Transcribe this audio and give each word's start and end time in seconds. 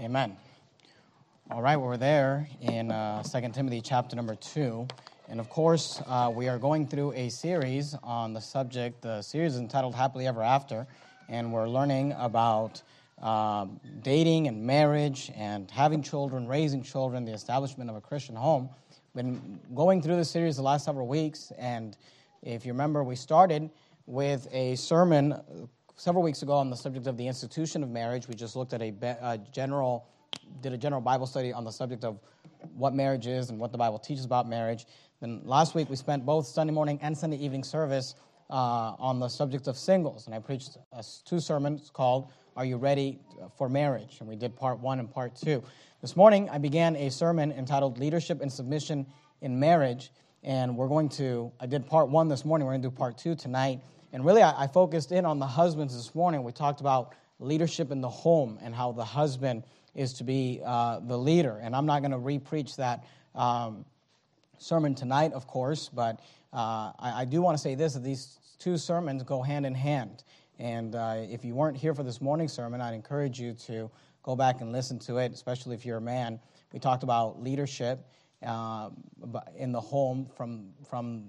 Amen. 0.00 0.36
All 1.52 1.62
right, 1.62 1.76
we're 1.76 1.96
there 1.96 2.48
in 2.60 2.90
uh, 2.90 3.22
2 3.22 3.50
Timothy 3.50 3.80
chapter 3.80 4.16
number 4.16 4.34
2. 4.34 4.88
And 5.28 5.38
of 5.38 5.48
course, 5.48 6.02
uh, 6.08 6.32
we 6.34 6.48
are 6.48 6.58
going 6.58 6.88
through 6.88 7.12
a 7.12 7.28
series 7.28 7.94
on 8.02 8.32
the 8.32 8.40
subject. 8.40 9.02
The 9.02 9.22
series 9.22 9.54
is 9.54 9.60
entitled 9.60 9.94
Happily 9.94 10.26
Ever 10.26 10.42
After. 10.42 10.88
And 11.28 11.52
we're 11.52 11.68
learning 11.68 12.12
about 12.18 12.82
um, 13.22 13.78
dating 14.02 14.48
and 14.48 14.64
marriage 14.64 15.30
and 15.36 15.70
having 15.70 16.02
children, 16.02 16.48
raising 16.48 16.82
children, 16.82 17.24
the 17.24 17.32
establishment 17.32 17.88
of 17.88 17.94
a 17.94 18.00
Christian 18.00 18.34
home. 18.34 18.68
Been 19.14 19.60
going 19.76 20.02
through 20.02 20.16
the 20.16 20.24
series 20.24 20.56
the 20.56 20.62
last 20.62 20.84
several 20.84 21.06
weeks. 21.06 21.52
And 21.56 21.96
if 22.42 22.66
you 22.66 22.72
remember, 22.72 23.04
we 23.04 23.14
started 23.14 23.70
with 24.06 24.48
a 24.50 24.74
sermon 24.74 25.40
several 25.96 26.24
weeks 26.24 26.42
ago 26.42 26.54
on 26.54 26.70
the 26.70 26.76
subject 26.76 27.06
of 27.06 27.16
the 27.16 27.26
institution 27.26 27.82
of 27.82 27.90
marriage. 27.90 28.28
We 28.28 28.34
just 28.34 28.56
looked 28.56 28.72
at 28.72 28.82
a, 28.82 28.92
a, 29.22 29.38
general, 29.52 30.06
did 30.60 30.72
a 30.72 30.78
general 30.78 31.00
Bible 31.00 31.26
study 31.26 31.52
on 31.52 31.64
the 31.64 31.70
subject 31.70 32.04
of 32.04 32.18
what 32.74 32.94
marriage 32.94 33.26
is 33.26 33.50
and 33.50 33.58
what 33.58 33.72
the 33.72 33.78
Bible 33.78 33.98
teaches 33.98 34.24
about 34.24 34.48
marriage. 34.48 34.86
Then 35.20 35.42
last 35.44 35.74
week 35.74 35.88
we 35.88 35.96
spent 35.96 36.26
both 36.26 36.46
Sunday 36.46 36.72
morning 36.72 36.98
and 37.02 37.16
Sunday 37.16 37.36
evening 37.36 37.62
service 37.62 38.14
uh, 38.50 38.94
on 38.98 39.20
the 39.20 39.28
subject 39.28 39.68
of 39.68 39.76
singles, 39.76 40.26
and 40.26 40.34
I 40.34 40.38
preached 40.38 40.76
uh, 40.92 41.02
two 41.24 41.40
sermons 41.40 41.90
called 41.90 42.30
"Are 42.56 42.64
You 42.64 42.76
Ready 42.76 43.18
for 43.56 43.68
Marriage?" 43.68 44.18
and 44.20 44.28
we 44.28 44.36
did 44.36 44.54
part 44.54 44.80
one 44.80 44.98
and 44.98 45.10
part 45.10 45.34
two. 45.34 45.62
This 46.02 46.14
morning 46.14 46.50
I 46.50 46.58
began 46.58 46.94
a 46.96 47.10
sermon 47.10 47.52
entitled 47.52 47.98
"Leadership 47.98 48.42
and 48.42 48.52
Submission 48.52 49.06
in 49.40 49.58
Marriage," 49.58 50.10
and 50.42 50.76
we're 50.76 50.88
going 50.88 51.08
to. 51.10 51.52
I 51.58 51.66
did 51.66 51.86
part 51.86 52.10
one 52.10 52.28
this 52.28 52.44
morning. 52.44 52.66
We're 52.66 52.72
going 52.72 52.82
to 52.82 52.90
do 52.90 52.94
part 52.94 53.16
two 53.16 53.34
tonight 53.34 53.80
and 54.14 54.24
really, 54.24 54.42
I, 54.42 54.62
I 54.62 54.66
focused 54.68 55.10
in 55.10 55.26
on 55.26 55.40
the 55.40 55.46
husbands 55.46 55.96
this 55.96 56.14
morning. 56.14 56.44
We 56.44 56.52
talked 56.52 56.80
about 56.80 57.14
leadership 57.40 57.90
in 57.90 58.00
the 58.00 58.08
home 58.08 58.60
and 58.62 58.72
how 58.72 58.92
the 58.92 59.04
husband 59.04 59.64
is 59.96 60.12
to 60.14 60.24
be 60.24 60.60
uh, 60.64 61.00
the 61.00 61.18
leader. 61.18 61.58
And 61.60 61.74
I'm 61.74 61.84
not 61.84 61.98
going 61.98 62.12
to 62.12 62.18
re-preach 62.18 62.76
that 62.76 63.04
um, 63.34 63.84
sermon 64.56 64.94
tonight, 64.94 65.32
of 65.32 65.48
course, 65.48 65.90
but 65.92 66.20
uh, 66.52 66.92
I, 66.96 67.22
I, 67.22 67.24
do 67.24 67.42
want 67.42 67.58
to 67.58 67.60
say 67.60 67.74
this: 67.74 67.94
that 67.94 68.04
these 68.04 68.38
two 68.60 68.78
sermons 68.78 69.24
go 69.24 69.42
hand 69.42 69.66
in 69.66 69.74
hand. 69.74 70.22
And 70.60 70.94
uh, 70.94 71.16
if 71.18 71.44
you 71.44 71.56
weren't 71.56 71.76
here 71.76 71.92
for 71.92 72.04
this 72.04 72.20
morning's 72.20 72.52
sermon, 72.52 72.80
I'd 72.80 72.94
encourage 72.94 73.40
you 73.40 73.54
to 73.66 73.90
go 74.22 74.36
back 74.36 74.60
and 74.60 74.70
listen 74.70 75.00
to 75.00 75.16
it, 75.16 75.32
especially 75.32 75.74
if 75.74 75.84
you're 75.84 75.98
a 75.98 76.00
man. 76.00 76.38
We 76.72 76.78
talked 76.78 77.02
about 77.02 77.42
leadership 77.42 78.06
uh, 78.46 78.90
in 79.56 79.72
the 79.72 79.80
home 79.80 80.28
from 80.36 80.68
from 80.88 81.24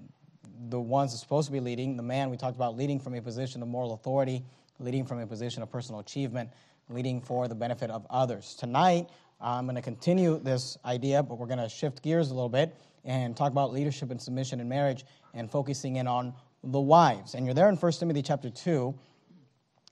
the 0.68 0.80
ones 0.80 1.18
supposed 1.18 1.46
to 1.46 1.52
be 1.52 1.60
leading, 1.60 1.96
the 1.96 2.02
man, 2.02 2.30
we 2.30 2.36
talked 2.36 2.56
about 2.56 2.76
leading 2.76 2.98
from 2.98 3.14
a 3.14 3.22
position 3.22 3.62
of 3.62 3.68
moral 3.68 3.94
authority, 3.94 4.44
leading 4.78 5.04
from 5.04 5.18
a 5.20 5.26
position 5.26 5.62
of 5.62 5.70
personal 5.70 6.00
achievement, 6.00 6.50
leading 6.88 7.20
for 7.20 7.48
the 7.48 7.54
benefit 7.54 7.90
of 7.90 8.06
others. 8.10 8.54
Tonight, 8.54 9.08
I'm 9.40 9.64
going 9.64 9.76
to 9.76 9.82
continue 9.82 10.38
this 10.38 10.78
idea, 10.84 11.22
but 11.22 11.38
we're 11.38 11.46
going 11.46 11.58
to 11.58 11.68
shift 11.68 12.02
gears 12.02 12.30
a 12.30 12.34
little 12.34 12.48
bit 12.48 12.74
and 13.04 13.36
talk 13.36 13.52
about 13.52 13.72
leadership 13.72 14.10
and 14.10 14.20
submission 14.20 14.60
in 14.60 14.68
marriage 14.68 15.04
and 15.34 15.50
focusing 15.50 15.96
in 15.96 16.06
on 16.06 16.34
the 16.64 16.80
wives. 16.80 17.34
And 17.34 17.44
you're 17.44 17.54
there 17.54 17.68
in 17.68 17.76
1 17.76 17.92
Timothy 17.92 18.22
chapter 18.22 18.50
2, 18.50 18.94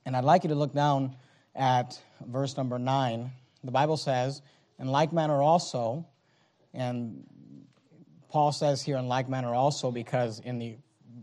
and 0.06 0.16
I'd 0.16 0.24
like 0.24 0.44
you 0.44 0.48
to 0.48 0.54
look 0.54 0.74
down 0.74 1.14
at 1.54 2.00
verse 2.26 2.56
number 2.56 2.78
9. 2.78 3.30
The 3.62 3.70
Bible 3.70 3.96
says, 3.96 4.42
In 4.78 4.88
like 4.88 5.12
manner 5.12 5.40
also, 5.40 6.06
and 6.72 7.24
Paul 8.34 8.50
says 8.50 8.82
here 8.82 8.96
in 8.96 9.06
like 9.06 9.28
manner 9.28 9.54
also, 9.54 9.92
because 9.92 10.40
in 10.40 10.58
the 10.58 10.76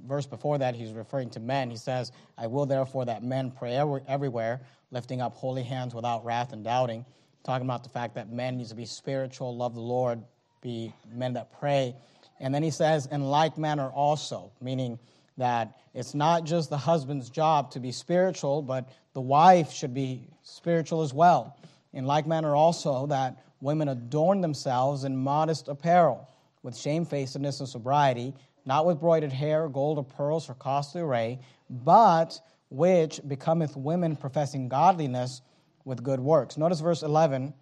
verse 0.07 0.25
before 0.25 0.57
that, 0.59 0.75
he's 0.75 0.93
referring 0.93 1.29
to 1.31 1.41
men. 1.41 1.69
He 1.69 1.75
says, 1.75 2.13
I 2.37 2.47
will 2.47 2.65
therefore 2.65 3.03
that 3.03 3.21
men 3.21 3.51
pray 3.51 3.75
everywhere, 4.07 4.61
lifting 4.91 5.19
up 5.19 5.33
holy 5.33 5.63
hands 5.63 5.93
without 5.93 6.23
wrath 6.23 6.53
and 6.53 6.63
doubting. 6.63 7.05
Talking 7.43 7.67
about 7.67 7.83
the 7.83 7.89
fact 7.89 8.15
that 8.15 8.31
men 8.31 8.55
need 8.55 8.67
to 8.67 8.75
be 8.75 8.85
spiritual, 8.85 9.57
love 9.57 9.75
the 9.75 9.81
Lord, 9.81 10.23
be 10.61 10.93
men 11.13 11.33
that 11.33 11.51
pray. 11.59 11.97
And 12.39 12.55
then 12.55 12.63
he 12.63 12.71
says, 12.71 13.07
in 13.07 13.23
like 13.23 13.57
manner 13.57 13.89
also, 13.89 14.53
meaning 14.61 14.97
that 15.35 15.81
it's 15.93 16.13
not 16.15 16.45
just 16.45 16.69
the 16.69 16.77
husband's 16.77 17.29
job 17.29 17.71
to 17.71 17.81
be 17.81 17.91
spiritual, 17.91 18.61
but 18.61 18.87
the 19.11 19.19
wife 19.19 19.73
should 19.73 19.93
be 19.93 20.29
spiritual 20.43 21.01
as 21.01 21.13
well. 21.13 21.57
In 21.91 22.05
like 22.05 22.25
manner 22.25 22.55
also, 22.55 23.07
that 23.07 23.43
women 23.59 23.89
adorn 23.89 24.39
themselves 24.39 25.03
in 25.03 25.17
modest 25.17 25.67
apparel 25.67 26.29
with 26.63 26.77
shamefacedness 26.77 27.59
and 27.59 27.69
sobriety, 27.69 28.33
not 28.65 28.85
with 28.85 28.99
broided 28.99 29.31
hair, 29.31 29.67
gold 29.67 29.97
or 29.97 30.03
pearls, 30.03 30.49
or 30.49 30.53
costly 30.53 31.01
array, 31.01 31.39
but 31.69 32.39
which 32.69 33.19
becometh 33.27 33.75
women 33.75 34.15
professing 34.15 34.69
godliness 34.69 35.41
with 35.85 36.03
good 36.03 36.19
works. 36.19 36.57
Notice 36.57 36.79
verse 36.79 37.03
11. 37.03 37.53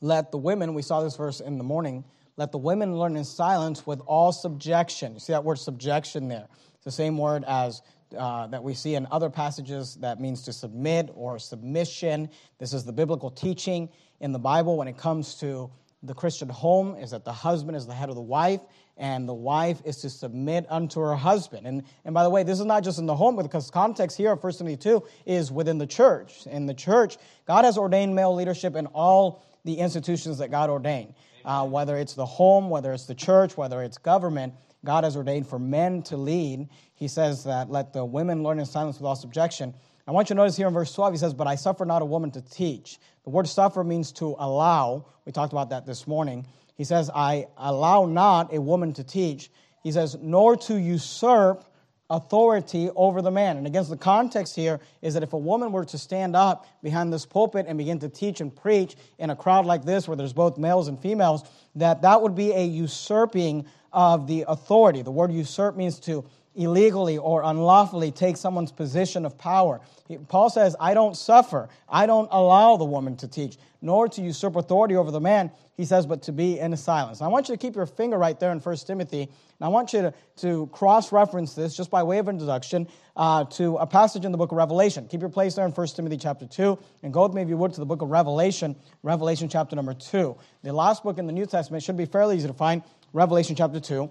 Let 0.00 0.30
the 0.30 0.38
women, 0.38 0.74
we 0.74 0.82
saw 0.82 1.02
this 1.02 1.16
verse 1.16 1.40
in 1.40 1.58
the 1.58 1.64
morning, 1.64 2.04
let 2.36 2.52
the 2.52 2.58
women 2.58 2.96
learn 2.96 3.16
in 3.16 3.24
silence 3.24 3.86
with 3.86 4.00
all 4.06 4.32
subjection. 4.32 5.14
You 5.14 5.20
see 5.20 5.32
that 5.32 5.44
word 5.44 5.58
subjection 5.58 6.28
there? 6.28 6.48
It's 6.74 6.84
the 6.84 6.90
same 6.90 7.18
word 7.18 7.44
as 7.46 7.82
uh, 8.16 8.46
that 8.48 8.62
we 8.62 8.74
see 8.74 8.94
in 8.94 9.06
other 9.10 9.30
passages 9.30 9.96
that 9.96 10.20
means 10.20 10.42
to 10.42 10.52
submit 10.52 11.10
or 11.14 11.38
submission. 11.38 12.28
This 12.58 12.72
is 12.72 12.84
the 12.84 12.92
biblical 12.92 13.30
teaching 13.30 13.88
in 14.20 14.32
the 14.32 14.38
Bible 14.38 14.76
when 14.76 14.88
it 14.88 14.96
comes 14.96 15.36
to 15.36 15.70
the 16.02 16.14
Christian 16.14 16.48
home 16.48 16.96
is 16.96 17.12
that 17.12 17.24
the 17.24 17.32
husband 17.32 17.76
is 17.76 17.86
the 17.86 17.94
head 17.94 18.08
of 18.08 18.16
the 18.16 18.20
wife, 18.20 18.60
and 18.96 19.28
the 19.28 19.34
wife 19.34 19.80
is 19.84 19.98
to 19.98 20.10
submit 20.10 20.66
unto 20.68 21.00
her 21.00 21.14
husband. 21.14 21.66
And, 21.66 21.82
and 22.04 22.12
by 22.12 22.24
the 22.24 22.30
way, 22.30 22.42
this 22.42 22.58
is 22.58 22.66
not 22.66 22.82
just 22.82 22.98
in 22.98 23.06
the 23.06 23.14
home, 23.14 23.36
because 23.36 23.70
context 23.70 24.16
here 24.16 24.32
of 24.32 24.42
1 24.42 24.52
Timothy 24.54 24.76
2 24.76 25.02
is 25.26 25.52
within 25.52 25.78
the 25.78 25.86
church. 25.86 26.46
In 26.46 26.66
the 26.66 26.74
church, 26.74 27.18
God 27.46 27.64
has 27.64 27.78
ordained 27.78 28.14
male 28.14 28.34
leadership 28.34 28.74
in 28.76 28.86
all 28.86 29.44
the 29.64 29.74
institutions 29.74 30.38
that 30.38 30.50
God 30.50 30.70
ordained. 30.70 31.14
Uh, 31.44 31.66
whether 31.66 31.96
it's 31.96 32.14
the 32.14 32.26
home, 32.26 32.68
whether 32.70 32.92
it's 32.92 33.06
the 33.06 33.14
church, 33.14 33.56
whether 33.56 33.82
it's 33.82 33.98
government, 33.98 34.54
God 34.84 35.04
has 35.04 35.16
ordained 35.16 35.46
for 35.46 35.58
men 35.58 36.02
to 36.04 36.16
lead. 36.16 36.68
He 36.94 37.08
says 37.08 37.44
that 37.44 37.70
let 37.70 37.92
the 37.92 38.04
women 38.04 38.42
learn 38.42 38.58
in 38.58 38.66
silence 38.66 38.98
with 38.98 39.06
all 39.06 39.16
subjection. 39.16 39.74
I 40.06 40.10
want 40.10 40.28
you 40.28 40.34
to 40.34 40.38
notice 40.38 40.56
here 40.56 40.66
in 40.66 40.74
verse 40.74 40.92
12, 40.94 41.12
he 41.12 41.18
says, 41.18 41.32
But 41.32 41.46
I 41.46 41.54
suffer 41.54 41.84
not 41.84 42.02
a 42.02 42.04
woman 42.04 42.30
to 42.32 42.40
teach. 42.40 42.98
The 43.24 43.30
word 43.30 43.46
suffer 43.46 43.84
means 43.84 44.10
to 44.12 44.34
allow. 44.38 45.06
We 45.24 45.32
talked 45.32 45.52
about 45.52 45.70
that 45.70 45.86
this 45.86 46.06
morning. 46.06 46.46
He 46.74 46.84
says, 46.84 47.10
I 47.14 47.46
allow 47.56 48.06
not 48.06 48.52
a 48.52 48.60
woman 48.60 48.92
to 48.94 49.04
teach. 49.04 49.50
He 49.82 49.92
says, 49.92 50.16
nor 50.20 50.56
to 50.56 50.76
usurp 50.76 51.64
authority 52.10 52.90
over 52.94 53.22
the 53.22 53.30
man. 53.30 53.56
And 53.56 53.66
against 53.66 53.90
the 53.90 53.96
context 53.96 54.54
here 54.54 54.80
is 55.00 55.14
that 55.14 55.22
if 55.22 55.32
a 55.32 55.38
woman 55.38 55.72
were 55.72 55.84
to 55.86 55.98
stand 55.98 56.36
up 56.36 56.66
behind 56.82 57.12
this 57.12 57.24
pulpit 57.24 57.66
and 57.68 57.78
begin 57.78 57.98
to 58.00 58.08
teach 58.08 58.40
and 58.40 58.54
preach 58.54 58.96
in 59.18 59.30
a 59.30 59.36
crowd 59.36 59.64
like 59.64 59.84
this 59.84 60.06
where 60.06 60.16
there's 60.16 60.32
both 60.32 60.58
males 60.58 60.88
and 60.88 61.00
females, 61.00 61.42
that 61.76 62.02
that 62.02 62.20
would 62.20 62.34
be 62.34 62.52
a 62.52 62.64
usurping 62.64 63.64
of 63.92 64.26
the 64.26 64.44
authority. 64.46 65.02
The 65.02 65.10
word 65.10 65.32
usurp 65.32 65.76
means 65.76 65.98
to 66.00 66.24
illegally 66.54 67.18
or 67.18 67.42
unlawfully 67.42 68.10
take 68.10 68.36
someone's 68.36 68.72
position 68.72 69.24
of 69.24 69.38
power. 69.38 69.80
Paul 70.28 70.50
says, 70.50 70.76
I 70.78 70.94
don't 70.94 71.16
suffer. 71.16 71.68
I 71.88 72.06
don't 72.06 72.28
allow 72.30 72.76
the 72.76 72.84
woman 72.84 73.16
to 73.18 73.28
teach, 73.28 73.56
nor 73.80 74.08
to 74.08 74.20
usurp 74.20 74.56
authority 74.56 74.96
over 74.96 75.10
the 75.10 75.20
man. 75.20 75.50
He 75.76 75.86
says, 75.86 76.04
but 76.04 76.22
to 76.24 76.32
be 76.32 76.58
in 76.58 76.76
silence. 76.76 77.22
I 77.22 77.28
want 77.28 77.48
you 77.48 77.54
to 77.54 77.58
keep 77.58 77.74
your 77.74 77.86
finger 77.86 78.18
right 78.18 78.38
there 78.38 78.52
in 78.52 78.58
1 78.58 78.76
Timothy. 78.78 79.22
And 79.22 79.30
I 79.60 79.68
want 79.68 79.92
you 79.92 80.02
to, 80.02 80.14
to 80.36 80.66
cross 80.66 81.12
reference 81.12 81.54
this 81.54 81.74
just 81.74 81.90
by 81.90 82.02
way 82.02 82.18
of 82.18 82.28
introduction 82.28 82.86
uh, 83.16 83.44
to 83.44 83.76
a 83.76 83.86
passage 83.86 84.24
in 84.24 84.32
the 84.32 84.38
book 84.38 84.52
of 84.52 84.58
Revelation. 84.58 85.08
Keep 85.08 85.20
your 85.20 85.30
place 85.30 85.54
there 85.54 85.64
in 85.64 85.72
1 85.72 85.86
Timothy 85.88 86.18
chapter 86.18 86.46
2. 86.46 86.78
And 87.02 87.12
go 87.12 87.22
with 87.22 87.34
me, 87.34 87.42
if 87.42 87.48
you 87.48 87.56
would, 87.56 87.72
to 87.72 87.80
the 87.80 87.86
book 87.86 88.02
of 88.02 88.10
Revelation, 88.10 88.76
Revelation 89.02 89.48
chapter 89.48 89.74
number 89.74 89.94
2. 89.94 90.36
The 90.62 90.72
last 90.72 91.02
book 91.02 91.18
in 91.18 91.26
the 91.26 91.32
New 91.32 91.46
Testament 91.46 91.82
should 91.82 91.96
be 91.96 92.06
fairly 92.06 92.36
easy 92.36 92.48
to 92.48 92.54
find, 92.54 92.82
Revelation 93.14 93.56
chapter 93.56 93.80
2. 93.80 94.10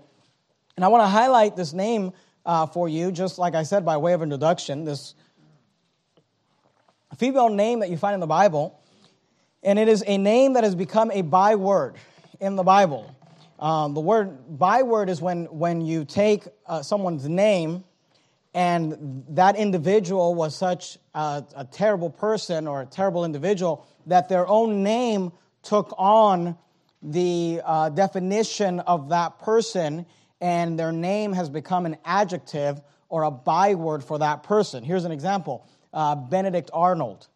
And 0.77 0.85
I 0.85 0.87
want 0.87 1.03
to 1.03 1.07
highlight 1.07 1.55
this 1.55 1.73
name 1.73 2.13
uh, 2.45 2.65
for 2.65 2.89
you, 2.89 3.11
just 3.11 3.37
like 3.37 3.55
I 3.55 3.63
said 3.63 3.85
by 3.85 3.97
way 3.97 4.13
of 4.13 4.21
introduction, 4.21 4.85
this 4.85 5.15
female 7.17 7.49
name 7.49 7.79
that 7.79 7.89
you 7.89 7.97
find 7.97 8.13
in 8.13 8.19
the 8.19 8.27
Bible, 8.27 8.79
and 9.63 9.77
it 9.77 9.87
is 9.87 10.03
a 10.07 10.17
name 10.17 10.53
that 10.53 10.63
has 10.63 10.75
become 10.75 11.11
a 11.11 11.21
byword 11.21 11.95
in 12.39 12.55
the 12.55 12.63
Bible. 12.63 13.15
Um, 13.59 13.93
the 13.93 14.01
word 14.01 14.57
byword 14.57 15.09
is 15.09 15.21
when, 15.21 15.45
when 15.45 15.81
you 15.81 16.03
take 16.03 16.47
uh, 16.65 16.81
someone's 16.81 17.29
name 17.29 17.83
and 18.53 19.23
that 19.29 19.55
individual 19.55 20.33
was 20.33 20.55
such 20.55 20.97
a, 21.13 21.43
a 21.55 21.65
terrible 21.65 22.09
person 22.09 22.67
or 22.67 22.81
a 22.81 22.85
terrible 22.85 23.23
individual 23.23 23.85
that 24.07 24.27
their 24.29 24.47
own 24.47 24.83
name 24.83 25.31
took 25.61 25.93
on 25.97 26.57
the 27.03 27.61
uh, 27.63 27.89
definition 27.89 28.79
of 28.81 29.09
that 29.09 29.39
person 29.39 30.05
and 30.41 30.77
their 30.77 30.91
name 30.91 31.31
has 31.33 31.49
become 31.49 31.85
an 31.85 31.95
adjective 32.03 32.81
or 33.07 33.23
a 33.23 33.31
byword 33.31 34.03
for 34.03 34.17
that 34.19 34.43
person. 34.43 34.83
Here's 34.83 35.05
an 35.05 35.11
example 35.11 35.67
uh, 35.93 36.15
Benedict 36.15 36.71
Arnold. 36.73 37.27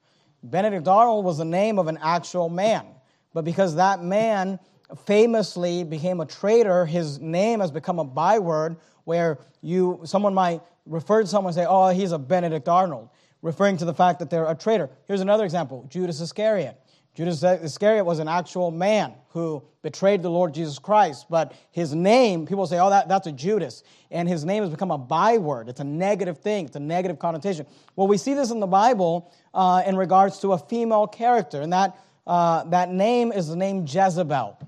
Benedict 0.43 0.87
Arnold 0.87 1.23
was 1.23 1.37
the 1.37 1.45
name 1.45 1.79
of 1.79 1.87
an 1.87 1.97
actual 2.01 2.49
man, 2.49 2.85
but 3.33 3.45
because 3.45 3.75
that 3.75 4.03
man 4.03 4.59
famously 5.05 5.83
became 5.83 6.19
a 6.19 6.25
traitor, 6.25 6.85
his 6.85 7.19
name 7.19 7.59
has 7.59 7.71
become 7.71 7.99
a 7.99 8.03
byword 8.03 8.77
where 9.03 9.39
you 9.61 10.01
someone 10.05 10.33
might 10.33 10.61
refer 10.85 11.21
to 11.21 11.27
someone 11.27 11.49
and 11.49 11.55
say, 11.55 11.65
"Oh, 11.67 11.89
he's 11.89 12.11
a 12.11 12.19
Benedict 12.19 12.67
Arnold," 12.67 13.09
referring 13.41 13.77
to 13.77 13.85
the 13.85 13.93
fact 13.93 14.19
that 14.19 14.29
they're 14.29 14.49
a 14.49 14.55
traitor. 14.55 14.89
Here's 15.07 15.21
another 15.21 15.43
example: 15.43 15.85
Judas 15.89 16.21
Iscariot. 16.21 16.79
Judas 17.15 17.41
Iscariot 17.43 18.05
was 18.05 18.19
an 18.19 18.27
actual 18.27 18.71
man 18.71 19.13
who 19.29 19.63
betrayed 19.81 20.21
the 20.21 20.29
Lord 20.29 20.53
Jesus 20.53 20.79
Christ, 20.79 21.27
but 21.29 21.53
his 21.71 21.95
name, 21.95 22.45
people 22.45 22.67
say, 22.67 22.77
oh, 22.77 22.89
that, 22.89 23.07
that's 23.07 23.25
a 23.25 23.31
Judas. 23.31 23.83
And 24.11 24.27
his 24.27 24.43
name 24.43 24.63
has 24.63 24.69
become 24.69 24.91
a 24.91 24.97
byword. 24.97 25.69
It's 25.69 25.79
a 25.79 25.85
negative 25.85 26.39
thing, 26.39 26.65
it's 26.65 26.75
a 26.75 26.79
negative 26.79 27.17
connotation. 27.17 27.65
Well, 27.95 28.07
we 28.07 28.17
see 28.17 28.33
this 28.33 28.51
in 28.51 28.59
the 28.59 28.67
Bible 28.67 29.31
uh, 29.53 29.83
in 29.85 29.95
regards 29.95 30.39
to 30.39 30.51
a 30.51 30.57
female 30.57 31.07
character, 31.07 31.61
and 31.61 31.71
that, 31.71 31.97
uh, 32.27 32.65
that 32.65 32.91
name 32.91 33.31
is 33.31 33.47
the 33.47 33.55
name 33.55 33.85
Jezebel. 33.87 34.59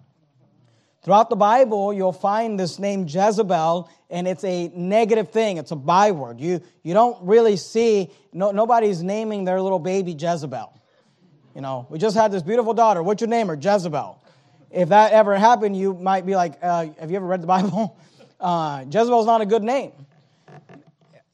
Throughout 1.04 1.30
the 1.30 1.36
Bible, 1.36 1.94
you'll 1.94 2.14
find 2.14 2.58
this 2.58 2.80
name 2.80 3.08
Jezebel, 3.08 3.90
and 4.10 4.26
it's 4.26 4.46
a 4.46 4.70
negative 4.70 5.32
thing. 5.32 5.58
It's 5.58 5.72
a 5.72 5.76
byword. 5.76 6.40
You, 6.40 6.62
you 6.84 6.94
don't 6.94 7.22
really 7.26 7.58
see, 7.58 8.10
no, 8.32 8.52
nobody's 8.52 9.04
naming 9.04 9.44
their 9.44 9.62
little 9.62 9.80
baby 9.80 10.14
Jezebel. 10.14 10.77
You 11.58 11.62
know, 11.62 11.88
we 11.90 11.98
just 11.98 12.16
had 12.16 12.32
this 12.32 12.44
beautiful 12.44 12.76
daughter. 12.76 13.02
What's 13.02 13.20
your 13.20 13.30
name? 13.30 13.48
Her 13.48 13.56
Jezebel. 13.60 14.22
If 14.70 14.90
that 14.90 15.12
ever 15.12 15.36
happened, 15.36 15.76
you 15.76 15.96
might 15.96 16.24
be 16.24 16.36
like, 16.36 16.54
uh, 16.62 16.86
Have 17.00 17.10
you 17.10 17.18
ever 17.18 17.26
read 17.26 17.42
the 17.42 17.48
Bible? 17.48 17.98
Uh, 18.40 18.86
Jezebel's 18.86 19.26
not 19.26 19.42
a 19.42 19.48
good 19.48 19.64
name. 19.64 19.92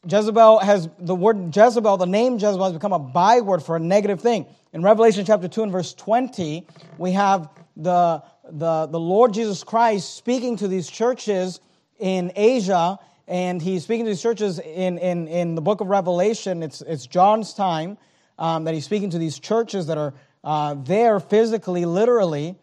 Jezebel 0.07 0.59
has 0.59 0.87
the 0.99 1.13
word 1.13 1.53
Jezebel, 1.53 1.97
the 1.97 2.05
name 2.05 2.35
Jezebel 2.35 2.63
has 2.63 2.71
become 2.71 2.93
a 2.93 2.99
byword 2.99 3.61
for 3.61 3.75
a 3.75 3.79
negative 3.79 4.21
thing. 4.21 4.45
In 4.71 4.81
Revelation 4.81 5.25
chapter 5.25 5.49
2 5.49 5.63
and 5.63 5.71
verse 5.73 5.93
20, 5.93 6.65
we 6.97 7.11
have 7.11 7.49
the, 7.75 8.23
the, 8.49 8.85
the 8.85 8.99
Lord 9.01 9.33
Jesus 9.33 9.65
Christ 9.65 10.15
speaking 10.15 10.55
to 10.55 10.69
these 10.69 10.89
churches 10.89 11.59
in 11.99 12.31
Asia, 12.37 12.97
and 13.27 13.61
he's 13.61 13.83
speaking 13.83 14.05
to 14.05 14.11
these 14.11 14.21
churches 14.21 14.59
in, 14.59 14.97
in, 14.97 15.27
in 15.27 15.55
the 15.55 15.61
book 15.61 15.81
of 15.81 15.87
Revelation. 15.87 16.63
It's, 16.63 16.79
it's 16.79 17.05
John's 17.05 17.53
time 17.53 17.97
um, 18.37 18.63
that 18.65 18.73
he's 18.73 18.85
speaking 18.85 19.09
to 19.11 19.17
these 19.17 19.39
churches 19.39 19.87
that 19.87 19.97
are 19.97 20.13
uh, 20.43 20.75
there 20.75 21.19
physically, 21.19 21.85
literally. 21.85 22.55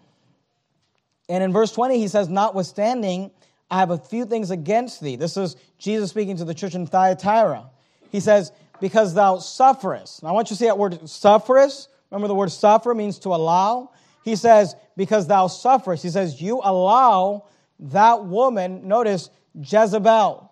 And 1.29 1.43
in 1.45 1.53
verse 1.53 1.73
20, 1.73 1.99
he 1.99 2.09
says, 2.09 2.29
Notwithstanding, 2.29 3.31
I 3.71 3.79
have 3.79 3.91
a 3.91 3.99
few 3.99 4.25
things 4.25 4.51
against 4.51 5.01
thee. 5.01 5.17
This 5.17 5.37
is 5.37 5.57
Jesus 5.79 6.11
speaking 6.11 6.37
to 6.39 6.45
the 6.45 6.55
church 6.55 6.75
in 6.75 6.87
Thyatira. 6.87 7.71
He 8.11 8.21
says, 8.21 8.53
Because 8.81 9.15
thou 9.15 9.39
sufferest. 9.39 10.23
Now, 10.23 10.31
I 10.31 10.33
want 10.33 10.51
you 10.51 10.57
to 10.57 10.59
see 10.59 10.67
that 10.67 10.79
word 10.79 11.09
sufferest. 11.09 11.89
Remember, 12.11 12.29
the 12.29 12.35
word 12.35 12.51
suffer 12.51 12.95
means 12.95 13.21
to 13.21 13.29
allow. 13.31 13.93
He 14.25 14.37
says, 14.37 14.75
Because 14.97 15.27
thou 15.27 15.47
sufferest. 15.47 16.03
He 16.03 16.11
says, 16.11 16.43
You 16.43 16.61
allow 16.63 17.47
that 17.79 18.25
woman, 18.25 18.87
notice, 18.89 19.31
Jezebel. 19.55 20.51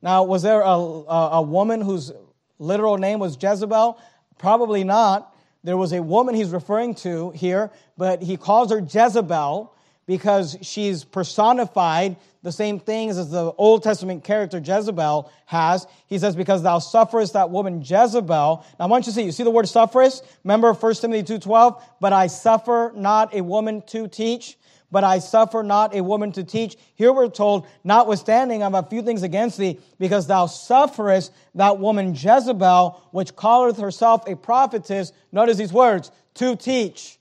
Now, 0.00 0.24
was 0.24 0.42
there 0.42 0.60
a, 0.60 0.66
a, 0.66 1.30
a 1.34 1.42
woman 1.42 1.80
whose 1.80 2.12
literal 2.58 2.98
name 2.98 3.18
was 3.18 3.36
Jezebel? 3.40 3.98
Probably 4.38 4.84
not. 4.84 5.34
There 5.64 5.76
was 5.76 5.92
a 5.92 6.02
woman 6.02 6.34
he's 6.34 6.50
referring 6.50 6.94
to 6.96 7.30
here, 7.30 7.70
but 7.96 8.22
he 8.22 8.36
calls 8.36 8.70
her 8.70 8.80
Jezebel 8.80 9.72
because 10.06 10.56
she's 10.62 11.04
personified 11.04 12.16
the 12.42 12.50
same 12.50 12.80
things 12.80 13.18
as 13.18 13.30
the 13.30 13.52
Old 13.52 13.84
Testament 13.84 14.24
character 14.24 14.58
Jezebel 14.58 15.30
has. 15.46 15.86
He 16.08 16.18
says, 16.18 16.34
Because 16.34 16.62
thou 16.62 16.80
sufferest 16.80 17.34
that 17.34 17.50
woman 17.50 17.82
Jezebel. 17.82 18.66
Now 18.78 18.84
I 18.84 18.88
want 18.88 19.06
you 19.06 19.12
to 19.12 19.16
see, 19.16 19.24
you 19.24 19.32
see 19.32 19.44
the 19.44 19.50
word 19.50 19.68
sufferest? 19.68 20.24
Remember 20.42 20.72
1 20.72 20.94
Timothy 20.94 21.38
2.12? 21.38 21.80
But 22.00 22.12
I 22.12 22.26
suffer 22.26 22.92
not 22.96 23.32
a 23.32 23.42
woman 23.42 23.82
to 23.88 24.08
teach 24.08 24.58
but 24.92 25.02
I 25.02 25.18
suffer 25.18 25.62
not 25.62 25.96
a 25.96 26.04
woman 26.04 26.30
to 26.32 26.44
teach. 26.44 26.76
Here 26.94 27.12
we're 27.12 27.28
told, 27.28 27.66
notwithstanding, 27.82 28.62
I 28.62 28.66
have 28.66 28.74
a 28.74 28.82
few 28.88 29.02
things 29.02 29.22
against 29.22 29.56
thee, 29.58 29.80
because 29.98 30.26
thou 30.26 30.46
sufferest 30.46 31.32
that 31.54 31.78
woman 31.78 32.14
Jezebel, 32.14 33.02
which 33.10 33.34
calleth 33.34 33.78
herself 33.78 34.28
a 34.28 34.36
prophetess, 34.36 35.12
notice 35.32 35.56
these 35.56 35.72
words, 35.72 36.12
to 36.34 36.54
teach. 36.54 37.18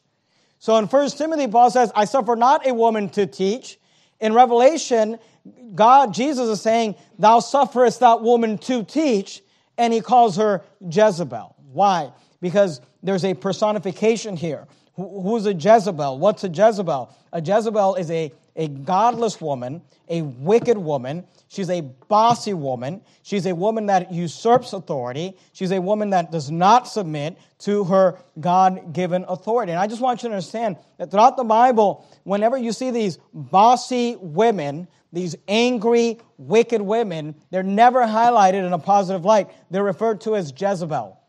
So 0.59 0.75
in 0.77 0.85
1 0.85 1.09
Timothy, 1.11 1.47
Paul 1.47 1.71
says, 1.71 1.91
I 1.95 2.05
suffer 2.05 2.35
not 2.35 2.67
a 2.67 2.73
woman 2.73 3.09
to 3.11 3.25
teach. 3.25 3.79
In 4.19 4.33
Revelation, 4.33 5.17
God, 5.73 6.13
Jesus 6.13 6.49
is 6.49 6.61
saying, 6.61 6.95
Thou 7.17 7.39
sufferest 7.39 8.01
that 8.01 8.21
woman 8.21 8.57
to 8.59 8.83
teach, 8.83 9.41
and 9.77 9.93
he 9.93 10.01
calls 10.01 10.35
her 10.35 10.61
Jezebel. 10.81 11.55
Why? 11.71 12.11
Because 12.41 12.81
there's 13.01 13.23
a 13.23 13.33
personification 13.33 14.35
here. 14.35 14.67
Who's 15.01 15.45
a 15.45 15.53
Jezebel? 15.53 16.19
What's 16.19 16.43
a 16.43 16.49
Jezebel? 16.49 17.15
A 17.33 17.41
Jezebel 17.41 17.95
is 17.95 18.11
a, 18.11 18.31
a 18.55 18.67
godless 18.67 19.39
woman, 19.41 19.81
a 20.07 20.21
wicked 20.21 20.77
woman. 20.77 21.25
She's 21.47 21.69
a 21.69 21.81
bossy 21.81 22.53
woman. 22.53 23.01
She's 23.23 23.45
a 23.45 23.55
woman 23.55 23.87
that 23.87 24.11
usurps 24.11 24.73
authority. 24.73 25.37
She's 25.53 25.71
a 25.71 25.81
woman 25.81 26.11
that 26.11 26.31
does 26.31 26.51
not 26.51 26.87
submit 26.87 27.37
to 27.59 27.85
her 27.85 28.19
God 28.39 28.93
given 28.93 29.25
authority. 29.27 29.71
And 29.71 29.79
I 29.79 29.87
just 29.87 30.01
want 30.01 30.23
you 30.23 30.29
to 30.29 30.35
understand 30.35 30.77
that 30.97 31.11
throughout 31.11 31.37
the 31.37 31.43
Bible, 31.43 32.05
whenever 32.23 32.57
you 32.57 32.71
see 32.71 32.91
these 32.91 33.17
bossy 33.33 34.15
women, 34.19 34.87
these 35.13 35.35
angry, 35.47 36.19
wicked 36.37 36.81
women, 36.81 37.35
they're 37.49 37.63
never 37.63 38.01
highlighted 38.01 38.65
in 38.65 38.73
a 38.73 38.79
positive 38.79 39.25
light. 39.25 39.49
They're 39.69 39.83
referred 39.83 40.21
to 40.21 40.35
as 40.35 40.53
Jezebel. 40.55 41.20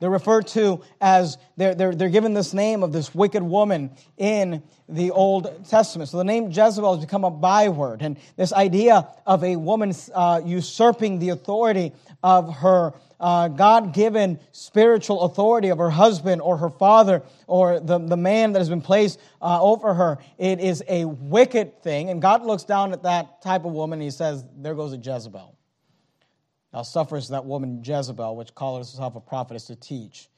They're 0.00 0.10
referred 0.10 0.46
to 0.48 0.82
as, 1.00 1.38
they're, 1.56 1.74
they're, 1.74 1.94
they're 1.94 2.08
given 2.08 2.34
this 2.34 2.54
name 2.54 2.82
of 2.82 2.92
this 2.92 3.14
wicked 3.14 3.42
woman 3.42 3.90
in 4.16 4.62
the 4.88 5.10
Old 5.10 5.68
Testament. 5.68 6.08
So 6.08 6.18
the 6.18 6.24
name 6.24 6.50
Jezebel 6.50 6.96
has 6.96 7.04
become 7.04 7.24
a 7.24 7.30
byword. 7.30 8.02
And 8.02 8.16
this 8.36 8.52
idea 8.52 9.08
of 9.26 9.42
a 9.42 9.56
woman 9.56 9.92
uh, 10.14 10.40
usurping 10.44 11.18
the 11.18 11.30
authority 11.30 11.92
of 12.22 12.56
her 12.56 12.94
uh, 13.20 13.48
God 13.48 13.92
given 13.92 14.38
spiritual 14.52 15.22
authority 15.22 15.70
of 15.70 15.78
her 15.78 15.90
husband 15.90 16.40
or 16.40 16.56
her 16.58 16.70
father 16.70 17.22
or 17.46 17.80
the, 17.80 17.98
the 17.98 18.16
man 18.16 18.52
that 18.52 18.60
has 18.60 18.68
been 18.68 18.80
placed 18.80 19.18
uh, 19.42 19.60
over 19.60 19.94
her, 19.94 20.18
it 20.38 20.60
is 20.60 20.84
a 20.88 21.04
wicked 21.04 21.82
thing. 21.82 22.10
And 22.10 22.22
God 22.22 22.44
looks 22.44 22.64
down 22.64 22.92
at 22.92 23.02
that 23.02 23.42
type 23.42 23.64
of 23.64 23.72
woman 23.72 23.98
and 23.98 24.04
he 24.04 24.10
says, 24.10 24.44
There 24.56 24.74
goes 24.74 24.92
a 24.92 24.96
Jezebel. 24.96 25.57
Thou 26.72 26.82
sufferest 26.82 27.30
that 27.30 27.44
woman 27.44 27.82
Jezebel, 27.84 28.36
which 28.36 28.54
calleth 28.54 28.90
herself 28.90 29.16
a 29.16 29.20
prophetess, 29.20 29.64
to 29.66 29.76
teach, 29.76 30.28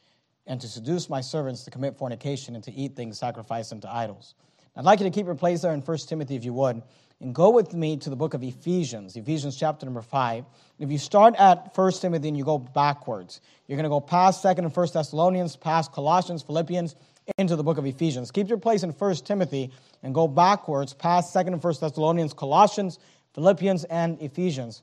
and 0.47 0.61
to 0.61 0.69
seduce 0.69 1.11
my 1.11 1.21
servants 1.21 1.65
to 1.65 1.71
commit 1.71 1.99
fornication 1.99 2.55
and 2.55 2.65
to 2.65 2.73
eat 2.73 2.97
things 2.97 3.19
sacrificed 3.19 3.73
unto 3.73 3.89
idols. 3.89 4.35
I'd 4.77 4.85
like 4.85 5.01
you 5.01 5.05
to 5.05 5.11
keep 5.11 5.27
your 5.27 5.35
place 5.35 5.63
there 5.63 5.73
in 5.73 5.81
1 5.81 5.99
Timothy, 5.99 6.37
if 6.37 6.45
you 6.45 6.53
would, 6.53 6.83
and 7.21 7.35
go 7.35 7.51
with 7.51 7.75
me 7.75 7.97
to 7.99 8.09
the 8.09 8.17
book 8.17 8.35
of 8.35 8.43
Ephesians, 8.43 9.17
Ephesians 9.17 9.57
chapter 9.57 9.85
number 9.85 10.01
5. 10.01 10.45
If 10.79 10.91
you 10.91 10.99
start 10.99 11.35
at 11.37 11.77
1 11.77 11.93
Timothy 11.93 12.29
and 12.29 12.37
you 12.37 12.45
go 12.45 12.59
backwards, 12.59 13.41
you're 13.67 13.77
going 13.77 13.85
to 13.85 13.91
go 13.91 14.01
past 14.01 14.43
2nd 14.43 14.59
and 14.59 14.73
1st 14.73 14.93
Thessalonians, 14.95 15.57
past 15.57 15.93
Colossians, 15.93 16.43
Philippians, 16.43 16.95
into 17.37 17.57
the 17.57 17.63
book 17.63 17.77
of 17.79 17.85
Ephesians. 17.85 18.31
Keep 18.31 18.49
your 18.49 18.59
place 18.59 18.83
in 18.83 18.91
1 18.91 19.15
Timothy 19.17 19.71
and 20.03 20.15
go 20.15 20.27
backwards 20.27 20.95
past 20.95 21.35
2nd 21.35 21.49
and 21.49 21.63
1st 21.63 21.81
Thessalonians, 21.81 22.33
Colossians, 22.33 22.99
Philippians, 23.35 23.85
and 23.85 24.21
Ephesians. 24.23 24.83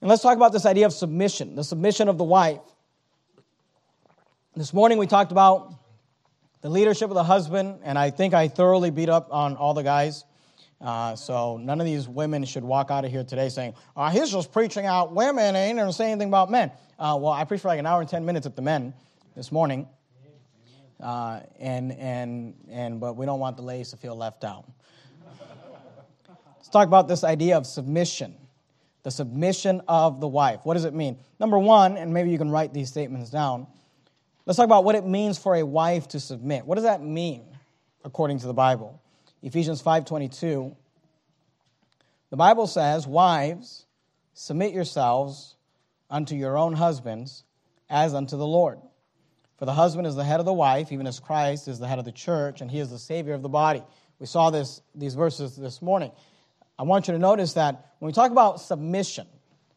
And 0.00 0.08
let's 0.08 0.22
talk 0.22 0.36
about 0.36 0.52
this 0.52 0.64
idea 0.64 0.86
of 0.86 0.94
submission, 0.94 1.56
the 1.56 1.64
submission 1.64 2.08
of 2.08 2.16
the 2.16 2.24
wife. 2.24 2.60
This 4.56 4.72
morning 4.72 4.96
we 4.96 5.06
talked 5.06 5.30
about 5.30 5.74
the 6.62 6.70
leadership 6.70 7.10
of 7.10 7.14
the 7.14 7.24
husband, 7.24 7.80
and 7.82 7.98
I 7.98 8.08
think 8.10 8.32
I 8.32 8.48
thoroughly 8.48 8.90
beat 8.90 9.10
up 9.10 9.28
on 9.30 9.56
all 9.56 9.74
the 9.74 9.82
guys. 9.82 10.24
Uh, 10.80 11.14
so 11.16 11.58
none 11.58 11.80
of 11.80 11.86
these 11.86 12.08
women 12.08 12.46
should 12.46 12.64
walk 12.64 12.90
out 12.90 13.04
of 13.04 13.10
here 13.10 13.24
today 13.24 13.50
saying, 13.50 13.74
oh, 13.94 14.08
he's 14.08 14.30
just 14.30 14.52
preaching 14.52 14.86
out 14.86 15.12
women 15.12 15.54
ain't 15.54 15.76
going 15.76 15.86
to 15.86 15.92
say 15.92 16.10
anything 16.10 16.28
about 16.28 16.50
men. 16.50 16.72
Uh, 16.98 17.18
well, 17.20 17.32
I 17.32 17.44
preached 17.44 17.60
for 17.60 17.68
like 17.68 17.78
an 17.78 17.84
hour 17.84 18.00
and 18.00 18.08
10 18.08 18.24
minutes 18.24 18.46
at 18.46 18.56
the 18.56 18.62
men 18.62 18.94
this 19.36 19.52
morning. 19.52 19.86
Uh, 20.98 21.40
and, 21.58 21.92
and, 21.92 22.54
and, 22.70 23.00
but 23.00 23.16
we 23.16 23.26
don't 23.26 23.40
want 23.40 23.56
the 23.56 23.62
ladies 23.62 23.90
to 23.90 23.98
feel 23.98 24.16
left 24.16 24.44
out. 24.44 24.64
Let's 26.56 26.68
talk 26.70 26.88
about 26.88 27.06
this 27.06 27.22
idea 27.22 27.58
of 27.58 27.66
submission 27.66 28.34
the 29.02 29.10
submission 29.10 29.80
of 29.88 30.20
the 30.20 30.28
wife. 30.28 30.60
What 30.64 30.74
does 30.74 30.84
it 30.84 30.94
mean? 30.94 31.18
Number 31.38 31.58
one, 31.58 31.96
and 31.96 32.12
maybe 32.12 32.30
you 32.30 32.38
can 32.38 32.50
write 32.50 32.72
these 32.72 32.88
statements 32.88 33.30
down. 33.30 33.66
Let's 34.46 34.56
talk 34.56 34.64
about 34.64 34.84
what 34.84 34.94
it 34.94 35.06
means 35.06 35.38
for 35.38 35.54
a 35.54 35.62
wife 35.62 36.08
to 36.08 36.20
submit. 36.20 36.66
What 36.66 36.74
does 36.74 36.84
that 36.84 37.02
mean 37.02 37.44
according 38.04 38.40
to 38.40 38.46
the 38.46 38.54
Bible? 38.54 39.00
Ephesians 39.42 39.80
5:22. 39.80 40.74
The 42.30 42.36
Bible 42.36 42.66
says, 42.66 43.06
"Wives, 43.06 43.86
submit 44.34 44.72
yourselves 44.72 45.56
unto 46.10 46.34
your 46.34 46.58
own 46.58 46.74
husbands 46.74 47.44
as 47.88 48.14
unto 48.14 48.36
the 48.36 48.46
Lord. 48.46 48.80
For 49.56 49.64
the 49.66 49.74
husband 49.74 50.06
is 50.06 50.14
the 50.14 50.24
head 50.24 50.40
of 50.40 50.46
the 50.46 50.52
wife, 50.52 50.92
even 50.92 51.06
as 51.06 51.20
Christ 51.20 51.68
is 51.68 51.78
the 51.78 51.88
head 51.88 51.98
of 51.98 52.04
the 52.04 52.12
church, 52.12 52.60
and 52.60 52.70
he 52.70 52.78
is 52.78 52.90
the 52.90 52.98
savior 52.98 53.34
of 53.34 53.42
the 53.42 53.48
body." 53.48 53.82
We 54.18 54.26
saw 54.26 54.50
this 54.50 54.82
these 54.94 55.14
verses 55.14 55.56
this 55.56 55.80
morning. 55.80 56.12
I 56.80 56.82
want 56.82 57.08
you 57.08 57.12
to 57.12 57.18
notice 57.18 57.52
that 57.52 57.92
when 57.98 58.06
we 58.06 58.12
talk 58.14 58.30
about 58.30 58.58
submission, 58.58 59.26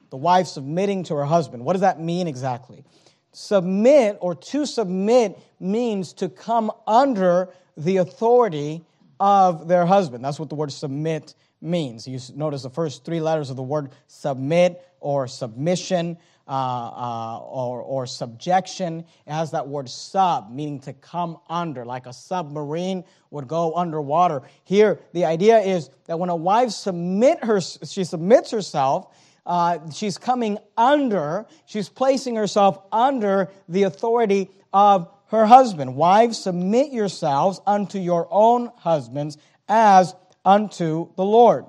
the 0.10 0.16
wife 0.16 0.48
submitting 0.48 1.04
to 1.04 1.16
her 1.16 1.26
husband, 1.26 1.66
what 1.66 1.74
does 1.74 1.82
that 1.82 2.00
mean 2.00 2.30
exactly? 2.30 2.86
Submit 3.34 4.18
or 4.22 4.36
to 4.36 4.66
submit 4.66 5.38
means 5.60 6.14
to 6.14 6.30
come 6.30 6.72
under 6.88 7.50
the 7.76 7.98
authority 7.98 8.86
of 9.20 9.68
their 9.68 9.86
husband. 9.86 10.24
That's 10.24 10.40
what 10.40 10.48
the 10.48 10.56
word 10.56 10.72
submit 10.72 11.36
means. 11.60 12.08
You 12.08 12.20
notice 12.38 12.64
the 12.64 12.70
first 12.70 13.04
three 13.04 13.20
letters 13.20 13.50
of 13.50 13.58
the 13.58 13.64
word 13.64 13.90
submit 14.08 14.82
or 15.02 15.28
submission. 15.28 16.18
Uh, 16.48 16.52
uh, 16.52 17.40
or, 17.40 17.82
or 17.82 18.06
subjection. 18.06 19.06
It 19.26 19.32
has 19.32 19.52
that 19.52 19.68
word 19.68 19.90
sub, 19.90 20.52
meaning 20.52 20.80
to 20.82 20.94
come 20.94 21.38
under, 21.50 21.86
like 21.86 22.06
a 22.06 22.14
submarine 22.14 23.04
would 23.32 23.48
go 23.48 23.74
underwater. 23.76 24.42
Here, 24.64 25.00
the 25.14 25.26
idea 25.26 25.60
is 25.60 25.90
that 26.06 26.20
when 26.20 26.30
a 26.30 26.36
wife 26.36 26.72
submit 26.72 27.44
her, 27.44 27.62
she 27.62 28.04
submits 28.04 28.52
herself, 28.52 29.16
uh, 29.46 29.90
she's 29.92 30.18
coming 30.18 30.58
under, 30.78 31.46
she's 31.66 31.90
placing 31.90 32.36
herself 32.36 32.78
under 32.92 33.50
the 33.70 33.84
authority 33.84 34.50
of 34.74 35.10
her 35.28 35.46
husband. 35.46 35.96
Wives, 35.96 36.38
submit 36.38 36.92
yourselves 36.92 37.60
unto 37.66 38.00
your 38.00 38.28
own 38.30 38.70
husbands 38.78 39.38
as 39.68 40.14
unto 40.46 41.10
the 41.16 41.26
Lord. 41.26 41.66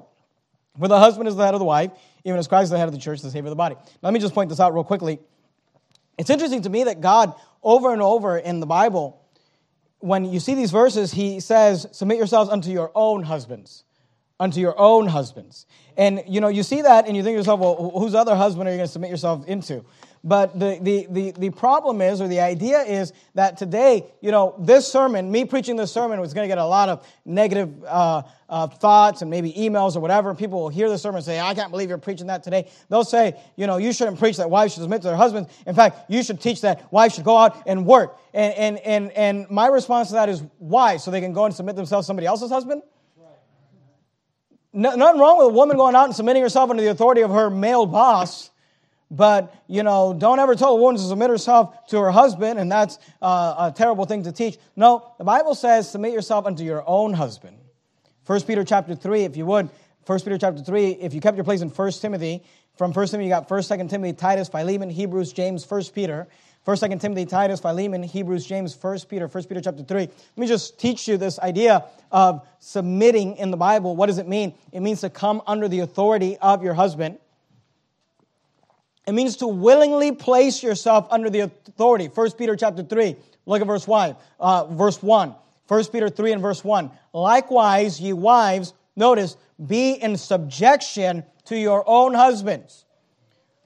For 0.78 0.88
the 0.88 0.98
husband 0.98 1.28
is 1.28 1.36
the 1.36 1.44
head 1.44 1.54
of 1.54 1.60
the 1.60 1.64
wife, 1.64 1.92
even 2.24 2.38
as 2.38 2.48
Christ 2.48 2.64
is 2.64 2.70
the 2.70 2.78
head 2.78 2.88
of 2.88 2.94
the 2.94 3.00
church, 3.00 3.20
the 3.20 3.30
Savior 3.30 3.48
of 3.48 3.50
the 3.50 3.56
body. 3.56 3.76
Let 4.02 4.12
me 4.12 4.20
just 4.20 4.34
point 4.34 4.48
this 4.48 4.60
out 4.60 4.74
real 4.74 4.84
quickly. 4.84 5.18
It's 6.18 6.30
interesting 6.30 6.62
to 6.62 6.70
me 6.70 6.84
that 6.84 7.00
God, 7.00 7.34
over 7.62 7.92
and 7.92 8.00
over 8.00 8.38
in 8.38 8.60
the 8.60 8.66
Bible, 8.66 9.20
when 9.98 10.24
you 10.24 10.40
see 10.40 10.54
these 10.54 10.70
verses, 10.70 11.12
he 11.12 11.40
says, 11.40 11.86
Submit 11.92 12.18
yourselves 12.18 12.50
unto 12.50 12.70
your 12.70 12.90
own 12.94 13.22
husbands. 13.22 13.84
Unto 14.40 14.60
your 14.60 14.78
own 14.78 15.06
husbands. 15.06 15.66
And 15.96 16.22
you 16.26 16.40
know, 16.40 16.48
you 16.48 16.62
see 16.62 16.82
that 16.82 17.06
and 17.06 17.16
you 17.16 17.22
think 17.22 17.34
to 17.34 17.38
yourself, 17.38 17.60
well, 17.60 17.92
whose 17.96 18.14
other 18.14 18.34
husband 18.34 18.68
are 18.68 18.72
you 18.72 18.78
going 18.78 18.88
to 18.88 18.92
submit 18.92 19.10
yourself 19.10 19.46
into? 19.46 19.84
But 20.26 20.58
the, 20.58 20.78
the, 20.80 21.06
the, 21.10 21.30
the 21.32 21.50
problem 21.50 22.00
is, 22.00 22.22
or 22.22 22.28
the 22.28 22.40
idea 22.40 22.80
is, 22.80 23.12
that 23.34 23.58
today, 23.58 24.06
you 24.22 24.30
know, 24.30 24.54
this 24.58 24.90
sermon, 24.90 25.30
me 25.30 25.44
preaching 25.44 25.76
this 25.76 25.92
sermon, 25.92 26.18
was 26.18 26.32
going 26.32 26.44
to 26.44 26.48
get 26.48 26.56
a 26.56 26.64
lot 26.64 26.88
of 26.88 27.06
negative 27.26 27.84
uh, 27.84 28.22
uh, 28.48 28.66
thoughts 28.68 29.20
and 29.20 29.30
maybe 29.30 29.52
emails 29.52 29.96
or 29.96 30.00
whatever. 30.00 30.34
People 30.34 30.62
will 30.62 30.70
hear 30.70 30.88
the 30.88 30.96
sermon 30.96 31.16
and 31.16 31.26
say, 31.26 31.38
I 31.38 31.52
can't 31.52 31.70
believe 31.70 31.90
you're 31.90 31.98
preaching 31.98 32.28
that 32.28 32.42
today. 32.42 32.70
They'll 32.88 33.04
say, 33.04 33.38
you 33.56 33.66
know, 33.66 33.76
you 33.76 33.92
shouldn't 33.92 34.18
preach 34.18 34.38
that 34.38 34.48
wives 34.48 34.72
should 34.72 34.82
submit 34.82 35.02
to 35.02 35.08
their 35.08 35.16
husbands. 35.16 35.52
In 35.66 35.74
fact, 35.74 36.10
you 36.10 36.22
should 36.22 36.40
teach 36.40 36.62
that 36.62 36.90
wives 36.90 37.16
should 37.16 37.24
go 37.24 37.36
out 37.36 37.62
and 37.66 37.84
work. 37.84 38.18
And, 38.32 38.54
and, 38.54 38.78
and, 38.78 39.12
and 39.12 39.50
my 39.50 39.66
response 39.66 40.08
to 40.08 40.14
that 40.14 40.30
is, 40.30 40.42
why? 40.58 40.96
So 40.96 41.10
they 41.10 41.20
can 41.20 41.34
go 41.34 41.44
and 41.44 41.54
submit 41.54 41.76
themselves 41.76 42.06
to 42.06 42.08
somebody 42.08 42.26
else's 42.26 42.50
husband? 42.50 42.80
No, 44.72 44.94
nothing 44.94 45.20
wrong 45.20 45.36
with 45.36 45.48
a 45.48 45.50
woman 45.50 45.76
going 45.76 45.94
out 45.94 46.06
and 46.06 46.16
submitting 46.16 46.42
herself 46.42 46.70
under 46.70 46.82
the 46.82 46.90
authority 46.90 47.20
of 47.20 47.30
her 47.30 47.50
male 47.50 47.84
boss. 47.84 48.50
But, 49.10 49.54
you 49.68 49.82
know, 49.82 50.14
don't 50.16 50.38
ever 50.38 50.54
tell 50.54 50.70
a 50.70 50.76
woman 50.76 50.96
to 50.96 51.06
submit 51.06 51.30
herself 51.30 51.86
to 51.88 52.00
her 52.00 52.10
husband, 52.10 52.58
and 52.58 52.70
that's 52.70 52.98
uh, 53.22 53.70
a 53.70 53.72
terrible 53.76 54.06
thing 54.06 54.24
to 54.24 54.32
teach. 54.32 54.58
No, 54.76 55.12
the 55.18 55.24
Bible 55.24 55.54
says 55.54 55.90
submit 55.90 56.12
yourself 56.12 56.46
unto 56.46 56.64
your 56.64 56.82
own 56.86 57.12
husband. 57.12 57.58
1 58.26 58.42
Peter 58.42 58.64
chapter 58.64 58.94
3, 58.94 59.24
if 59.24 59.36
you 59.36 59.46
would, 59.46 59.68
1 60.06 60.20
Peter 60.20 60.38
chapter 60.38 60.62
3, 60.62 60.92
if 60.92 61.14
you 61.14 61.20
kept 61.20 61.36
your 61.36 61.44
place 61.44 61.60
in 61.60 61.68
1 61.68 61.92
Timothy, 61.92 62.42
from 62.76 62.92
1 62.92 63.06
Timothy 63.06 63.24
you 63.24 63.30
got 63.30 63.48
1, 63.48 63.62
2 63.62 63.88
Timothy, 63.88 64.14
Titus, 64.14 64.48
Philemon, 64.48 64.90
Hebrews, 64.90 65.32
James, 65.32 65.70
1 65.70 65.82
Peter. 65.94 66.26
1 66.64 66.78
2 66.78 66.88
Timothy, 66.96 67.26
Titus, 67.26 67.60
Philemon, 67.60 68.02
Hebrews, 68.02 68.46
James, 68.46 68.74
1 68.80 69.00
Peter, 69.10 69.26
1 69.26 69.44
Peter 69.44 69.60
chapter 69.60 69.84
3. 69.84 70.00
Let 70.00 70.10
me 70.36 70.46
just 70.46 70.78
teach 70.80 71.06
you 71.06 71.18
this 71.18 71.38
idea 71.38 71.84
of 72.10 72.46
submitting 72.58 73.36
in 73.36 73.50
the 73.50 73.56
Bible. 73.58 73.94
What 73.96 74.06
does 74.06 74.16
it 74.16 74.26
mean? 74.26 74.54
It 74.72 74.80
means 74.80 75.02
to 75.02 75.10
come 75.10 75.42
under 75.46 75.68
the 75.68 75.80
authority 75.80 76.38
of 76.38 76.62
your 76.62 76.72
husband. 76.72 77.18
It 79.06 79.12
means 79.12 79.36
to 79.36 79.46
willingly 79.46 80.12
place 80.12 80.62
yourself 80.62 81.06
under 81.10 81.28
the 81.28 81.40
authority. 81.40 82.06
1 82.06 82.30
Peter 82.32 82.56
chapter 82.56 82.82
3, 82.82 83.16
look 83.46 83.60
at 83.60 83.66
verse 83.66 83.86
1. 83.86 84.16
Uh, 84.40 84.64
verse 84.66 85.02
1. 85.02 85.34
1 85.68 85.84
Peter 85.86 86.08
3 86.08 86.32
and 86.32 86.42
verse 86.42 86.64
1. 86.64 86.90
Likewise, 87.12 88.00
ye 88.00 88.12
wives, 88.12 88.72
notice, 88.96 89.36
be 89.66 89.92
in 89.92 90.16
subjection 90.16 91.24
to 91.46 91.56
your 91.56 91.84
own 91.86 92.14
husbands 92.14 92.83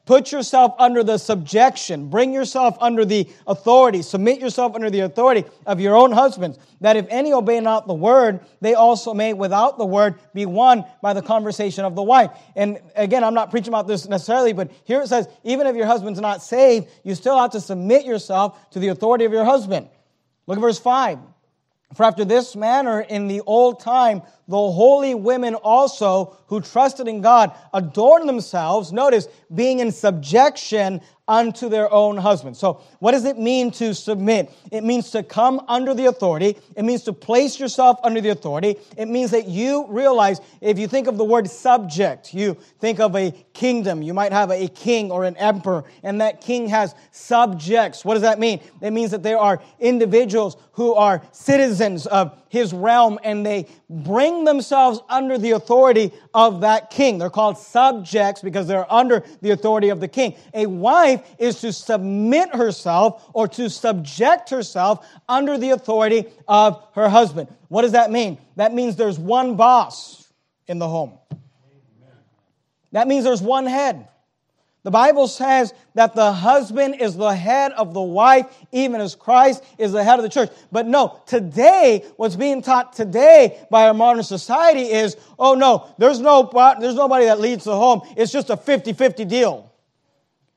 Put 0.09 0.33
yourself 0.33 0.75
under 0.79 1.05
the 1.05 1.19
subjection. 1.19 2.09
Bring 2.09 2.33
yourself 2.33 2.79
under 2.81 3.05
the 3.05 3.29
authority. 3.47 4.01
Submit 4.01 4.41
yourself 4.41 4.75
under 4.75 4.89
the 4.89 5.01
authority 5.01 5.45
of 5.67 5.81
your 5.83 5.95
own 5.95 6.13
husbands, 6.13 6.59
that 6.81 6.97
if 6.97 7.05
any 7.11 7.35
obey 7.35 7.61
not 7.61 7.87
the 7.87 7.93
word, 7.93 8.41
they 8.63 8.73
also 8.73 9.13
may, 9.13 9.35
without 9.35 9.77
the 9.77 9.85
word, 9.85 10.15
be 10.33 10.47
won 10.47 10.87
by 11.03 11.13
the 11.13 11.21
conversation 11.21 11.85
of 11.85 11.95
the 11.95 12.03
wife. 12.03 12.31
And 12.57 12.81
again, 12.97 13.23
I'm 13.23 13.35
not 13.35 13.51
preaching 13.51 13.69
about 13.69 13.87
this 13.87 14.09
necessarily, 14.09 14.55
but 14.55 14.71
here 14.85 15.03
it 15.03 15.09
says, 15.09 15.29
even 15.45 15.67
if 15.67 15.77
your 15.77 15.85
husband's 15.85 16.21
not 16.21 16.43
saved, 16.43 16.89
you 17.05 17.15
still 17.15 17.39
have 17.39 17.51
to 17.51 17.61
submit 17.61 18.07
yourself 18.07 18.71
to 18.71 18.79
the 18.79 18.89
authority 18.89 19.27
of 19.27 19.33
your 19.33 19.45
husband. 19.45 19.91
Look 20.47 20.57
at 20.57 20.63
verse 20.63 20.79
5. 20.79 21.19
For 21.95 22.05
after 22.05 22.25
this 22.25 22.57
manner 22.57 23.03
in 23.03 23.29
the 23.29 23.43
old 23.43 23.81
time, 23.81 24.23
the 24.49 24.57
holy 24.57 25.15
women 25.15 25.55
also 25.55 26.37
who 26.47 26.63
trusted 26.63 27.07
in 27.07 27.21
God 27.21 27.53
adorned 27.75 28.27
themselves, 28.29 28.93
notice, 28.93 29.29
being 29.55 29.81
in 29.81 29.93
subjection 29.93 31.03
unto 31.29 31.69
their 31.69 31.93
own 31.93 32.17
husbands. 32.17 32.59
So, 32.59 32.81
what 33.01 33.13
does 33.13 33.27
it 33.27 33.39
mean 33.39 33.71
to 33.73 33.95
submit? 33.95 34.51
It 34.73 34.83
means 34.83 35.11
to 35.11 35.23
come 35.23 35.63
under 35.69 35.93
the 35.93 36.07
authority. 36.07 36.57
It 36.75 36.85
means 36.85 37.03
to 37.03 37.13
place 37.13 37.61
yourself 37.61 37.99
under 38.03 38.23
the 38.23 38.31
authority. 38.31 38.77
It 38.97 39.07
means 39.07 39.31
that 39.33 39.47
you 39.47 39.87
realize, 39.89 40.41
if 40.63 40.79
you 40.79 40.89
think 40.89 41.07
of 41.07 41.19
the 41.19 41.25
word 41.25 41.49
subject, 41.51 42.33
you 42.33 42.57
think 42.81 42.99
of 42.99 43.15
a 43.15 43.33
kingdom. 43.53 44.01
You 44.01 44.15
might 44.15 44.33
have 44.33 44.51
a 44.51 44.69
king 44.69 45.11
or 45.11 45.25
an 45.25 45.37
emperor, 45.37 45.85
and 46.03 46.23
that 46.23 46.41
king 46.41 46.69
has 46.69 46.95
subjects. 47.11 48.05
What 48.05 48.15
does 48.15 48.23
that 48.23 48.39
mean? 48.39 48.61
It 48.81 48.93
means 48.93 49.11
that 49.11 49.23
there 49.23 49.39
are 49.39 49.61
individuals 49.79 50.57
who 50.73 50.95
are 50.95 51.23
citizens 51.33 52.07
of 52.07 52.48
his 52.49 52.73
realm 52.73 53.19
and 53.23 53.45
they 53.45 53.67
bring 53.89 54.45
themselves 54.45 55.01
under 55.09 55.39
the 55.39 55.53
authority 55.53 56.13
of 56.35 56.63
that 56.63 56.91
king. 56.91 57.19
They're 57.19 57.31
called 57.31 57.59
subjects 57.59 58.43
because 58.43 58.67
they're 58.67 58.91
under 58.93 59.25
the 59.41 59.51
authority 59.51 59.89
of 59.89 60.01
the 60.01 60.09
king. 60.09 60.37
A 60.55 60.67
wife 60.67 61.23
is 61.39 61.61
to 61.61 61.73
submit 61.73 62.55
herself 62.55 63.29
or 63.33 63.49
to 63.49 63.69
subject 63.69 64.51
herself 64.51 65.07
under 65.29 65.59
the 65.59 65.71
authority 65.71 66.27
of 66.47 66.83
her 66.95 67.09
husband. 67.09 67.49
What 67.69 67.83
does 67.83 67.93
that 67.93 68.11
mean? 68.11 68.39
That 68.57 68.75
means 68.75 68.97
there's 68.97 69.19
one 69.19 69.57
boss 69.57 70.27
in 70.67 70.79
the 70.79 70.89
home. 70.89 71.13
That 72.93 73.07
means 73.07 73.25
there's 73.25 73.43
one 73.43 73.67
head. 73.67 74.09
The 74.89 74.93
Bible 74.93 75.29
says 75.29 75.75
that 75.97 76.15
the 76.15 76.33
husband 76.33 76.95
is 76.99 77.15
the 77.15 77.35
head 77.35 77.73
of 77.73 77.93
the 77.93 78.01
wife, 78.01 78.47
even 78.73 79.03
as 79.03 79.15
Christ 79.15 79.63
is 79.77 79.93
the 79.93 80.03
head 80.03 80.19
of 80.19 80.23
the 80.23 80.31
church. 80.31 80.49
But 80.73 80.87
no, 80.87 81.21
today, 81.27 82.07
what's 82.17 82.37
being 82.37 82.63
taught 82.63 82.95
today 82.95 83.61
by 83.71 83.87
our 83.87 83.93
modern 83.93 84.23
society 84.23 84.91
is, 84.91 85.19
oh 85.39 85.53
no, 85.53 85.95
there's 85.99 86.21
no, 86.21 86.51
there's 86.81 86.95
nobody 86.95 87.27
that 87.27 87.39
leads 87.39 87.65
the 87.65 87.77
home. 87.77 88.01
It's 88.17 88.33
just 88.33 88.49
a 88.49 88.57
50-50 88.57 89.29
deal. 89.29 89.71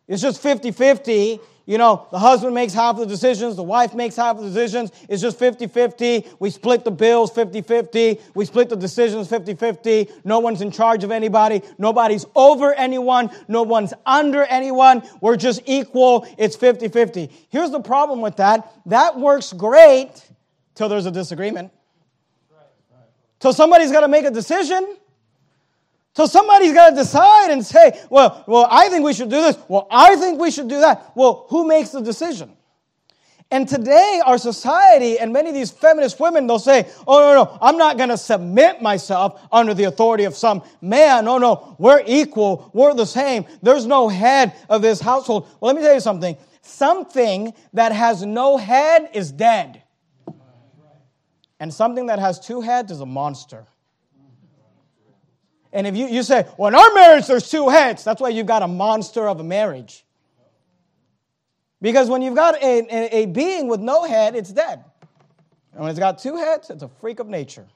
It's 0.07 0.21
just 0.21 0.41
50-50 0.41 1.41
you 1.65 1.77
know, 1.77 2.07
the 2.11 2.19
husband 2.19 2.55
makes 2.55 2.73
half 2.73 2.97
the 2.97 3.05
decisions, 3.05 3.55
the 3.55 3.63
wife 3.63 3.93
makes 3.93 4.15
half 4.15 4.37
the 4.37 4.43
decisions. 4.43 4.91
It's 5.07 5.21
just 5.21 5.37
50 5.37 5.67
50. 5.67 6.27
We 6.39 6.49
split 6.49 6.83
the 6.83 6.91
bills 6.91 7.31
50 7.31 7.61
50. 7.61 8.19
We 8.33 8.45
split 8.45 8.69
the 8.69 8.75
decisions 8.75 9.27
50 9.27 9.53
50. 9.53 10.09
No 10.23 10.39
one's 10.39 10.61
in 10.61 10.71
charge 10.71 11.03
of 11.03 11.11
anybody. 11.11 11.61
Nobody's 11.77 12.25
over 12.35 12.73
anyone. 12.73 13.29
No 13.47 13.63
one's 13.63 13.93
under 14.05 14.43
anyone. 14.43 15.03
We're 15.21 15.37
just 15.37 15.61
equal. 15.65 16.27
It's 16.37 16.55
50 16.55 16.87
50. 16.87 17.29
Here's 17.49 17.71
the 17.71 17.81
problem 17.81 18.21
with 18.21 18.37
that 18.37 18.71
that 18.87 19.19
works 19.19 19.53
great 19.53 20.11
till 20.75 20.89
there's 20.89 21.05
a 21.05 21.11
disagreement. 21.11 21.71
Till 23.39 23.53
somebody's 23.53 23.91
got 23.91 24.01
to 24.01 24.07
make 24.07 24.25
a 24.25 24.31
decision. 24.31 24.97
So 26.13 26.25
somebody's 26.25 26.73
got 26.73 26.89
to 26.89 26.95
decide 26.95 27.51
and 27.51 27.65
say, 27.65 27.99
well, 28.09 28.43
well, 28.47 28.67
I 28.69 28.89
think 28.89 29.05
we 29.05 29.13
should 29.13 29.29
do 29.29 29.41
this. 29.41 29.57
Well, 29.67 29.87
I 29.89 30.15
think 30.17 30.39
we 30.39 30.51
should 30.51 30.67
do 30.67 30.81
that. 30.81 31.13
Well, 31.15 31.45
who 31.49 31.67
makes 31.67 31.89
the 31.89 32.01
decision? 32.01 32.57
And 33.49 33.67
today, 33.67 34.21
our 34.25 34.37
society 34.37 35.19
and 35.19 35.33
many 35.33 35.49
of 35.49 35.55
these 35.55 35.71
feminist 35.71 36.21
women, 36.21 36.47
they'll 36.47 36.57
say, 36.57 36.89
oh, 37.05 37.19
no, 37.19 37.43
no, 37.43 37.57
I'm 37.61 37.77
not 37.77 37.97
going 37.97 38.09
to 38.09 38.17
submit 38.17 38.81
myself 38.81 39.41
under 39.51 39.73
the 39.73 39.85
authority 39.85 40.23
of 40.23 40.35
some 40.35 40.63
man. 40.79 41.25
No, 41.25 41.37
no, 41.37 41.75
we're 41.77 42.01
equal. 42.05 42.71
We're 42.73 42.93
the 42.93 43.05
same. 43.05 43.45
There's 43.61 43.85
no 43.85 44.07
head 44.07 44.53
of 44.69 44.81
this 44.81 45.01
household. 45.01 45.47
Well, 45.59 45.73
let 45.73 45.75
me 45.75 45.85
tell 45.85 45.93
you 45.93 45.99
something. 45.99 46.37
Something 46.61 47.53
that 47.73 47.91
has 47.91 48.25
no 48.25 48.55
head 48.55 49.09
is 49.13 49.33
dead. 49.33 49.83
And 51.59 51.73
something 51.73 52.05
that 52.05 52.19
has 52.19 52.39
two 52.39 52.61
heads 52.61 52.89
is 52.89 53.01
a 53.01 53.05
monster. 53.05 53.65
And 55.73 55.87
if 55.87 55.95
you, 55.95 56.07
you 56.07 56.23
say, 56.23 56.45
well, 56.57 56.67
in 56.69 56.75
our 56.75 56.93
marriage 56.93 57.27
there's 57.27 57.49
two 57.49 57.69
heads, 57.69 58.03
that's 58.03 58.21
why 58.21 58.29
you've 58.29 58.47
got 58.47 58.61
a 58.61 58.67
monster 58.67 59.27
of 59.27 59.39
a 59.39 59.43
marriage. 59.43 60.05
Because 61.81 62.09
when 62.09 62.21
you've 62.21 62.35
got 62.35 62.61
a, 62.61 62.87
a, 62.89 63.23
a 63.23 63.25
being 63.27 63.67
with 63.67 63.79
no 63.79 64.03
head, 64.03 64.35
it's 64.35 64.51
dead. 64.51 64.83
And 65.73 65.81
when 65.81 65.89
it's 65.89 65.99
got 65.99 66.19
two 66.19 66.35
heads, 66.35 66.69
it's 66.69 66.83
a 66.83 66.89
freak 66.89 67.19
of 67.19 67.27
nature. 67.27 67.67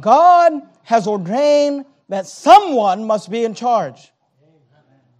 God 0.00 0.62
has 0.82 1.06
ordained 1.06 1.84
that 2.08 2.26
someone 2.26 3.06
must 3.06 3.30
be 3.30 3.44
in 3.44 3.54
charge. 3.54 4.10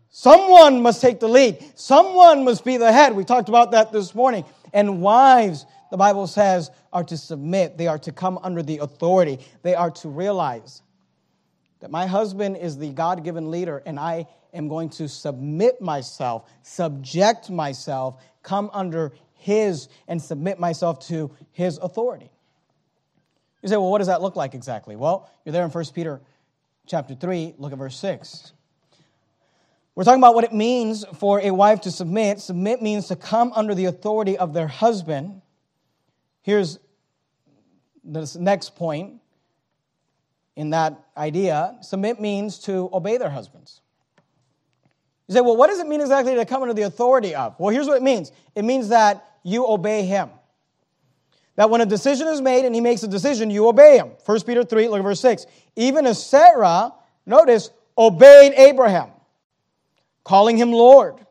Someone 0.08 0.82
must 0.82 1.00
take 1.00 1.20
the 1.20 1.28
lead. 1.28 1.58
Someone 1.74 2.44
must 2.44 2.64
be 2.64 2.76
the 2.76 2.92
head. 2.92 3.14
We 3.14 3.24
talked 3.24 3.48
about 3.48 3.70
that 3.70 3.92
this 3.92 4.14
morning. 4.14 4.44
And 4.72 5.00
wives, 5.00 5.64
the 5.90 5.96
Bible 5.96 6.26
says, 6.26 6.70
are 6.92 7.04
to 7.04 7.16
submit. 7.16 7.78
They 7.78 7.86
are 7.86 7.98
to 7.98 8.12
come 8.12 8.38
under 8.42 8.62
the 8.62 8.78
authority. 8.78 9.38
They 9.62 9.74
are 9.74 9.90
to 9.90 10.08
realize 10.08 10.82
that 11.82 11.90
my 11.90 12.06
husband 12.06 12.56
is 12.56 12.78
the 12.78 12.90
God 12.90 13.24
given 13.24 13.50
leader 13.50 13.82
and 13.84 13.98
I 13.98 14.28
am 14.54 14.68
going 14.68 14.88
to 14.90 15.08
submit 15.08 15.80
myself, 15.80 16.48
subject 16.62 17.50
myself, 17.50 18.22
come 18.44 18.70
under 18.72 19.12
his 19.34 19.88
and 20.06 20.22
submit 20.22 20.60
myself 20.60 21.00
to 21.08 21.32
his 21.50 21.78
authority. 21.78 22.30
You 23.62 23.68
say, 23.68 23.76
well, 23.76 23.90
what 23.90 23.98
does 23.98 24.06
that 24.06 24.22
look 24.22 24.36
like 24.36 24.54
exactly? 24.54 24.94
Well, 24.94 25.28
you're 25.44 25.52
there 25.52 25.64
in 25.64 25.70
1 25.70 25.84
Peter 25.92 26.20
chapter 26.86 27.16
3, 27.16 27.54
look 27.58 27.72
at 27.72 27.78
verse 27.78 27.98
6. 27.98 28.52
We're 29.96 30.04
talking 30.04 30.20
about 30.20 30.36
what 30.36 30.44
it 30.44 30.52
means 30.52 31.04
for 31.18 31.40
a 31.40 31.50
wife 31.50 31.80
to 31.82 31.90
submit. 31.90 32.40
Submit 32.40 32.80
means 32.80 33.08
to 33.08 33.16
come 33.16 33.52
under 33.54 33.74
the 33.74 33.86
authority 33.86 34.38
of 34.38 34.54
their 34.54 34.68
husband. 34.68 35.42
Here's 36.42 36.78
the 38.04 38.36
next 38.38 38.76
point 38.76 39.21
in 40.56 40.70
that 40.70 40.98
idea 41.16 41.76
submit 41.80 42.20
means 42.20 42.58
to 42.60 42.90
obey 42.92 43.16
their 43.16 43.30
husbands. 43.30 43.80
You 45.28 45.34
say, 45.34 45.40
well, 45.40 45.56
what 45.56 45.68
does 45.68 45.80
it 45.80 45.86
mean 45.86 46.00
exactly 46.00 46.34
to 46.34 46.44
come 46.44 46.62
under 46.62 46.74
the 46.74 46.82
authority 46.82 47.34
of? 47.34 47.58
Well, 47.58 47.70
here's 47.70 47.86
what 47.86 47.96
it 47.96 48.02
means 48.02 48.32
it 48.54 48.64
means 48.64 48.88
that 48.88 49.24
you 49.42 49.66
obey 49.66 50.04
him. 50.04 50.30
That 51.56 51.68
when 51.68 51.80
a 51.80 51.86
decision 51.86 52.28
is 52.28 52.40
made 52.40 52.64
and 52.64 52.74
he 52.74 52.80
makes 52.80 53.02
a 53.02 53.08
decision, 53.08 53.50
you 53.50 53.68
obey 53.68 53.98
him. 53.98 54.12
1 54.24 54.40
Peter 54.42 54.64
3, 54.64 54.88
look 54.88 54.98
at 55.00 55.02
verse 55.02 55.20
6. 55.20 55.46
Even 55.76 56.06
as 56.06 56.24
Sarah, 56.24 56.92
notice, 57.26 57.70
obeyed 57.96 58.54
Abraham, 58.56 59.10
calling 60.24 60.56
him 60.56 60.72
Lord 60.72 61.26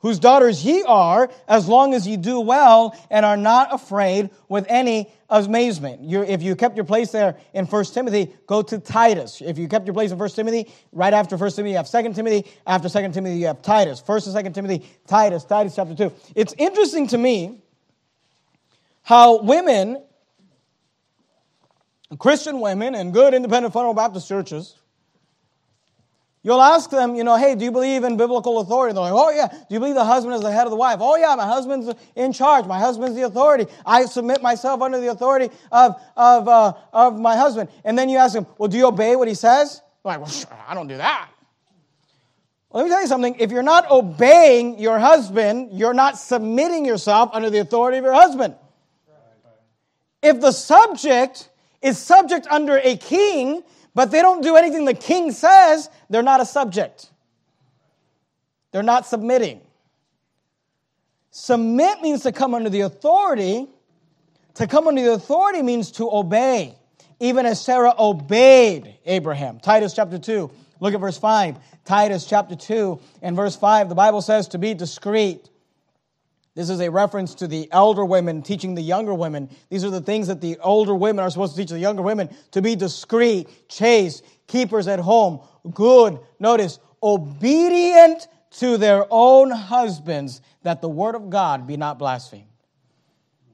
whose 0.00 0.18
daughters 0.18 0.64
ye 0.64 0.82
are, 0.86 1.30
as 1.48 1.68
long 1.68 1.94
as 1.94 2.06
ye 2.06 2.16
do 2.16 2.40
well 2.40 2.96
and 3.10 3.24
are 3.24 3.36
not 3.36 3.72
afraid 3.72 4.30
with 4.48 4.66
any 4.68 5.10
amazement. 5.30 6.02
You're, 6.02 6.24
if 6.24 6.42
you 6.42 6.54
kept 6.54 6.76
your 6.76 6.84
place 6.84 7.10
there 7.10 7.36
in 7.54 7.64
1 7.64 7.84
Timothy, 7.86 8.32
go 8.46 8.62
to 8.62 8.78
Titus. 8.78 9.40
If 9.40 9.58
you 9.58 9.68
kept 9.68 9.86
your 9.86 9.94
place 9.94 10.12
in 10.12 10.18
1 10.18 10.28
Timothy, 10.30 10.70
right 10.92 11.12
after 11.12 11.36
1 11.36 11.50
Timothy, 11.50 11.70
you 11.70 11.76
have 11.76 11.90
2 11.90 12.12
Timothy. 12.12 12.44
After 12.66 12.88
2 12.88 13.12
Timothy, 13.12 13.38
you 13.38 13.46
have 13.46 13.62
Titus. 13.62 14.02
1 14.04 14.20
and 14.26 14.44
2 14.44 14.52
Timothy, 14.52 14.86
Titus, 15.06 15.44
Titus 15.44 15.74
chapter 15.74 15.94
2. 15.94 16.12
It's 16.34 16.54
interesting 16.58 17.06
to 17.08 17.18
me 17.18 17.62
how 19.02 19.42
women, 19.42 20.02
Christian 22.18 22.60
women, 22.60 22.94
and 22.94 23.12
good 23.12 23.34
independent 23.34 23.72
fundamental 23.72 23.94
Baptist 23.94 24.28
churches, 24.28 24.76
You'll 26.46 26.62
ask 26.62 26.90
them, 26.90 27.16
you 27.16 27.24
know, 27.24 27.36
hey, 27.36 27.56
do 27.56 27.64
you 27.64 27.72
believe 27.72 28.04
in 28.04 28.16
biblical 28.16 28.60
authority? 28.60 28.94
They're 28.94 29.02
like, 29.02 29.12
oh, 29.12 29.30
yeah. 29.30 29.48
Do 29.48 29.66
you 29.68 29.80
believe 29.80 29.96
the 29.96 30.04
husband 30.04 30.32
is 30.32 30.42
the 30.42 30.52
head 30.52 30.62
of 30.62 30.70
the 30.70 30.76
wife? 30.76 30.98
Oh, 31.00 31.16
yeah, 31.16 31.34
my 31.34 31.44
husband's 31.44 31.92
in 32.14 32.32
charge. 32.32 32.66
My 32.66 32.78
husband's 32.78 33.16
the 33.16 33.22
authority. 33.22 33.66
I 33.84 34.04
submit 34.04 34.42
myself 34.42 34.80
under 34.80 35.00
the 35.00 35.08
authority 35.08 35.52
of, 35.72 36.00
of, 36.16 36.46
uh, 36.46 36.74
of 36.92 37.18
my 37.18 37.36
husband. 37.36 37.68
And 37.84 37.98
then 37.98 38.08
you 38.08 38.18
ask 38.18 38.34
them, 38.34 38.46
well, 38.58 38.68
do 38.68 38.76
you 38.76 38.86
obey 38.86 39.16
what 39.16 39.26
he 39.26 39.34
says? 39.34 39.82
They're 40.04 40.16
like, 40.16 40.20
well, 40.20 40.32
I 40.68 40.74
don't 40.74 40.86
do 40.86 40.98
that. 40.98 41.30
Well, 42.70 42.84
let 42.84 42.90
me 42.90 42.94
tell 42.94 43.02
you 43.02 43.08
something. 43.08 43.34
If 43.40 43.50
you're 43.50 43.64
not 43.64 43.90
obeying 43.90 44.78
your 44.78 45.00
husband, 45.00 45.76
you're 45.76 45.94
not 45.94 46.16
submitting 46.16 46.84
yourself 46.84 47.30
under 47.32 47.50
the 47.50 47.58
authority 47.58 47.98
of 47.98 48.04
your 48.04 48.14
husband. 48.14 48.54
If 50.22 50.40
the 50.40 50.52
subject 50.52 51.48
is 51.82 51.98
subject 51.98 52.46
under 52.48 52.78
a 52.78 52.96
king, 52.96 53.64
but 53.96 54.10
they 54.10 54.20
don't 54.20 54.42
do 54.42 54.56
anything 54.56 54.84
the 54.84 54.92
king 54.92 55.32
says, 55.32 55.88
they're 56.10 56.22
not 56.22 56.42
a 56.42 56.44
subject. 56.44 57.10
They're 58.70 58.82
not 58.82 59.06
submitting. 59.06 59.62
Submit 61.30 62.02
means 62.02 62.22
to 62.24 62.30
come 62.32 62.54
under 62.54 62.68
the 62.68 62.82
authority. 62.82 63.66
To 64.56 64.66
come 64.66 64.86
under 64.86 65.02
the 65.02 65.14
authority 65.14 65.62
means 65.62 65.92
to 65.92 66.10
obey, 66.12 66.74
even 67.20 67.46
as 67.46 67.58
Sarah 67.58 67.94
obeyed 67.98 68.98
Abraham. 69.06 69.60
Titus 69.60 69.94
chapter 69.94 70.18
2, 70.18 70.50
look 70.80 70.92
at 70.92 71.00
verse 71.00 71.16
5. 71.16 71.56
Titus 71.86 72.26
chapter 72.26 72.54
2 72.54 73.00
and 73.22 73.34
verse 73.34 73.56
5, 73.56 73.88
the 73.88 73.94
Bible 73.94 74.20
says 74.20 74.48
to 74.48 74.58
be 74.58 74.74
discreet 74.74 75.48
this 76.56 76.70
is 76.70 76.80
a 76.80 76.90
reference 76.90 77.34
to 77.36 77.46
the 77.46 77.68
elder 77.70 78.02
women 78.02 78.40
teaching 78.40 78.74
the 78.74 78.82
younger 78.82 79.12
women. 79.12 79.50
These 79.68 79.84
are 79.84 79.90
the 79.90 80.00
things 80.00 80.26
that 80.28 80.40
the 80.40 80.56
older 80.60 80.94
women 80.94 81.22
are 81.22 81.28
supposed 81.28 81.54
to 81.54 81.60
teach 81.60 81.68
the 81.68 81.78
younger 81.78 82.00
women 82.00 82.34
to 82.52 82.62
be 82.62 82.74
discreet, 82.74 83.68
chaste, 83.68 84.24
keepers 84.46 84.88
at 84.88 84.98
home, 84.98 85.40
good, 85.74 86.18
notice, 86.40 86.78
obedient 87.02 88.26
to 88.52 88.78
their 88.78 89.04
own 89.10 89.50
husbands, 89.50 90.40
that 90.62 90.80
the 90.80 90.88
word 90.88 91.14
of 91.14 91.28
God 91.28 91.66
be 91.66 91.76
not 91.76 91.98
blasphemed. 91.98 92.48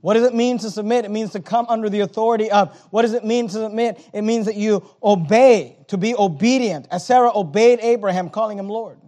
What 0.00 0.14
does 0.14 0.24
it 0.24 0.34
mean 0.34 0.58
to 0.58 0.70
submit? 0.70 1.04
It 1.04 1.10
means 1.10 1.32
to 1.32 1.40
come 1.40 1.66
under 1.68 1.90
the 1.90 2.00
authority 2.00 2.52
of. 2.52 2.76
What 2.90 3.02
does 3.02 3.14
it 3.14 3.24
mean 3.24 3.48
to 3.48 3.52
submit? 3.52 4.00
It 4.12 4.22
means 4.22 4.46
that 4.46 4.56
you 4.56 4.88
obey, 5.02 5.76
to 5.88 5.96
be 5.96 6.14
obedient, 6.14 6.86
as 6.92 7.04
Sarah 7.04 7.32
obeyed 7.34 7.80
Abraham, 7.82 8.30
calling 8.30 8.60
him 8.60 8.68
Lord. 8.68 9.00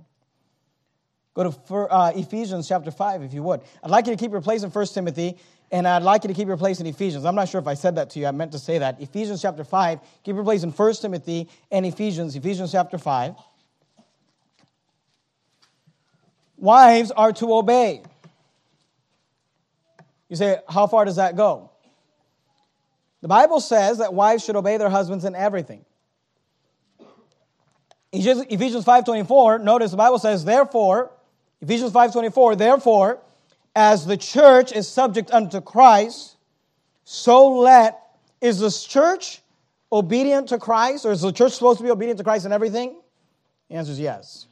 Go 1.34 1.50
to 1.50 1.74
uh, 1.74 2.12
Ephesians 2.14 2.68
chapter 2.68 2.92
5, 2.92 3.22
if 3.22 3.34
you 3.34 3.42
would. 3.42 3.60
I'd 3.82 3.90
like 3.90 4.06
you 4.06 4.12
to 4.12 4.18
keep 4.18 4.30
your 4.30 4.40
place 4.40 4.62
in 4.62 4.70
1 4.70 4.86
Timothy, 4.86 5.36
and 5.72 5.86
I'd 5.86 6.04
like 6.04 6.22
you 6.22 6.28
to 6.28 6.34
keep 6.34 6.46
your 6.46 6.56
place 6.56 6.78
in 6.78 6.86
Ephesians. 6.86 7.24
I'm 7.24 7.34
not 7.34 7.48
sure 7.48 7.60
if 7.60 7.66
I 7.66 7.74
said 7.74 7.96
that 7.96 8.10
to 8.10 8.20
you. 8.20 8.26
I 8.26 8.30
meant 8.30 8.52
to 8.52 8.58
say 8.60 8.78
that. 8.78 9.00
Ephesians 9.02 9.42
chapter 9.42 9.64
5, 9.64 9.98
keep 10.22 10.36
your 10.36 10.44
place 10.44 10.62
in 10.62 10.70
1 10.70 10.94
Timothy 10.94 11.48
and 11.72 11.84
Ephesians. 11.84 12.36
Ephesians 12.36 12.70
chapter 12.70 12.98
5. 12.98 13.34
Wives 16.56 17.10
are 17.10 17.32
to 17.32 17.52
obey. 17.52 18.02
You 20.28 20.36
say, 20.36 20.58
how 20.68 20.86
far 20.86 21.04
does 21.04 21.16
that 21.16 21.36
go? 21.36 21.70
The 23.22 23.28
Bible 23.28 23.60
says 23.60 23.98
that 23.98 24.14
wives 24.14 24.44
should 24.44 24.54
obey 24.54 24.76
their 24.76 24.88
husbands 24.88 25.24
in 25.24 25.34
everything. 25.34 25.84
Ephesians 28.12 28.84
5:24, 28.84 29.62
notice 29.62 29.90
the 29.90 29.96
Bible 29.96 30.20
says, 30.20 30.44
therefore, 30.44 31.10
Ephesians 31.64 31.92
5:24, 31.92 32.56
therefore, 32.56 33.20
as 33.74 34.04
the 34.04 34.18
church 34.18 34.70
is 34.70 34.86
subject 34.86 35.30
unto 35.32 35.62
Christ, 35.62 36.36
so 37.04 37.56
let 37.56 38.00
is 38.42 38.60
this 38.60 38.84
church 38.84 39.40
obedient 39.90 40.50
to 40.50 40.58
Christ, 40.58 41.06
or 41.06 41.12
is 41.12 41.22
the 41.22 41.32
church 41.32 41.52
supposed 41.52 41.78
to 41.78 41.84
be 41.84 41.90
obedient 41.90 42.18
to 42.18 42.24
Christ 42.24 42.44
in 42.44 42.52
everything? 42.52 42.96
The 43.70 43.76
answer 43.76 43.92
is 43.92 44.00
yes. 44.00 44.46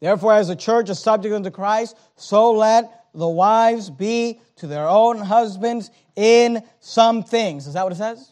Therefore, 0.00 0.34
as 0.34 0.48
the 0.48 0.56
church 0.56 0.88
is 0.88 0.98
subject 0.98 1.34
unto 1.34 1.50
Christ, 1.50 1.94
so 2.16 2.52
let 2.52 3.04
the 3.12 3.28
wives 3.28 3.90
be 3.90 4.40
to 4.56 4.66
their 4.66 4.88
own 4.88 5.18
husbands 5.18 5.90
in 6.16 6.62
some 6.80 7.24
things. 7.24 7.66
Is 7.66 7.74
that 7.74 7.82
what 7.82 7.92
it 7.92 7.96
says? 7.96 8.30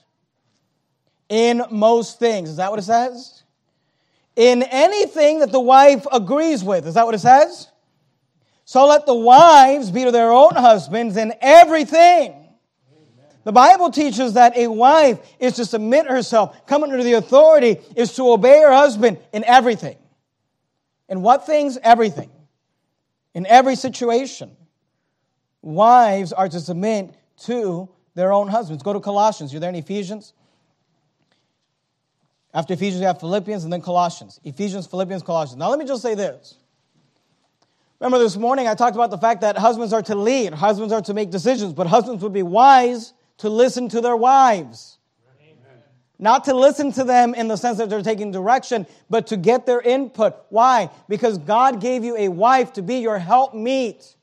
In 1.29 1.65
most 1.71 2.19
things. 2.19 2.49
Is 2.49 2.57
that 2.57 2.71
what 2.71 2.79
it 2.79 2.85
says? 2.85 3.43
In 4.37 4.63
anything 4.63 5.41
that 5.41 5.51
the 5.51 5.61
wife 5.61 6.07
agrees 6.13 6.63
with. 6.63 6.87
Is 6.87 6.95
that 6.95 7.07
what 7.07 7.15
it 7.15 7.21
says? 7.21 7.69
So 8.67 8.87
let 8.87 9.07
the 9.07 9.15
wives 9.15 9.91
be 9.91 10.05
to 10.05 10.11
their 10.11 10.31
own 10.31 10.55
husbands 10.55 11.17
in 11.17 11.33
everything. 11.41 12.35
The 13.45 13.53
Bible 13.53 13.93
teaches 13.93 14.33
that 14.35 14.57
a 14.57 14.67
wife 14.67 15.21
is 15.39 15.55
to 15.55 15.65
submit 15.65 16.07
herself, 16.07 16.67
come 16.67 16.83
under 16.83 17.01
the 17.03 17.13
authority, 17.13 17.77
is 17.95 18.13
to 18.17 18.29
obey 18.29 18.61
her 18.61 18.73
husband 18.73 19.19
in 19.33 19.45
everything. 19.45 19.97
In 21.09 21.23
what 21.23 21.47
things? 21.47 21.79
Everything. 21.81 22.29
In 23.35 23.47
every 23.47 23.77
situation. 23.77 24.51
Wives 25.63 26.33
are 26.33 26.49
to 26.49 26.61
submit 26.61 27.15
to 27.45 27.89
their 28.17 28.33
own 28.33 28.49
husbands. 28.49 28.83
Go 28.83 28.93
to 28.93 29.01
Colossians. 29.01 29.53
You're 29.53 29.61
there 29.61 29.71
in 29.71 29.77
Ephesians? 29.77 30.33
After 32.57 32.73
Ephesians, 32.73 33.03
you 33.03 33.07
have 33.07 33.21
Philippians 33.21 33.65
and 33.65 33.73
then 33.73 33.83
Colossians. 33.83 34.41
Ephesians, 34.43 34.87
Philippians, 34.87 35.23
Colossians. 35.23 35.59
Now, 35.59 35.69
let 35.69 35.79
me 35.79 35.85
just 35.85 36.01
say 36.01 36.15
this. 36.15 36.55
Remember 38.01 38.19
this 38.19 38.39
morning 38.39 38.67
I 38.67 38.75
talked 38.75 38.97
about 38.97 39.11
the 39.11 39.19
fact 39.19 39.43
that 39.43 39.59
husbands 39.59 39.93
are 39.93 40.01
to 40.05 40.15
lead, 40.15 40.55
husbands 40.55 40.91
are 40.91 41.03
to 41.03 41.13
make 41.13 41.31
decisions, 41.31 41.75
but 41.75 41.87
husbands 41.87 42.23
would 42.23 42.33
be 42.33 42.43
wise 42.43 43.13
to 43.39 43.51
listen 43.51 43.91
to 43.91 44.01
their 44.01 44.17
wives. 44.17 44.97
Amen. 45.39 45.83
Not 46.19 46.45
to 46.45 46.55
listen 46.55 46.93
to 46.93 47.05
them 47.05 47.35
in 47.35 47.49
the 47.49 47.57
sense 47.57 47.77
that 47.77 47.91
they're 47.91 48.03
taking 48.03 48.33
direction, 48.33 48.87
but 49.11 49.27
to 49.27 49.37
get 49.37 49.67
their 49.67 49.83
input. 49.83 50.35
Why? 50.49 50.89
Because 51.11 51.37
God 51.37 51.83
gave 51.83 52.05
you 52.05 52.17
a 52.17 52.29
wife 52.29 52.73
to 52.75 52.83
be 52.83 52.97
your 52.97 53.19
helpmeet, 53.19 54.15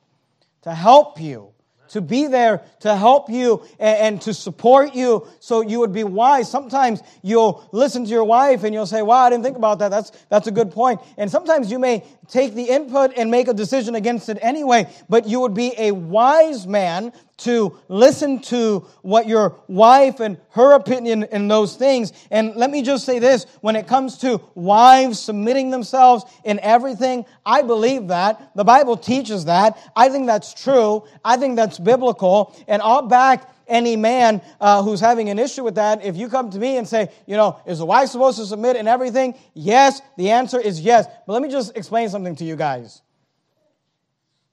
to 0.64 0.74
help 0.74 1.22
you 1.22 1.53
to 1.94 2.02
be 2.02 2.28
there 2.28 2.64
to 2.80 2.96
help 2.96 3.30
you 3.30 3.64
and, 3.80 3.98
and, 3.98 4.22
to 4.22 4.34
support 4.34 4.96
you 4.96 5.28
so 5.40 5.62
you 5.62 5.80
would 5.80 5.94
be 5.94 6.04
wise. 6.04 6.50
Sometimes 6.50 7.02
you'll 7.22 7.68
listen 7.72 8.04
to 8.04 8.10
your 8.10 8.24
wife 8.24 8.64
and 8.64 8.74
you'll 8.74 8.88
say, 8.88 9.04
wow, 9.04 9.26
I 9.26 9.30
didn't 9.30 9.44
think 9.44 9.58
about 9.58 9.80
that. 9.80 9.90
That's, 9.90 10.12
that's 10.30 10.48
a 10.48 10.52
good 10.52 10.72
point. 10.72 11.02
And 11.18 11.30
sometimes 11.30 11.72
you 11.72 11.78
may 11.78 12.04
take 12.28 12.56
the 12.56 12.64
input 12.64 13.14
and 13.16 13.30
make 13.30 13.48
a 13.48 13.54
decision 13.54 13.94
against 13.94 14.28
it 14.28 14.40
anyway, 14.42 14.92
but 15.08 15.28
you 15.28 15.40
would 15.42 15.54
be 15.54 15.74
a 15.78 15.92
wise 15.92 16.66
man 16.66 17.14
to 17.44 17.78
listen 17.88 18.42
to 18.42 18.86
what 19.02 19.28
your 19.28 19.56
wife 19.68 20.20
and 20.20 20.38
her 20.52 20.74
opinion 20.74 21.24
in 21.24 21.48
those 21.48 21.76
things. 21.76 22.12
And 22.32 22.56
let 22.56 22.70
me 22.70 22.82
just 22.82 23.06
say 23.06 23.20
this 23.20 23.46
when 23.62 23.76
it 23.76 23.88
comes 23.88 24.18
to 24.20 24.42
wives 24.56 25.20
submitting 25.20 25.70
themselves 25.70 26.26
in 26.44 26.60
everything, 26.60 27.26
I 27.46 27.62
believe 27.62 28.08
that. 28.10 28.52
The 28.56 28.64
Bible 28.64 28.98
teaches 28.98 29.46
that. 29.46 29.78
I 29.96 30.10
think 30.10 30.28
that's 30.28 30.54
true. 30.54 31.04
I 31.24 31.38
think 31.38 31.56
that's 31.56 31.80
biblical. 31.80 32.56
And 32.68 32.82
I'll 32.82 33.08
back 33.08 33.50
any 33.68 33.96
man 33.96 34.42
uh, 34.60 34.84
who's 34.84 35.00
having 35.00 35.30
an 35.30 35.40
issue 35.40 35.64
with 35.64 35.76
that, 35.76 36.04
if 36.04 36.16
you 36.18 36.30
come 36.30 36.50
to 36.52 36.60
me 36.60 36.78
and 36.78 36.88
say, 36.88 37.10
you 37.26 37.38
know, 37.38 37.60
is 37.66 37.80
the 37.80 37.86
wife 37.86 38.10
supposed 38.10 38.38
to 38.38 38.46
submit 38.46 38.76
and 38.76 38.88
everything? 38.88 39.36
Yes, 39.54 40.02
the 40.18 40.32
answer 40.32 40.60
is 40.60 40.82
yes. 40.82 41.08
But 41.26 41.34
let 41.34 41.42
me 41.42 41.50
just 41.50 41.76
explain 41.78 42.10
something 42.10 42.36
to 42.38 42.46
you 42.46 42.56
guys. 42.56 43.02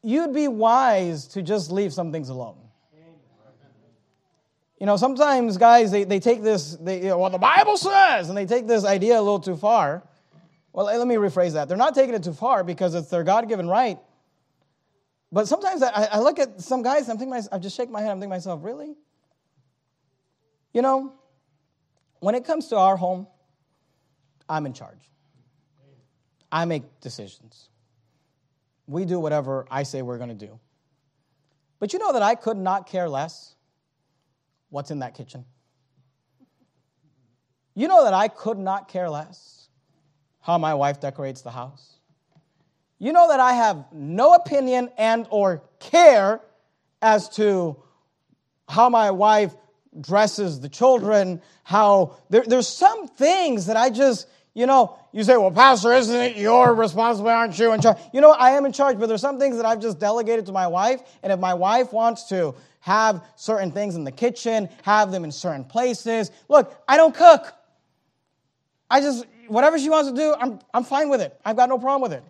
You'd 0.03 0.33
be 0.33 0.48
wise 0.48 1.26
to 1.29 1.42
just 1.42 1.70
leave 1.70 1.92
some 1.92 2.12
things 2.12 2.29
alone. 2.31 2.59
You 4.80 4.86
know, 4.86 4.96
sometimes 4.96 5.58
guys, 5.58 5.90
they, 5.90 6.04
they 6.04 6.20
take 6.20 6.42
this, 6.42 6.74
they, 6.80 7.02
you 7.02 7.08
know, 7.08 7.18
well, 7.18 7.28
the 7.28 7.36
Bible 7.36 7.76
says, 7.76 8.30
and 8.30 8.36
they 8.36 8.46
take 8.46 8.66
this 8.66 8.86
idea 8.86 9.18
a 9.18 9.20
little 9.20 9.38
too 9.38 9.56
far. 9.56 10.02
Well, 10.72 10.86
let 10.86 11.06
me 11.06 11.16
rephrase 11.16 11.52
that. 11.52 11.68
They're 11.68 11.76
not 11.76 11.94
taking 11.94 12.14
it 12.14 12.24
too 12.24 12.32
far 12.32 12.64
because 12.64 12.94
it's 12.94 13.08
their 13.08 13.22
God 13.22 13.46
given 13.46 13.68
right. 13.68 13.98
But 15.30 15.48
sometimes 15.48 15.82
I, 15.82 16.08
I 16.12 16.18
look 16.20 16.38
at 16.38 16.62
some 16.62 16.82
guys, 16.82 17.10
I'm 17.10 17.18
thinking, 17.18 17.40
I 17.52 17.58
just 17.58 17.76
shake 17.76 17.90
my 17.90 18.00
head, 18.00 18.10
I'm 18.10 18.16
thinking 18.16 18.30
myself, 18.30 18.64
really? 18.64 18.94
You 20.72 20.80
know, 20.80 21.12
when 22.20 22.34
it 22.34 22.46
comes 22.46 22.68
to 22.68 22.76
our 22.76 22.96
home, 22.96 23.26
I'm 24.48 24.64
in 24.64 24.72
charge. 24.72 25.10
I 26.50 26.64
make 26.64 27.00
decisions. 27.00 27.68
We 28.86 29.04
do 29.04 29.20
whatever 29.20 29.66
I 29.70 29.82
say 29.82 30.00
we're 30.00 30.18
going 30.18 30.30
to 30.30 30.46
do. 30.46 30.58
But 31.78 31.92
you 31.92 31.98
know 31.98 32.14
that 32.14 32.22
I 32.22 32.34
could 32.34 32.56
not 32.56 32.86
care 32.86 33.08
less 33.08 33.56
what's 34.70 34.90
in 34.90 35.00
that 35.00 35.14
kitchen? 35.14 35.44
You 37.74 37.88
know 37.88 38.04
that 38.04 38.14
I 38.14 38.28
could 38.28 38.59
not 38.59 38.88
care 38.88 39.09
less 39.09 39.68
how 40.40 40.59
my 40.59 40.74
wife 40.74 41.00
decorates 41.00 41.42
the 41.42 41.50
house. 41.50 41.96
You 42.98 43.12
know 43.12 43.28
that 43.28 43.40
I 43.40 43.52
have 43.52 43.85
no 43.92 44.35
opinion 44.35 44.90
and 44.98 45.26
or 45.30 45.62
care 45.78 46.40
as 47.00 47.28
to 47.30 47.83
how 48.68 48.88
my 48.88 49.11
wife 49.11 49.54
dresses 50.00 50.61
the 50.61 50.68
children, 50.68 51.40
how 51.64 52.16
there, 52.28 52.44
there's 52.46 52.68
some 52.68 53.09
things 53.09 53.66
that 53.66 53.76
I 53.76 53.90
just, 53.90 54.28
you 54.54 54.66
know, 54.66 54.96
you 55.12 55.24
say, 55.24 55.37
well, 55.37 55.50
Pastor, 55.50 55.92
isn't 55.92 56.14
it 56.14 56.37
your 56.37 56.74
responsibility? 56.74 57.35
Aren't 57.35 57.59
you 57.59 57.72
in 57.72 57.80
charge? 57.80 57.98
You 58.12 58.20
know, 58.20 58.30
I 58.30 58.52
am 58.52 58.64
in 58.64 58.72
charge, 58.72 58.98
but 58.98 59.06
there's 59.06 59.20
some 59.20 59.38
things 59.38 59.56
that 59.56 59.66
I've 59.66 59.80
just 59.80 59.98
delegated 59.98 60.46
to 60.46 60.52
my 60.52 60.66
wife. 60.68 61.00
And 61.22 61.33
if 61.33 61.40
my 61.40 61.54
wife 61.54 61.92
wants 61.92 62.28
to 62.28 62.54
have 62.80 63.24
certain 63.36 63.70
things 63.70 63.94
in 63.94 64.04
the 64.04 64.12
kitchen, 64.12 64.68
have 64.82 65.12
them 65.12 65.24
in 65.24 65.32
certain 65.32 65.64
places. 65.64 66.30
Look, 66.48 66.74
I 66.88 66.96
don't 66.96 67.14
cook. 67.14 67.54
I 68.90 69.00
just, 69.00 69.24
whatever 69.48 69.78
she 69.78 69.88
wants 69.88 70.10
to 70.10 70.16
do, 70.16 70.34
I'm, 70.38 70.58
I'm 70.74 70.84
fine 70.84 71.08
with 71.08 71.20
it. 71.20 71.38
I've 71.44 71.56
got 71.56 71.68
no 71.68 71.78
problem 71.78 72.02
with 72.02 72.12
it. 72.12 72.24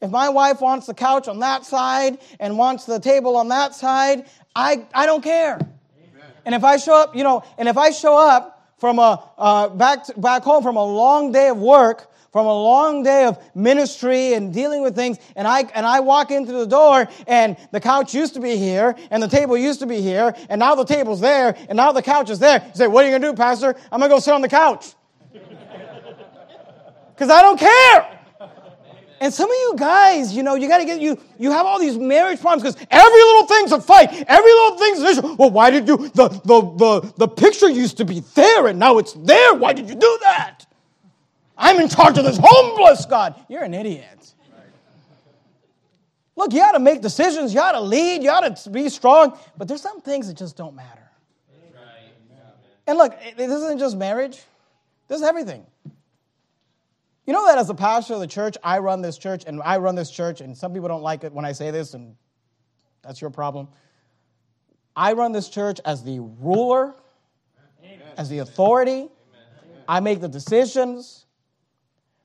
If 0.00 0.10
my 0.10 0.28
wife 0.28 0.60
wants 0.60 0.86
the 0.86 0.94
couch 0.94 1.28
on 1.28 1.40
that 1.40 1.64
side 1.64 2.18
and 2.38 2.58
wants 2.58 2.84
the 2.84 3.00
table 3.00 3.36
on 3.36 3.48
that 3.48 3.74
side, 3.74 4.26
I, 4.54 4.86
I 4.94 5.06
don't 5.06 5.24
care. 5.24 5.54
Amen. 5.54 6.30
And 6.44 6.54
if 6.54 6.62
I 6.62 6.76
show 6.76 6.94
up, 6.94 7.16
you 7.16 7.24
know, 7.24 7.42
and 7.56 7.68
if 7.68 7.78
I 7.78 7.90
show 7.90 8.16
up 8.16 8.74
from 8.78 8.98
a, 8.98 9.24
uh, 9.38 9.68
back, 9.70 10.04
to, 10.04 10.20
back 10.20 10.42
home 10.42 10.62
from 10.62 10.76
a 10.76 10.84
long 10.84 11.32
day 11.32 11.48
of 11.48 11.58
work 11.58 12.12
from 12.34 12.46
a 12.46 12.52
long 12.52 13.04
day 13.04 13.26
of 13.26 13.38
ministry 13.54 14.34
and 14.34 14.52
dealing 14.52 14.82
with 14.82 14.96
things, 14.96 15.18
and 15.36 15.46
I, 15.46 15.60
and 15.72 15.86
I 15.86 16.00
walk 16.00 16.32
into 16.32 16.50
the 16.50 16.66
door, 16.66 17.06
and 17.28 17.56
the 17.70 17.78
couch 17.78 18.12
used 18.12 18.34
to 18.34 18.40
be 18.40 18.56
here, 18.56 18.96
and 19.12 19.22
the 19.22 19.28
table 19.28 19.56
used 19.56 19.78
to 19.78 19.86
be 19.86 20.00
here, 20.00 20.34
and 20.48 20.58
now 20.58 20.74
the 20.74 20.84
table's 20.84 21.20
there, 21.20 21.56
and 21.68 21.76
now 21.76 21.92
the 21.92 22.02
couch 22.02 22.30
is 22.30 22.40
there. 22.40 22.60
You 22.66 22.74
say, 22.74 22.86
What 22.88 23.04
are 23.04 23.06
you 23.06 23.12
going 23.12 23.22
to 23.22 23.28
do, 23.28 23.36
Pastor? 23.36 23.76
I'm 23.92 24.00
going 24.00 24.10
to 24.10 24.16
go 24.16 24.18
sit 24.18 24.34
on 24.34 24.42
the 24.42 24.48
couch. 24.48 24.94
Because 27.14 27.30
I 27.30 27.42
don't 27.42 27.60
care. 27.60 28.18
And 29.20 29.32
some 29.32 29.48
of 29.48 29.54
you 29.56 29.74
guys, 29.76 30.34
you 30.34 30.42
know, 30.42 30.56
you 30.56 30.66
got 30.66 30.78
to 30.78 30.84
get 30.84 31.00
you. 31.00 31.16
You 31.38 31.52
have 31.52 31.64
all 31.64 31.78
these 31.78 31.96
marriage 31.96 32.40
problems 32.40 32.64
because 32.64 32.86
every 32.90 33.20
little 33.20 33.46
thing's 33.46 33.70
a 33.70 33.80
fight. 33.80 34.12
Every 34.26 34.50
little 34.50 34.78
thing's 34.78 34.98
an 34.98 35.06
issue. 35.06 35.36
Well, 35.36 35.50
why 35.52 35.70
did 35.70 35.86
you? 35.86 36.08
The 36.08 36.28
the 36.28 36.60
the 36.60 37.12
the 37.18 37.28
picture 37.28 37.70
used 37.70 37.98
to 37.98 38.04
be 38.04 38.24
there 38.34 38.66
and 38.66 38.80
now 38.80 38.98
it's 38.98 39.12
there. 39.12 39.54
Why 39.54 39.72
did 39.72 39.88
you 39.88 39.94
do 39.94 40.18
that? 40.22 40.63
I'm 41.74 41.80
in 41.80 41.88
charge 41.88 42.18
of 42.18 42.24
this 42.24 42.38
homeless 42.40 43.04
God. 43.04 43.34
You're 43.48 43.64
an 43.64 43.74
idiot. 43.74 44.32
Look, 46.36 46.52
you 46.52 46.62
ought 46.62 46.72
to 46.72 46.80
make 46.80 47.00
decisions, 47.00 47.54
you 47.54 47.60
ought 47.60 47.72
to 47.72 47.80
lead, 47.80 48.22
you 48.22 48.30
ought 48.30 48.56
to 48.56 48.70
be 48.70 48.88
strong, 48.88 49.38
but 49.56 49.68
there's 49.68 49.82
some 49.82 50.00
things 50.00 50.26
that 50.26 50.36
just 50.36 50.56
don't 50.56 50.74
matter. 50.74 51.00
And 52.86 52.98
look, 52.98 53.16
this 53.36 53.50
isn't 53.50 53.78
just 53.78 53.96
marriage, 53.96 54.42
this 55.08 55.20
is 55.20 55.22
everything. 55.22 55.64
You 57.26 57.32
know 57.32 57.46
that 57.46 57.56
as 57.56 57.70
a 57.70 57.74
pastor 57.74 58.14
of 58.14 58.20
the 58.20 58.26
church, 58.26 58.56
I 58.62 58.78
run 58.80 59.00
this 59.00 59.16
church, 59.16 59.44
and 59.46 59.62
I 59.62 59.78
run 59.78 59.94
this 59.94 60.10
church, 60.10 60.40
and 60.40 60.56
some 60.56 60.74
people 60.74 60.88
don't 60.88 61.02
like 61.02 61.24
it 61.24 61.32
when 61.32 61.44
I 61.44 61.52
say 61.52 61.70
this, 61.70 61.94
and 61.94 62.16
that's 63.02 63.20
your 63.20 63.30
problem. 63.30 63.68
I 64.94 65.14
run 65.14 65.32
this 65.32 65.48
church 65.48 65.80
as 65.84 66.02
the 66.04 66.20
ruler, 66.20 66.94
as 68.16 68.28
the 68.28 68.38
authority. 68.38 69.08
I 69.88 70.00
make 70.00 70.20
the 70.20 70.28
decisions. 70.28 71.23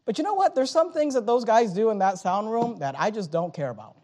But 0.10 0.18
you 0.18 0.24
know 0.24 0.34
what? 0.34 0.56
There's 0.56 0.72
some 0.72 0.92
things 0.92 1.14
that 1.14 1.28
those 1.28 1.46
guys 1.46 1.72
do 1.72 1.92
in 1.92 2.00
that 2.00 2.18
sound 2.18 2.50
room 2.50 2.80
that 2.80 2.96
I 2.98 3.12
just 3.12 3.30
don't 3.30 3.54
care 3.54 3.70
about. 3.70 3.96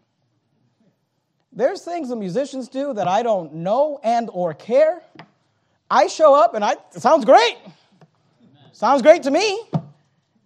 There's 1.52 1.82
things 1.82 2.10
the 2.10 2.14
musicians 2.14 2.68
do 2.68 2.94
that 2.94 3.08
I 3.08 3.24
don't 3.24 3.54
know 3.54 3.98
and 4.04 4.30
or 4.32 4.54
care. 4.54 5.02
I 5.90 6.06
show 6.06 6.32
up 6.32 6.54
and 6.54 6.64
I 6.64 6.74
it 6.94 7.02
sounds 7.02 7.24
great. 7.24 7.56
Sounds 8.70 9.02
great 9.02 9.24
to 9.24 9.32
me. 9.32 9.60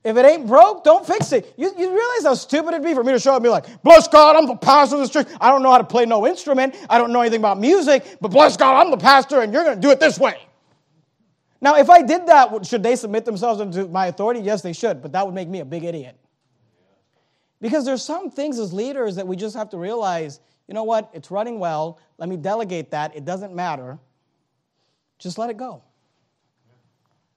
If 0.02 0.16
it 0.16 0.24
ain't 0.24 0.46
broke, 0.46 0.82
don't 0.82 1.06
fix 1.06 1.30
it. 1.32 1.52
You, 1.58 1.70
you 1.76 1.90
realize 1.90 2.22
how 2.22 2.32
stupid 2.32 2.68
it'd 2.68 2.82
be 2.82 2.94
for 2.94 3.04
me 3.04 3.12
to 3.12 3.18
show 3.18 3.32
up 3.32 3.36
and 3.36 3.44
be 3.44 3.50
like, 3.50 3.82
bless 3.82 4.08
God, 4.08 4.36
I'm 4.36 4.46
the 4.46 4.56
pastor 4.56 4.96
of 4.96 5.02
this 5.02 5.10
church. 5.10 5.28
I 5.42 5.50
don't 5.50 5.62
know 5.62 5.72
how 5.72 5.76
to 5.76 5.84
play 5.84 6.06
no 6.06 6.26
instrument. 6.26 6.74
I 6.88 6.96
don't 6.96 7.12
know 7.12 7.20
anything 7.20 7.40
about 7.40 7.60
music, 7.60 8.16
but 8.18 8.28
bless 8.28 8.56
God, 8.56 8.80
I'm 8.80 8.90
the 8.90 8.96
pastor 8.96 9.42
and 9.42 9.52
you're 9.52 9.64
going 9.64 9.76
to 9.76 9.82
do 9.82 9.90
it 9.90 10.00
this 10.00 10.18
way. 10.18 10.38
Now, 11.60 11.76
if 11.76 11.90
I 11.90 12.02
did 12.02 12.26
that, 12.26 12.64
should 12.66 12.82
they 12.82 12.96
submit 12.96 13.24
themselves 13.24 13.76
to 13.76 13.88
my 13.88 14.06
authority? 14.06 14.40
Yes, 14.40 14.62
they 14.62 14.72
should, 14.72 15.02
but 15.02 15.12
that 15.12 15.26
would 15.26 15.34
make 15.34 15.48
me 15.48 15.60
a 15.60 15.64
big 15.64 15.84
idiot. 15.84 16.16
Because 17.60 17.84
there's 17.84 18.02
some 18.02 18.30
things 18.30 18.58
as 18.58 18.72
leaders 18.72 19.16
that 19.16 19.26
we 19.26 19.36
just 19.36 19.54
have 19.54 19.68
to 19.70 19.76
realize, 19.78 20.40
you 20.66 20.74
know 20.74 20.84
what, 20.84 21.10
it's 21.12 21.30
running 21.30 21.58
well. 21.58 21.98
Let 22.16 22.28
me 22.28 22.36
delegate 22.36 22.92
that. 22.92 23.14
It 23.14 23.26
doesn't 23.26 23.54
matter. 23.54 23.98
Just 25.18 25.36
let 25.36 25.50
it 25.50 25.58
go. 25.58 25.82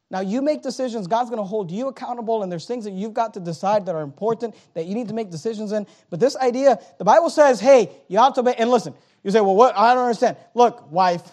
Now, 0.10 0.22
you 0.22 0.44
make 0.44 0.62
decisions, 0.62 1.08
God's 1.08 1.32
going 1.32 1.42
to 1.42 1.46
hold 1.46 1.72
you 1.72 1.88
accountable, 1.88 2.44
and 2.44 2.52
there's 2.52 2.68
things 2.68 2.86
that 2.86 2.92
you've 2.92 3.16
got 3.16 3.34
to 3.34 3.40
decide 3.40 3.88
that 3.88 3.96
are 3.96 4.04
important 4.04 4.56
that 4.76 4.86
you 4.86 4.94
need 4.94 5.08
to 5.08 5.14
make 5.14 5.32
decisions 5.32 5.72
in. 5.72 5.88
But 6.12 6.20
this 6.20 6.38
idea, 6.38 6.80
the 7.00 7.04
Bible 7.04 7.32
says, 7.32 7.60
hey, 7.60 7.90
you 8.08 8.20
ought 8.20 8.36
to 8.36 8.42
obey. 8.42 8.54
And 8.58 8.70
listen, 8.70 8.94
you 9.24 9.32
say, 9.32 9.42
well, 9.42 9.56
what? 9.56 9.76
I 9.76 9.96
don't 9.96 10.04
understand. 10.04 10.38
Look, 10.54 10.92
wife, 10.92 11.24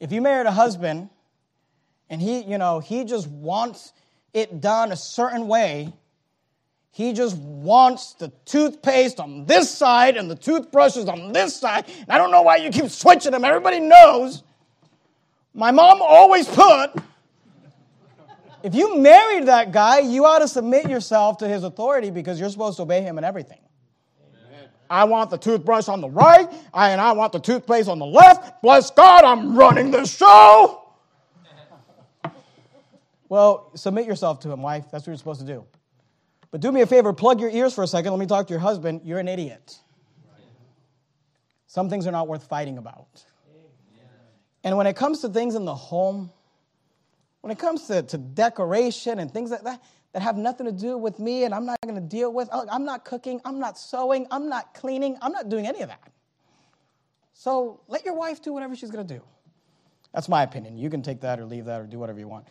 if 0.00 0.12
you 0.12 0.20
married 0.20 0.46
a 0.46 0.52
husband 0.52 1.08
and 2.10 2.20
he, 2.20 2.42
you 2.42 2.58
know, 2.58 2.80
he 2.80 3.04
just 3.04 3.28
wants 3.28 3.92
it 4.32 4.60
done 4.60 4.92
a 4.92 4.96
certain 4.96 5.48
way, 5.48 5.92
he 6.90 7.12
just 7.12 7.36
wants 7.36 8.14
the 8.14 8.30
toothpaste 8.44 9.18
on 9.18 9.46
this 9.46 9.68
side 9.68 10.16
and 10.16 10.30
the 10.30 10.36
toothbrushes 10.36 11.08
on 11.08 11.32
this 11.32 11.56
side. 11.56 11.86
And 11.88 12.10
I 12.10 12.18
don't 12.18 12.30
know 12.30 12.42
why 12.42 12.56
you 12.56 12.70
keep 12.70 12.88
switching 12.88 13.32
them. 13.32 13.44
Everybody 13.44 13.80
knows. 13.80 14.44
My 15.52 15.70
mom 15.70 16.00
always 16.02 16.46
put, 16.46 16.92
if 18.62 18.74
you 18.74 18.96
married 18.98 19.46
that 19.46 19.72
guy, 19.72 20.00
you 20.00 20.24
ought 20.24 20.38
to 20.38 20.48
submit 20.48 20.88
yourself 20.88 21.38
to 21.38 21.48
his 21.48 21.64
authority 21.64 22.10
because 22.10 22.38
you're 22.38 22.50
supposed 22.50 22.76
to 22.76 22.82
obey 22.82 23.02
him 23.02 23.18
in 23.18 23.24
everything. 23.24 23.63
I 24.88 25.04
want 25.04 25.30
the 25.30 25.38
toothbrush 25.38 25.88
on 25.88 26.00
the 26.00 26.08
right, 26.08 26.48
and 26.74 27.00
I 27.00 27.12
want 27.12 27.32
the 27.32 27.40
toothpaste 27.40 27.88
on 27.88 27.98
the 27.98 28.06
left. 28.06 28.62
Bless 28.62 28.90
God, 28.90 29.24
I'm 29.24 29.56
running 29.56 29.90
this 29.90 30.16
show. 30.16 30.80
Well, 33.30 33.72
submit 33.74 34.06
yourself 34.06 34.40
to 34.40 34.52
him, 34.52 34.62
wife. 34.62 34.84
That's 34.92 35.02
what 35.02 35.08
you're 35.08 35.16
supposed 35.16 35.40
to 35.40 35.46
do. 35.46 35.64
But 36.52 36.60
do 36.60 36.70
me 36.70 36.82
a 36.82 36.86
favor, 36.86 37.12
plug 37.12 37.40
your 37.40 37.50
ears 37.50 37.74
for 37.74 37.82
a 37.82 37.86
second. 37.86 38.12
Let 38.12 38.20
me 38.20 38.26
talk 38.26 38.46
to 38.46 38.52
your 38.52 38.60
husband. 38.60 39.00
You're 39.02 39.18
an 39.18 39.26
idiot. 39.26 39.76
Some 41.66 41.90
things 41.90 42.06
are 42.06 42.12
not 42.12 42.28
worth 42.28 42.44
fighting 42.44 42.78
about. 42.78 43.24
And 44.62 44.76
when 44.76 44.86
it 44.86 44.94
comes 44.94 45.20
to 45.22 45.28
things 45.28 45.56
in 45.56 45.64
the 45.64 45.74
home, 45.74 46.30
when 47.40 47.50
it 47.50 47.58
comes 47.58 47.88
to, 47.88 48.02
to 48.04 48.18
decoration 48.18 49.18
and 49.18 49.32
things 49.32 49.50
like 49.50 49.64
that, 49.64 49.82
that 50.14 50.22
have 50.22 50.36
nothing 50.36 50.64
to 50.64 50.72
do 50.72 50.96
with 50.96 51.18
me 51.18 51.42
and 51.42 51.52
I'm 51.52 51.66
not 51.66 51.76
going 51.82 51.96
to 51.96 52.00
deal 52.00 52.32
with. 52.32 52.48
I'm 52.52 52.84
not 52.84 53.04
cooking, 53.04 53.40
I'm 53.44 53.58
not 53.58 53.76
sewing, 53.76 54.28
I'm 54.30 54.48
not 54.48 54.72
cleaning, 54.72 55.18
I'm 55.20 55.32
not 55.32 55.48
doing 55.48 55.66
any 55.66 55.82
of 55.82 55.88
that. 55.88 56.00
So 57.32 57.80
let 57.88 58.04
your 58.04 58.14
wife 58.14 58.40
do 58.40 58.52
whatever 58.52 58.76
she's 58.76 58.92
going 58.92 59.06
to 59.06 59.14
do. 59.14 59.20
That's 60.14 60.28
my 60.28 60.44
opinion. 60.44 60.78
You 60.78 60.88
can 60.88 61.02
take 61.02 61.20
that 61.22 61.40
or 61.40 61.44
leave 61.44 61.64
that 61.64 61.80
or 61.80 61.84
do 61.86 61.98
whatever 61.98 62.20
you 62.20 62.28
want. 62.28 62.46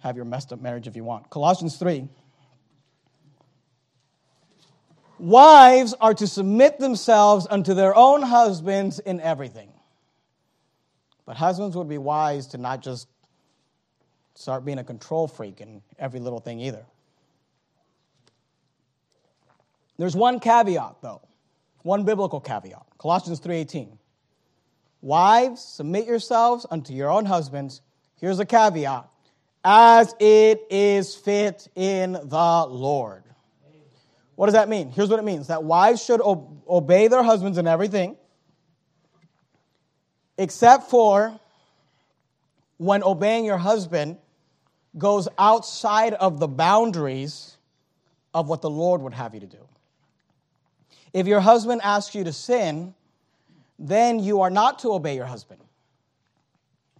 Have 0.00 0.14
your 0.14 0.26
messed 0.26 0.52
up 0.52 0.60
marriage 0.60 0.86
if 0.86 0.94
you 0.94 1.04
want. 1.04 1.30
Colossians 1.30 1.76
3. 1.78 2.06
Wives 5.18 5.94
are 5.98 6.12
to 6.12 6.26
submit 6.26 6.78
themselves 6.78 7.46
unto 7.48 7.72
their 7.72 7.96
own 7.96 8.20
husbands 8.20 8.98
in 8.98 9.22
everything. 9.22 9.72
But 11.24 11.38
husbands 11.38 11.74
would 11.76 11.88
be 11.88 11.96
wise 11.96 12.48
to 12.48 12.58
not 12.58 12.82
just 12.82 13.08
start 14.34 14.66
being 14.66 14.78
a 14.78 14.84
control 14.84 15.26
freak 15.26 15.62
in 15.62 15.80
every 15.98 16.20
little 16.20 16.40
thing 16.40 16.60
either. 16.60 16.84
There's 19.98 20.14
one 20.16 20.40
caveat, 20.40 20.96
though, 21.02 21.22
one 21.82 22.04
biblical 22.04 22.40
caveat. 22.40 22.84
Colossians 22.98 23.40
3:18. 23.40 23.98
Wives, 25.00 25.62
submit 25.62 26.06
yourselves 26.06 26.66
unto 26.70 26.92
your 26.92 27.10
own 27.10 27.26
husbands. 27.26 27.80
Here's 28.16 28.38
a 28.38 28.46
caveat 28.46 29.08
as 29.64 30.14
it 30.18 30.66
is 30.70 31.14
fit 31.14 31.68
in 31.74 32.12
the 32.12 32.66
Lord. 32.68 33.24
What 34.36 34.46
does 34.46 34.54
that 34.54 34.68
mean? 34.68 34.90
Here's 34.90 35.08
what 35.08 35.18
it 35.18 35.24
means 35.24 35.46
that 35.46 35.64
wives 35.64 36.04
should 36.04 36.20
obey 36.20 37.08
their 37.08 37.22
husbands 37.22 37.56
in 37.56 37.66
everything, 37.66 38.16
except 40.36 40.90
for 40.90 41.40
when 42.76 43.02
obeying 43.02 43.44
your 43.44 43.56
husband 43.56 44.18
goes 44.98 45.28
outside 45.38 46.14
of 46.14 46.38
the 46.38 46.48
boundaries 46.48 47.56
of 48.34 48.48
what 48.48 48.60
the 48.60 48.70
Lord 48.70 49.00
would 49.02 49.14
have 49.14 49.32
you 49.34 49.40
to 49.40 49.46
do. 49.46 49.66
If 51.16 51.26
your 51.26 51.40
husband 51.40 51.80
asks 51.82 52.14
you 52.14 52.24
to 52.24 52.32
sin, 52.34 52.92
then 53.78 54.18
you 54.18 54.42
are 54.42 54.50
not 54.50 54.80
to 54.80 54.92
obey 54.92 55.16
your 55.16 55.24
husband. 55.24 55.62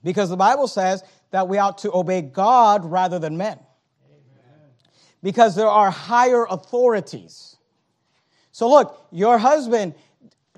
Because 0.03 0.31
the 0.31 0.39
Bible 0.39 0.69
says 0.69 1.05
that 1.33 1.49
we 1.49 1.59
ought 1.59 1.77
to 1.79 1.93
obey 1.93 2.23
God 2.23 2.87
rather 2.87 3.19
than 3.19 3.37
men. 3.37 3.59
Because 5.23 5.55
there 5.55 5.69
are 5.69 5.91
higher 5.91 6.47
authorities. 6.49 7.59
So, 8.53 8.71
look, 8.71 9.07
your 9.11 9.37
husband, 9.37 9.95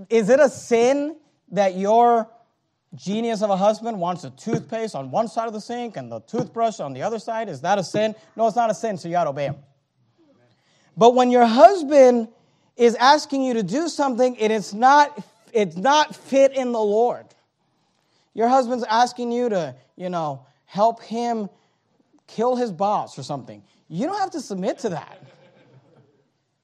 is 0.09 0.29
it 0.29 0.39
a 0.39 0.49
sin 0.49 1.17
that 1.51 1.75
your 1.75 2.31
genius 2.95 3.43
of 3.43 3.51
a 3.51 3.57
husband 3.57 3.99
wants 3.99 4.23
a 4.23 4.31
toothpaste 4.31 4.95
on 4.95 5.11
one 5.11 5.27
side 5.27 5.49
of 5.49 5.53
the 5.53 5.61
sink 5.61 5.97
and 5.97 6.13
the 6.13 6.21
toothbrush 6.21 6.79
on 6.79 6.93
the 6.93 7.03
other 7.03 7.19
side? 7.19 7.49
Is 7.49 7.63
that 7.63 7.77
a 7.77 7.83
sin? 7.83 8.15
No, 8.37 8.47
it's 8.47 8.55
not 8.55 8.71
a 8.71 8.75
sin, 8.75 8.99
so 8.99 9.09
you 9.09 9.17
ought 9.17 9.25
to 9.25 9.31
obey 9.31 9.47
him. 9.47 9.57
But 10.97 11.17
when 11.17 11.33
your 11.33 11.47
husband 11.47 12.29
is 12.79 12.95
asking 12.95 13.43
you 13.43 13.55
to 13.55 13.63
do 13.63 13.89
something, 13.89 14.37
it 14.37 14.51
is 14.51 14.73
not, 14.73 15.23
it's 15.53 15.77
not 15.77 16.15
fit 16.15 16.57
in 16.57 16.73
the 16.73 16.81
Lord. 16.81 17.27
Your 18.35 18.49
husband's 18.49 18.85
asking 18.85 19.33
you 19.33 19.49
to, 19.49 19.75
you 19.97 20.09
know, 20.09 20.47
help 20.65 21.03
him 21.03 21.51
kill 22.29 22.55
his 22.55 22.71
boss 22.71 23.19
or 23.19 23.25
something. 23.25 23.63
You 23.89 24.07
don't 24.07 24.19
have 24.19 24.31
to 24.31 24.41
submit 24.41 24.79
to 24.81 24.91
that. 24.91 25.21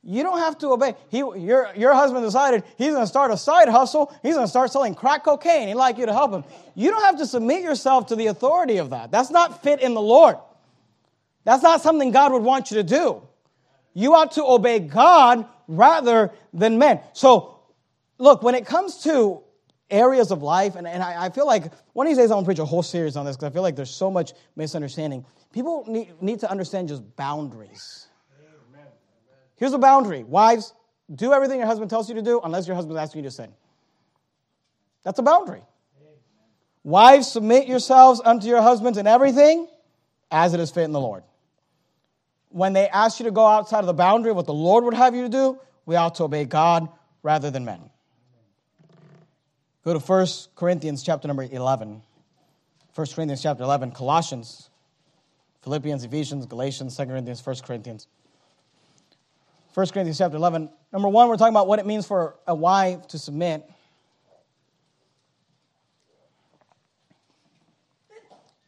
You 0.07 0.23
don't 0.23 0.39
have 0.39 0.59
to 0.59 0.69
obey. 0.69 0.95
He, 1.09 1.19
your, 1.19 1.71
your 1.75 1.95
husband 1.95 2.25
decided 2.25 2.63
he's 2.77 2.91
going 2.91 3.03
to 3.03 3.09
start 3.09 3.31
a 3.31 3.39
side 3.39 3.69
hustle. 3.69 4.15
He's 4.23 4.35
going 4.35 4.45
to 4.45 4.51
start 4.51 4.71
selling 4.71 4.95
crack 4.95 5.25
cocaine. 5.25 5.67
He'd 5.67 5.75
like 5.75 5.97
you 5.97 6.05
to 6.07 6.13
help 6.13 6.33
him. 6.33 6.45
You 6.75 6.91
don't 6.91 7.03
have 7.03 7.19
to 7.19 7.27
submit 7.27 7.63
yourself 7.63 8.09
to 8.09 8.17
the 8.17 8.27
authority 8.27 8.77
of 8.77 8.91
that. 8.91 9.11
That's 9.11 9.31
not 9.31 9.63
fit 9.63 9.81
in 9.81 9.95
the 9.95 10.03
Lord. 10.03 10.37
That's 11.45 11.63
not 11.63 11.81
something 11.81 12.11
God 12.11 12.33
would 12.33 12.43
want 12.43 12.71
you 12.71 12.77
to 12.77 12.83
do. 12.83 13.23
You 13.95 14.15
ought 14.15 14.33
to 14.33 14.45
obey 14.45 14.79
God 14.79 15.47
rather 15.69 16.33
than 16.53 16.79
men. 16.79 17.01
So, 17.13 17.59
look, 18.19 18.43
when 18.43 18.55
it 18.55 18.67
comes 18.67 19.03
to 19.05 19.43
areas 19.91 20.31
of 20.31 20.43
life, 20.43 20.77
and, 20.77 20.87
and 20.87 21.03
I, 21.03 21.27
I 21.27 21.31
feel 21.31 21.47
like 21.47 21.73
one 21.93 22.07
of 22.07 22.11
these 22.11 22.19
days 22.19 22.31
I'm 22.31 22.37
gonna 22.37 22.47
preach 22.47 22.59
a 22.59 22.65
whole 22.65 22.83
series 22.83 23.17
on 23.17 23.25
this 23.25 23.37
because 23.37 23.51
I 23.51 23.53
feel 23.53 23.63
like 23.63 23.77
there's 23.77 23.91
so 23.91 24.11
much 24.11 24.33
misunderstanding. 24.57 25.25
People 25.53 25.85
need, 25.87 26.21
need 26.21 26.41
to 26.41 26.51
understand 26.51 26.89
just 26.89 27.17
boundaries. 27.17 28.09
Here's 29.57 29.73
a 29.73 29.79
boundary 29.79 30.25
Wives, 30.25 30.75
do 31.15 31.33
everything 31.33 31.59
your 31.59 31.67
husband 31.67 31.91
tells 31.91 32.09
you 32.09 32.15
to 32.17 32.23
do 32.23 32.41
unless 32.43 32.67
your 32.67 32.77
husband 32.77 32.99
asking 32.99 33.25
you 33.25 33.31
to 33.31 33.35
sin. 33.35 33.53
That's 35.05 35.19
a 35.19 35.23
boundary. 35.23 35.63
Wives, 36.83 37.31
submit 37.31 37.67
yourselves 37.67 38.21
unto 38.25 38.47
your 38.47 38.61
husbands 38.61 38.99
in 38.99 39.07
everything 39.07 39.69
as 40.31 40.53
it 40.53 40.61
is 40.61 40.71
fit 40.71 40.85
in 40.85 40.93
the 40.93 41.01
Lord. 41.01 41.23
When 42.55 42.73
they 42.73 42.87
ask 42.87 43.19
you 43.19 43.25
to 43.25 43.33
go 43.33 43.45
outside 43.45 43.81
of 43.81 43.87
the 43.87 43.93
boundary 43.93 44.31
of 44.31 44.37
what 44.37 44.47
the 44.47 44.55
Lord 44.55 44.85
would 44.85 44.95
have 44.95 45.13
you 45.13 45.23
to 45.23 45.29
do, 45.29 45.59
we 45.87 45.97
ought 45.97 46.15
to 46.15 46.23
obey 46.23 46.45
God 46.45 46.89
rather 47.21 47.51
than 47.51 47.65
men. 47.65 47.91
Go 49.85 49.93
to 49.93 49.99
1 49.99 50.27
Corinthians 50.55 51.03
chapter 51.03 51.27
number 51.27 51.43
11. 51.43 52.01
1 52.95 53.07
Corinthians 53.13 53.43
chapter 53.43 53.65
11, 53.65 53.91
Colossians, 53.91 54.71
Philippians, 55.63 56.05
Ephesians, 56.05 56.47
Galatians, 56.47 56.97
2 56.97 57.07
Corinthians, 57.07 57.45
1 57.45 57.57
Corinthians. 57.67 58.07
1 59.75 59.87
Corinthians 59.89 60.19
chapter 60.19 60.37
11. 60.37 60.71
Number 60.93 61.09
one, 61.09 61.29
we're 61.29 61.37
talking 61.37 61.53
about 61.53 61.67
what 61.67 61.81
it 61.81 61.87
means 61.87 62.07
for 62.07 62.37
a 62.47 62.55
wife 62.55 63.09
to 63.09 63.19
submit. 63.19 63.69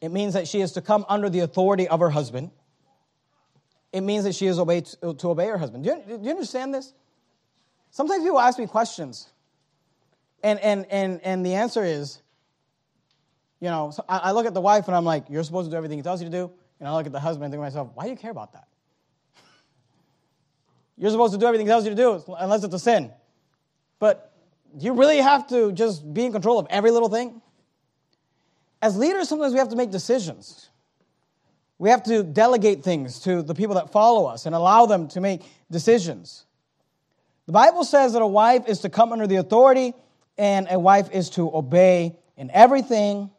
It 0.01 0.11
means 0.11 0.35
that 0.35 0.49
she 0.49 0.61
is 0.61 0.72
to 0.72 0.81
come 0.81 1.07
under 1.09 1.31
the 1.31 1.38
authority 1.38 1.87
of 1.87 2.01
her 2.01 2.11
husband. 2.11 2.51
It 3.97 4.03
means 4.03 4.25
that 4.25 4.35
she 4.35 4.47
is 4.47 4.59
obeyed, 4.59 4.85
to 4.85 5.31
obey 5.31 5.47
her 5.47 5.57
husband. 5.57 5.83
Do 5.83 5.89
you, 5.89 6.19
do 6.19 6.23
you 6.23 6.31
understand 6.31 6.75
this? 6.75 6.93
Sometimes 7.91 8.23
people 8.23 8.39
ask 8.39 8.59
me 8.59 8.67
questions. 8.67 9.31
And, 10.43 10.61
and, 10.61 10.85
and, 10.91 11.19
and 11.23 11.47
the 11.47 11.55
answer 11.55 11.83
is, 11.83 12.21
you 13.59 13.71
know, 13.71 13.91
so 13.91 14.05
I, 14.07 14.19
I 14.19 14.33
look 14.33 14.45
at 14.45 14.53
the 14.53 14.61
wife 14.61 14.87
and 14.89 14.95
I'm 14.95 15.07
like, 15.07 15.31
you're 15.31 15.43
supposed 15.45 15.69
to 15.69 15.71
do 15.71 15.79
everything 15.79 15.97
he 15.97 16.03
tells 16.03 16.21
you 16.21 16.29
to 16.29 16.31
do. 16.31 16.51
And 16.79 16.87
I 16.87 16.93
look 16.93 17.07
at 17.07 17.13
the 17.13 17.21
husband 17.21 17.47
and 17.47 17.55
think 17.55 17.61
to 17.61 17.65
myself, 17.65 17.89
why 17.95 18.05
do 18.05 18.11
you 18.11 18.17
care 18.17 18.31
about 18.31 18.53
that? 18.53 18.69
You're 20.99 21.11
supposed 21.11 21.33
to 21.33 21.41
do 21.41 21.47
everything 21.47 21.67
he 21.67 21.71
tells 21.71 21.85
you 21.85 21.91
to 21.91 21.97
do 21.97 22.23
unless 22.39 22.65
it's 22.65 22.75
a 22.75 22.79
sin. 22.79 23.11
But 23.99 24.31
do 24.77 24.85
you 24.85 24.93
really 24.93 25.23
have 25.23 25.47
to 25.47 25.73
just 25.73 26.13
be 26.13 26.27
in 26.27 26.33
control 26.33 26.59
of 26.59 26.67
every 26.69 26.91
little 26.91 27.09
thing? 27.09 27.41
As 28.83 28.99
leaders, 28.99 29.31
sometimes 29.31 29.55
we 29.55 29.59
have 29.59 29.71
to 29.71 29.77
make 29.77 29.91
decisions. 29.91 30.69
We 31.79 31.91
have 31.91 32.03
to 32.05 32.23
delegate 32.23 32.83
things 32.83 33.21
to 33.21 33.43
the 33.43 33.55
people 33.55 33.75
that 33.75 33.93
follow 33.93 34.27
us 34.27 34.47
and 34.47 34.55
allow 34.55 34.87
them 34.87 35.09
to 35.09 35.21
make 35.21 35.43
decisions. 35.71 36.47
The 37.47 37.53
Bible 37.53 37.85
says 37.85 38.15
that 38.15 38.23
a 38.23 38.27
wife 38.27 38.67
is 38.67 38.81
to 38.81 38.89
come 38.89 39.12
under 39.12 39.27
the 39.27 39.37
authority 39.37 39.95
and 40.39 40.67
a 40.71 40.79
wife 40.79 41.11
is 41.12 41.31
to 41.31 41.55
obey 41.55 42.17
in 42.37 42.51
everything 42.51 43.31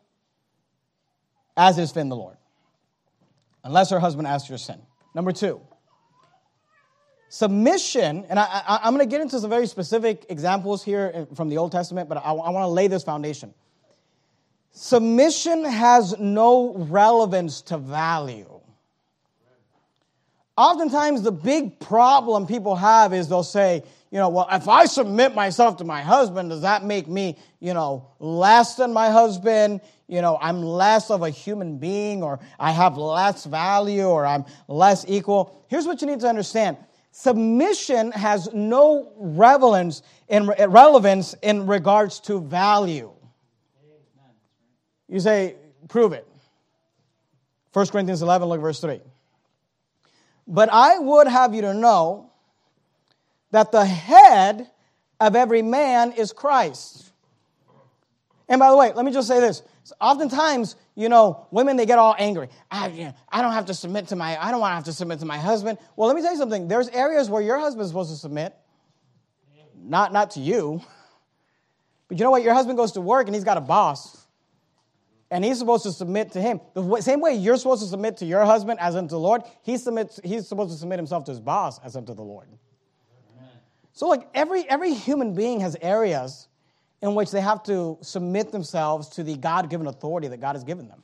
as 1.55 1.77
is 1.77 1.95
in 1.97 2.09
the 2.09 2.15
Lord, 2.15 2.37
unless 3.63 3.89
her 3.89 3.99
husband 3.99 4.27
asks 4.27 4.47
her 4.49 4.57
sin. 4.57 4.79
Number 5.15 5.31
two, 5.31 5.59
submission, 7.29 8.25
and 8.29 8.39
I, 8.39 8.79
am 8.83 8.95
going 8.95 9.07
to 9.07 9.09
get 9.09 9.21
into 9.21 9.39
some 9.39 9.49
very 9.49 9.65
specific 9.65 10.27
examples 10.29 10.83
here 10.83 11.27
from 11.35 11.49
the 11.49 11.57
Old 11.57 11.71
Testament, 11.71 12.07
but 12.07 12.19
I, 12.19 12.29
I 12.29 12.49
want 12.51 12.63
to 12.63 12.67
lay 12.67 12.87
this 12.87 13.03
foundation. 13.03 13.53
Submission 14.71 15.65
has 15.65 16.17
no 16.19 16.73
relevance 16.75 17.61
to 17.63 17.77
value. 17.77 18.57
Oftentimes, 20.57 21.21
the 21.21 21.31
big 21.31 21.79
problem 21.79 22.47
people 22.47 22.75
have 22.75 23.13
is 23.13 23.29
they'll 23.29 23.43
say, 23.43 23.83
you 24.09 24.17
know, 24.17 24.29
well, 24.29 24.47
if 24.51 24.67
I 24.67 24.85
submit 24.85 25.35
myself 25.35 25.77
to 25.77 25.83
my 25.83 26.01
husband, 26.01 26.49
does 26.49 26.61
that 26.61 26.83
make 26.83 27.07
me, 27.07 27.37
you 27.59 27.73
know, 27.73 28.07
less 28.19 28.75
than 28.75 28.93
my 28.93 29.09
husband? 29.09 29.81
You 30.07 30.21
know, 30.21 30.37
I'm 30.41 30.63
less 30.63 31.11
of 31.11 31.21
a 31.21 31.29
human 31.29 31.77
being, 31.77 32.23
or 32.23 32.39
I 32.57 32.71
have 32.71 32.97
less 32.97 33.45
value, 33.45 34.05
or 34.05 34.25
I'm 34.25 34.45
less 34.67 35.05
equal. 35.07 35.63
Here's 35.67 35.85
what 35.85 36.01
you 36.01 36.07
need 36.07 36.21
to 36.21 36.27
understand 36.27 36.77
submission 37.11 38.11
has 38.11 38.53
no 38.53 39.11
relevance 39.17 40.03
in, 40.27 40.47
relevance 40.47 41.33
in 41.41 41.67
regards 41.67 42.19
to 42.21 42.39
value. 42.39 43.11
You 45.09 45.19
say, 45.19 45.55
prove 45.87 46.13
it. 46.13 46.27
1 47.73 47.87
Corinthians 47.87 48.21
11, 48.21 48.47
look 48.47 48.61
verse 48.61 48.79
3. 48.79 48.99
But 50.47 50.69
I 50.71 50.97
would 50.99 51.27
have 51.27 51.53
you 51.53 51.61
to 51.61 51.73
know 51.73 52.31
that 53.51 53.71
the 53.71 53.85
head 53.85 54.69
of 55.19 55.35
every 55.35 55.61
man 55.61 56.11
is 56.13 56.31
Christ. 56.31 57.11
And 58.49 58.59
by 58.59 58.69
the 58.69 58.77
way, 58.77 58.93
let 58.93 59.05
me 59.05 59.11
just 59.11 59.27
say 59.27 59.39
this. 59.39 59.61
Oftentimes, 59.99 60.75
you 60.95 61.09
know, 61.09 61.47
women, 61.51 61.77
they 61.77 61.85
get 61.85 61.99
all 61.99 62.15
angry. 62.17 62.49
Ah, 62.71 62.85
I, 62.85 63.13
I 63.29 63.41
don't 63.41 63.51
have 63.51 63.67
to 63.67 63.73
submit 63.73 64.07
to 64.09 64.15
my, 64.15 64.41
I 64.41 64.51
don't 64.51 64.59
want 64.59 64.71
to 64.71 64.75
have 64.75 64.85
to 64.85 64.93
submit 64.93 65.19
to 65.19 65.25
my 65.25 65.37
husband. 65.37 65.77
Well, 65.95 66.07
let 66.07 66.15
me 66.15 66.21
tell 66.21 66.31
you 66.31 66.37
something. 66.37 66.67
There's 66.67 66.89
areas 66.89 67.29
where 67.29 67.41
your 67.41 67.59
husband's 67.59 67.89
supposed 67.89 68.11
to 68.11 68.17
submit. 68.17 68.55
Not, 69.75 70.11
not 70.11 70.31
to 70.31 70.39
you. 70.39 70.81
But 72.07 72.17
you 72.17 72.23
know 72.23 72.31
what? 72.31 72.43
Your 72.43 72.53
husband 72.53 72.77
goes 72.77 72.93
to 72.93 73.01
work 73.01 73.27
and 73.27 73.35
he's 73.35 73.43
got 73.43 73.57
a 73.57 73.61
boss. 73.61 74.16
And 75.29 75.43
he's 75.43 75.59
supposed 75.59 75.83
to 75.83 75.91
submit 75.91 76.31
to 76.33 76.41
him. 76.41 76.61
The 76.73 77.01
same 77.01 77.19
way 77.19 77.33
you're 77.33 77.57
supposed 77.57 77.81
to 77.81 77.87
submit 77.87 78.17
to 78.17 78.25
your 78.25 78.45
husband 78.45 78.79
as 78.79 78.95
unto 78.95 79.09
the 79.09 79.19
Lord, 79.19 79.43
he 79.61 79.77
submits, 79.77 80.19
he's 80.23 80.47
supposed 80.47 80.71
to 80.71 80.77
submit 80.77 80.99
himself 80.99 81.25
to 81.25 81.31
his 81.31 81.39
boss 81.39 81.79
as 81.79 81.97
unto 81.97 82.13
the 82.13 82.23
Lord. 82.23 82.47
So, 83.97 84.07
like 84.07 84.29
every 84.35 84.69
every 84.69 84.93
human 84.93 85.33
being 85.33 85.61
has 85.61 85.75
areas 85.81 86.47
in 87.01 87.15
which 87.15 87.31
they 87.31 87.41
have 87.41 87.63
to 87.63 87.97
submit 88.01 88.51
themselves 88.51 89.09
to 89.09 89.23
the 89.23 89.35
God-given 89.35 89.87
authority 89.87 90.27
that 90.27 90.39
God 90.39 90.55
has 90.55 90.63
given 90.63 90.87
them. 90.87 91.01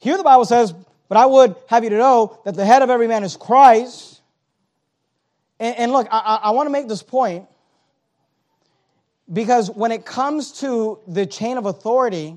Here, 0.00 0.16
the 0.16 0.24
Bible 0.24 0.44
says, 0.44 0.74
"But 1.08 1.16
I 1.16 1.26
would 1.26 1.54
have 1.68 1.84
you 1.84 1.90
to 1.90 1.96
know 1.96 2.40
that 2.44 2.56
the 2.56 2.64
head 2.64 2.82
of 2.82 2.90
every 2.90 3.06
man 3.06 3.22
is 3.22 3.36
Christ." 3.36 4.20
And, 5.60 5.76
and 5.76 5.92
look, 5.92 6.08
I, 6.10 6.40
I 6.42 6.50
want 6.50 6.66
to 6.66 6.72
make 6.72 6.88
this 6.88 7.04
point 7.04 7.46
because 9.32 9.70
when 9.70 9.92
it 9.92 10.04
comes 10.04 10.60
to 10.60 10.98
the 11.06 11.24
chain 11.24 11.56
of 11.56 11.66
authority, 11.66 12.36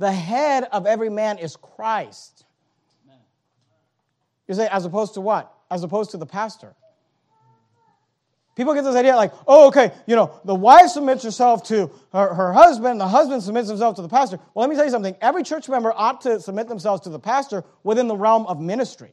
the 0.00 0.10
head 0.10 0.66
of 0.72 0.86
every 0.86 1.10
man 1.10 1.36
is 1.36 1.56
Christ. 1.56 2.46
You 4.48 4.54
say, 4.54 4.66
as 4.66 4.86
opposed 4.86 5.14
to 5.14 5.20
what? 5.20 5.52
As 5.70 5.82
opposed 5.82 6.12
to 6.12 6.16
the 6.16 6.26
pastor. 6.26 6.74
People 8.56 8.72
get 8.72 8.82
this 8.82 8.96
idea 8.96 9.14
like, 9.14 9.32
oh, 9.46 9.68
okay, 9.68 9.92
you 10.06 10.16
know, 10.16 10.40
the 10.46 10.54
wife 10.54 10.88
submits 10.88 11.22
herself 11.22 11.64
to 11.64 11.90
her, 12.14 12.34
her 12.34 12.52
husband, 12.52 12.98
the 12.98 13.06
husband 13.06 13.42
submits 13.42 13.68
himself 13.68 13.96
to 13.96 14.02
the 14.02 14.08
pastor. 14.08 14.38
Well, 14.54 14.66
let 14.66 14.70
me 14.70 14.74
tell 14.74 14.86
you 14.86 14.90
something. 14.90 15.16
Every 15.20 15.42
church 15.42 15.68
member 15.68 15.92
ought 15.94 16.22
to 16.22 16.40
submit 16.40 16.66
themselves 16.66 17.02
to 17.02 17.10
the 17.10 17.20
pastor 17.20 17.62
within 17.84 18.08
the 18.08 18.16
realm 18.16 18.46
of 18.46 18.58
ministry. 18.58 19.12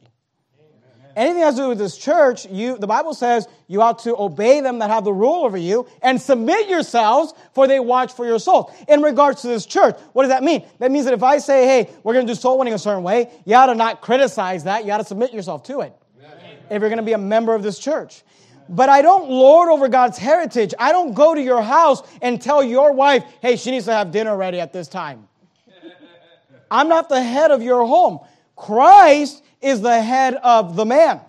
Anything 1.18 1.42
has 1.42 1.56
to 1.56 1.62
do 1.62 1.68
with 1.70 1.78
this 1.78 1.98
church, 1.98 2.46
you, 2.46 2.78
the 2.78 2.86
Bible 2.86 3.12
says 3.12 3.48
you 3.66 3.82
ought 3.82 3.98
to 4.04 4.16
obey 4.16 4.60
them 4.60 4.78
that 4.78 4.88
have 4.88 5.02
the 5.02 5.12
rule 5.12 5.44
over 5.44 5.56
you 5.56 5.88
and 6.00 6.22
submit 6.22 6.68
yourselves, 6.68 7.34
for 7.54 7.66
they 7.66 7.80
watch 7.80 8.12
for 8.12 8.24
your 8.24 8.38
souls. 8.38 8.70
In 8.86 9.02
regards 9.02 9.42
to 9.42 9.48
this 9.48 9.66
church, 9.66 9.96
what 10.12 10.22
does 10.22 10.30
that 10.30 10.44
mean? 10.44 10.64
That 10.78 10.92
means 10.92 11.06
that 11.06 11.14
if 11.14 11.24
I 11.24 11.38
say, 11.38 11.66
hey, 11.66 11.90
we're 12.04 12.12
going 12.12 12.24
to 12.24 12.32
do 12.32 12.38
soul 12.38 12.56
winning 12.56 12.74
a 12.74 12.78
certain 12.78 13.02
way, 13.02 13.32
you 13.44 13.56
ought 13.56 13.66
to 13.66 13.74
not 13.74 14.00
criticize 14.00 14.62
that. 14.62 14.84
You 14.84 14.92
ought 14.92 14.98
to 14.98 15.04
submit 15.04 15.32
yourself 15.32 15.64
to 15.64 15.80
it. 15.80 15.92
Amen. 16.18 16.56
If 16.70 16.80
you're 16.80 16.88
going 16.88 16.98
to 16.98 17.02
be 17.02 17.14
a 17.14 17.18
member 17.18 17.52
of 17.52 17.64
this 17.64 17.80
church. 17.80 18.22
But 18.68 18.88
I 18.88 19.02
don't 19.02 19.28
lord 19.28 19.70
over 19.70 19.88
God's 19.88 20.18
heritage. 20.18 20.72
I 20.78 20.92
don't 20.92 21.14
go 21.14 21.34
to 21.34 21.42
your 21.42 21.62
house 21.62 22.00
and 22.22 22.40
tell 22.40 22.62
your 22.62 22.92
wife, 22.92 23.24
hey, 23.42 23.56
she 23.56 23.72
needs 23.72 23.86
to 23.86 23.92
have 23.92 24.12
dinner 24.12 24.36
ready 24.36 24.60
at 24.60 24.72
this 24.72 24.86
time. 24.86 25.26
I'm 26.70 26.86
not 26.86 27.08
the 27.08 27.20
head 27.20 27.50
of 27.50 27.60
your 27.60 27.84
home. 27.86 28.20
Christ 28.54 29.42
is 29.60 29.80
the 29.80 30.00
head 30.00 30.34
of 30.34 30.76
the 30.76 30.84
man. 30.84 31.20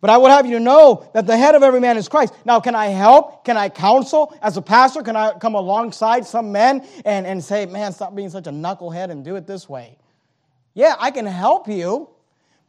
But 0.00 0.10
I 0.10 0.16
would 0.16 0.30
have 0.30 0.46
you 0.46 0.58
to 0.58 0.62
know 0.62 1.10
that 1.12 1.26
the 1.26 1.36
head 1.36 1.56
of 1.56 1.62
every 1.62 1.80
man 1.80 1.96
is 1.96 2.08
Christ. 2.08 2.32
Now, 2.44 2.60
can 2.60 2.76
I 2.76 2.86
help? 2.86 3.44
Can 3.44 3.56
I 3.56 3.68
counsel? 3.68 4.36
As 4.40 4.56
a 4.56 4.62
pastor, 4.62 5.02
can 5.02 5.16
I 5.16 5.32
come 5.32 5.54
alongside 5.54 6.24
some 6.24 6.52
men 6.52 6.86
and, 7.04 7.26
and 7.26 7.42
say, 7.42 7.66
man, 7.66 7.92
stop 7.92 8.14
being 8.14 8.30
such 8.30 8.46
a 8.46 8.50
knucklehead 8.50 9.10
and 9.10 9.24
do 9.24 9.34
it 9.34 9.46
this 9.46 9.68
way? 9.68 9.98
Yeah, 10.74 10.94
I 11.00 11.10
can 11.10 11.26
help 11.26 11.66
you. 11.66 12.10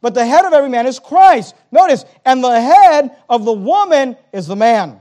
But 0.00 0.14
the 0.14 0.26
head 0.26 0.44
of 0.44 0.52
every 0.52 0.70
man 0.70 0.86
is 0.86 0.98
Christ. 0.98 1.54
Notice, 1.70 2.04
and 2.24 2.42
the 2.42 2.60
head 2.60 3.16
of 3.28 3.44
the 3.44 3.52
woman 3.52 4.16
is 4.32 4.46
the 4.46 4.56
man. 4.56 5.00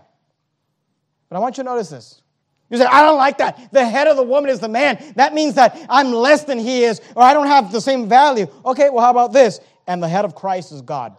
But 1.29 1.37
I 1.37 1.39
want 1.39 1.57
you 1.57 1.63
to 1.63 1.69
notice 1.69 1.89
this. 1.89 2.21
You 2.69 2.77
say, 2.77 2.85
I 2.85 3.01
don't 3.01 3.17
like 3.17 3.39
that. 3.39 3.71
The 3.71 3.85
head 3.85 4.07
of 4.07 4.15
the 4.15 4.23
woman 4.23 4.49
is 4.49 4.59
the 4.59 4.69
man. 4.69 5.01
That 5.15 5.33
means 5.33 5.55
that 5.55 5.79
I'm 5.89 6.11
less 6.11 6.43
than 6.43 6.59
he 6.59 6.83
is, 6.83 7.01
or 7.15 7.23
I 7.23 7.33
don't 7.33 7.47
have 7.47 7.71
the 7.71 7.81
same 7.81 8.07
value. 8.07 8.47
Okay, 8.63 8.89
well, 8.89 9.03
how 9.03 9.09
about 9.09 9.33
this? 9.33 9.59
And 9.87 10.03
the 10.03 10.07
head 10.07 10.23
of 10.23 10.35
Christ 10.35 10.71
is 10.71 10.81
God. 10.81 11.15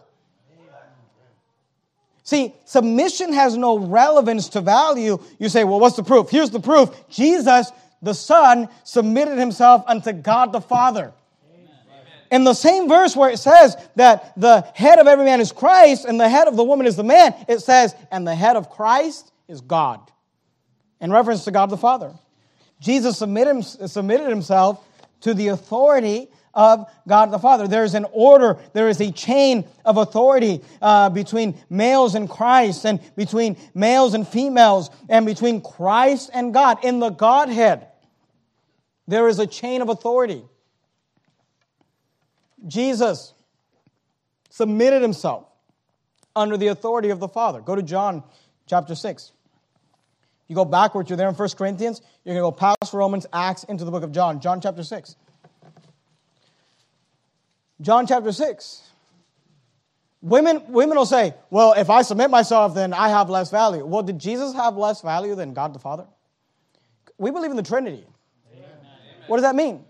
See, 2.23 2.53
submission 2.63 3.33
has 3.33 3.57
no 3.57 3.77
relevance 3.77 4.47
to 4.49 4.61
value. 4.61 5.19
You 5.39 5.49
say, 5.49 5.65
well, 5.65 5.79
what's 5.81 5.97
the 5.97 6.03
proof? 6.03 6.29
Here's 6.29 6.51
the 6.51 6.61
proof 6.61 6.89
Jesus, 7.09 7.71
the 8.01 8.13
Son, 8.13 8.69
submitted 8.85 9.37
himself 9.37 9.83
unto 9.87 10.13
God 10.13 10.53
the 10.53 10.61
Father. 10.61 11.11
In 12.31 12.45
the 12.45 12.53
same 12.53 12.87
verse 12.87 13.13
where 13.13 13.29
it 13.29 13.39
says 13.39 13.75
that 13.97 14.39
the 14.39 14.61
head 14.73 14.99
of 14.99 15.07
every 15.07 15.25
man 15.25 15.41
is 15.41 15.51
Christ 15.51 16.05
and 16.05 16.17
the 16.17 16.29
head 16.29 16.47
of 16.47 16.55
the 16.55 16.63
woman 16.63 16.87
is 16.87 16.95
the 16.95 17.03
man, 17.03 17.35
it 17.49 17.59
says, 17.59 17.93
and 18.09 18.25
the 18.25 18.35
head 18.35 18.55
of 18.55 18.69
Christ 18.69 19.33
is 19.49 19.59
God 19.59 20.10
in 21.01 21.11
reference 21.11 21.43
to 21.45 21.51
God 21.51 21.69
the 21.69 21.77
Father. 21.77 22.13
Jesus 22.79 23.17
submitted, 23.17 24.29
himself 24.29 24.83
to 25.21 25.33
the 25.33 25.49
authority 25.49 26.29
of 26.53 26.89
God 27.07 27.31
the 27.31 27.39
Father. 27.39 27.67
There 27.67 27.83
is 27.83 27.93
an 27.93 28.05
order, 28.11 28.57
there 28.73 28.89
is 28.89 28.99
a 29.01 29.11
chain 29.11 29.67
of 29.85 29.97
authority 29.97 30.61
uh, 30.81 31.09
between 31.09 31.59
males 31.69 32.15
and 32.15 32.29
Christ, 32.29 32.85
and 32.85 32.99
between 33.15 33.57
males 33.73 34.13
and 34.13 34.27
females, 34.27 34.89
and 35.09 35.25
between 35.25 35.61
Christ 35.61 36.29
and 36.33 36.53
God. 36.53 36.83
In 36.83 36.99
the 36.99 37.09
Godhead, 37.09 37.87
there 39.07 39.27
is 39.27 39.39
a 39.39 39.47
chain 39.47 39.81
of 39.81 39.89
authority. 39.89 40.43
Jesus 42.67 43.33
submitted 44.49 45.01
himself 45.01 45.47
under 46.35 46.57
the 46.57 46.67
authority 46.67 47.09
of 47.09 47.19
the 47.19 47.27
Father. 47.27 47.61
Go 47.61 47.75
to 47.75 47.83
John 47.83 48.23
chapter 48.67 48.95
6. 48.95 49.31
You 50.51 50.55
go 50.55 50.65
backwards, 50.65 51.09
you're 51.09 51.15
there 51.15 51.29
in 51.29 51.33
1 51.33 51.49
Corinthians, 51.51 52.01
you're 52.25 52.35
going 52.35 52.43
to 52.43 52.51
go 52.51 52.75
past 52.81 52.93
Romans, 52.93 53.25
Acts, 53.31 53.63
into 53.63 53.85
the 53.85 53.91
book 53.91 54.03
of 54.03 54.11
John, 54.11 54.41
John 54.41 54.59
chapter 54.59 54.83
6. 54.83 55.15
John 57.79 58.05
chapter 58.05 58.33
6. 58.33 58.81
Women, 60.21 60.61
women 60.67 60.97
will 60.97 61.05
say, 61.05 61.35
well, 61.51 61.71
if 61.77 61.89
I 61.89 62.01
submit 62.01 62.29
myself, 62.29 62.75
then 62.75 62.91
I 62.91 63.07
have 63.07 63.29
less 63.29 63.49
value. 63.49 63.85
Well, 63.85 64.03
did 64.03 64.19
Jesus 64.19 64.53
have 64.53 64.75
less 64.75 64.99
value 64.99 65.35
than 65.35 65.53
God 65.53 65.73
the 65.73 65.79
Father? 65.79 66.05
We 67.17 67.31
believe 67.31 67.51
in 67.51 67.55
the 67.55 67.63
Trinity. 67.63 68.05
Amen. 68.51 68.67
What 69.27 69.37
does 69.37 69.45
that 69.45 69.55
mean? 69.55 69.85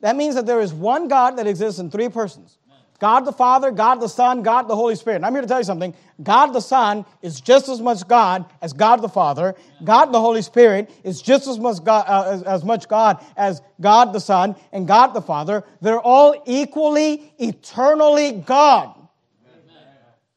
That 0.00 0.14
means 0.14 0.34
that 0.34 0.44
there 0.44 0.60
is 0.60 0.74
one 0.74 1.08
God 1.08 1.38
that 1.38 1.46
exists 1.46 1.80
in 1.80 1.90
three 1.90 2.10
persons. 2.10 2.58
God 3.02 3.24
the 3.24 3.32
Father, 3.32 3.72
God 3.72 3.96
the 3.96 4.06
Son, 4.06 4.44
God 4.44 4.68
the 4.68 4.76
Holy 4.76 4.94
Spirit. 4.94 5.16
And 5.16 5.26
I'm 5.26 5.32
here 5.32 5.42
to 5.42 5.48
tell 5.48 5.58
you 5.58 5.64
something. 5.64 5.92
God 6.22 6.52
the 6.52 6.60
Son 6.60 7.04
is 7.20 7.40
just 7.40 7.68
as 7.68 7.80
much 7.80 8.06
God 8.06 8.44
as 8.62 8.72
God 8.72 9.02
the 9.02 9.08
Father. 9.08 9.56
God 9.82 10.12
the 10.12 10.20
Holy 10.20 10.40
Spirit 10.40 10.88
is 11.02 11.20
just 11.20 11.48
as 11.48 11.58
much 11.58 11.82
God, 11.82 12.04
uh, 12.06 12.30
as, 12.30 12.42
as 12.44 12.64
much 12.64 12.86
God 12.86 13.20
as 13.36 13.60
God 13.80 14.12
the 14.12 14.20
Son 14.20 14.54
and 14.70 14.86
God 14.86 15.14
the 15.14 15.20
Father. 15.20 15.64
They're 15.80 16.00
all 16.00 16.44
equally, 16.46 17.34
eternally 17.40 18.30
God. 18.46 18.94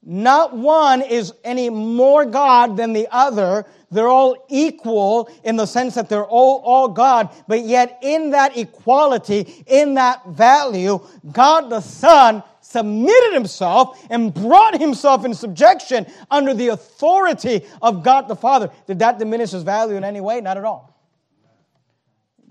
Not 0.01 0.57
one 0.57 1.03
is 1.03 1.33
any 1.43 1.69
more 1.69 2.25
God 2.25 2.77
than 2.77 2.93
the 2.93 3.07
other. 3.11 3.65
They're 3.91 4.07
all 4.07 4.43
equal 4.49 5.29
in 5.43 5.55
the 5.55 5.67
sense 5.67 5.93
that 5.95 6.09
they're 6.09 6.25
all, 6.25 6.61
all 6.63 6.87
God, 6.87 7.29
but 7.47 7.61
yet 7.61 7.99
in 8.01 8.31
that 8.31 8.57
equality, 8.57 9.63
in 9.67 9.93
that 9.95 10.25
value, 10.27 10.99
God 11.31 11.69
the 11.69 11.81
Son 11.81 12.43
submitted 12.75 13.33
himself 13.33 14.05
and 14.09 14.33
brought 14.33 14.77
himself 14.77 15.23
in 15.23 15.33
subjection 15.33 16.05
under 16.29 16.53
the 16.53 16.67
authority 16.67 17.65
of 17.81 18.03
God 18.03 18.27
the 18.27 18.35
Father. 18.35 18.69
Did 18.85 18.99
that 18.99 19.17
diminish 19.17 19.51
his 19.51 19.63
value 19.63 19.95
in 19.95 20.03
any 20.03 20.19
way? 20.19 20.41
Not 20.41 20.57
at 20.57 20.65
all. 20.65 20.93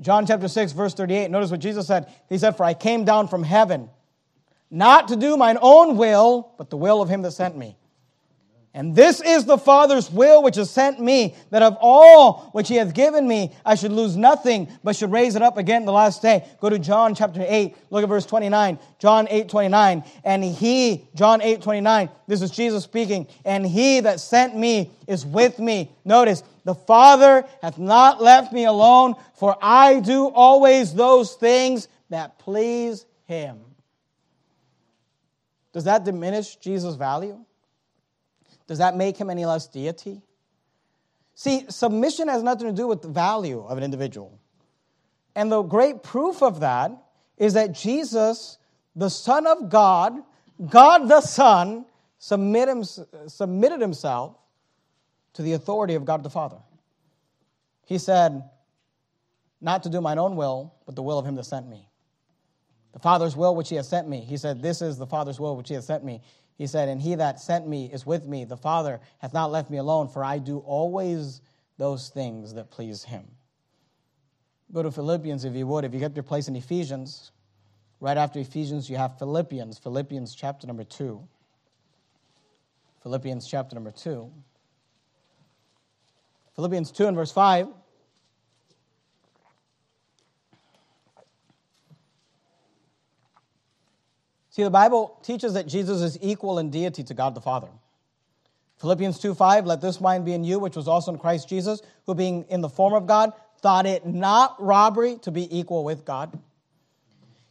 John 0.00 0.26
chapter 0.26 0.48
6, 0.48 0.72
verse 0.72 0.94
38, 0.94 1.30
notice 1.30 1.50
what 1.50 1.60
Jesus 1.60 1.86
said. 1.86 2.10
He 2.30 2.38
said, 2.38 2.56
For 2.56 2.64
I 2.64 2.72
came 2.72 3.04
down 3.04 3.28
from 3.28 3.42
heaven, 3.42 3.90
not 4.70 5.08
to 5.08 5.16
do 5.16 5.36
mine 5.36 5.58
own 5.60 5.98
will, 5.98 6.54
but 6.56 6.70
the 6.70 6.78
will 6.78 7.02
of 7.02 7.10
him 7.10 7.20
that 7.22 7.32
sent 7.32 7.54
me. 7.54 7.76
And 8.76 8.96
this 8.96 9.20
is 9.20 9.44
the 9.44 9.56
Father's 9.56 10.10
will 10.10 10.42
which 10.42 10.56
has 10.56 10.68
sent 10.68 10.98
me, 10.98 11.36
that 11.50 11.62
of 11.62 11.76
all 11.80 12.50
which 12.50 12.66
he 12.66 12.74
hath 12.74 12.92
given 12.92 13.26
me, 13.26 13.52
I 13.64 13.76
should 13.76 13.92
lose 13.92 14.16
nothing, 14.16 14.68
but 14.82 14.96
should 14.96 15.12
raise 15.12 15.36
it 15.36 15.42
up 15.42 15.58
again 15.58 15.84
the 15.84 15.92
last 15.92 16.20
day. 16.22 16.44
Go 16.60 16.70
to 16.70 16.78
John 16.80 17.14
chapter 17.14 17.44
8, 17.46 17.76
look 17.90 18.02
at 18.02 18.08
verse 18.08 18.26
29. 18.26 18.80
John 18.98 19.28
8, 19.30 19.48
29. 19.48 20.02
And 20.24 20.42
he, 20.42 21.06
John 21.14 21.40
8, 21.40 21.62
29, 21.62 22.08
this 22.26 22.42
is 22.42 22.50
Jesus 22.50 22.82
speaking, 22.82 23.28
and 23.44 23.64
he 23.64 24.00
that 24.00 24.18
sent 24.18 24.56
me 24.56 24.90
is 25.06 25.24
with 25.24 25.60
me. 25.60 25.92
Notice, 26.04 26.42
the 26.64 26.74
Father 26.74 27.44
hath 27.62 27.78
not 27.78 28.20
left 28.20 28.52
me 28.52 28.64
alone, 28.64 29.14
for 29.34 29.56
I 29.62 30.00
do 30.00 30.26
always 30.26 30.92
those 30.92 31.34
things 31.34 31.86
that 32.10 32.40
please 32.40 33.06
him. 33.26 33.60
Does 35.72 35.84
that 35.84 36.04
diminish 36.04 36.56
Jesus' 36.56 36.96
value? 36.96 37.38
Does 38.66 38.78
that 38.78 38.96
make 38.96 39.16
him 39.16 39.30
any 39.30 39.44
less 39.44 39.66
deity? 39.66 40.22
See, 41.34 41.64
submission 41.68 42.28
has 42.28 42.42
nothing 42.42 42.66
to 42.68 42.72
do 42.72 42.86
with 42.86 43.02
the 43.02 43.08
value 43.08 43.64
of 43.64 43.76
an 43.76 43.84
individual. 43.84 44.38
And 45.34 45.50
the 45.50 45.62
great 45.62 46.02
proof 46.02 46.42
of 46.42 46.60
that 46.60 46.92
is 47.36 47.54
that 47.54 47.72
Jesus, 47.72 48.58
the 48.94 49.10
Son 49.10 49.46
of 49.46 49.68
God, 49.68 50.14
God 50.70 51.08
the 51.08 51.20
Son, 51.20 51.86
submitted 52.18 53.80
himself 53.80 54.36
to 55.34 55.42
the 55.42 55.52
authority 55.52 55.94
of 55.94 56.04
God 56.04 56.22
the 56.22 56.30
Father. 56.30 56.58
He 57.84 57.98
said, 57.98 58.48
Not 59.60 59.82
to 59.82 59.90
do 59.90 60.00
mine 60.00 60.18
own 60.18 60.36
will, 60.36 60.74
but 60.86 60.94
the 60.94 61.02
will 61.02 61.18
of 61.18 61.26
him 61.26 61.34
that 61.34 61.44
sent 61.44 61.68
me. 61.68 61.88
The 62.92 63.00
Father's 63.00 63.36
will 63.36 63.56
which 63.56 63.68
he 63.68 63.74
has 63.76 63.88
sent 63.88 64.08
me. 64.08 64.20
He 64.20 64.36
said, 64.36 64.62
This 64.62 64.80
is 64.80 64.96
the 64.96 65.06
Father's 65.06 65.40
will 65.40 65.56
which 65.56 65.68
he 65.68 65.74
has 65.74 65.84
sent 65.84 66.04
me. 66.04 66.22
He 66.56 66.66
said, 66.66 66.88
And 66.88 67.00
he 67.00 67.16
that 67.16 67.40
sent 67.40 67.66
me 67.66 67.90
is 67.92 68.06
with 68.06 68.26
me. 68.26 68.44
The 68.44 68.56
Father 68.56 69.00
hath 69.18 69.34
not 69.34 69.50
left 69.50 69.70
me 69.70 69.78
alone, 69.78 70.08
for 70.08 70.24
I 70.24 70.38
do 70.38 70.58
always 70.58 71.40
those 71.78 72.08
things 72.08 72.54
that 72.54 72.70
please 72.70 73.02
him. 73.02 73.26
Go 74.72 74.82
to 74.82 74.90
Philippians 74.90 75.44
if 75.44 75.54
you 75.54 75.66
would. 75.66 75.84
If 75.84 75.92
you 75.92 76.00
get 76.00 76.14
your 76.14 76.22
place 76.22 76.48
in 76.48 76.56
Ephesians, 76.56 77.32
right 78.00 78.16
after 78.16 78.38
Ephesians, 78.38 78.88
you 78.88 78.96
have 78.96 79.18
Philippians, 79.18 79.78
Philippians 79.78 80.34
chapter 80.34 80.66
number 80.66 80.84
2. 80.84 81.20
Philippians 83.02 83.46
chapter 83.46 83.74
number 83.74 83.90
2. 83.90 84.30
Philippians 86.54 86.90
2 86.92 87.06
and 87.06 87.16
verse 87.16 87.32
5. 87.32 87.68
See, 94.54 94.62
the 94.62 94.70
Bible 94.70 95.18
teaches 95.24 95.54
that 95.54 95.66
Jesus 95.66 96.00
is 96.00 96.16
equal 96.22 96.60
in 96.60 96.70
deity 96.70 97.02
to 97.02 97.12
God 97.12 97.34
the 97.34 97.40
Father. 97.40 97.66
Philippians 98.78 99.18
2 99.18 99.34
5, 99.34 99.66
let 99.66 99.80
this 99.80 100.00
mind 100.00 100.24
be 100.24 100.32
in 100.32 100.44
you, 100.44 100.60
which 100.60 100.76
was 100.76 100.86
also 100.86 101.12
in 101.12 101.18
Christ 101.18 101.48
Jesus, 101.48 101.82
who 102.06 102.14
being 102.14 102.44
in 102.48 102.60
the 102.60 102.68
form 102.68 102.92
of 102.94 103.08
God, 103.08 103.32
thought 103.62 103.84
it 103.84 104.06
not 104.06 104.54
robbery 104.62 105.16
to 105.22 105.32
be 105.32 105.58
equal 105.58 105.82
with 105.82 106.04
God. 106.04 106.38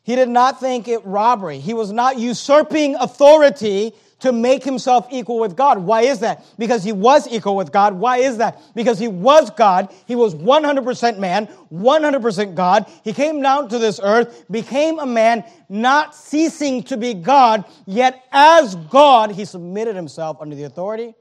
He 0.03 0.15
did 0.15 0.29
not 0.29 0.61
think 0.61 0.87
it 0.87 1.05
robbery. 1.05 1.59
He 1.59 1.73
was 1.73 1.91
not 1.91 2.19
usurping 2.19 2.95
authority 2.95 3.93
to 4.19 4.31
make 4.31 4.63
himself 4.63 5.07
equal 5.11 5.39
with 5.39 5.55
God. 5.55 5.79
Why 5.79 6.01
is 6.01 6.19
that? 6.19 6.45
Because 6.57 6.83
he 6.83 6.91
was 6.91 7.27
equal 7.27 7.55
with 7.55 7.71
God. 7.71 7.93
Why 7.93 8.17
is 8.17 8.37
that? 8.37 8.61
Because 8.75 8.99
he 8.99 9.07
was 9.07 9.49
God. 9.51 9.93
He 10.05 10.15
was 10.15 10.35
100% 10.35 11.19
man, 11.19 11.47
100% 11.71 12.55
God. 12.55 12.85
He 13.03 13.13
came 13.13 13.41
down 13.41 13.69
to 13.69 13.79
this 13.79 13.99
earth, 14.01 14.45
became 14.49 14.99
a 14.99 15.05
man, 15.05 15.43
not 15.69 16.15
ceasing 16.15 16.83
to 16.83 16.97
be 16.97 17.13
God, 17.13 17.65
yet 17.85 18.23
as 18.31 18.75
God, 18.75 19.31
he 19.31 19.45
submitted 19.45 19.95
himself 19.95 20.37
under 20.39 20.55
the 20.55 20.63
authority 20.63 21.13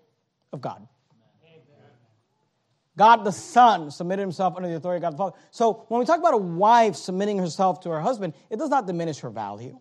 of 0.52 0.60
God. 0.60 0.86
God 2.96 3.24
the 3.24 3.32
Son 3.32 3.90
submitted 3.90 4.22
himself 4.22 4.54
under 4.56 4.68
the 4.68 4.76
authority 4.76 4.98
of 4.98 5.02
God 5.02 5.12
the 5.14 5.16
Father. 5.16 5.36
So 5.50 5.84
when 5.88 5.98
we 5.98 6.04
talk 6.04 6.18
about 6.18 6.34
a 6.34 6.38
wife 6.38 6.94
submitting 6.94 7.38
herself 7.38 7.80
to 7.80 7.90
her 7.90 8.00
husband, 8.00 8.34
it 8.50 8.58
does 8.58 8.68
not 8.68 8.86
diminish 8.86 9.20
her 9.20 9.30
value. 9.30 9.80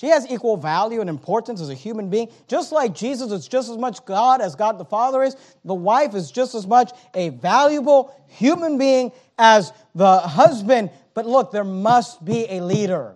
She 0.00 0.06
has 0.06 0.26
equal 0.30 0.56
value 0.56 1.02
and 1.02 1.10
importance 1.10 1.60
as 1.60 1.68
a 1.68 1.74
human 1.74 2.08
being. 2.08 2.30
Just 2.48 2.72
like 2.72 2.94
Jesus 2.94 3.30
is 3.32 3.46
just 3.46 3.68
as 3.68 3.76
much 3.76 4.02
God 4.06 4.40
as 4.40 4.54
God 4.54 4.78
the 4.78 4.84
Father 4.86 5.22
is, 5.22 5.36
the 5.62 5.74
wife 5.74 6.14
is 6.14 6.30
just 6.30 6.54
as 6.54 6.66
much 6.66 6.90
a 7.12 7.28
valuable 7.28 8.18
human 8.26 8.78
being 8.78 9.12
as 9.38 9.74
the 9.94 10.20
husband. 10.20 10.88
But 11.12 11.26
look, 11.26 11.52
there 11.52 11.64
must 11.64 12.24
be 12.24 12.46
a 12.48 12.62
leader. 12.62 13.14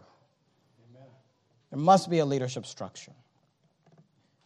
There 1.70 1.80
must 1.80 2.10
be 2.10 2.18
a 2.18 2.26
leadership 2.26 2.66
structure. 2.66 3.12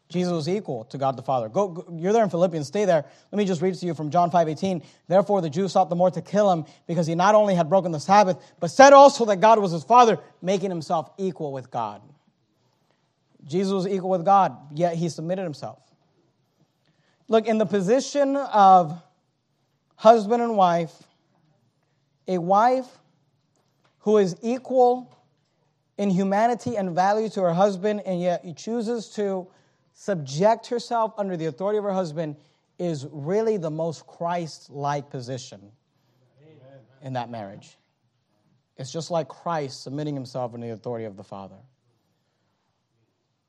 Jesus 0.08 0.32
was 0.32 0.48
equal 0.48 0.84
to 0.84 0.96
God 0.96 1.16
the 1.16 1.22
Father. 1.22 1.48
Go, 1.48 1.66
go, 1.66 1.92
you're 1.92 2.12
there 2.12 2.22
in 2.22 2.30
Philippians, 2.30 2.68
stay 2.68 2.84
there. 2.84 3.04
Let 3.32 3.36
me 3.36 3.46
just 3.46 3.60
read 3.60 3.74
to 3.74 3.84
you 3.84 3.94
from 3.94 4.10
John 4.10 4.30
5 4.30 4.48
18. 4.48 4.80
Therefore, 5.08 5.40
the 5.40 5.50
Jews 5.50 5.72
sought 5.72 5.90
the 5.90 5.96
more 5.96 6.12
to 6.12 6.22
kill 6.22 6.52
him 6.52 6.66
because 6.86 7.08
he 7.08 7.16
not 7.16 7.34
only 7.34 7.56
had 7.56 7.68
broken 7.68 7.90
the 7.90 7.98
Sabbath, 7.98 8.36
but 8.60 8.68
said 8.68 8.92
also 8.92 9.24
that 9.24 9.40
God 9.40 9.58
was 9.58 9.72
his 9.72 9.82
Father, 9.82 10.20
making 10.40 10.70
himself 10.70 11.10
equal 11.18 11.52
with 11.52 11.72
God. 11.72 12.00
Jesus 13.46 13.72
was 13.72 13.86
equal 13.86 14.10
with 14.10 14.24
God, 14.24 14.56
yet 14.74 14.94
he 14.94 15.08
submitted 15.08 15.42
himself. 15.42 15.78
Look, 17.28 17.46
in 17.46 17.58
the 17.58 17.66
position 17.66 18.36
of 18.36 19.00
husband 19.96 20.42
and 20.42 20.56
wife, 20.56 20.94
a 22.26 22.38
wife 22.38 22.86
who 24.00 24.18
is 24.18 24.36
equal 24.42 25.14
in 25.98 26.10
humanity 26.10 26.76
and 26.76 26.94
value 26.94 27.28
to 27.30 27.42
her 27.42 27.52
husband, 27.52 28.02
and 28.06 28.20
yet 28.20 28.44
he 28.44 28.54
chooses 28.54 29.08
to 29.10 29.48
subject 29.92 30.68
herself 30.68 31.12
under 31.18 31.36
the 31.36 31.46
authority 31.46 31.78
of 31.78 31.84
her 31.84 31.92
husband 31.92 32.36
is 32.78 33.06
really 33.10 33.56
the 33.56 33.70
most 33.70 34.06
Christ 34.06 34.70
like 34.70 35.10
position 35.10 35.60
Amen. 36.40 36.78
in 37.02 37.12
that 37.14 37.30
marriage. 37.30 37.76
It's 38.76 38.92
just 38.92 39.10
like 39.10 39.26
Christ 39.26 39.82
submitting 39.82 40.14
himself 40.14 40.54
under 40.54 40.68
the 40.68 40.72
authority 40.72 41.04
of 41.04 41.16
the 41.16 41.24
Father. 41.24 41.56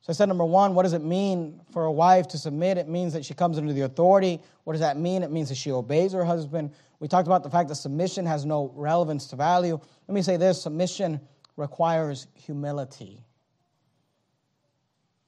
So 0.02 0.10
I 0.10 0.12
said, 0.12 0.28
number 0.28 0.44
one, 0.44 0.74
what 0.74 0.84
does 0.84 0.94
it 0.94 1.04
mean 1.04 1.60
for 1.72 1.84
a 1.84 1.92
wife 1.92 2.26
to 2.28 2.38
submit? 2.38 2.78
It 2.78 2.88
means 2.88 3.12
that 3.12 3.24
she 3.24 3.34
comes 3.34 3.58
under 3.58 3.72
the 3.72 3.82
authority. 3.82 4.40
What 4.64 4.72
does 4.72 4.80
that 4.80 4.96
mean? 4.96 5.22
It 5.22 5.30
means 5.30 5.50
that 5.50 5.56
she 5.56 5.70
obeys 5.70 6.12
her 6.12 6.24
husband. 6.24 6.72
We 7.00 7.08
talked 7.08 7.28
about 7.28 7.42
the 7.42 7.50
fact 7.50 7.68
that 7.68 7.74
submission 7.74 8.24
has 8.24 8.46
no 8.46 8.72
relevance 8.74 9.26
to 9.28 9.36
value. 9.36 9.78
Let 10.08 10.14
me 10.14 10.22
say 10.22 10.38
this 10.38 10.62
submission 10.62 11.20
requires 11.56 12.28
humility. 12.34 13.22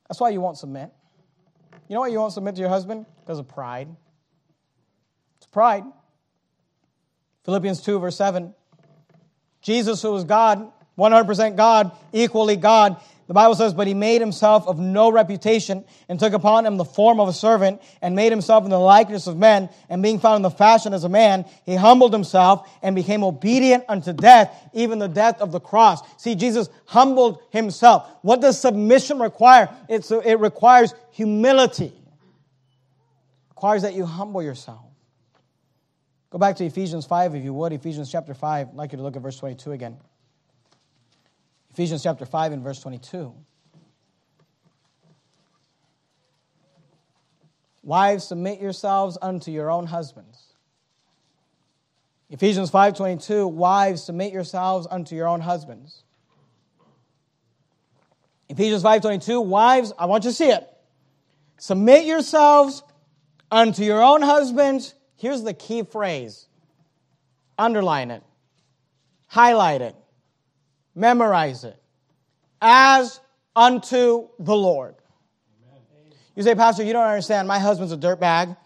That's 0.08 0.20
why 0.20 0.30
you 0.30 0.40
won't 0.40 0.56
submit. 0.56 0.90
You 1.88 1.94
know 1.94 2.00
why 2.00 2.08
you 2.08 2.18
won't 2.18 2.32
submit 2.32 2.54
to 2.54 2.60
your 2.60 2.70
husband? 2.70 3.04
Because 3.20 3.38
of 3.38 3.48
pride. 3.48 3.88
It's 5.36 5.46
pride. 5.46 5.84
Philippians 7.44 7.82
2, 7.82 7.98
verse 7.98 8.16
7. 8.16 8.54
Jesus, 9.60 10.00
who 10.02 10.12
was 10.12 10.24
God, 10.24 10.72
100% 10.98 11.56
God, 11.56 11.92
equally 12.12 12.56
God, 12.56 13.00
the 13.26 13.34
Bible 13.34 13.54
says, 13.54 13.72
But 13.74 13.86
he 13.86 13.94
made 13.94 14.20
himself 14.20 14.66
of 14.66 14.78
no 14.78 15.10
reputation, 15.10 15.84
and 16.08 16.18
took 16.18 16.32
upon 16.32 16.66
him 16.66 16.76
the 16.76 16.84
form 16.84 17.20
of 17.20 17.28
a 17.28 17.32
servant, 17.32 17.80
and 18.00 18.14
made 18.16 18.32
himself 18.32 18.64
in 18.64 18.70
the 18.70 18.78
likeness 18.78 19.26
of 19.26 19.36
men, 19.36 19.68
and 19.88 20.02
being 20.02 20.18
found 20.18 20.36
in 20.36 20.42
the 20.42 20.50
fashion 20.50 20.92
as 20.92 21.04
a 21.04 21.08
man, 21.08 21.44
he 21.64 21.74
humbled 21.74 22.12
himself 22.12 22.68
and 22.82 22.96
became 22.96 23.22
obedient 23.22 23.84
unto 23.88 24.12
death, 24.12 24.54
even 24.72 24.98
the 24.98 25.08
death 25.08 25.40
of 25.40 25.52
the 25.52 25.60
cross. 25.60 26.00
See, 26.20 26.34
Jesus 26.34 26.68
humbled 26.84 27.42
himself. 27.50 28.08
What 28.22 28.40
does 28.40 28.60
submission 28.60 29.18
require? 29.18 29.68
It's, 29.88 30.10
it 30.10 30.40
requires 30.40 30.94
humility. 31.10 31.86
It 31.86 31.94
requires 33.50 33.82
that 33.82 33.94
you 33.94 34.04
humble 34.04 34.42
yourself. 34.42 34.82
Go 36.30 36.38
back 36.38 36.56
to 36.56 36.64
Ephesians 36.64 37.04
5, 37.04 37.34
if 37.34 37.44
you 37.44 37.52
would. 37.52 37.74
Ephesians 37.74 38.10
chapter 38.10 38.32
5. 38.32 38.68
I'd 38.68 38.74
like 38.74 38.92
you 38.92 38.96
to 38.96 39.04
look 39.04 39.16
at 39.16 39.22
verse 39.22 39.38
22 39.38 39.72
again. 39.72 39.98
Ephesians 41.72 42.02
chapter 42.02 42.26
5 42.26 42.52
and 42.52 42.62
verse 42.62 42.80
22. 42.80 43.34
Wives, 47.82 48.24
submit 48.24 48.60
yourselves 48.60 49.18
unto 49.20 49.50
your 49.50 49.70
own 49.70 49.86
husbands. 49.86 50.52
Ephesians 52.30 52.70
5:22, 52.70 53.46
wives, 53.46 54.02
submit 54.02 54.32
yourselves 54.32 54.86
unto 54.90 55.14
your 55.14 55.28
own 55.28 55.40
husbands. 55.40 56.02
Ephesians 58.48 58.82
5:22, 58.82 59.40
wives, 59.40 59.92
I 59.98 60.06
want 60.06 60.24
you 60.24 60.30
to 60.30 60.34
see 60.36 60.50
it. 60.50 60.68
Submit 61.58 62.06
yourselves 62.06 62.82
unto 63.50 63.82
your 63.82 64.02
own 64.02 64.22
husbands. 64.22 64.94
Here's 65.16 65.42
the 65.42 65.52
key 65.52 65.82
phrase. 65.82 66.48
Underline 67.58 68.10
it. 68.10 68.22
Highlight 69.26 69.82
it. 69.82 69.96
Memorize 70.94 71.64
it. 71.64 71.76
As 72.60 73.20
unto 73.56 74.28
the 74.38 74.54
Lord. 74.54 74.94
You 76.34 76.42
say, 76.42 76.54
Pastor, 76.54 76.82
you 76.82 76.92
don't 76.92 77.06
understand. 77.06 77.46
My 77.46 77.58
husband's 77.58 77.92
a 77.92 77.96
dirtbag, 77.96 78.56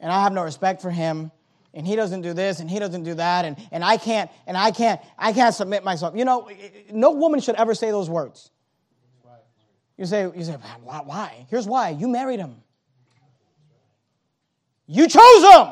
and 0.00 0.12
I 0.12 0.22
have 0.22 0.32
no 0.32 0.42
respect 0.42 0.80
for 0.80 0.90
him, 0.90 1.30
and 1.74 1.86
he 1.86 1.96
doesn't 1.96 2.22
do 2.22 2.32
this, 2.32 2.60
and 2.60 2.70
he 2.70 2.78
doesn't 2.78 3.02
do 3.02 3.14
that, 3.14 3.44
and, 3.44 3.56
and 3.72 3.84
I 3.84 3.96
can't, 3.96 4.30
and 4.46 4.56
I 4.56 4.70
can't, 4.70 5.00
I 5.18 5.32
can't 5.32 5.54
submit 5.54 5.84
myself. 5.84 6.16
You 6.16 6.24
know, 6.24 6.48
no 6.90 7.10
woman 7.10 7.40
should 7.40 7.56
ever 7.56 7.74
say 7.74 7.90
those 7.90 8.08
words. 8.08 8.50
You 9.98 10.06
say, 10.06 10.22
you 10.22 10.44
say, 10.44 10.56
why? 10.82 11.46
Here's 11.50 11.66
why. 11.66 11.90
You 11.90 12.08
married 12.08 12.40
him. 12.40 12.56
You 14.86 15.06
chose 15.06 15.54
him. 15.54 15.68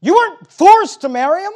You 0.00 0.14
weren't 0.14 0.50
forced 0.50 1.02
to 1.02 1.08
marry 1.08 1.42
him. 1.42 1.52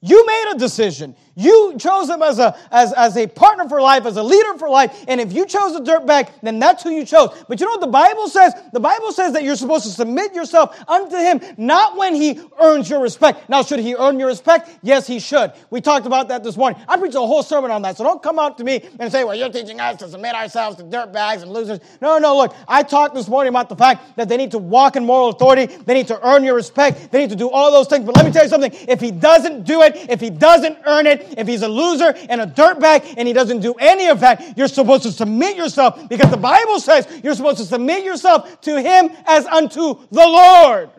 You 0.00 0.24
made 0.26 0.52
a 0.54 0.58
decision. 0.58 1.16
You 1.38 1.76
chose 1.78 2.08
him 2.08 2.22
as 2.22 2.38
a, 2.38 2.58
as, 2.70 2.94
as 2.94 3.14
a 3.18 3.26
partner 3.26 3.68
for 3.68 3.82
life, 3.82 4.06
as 4.06 4.16
a 4.16 4.22
leader 4.22 4.56
for 4.58 4.70
life. 4.70 5.04
And 5.06 5.20
if 5.20 5.34
you 5.34 5.44
chose 5.44 5.76
a 5.76 5.80
dirtbag, 5.80 6.30
then 6.42 6.58
that's 6.58 6.82
who 6.82 6.88
you 6.88 7.04
chose. 7.04 7.28
But 7.46 7.60
you 7.60 7.66
know 7.66 7.72
what 7.72 7.82
the 7.82 7.88
Bible 7.88 8.26
says? 8.28 8.54
The 8.72 8.80
Bible 8.80 9.12
says 9.12 9.34
that 9.34 9.42
you're 9.42 9.54
supposed 9.54 9.84
to 9.84 9.90
submit 9.90 10.34
yourself 10.34 10.82
unto 10.88 11.14
him, 11.14 11.42
not 11.58 11.94
when 11.98 12.14
he 12.14 12.40
earns 12.58 12.88
your 12.88 13.02
respect. 13.02 13.50
Now, 13.50 13.62
should 13.62 13.80
he 13.80 13.94
earn 13.94 14.18
your 14.18 14.28
respect? 14.28 14.70
Yes, 14.82 15.06
he 15.06 15.18
should. 15.18 15.52
We 15.68 15.82
talked 15.82 16.06
about 16.06 16.28
that 16.28 16.42
this 16.42 16.56
morning. 16.56 16.80
I 16.88 16.96
preached 16.96 17.16
a 17.16 17.20
whole 17.20 17.42
sermon 17.42 17.70
on 17.70 17.82
that. 17.82 17.98
So 17.98 18.04
don't 18.04 18.22
come 18.22 18.38
out 18.38 18.56
to 18.56 18.64
me 18.64 18.88
and 18.98 19.12
say, 19.12 19.22
well, 19.22 19.34
you're 19.34 19.52
teaching 19.52 19.78
us 19.78 19.98
to 19.98 20.08
submit 20.08 20.34
ourselves 20.34 20.78
to 20.78 20.84
dirtbags 20.84 21.42
and 21.42 21.52
losers. 21.52 21.80
No, 22.00 22.16
no, 22.16 22.34
look. 22.34 22.56
I 22.66 22.82
talked 22.82 23.14
this 23.14 23.28
morning 23.28 23.50
about 23.50 23.68
the 23.68 23.76
fact 23.76 24.16
that 24.16 24.30
they 24.30 24.38
need 24.38 24.52
to 24.52 24.58
walk 24.58 24.96
in 24.96 25.04
moral 25.04 25.28
authority. 25.28 25.66
They 25.66 25.92
need 25.92 26.08
to 26.08 26.26
earn 26.26 26.44
your 26.44 26.54
respect. 26.54 27.12
They 27.12 27.18
need 27.18 27.30
to 27.30 27.36
do 27.36 27.50
all 27.50 27.70
those 27.70 27.88
things. 27.88 28.06
But 28.06 28.16
let 28.16 28.24
me 28.24 28.32
tell 28.32 28.44
you 28.44 28.48
something. 28.48 28.72
If 28.88 29.02
he 29.02 29.10
doesn't 29.10 29.64
do 29.64 29.82
it, 29.82 29.96
if 30.08 30.18
he 30.18 30.30
doesn't 30.30 30.78
earn 30.86 31.06
it, 31.06 31.25
if 31.36 31.46
he's 31.46 31.62
a 31.62 31.68
loser 31.68 32.14
and 32.28 32.40
a 32.40 32.46
dirtbag 32.46 33.14
and 33.16 33.26
he 33.26 33.34
doesn't 33.34 33.60
do 33.60 33.74
any 33.74 34.08
of 34.08 34.20
that, 34.20 34.56
you're 34.56 34.68
supposed 34.68 35.04
to 35.04 35.12
submit 35.12 35.56
yourself 35.56 36.08
because 36.08 36.30
the 36.30 36.36
Bible 36.36 36.80
says 36.80 37.06
you're 37.22 37.34
supposed 37.34 37.58
to 37.58 37.64
submit 37.64 38.04
yourself 38.04 38.60
to 38.62 38.80
him 38.80 39.10
as 39.26 39.46
unto 39.46 39.98
the 40.10 40.26
Lord. 40.26 40.90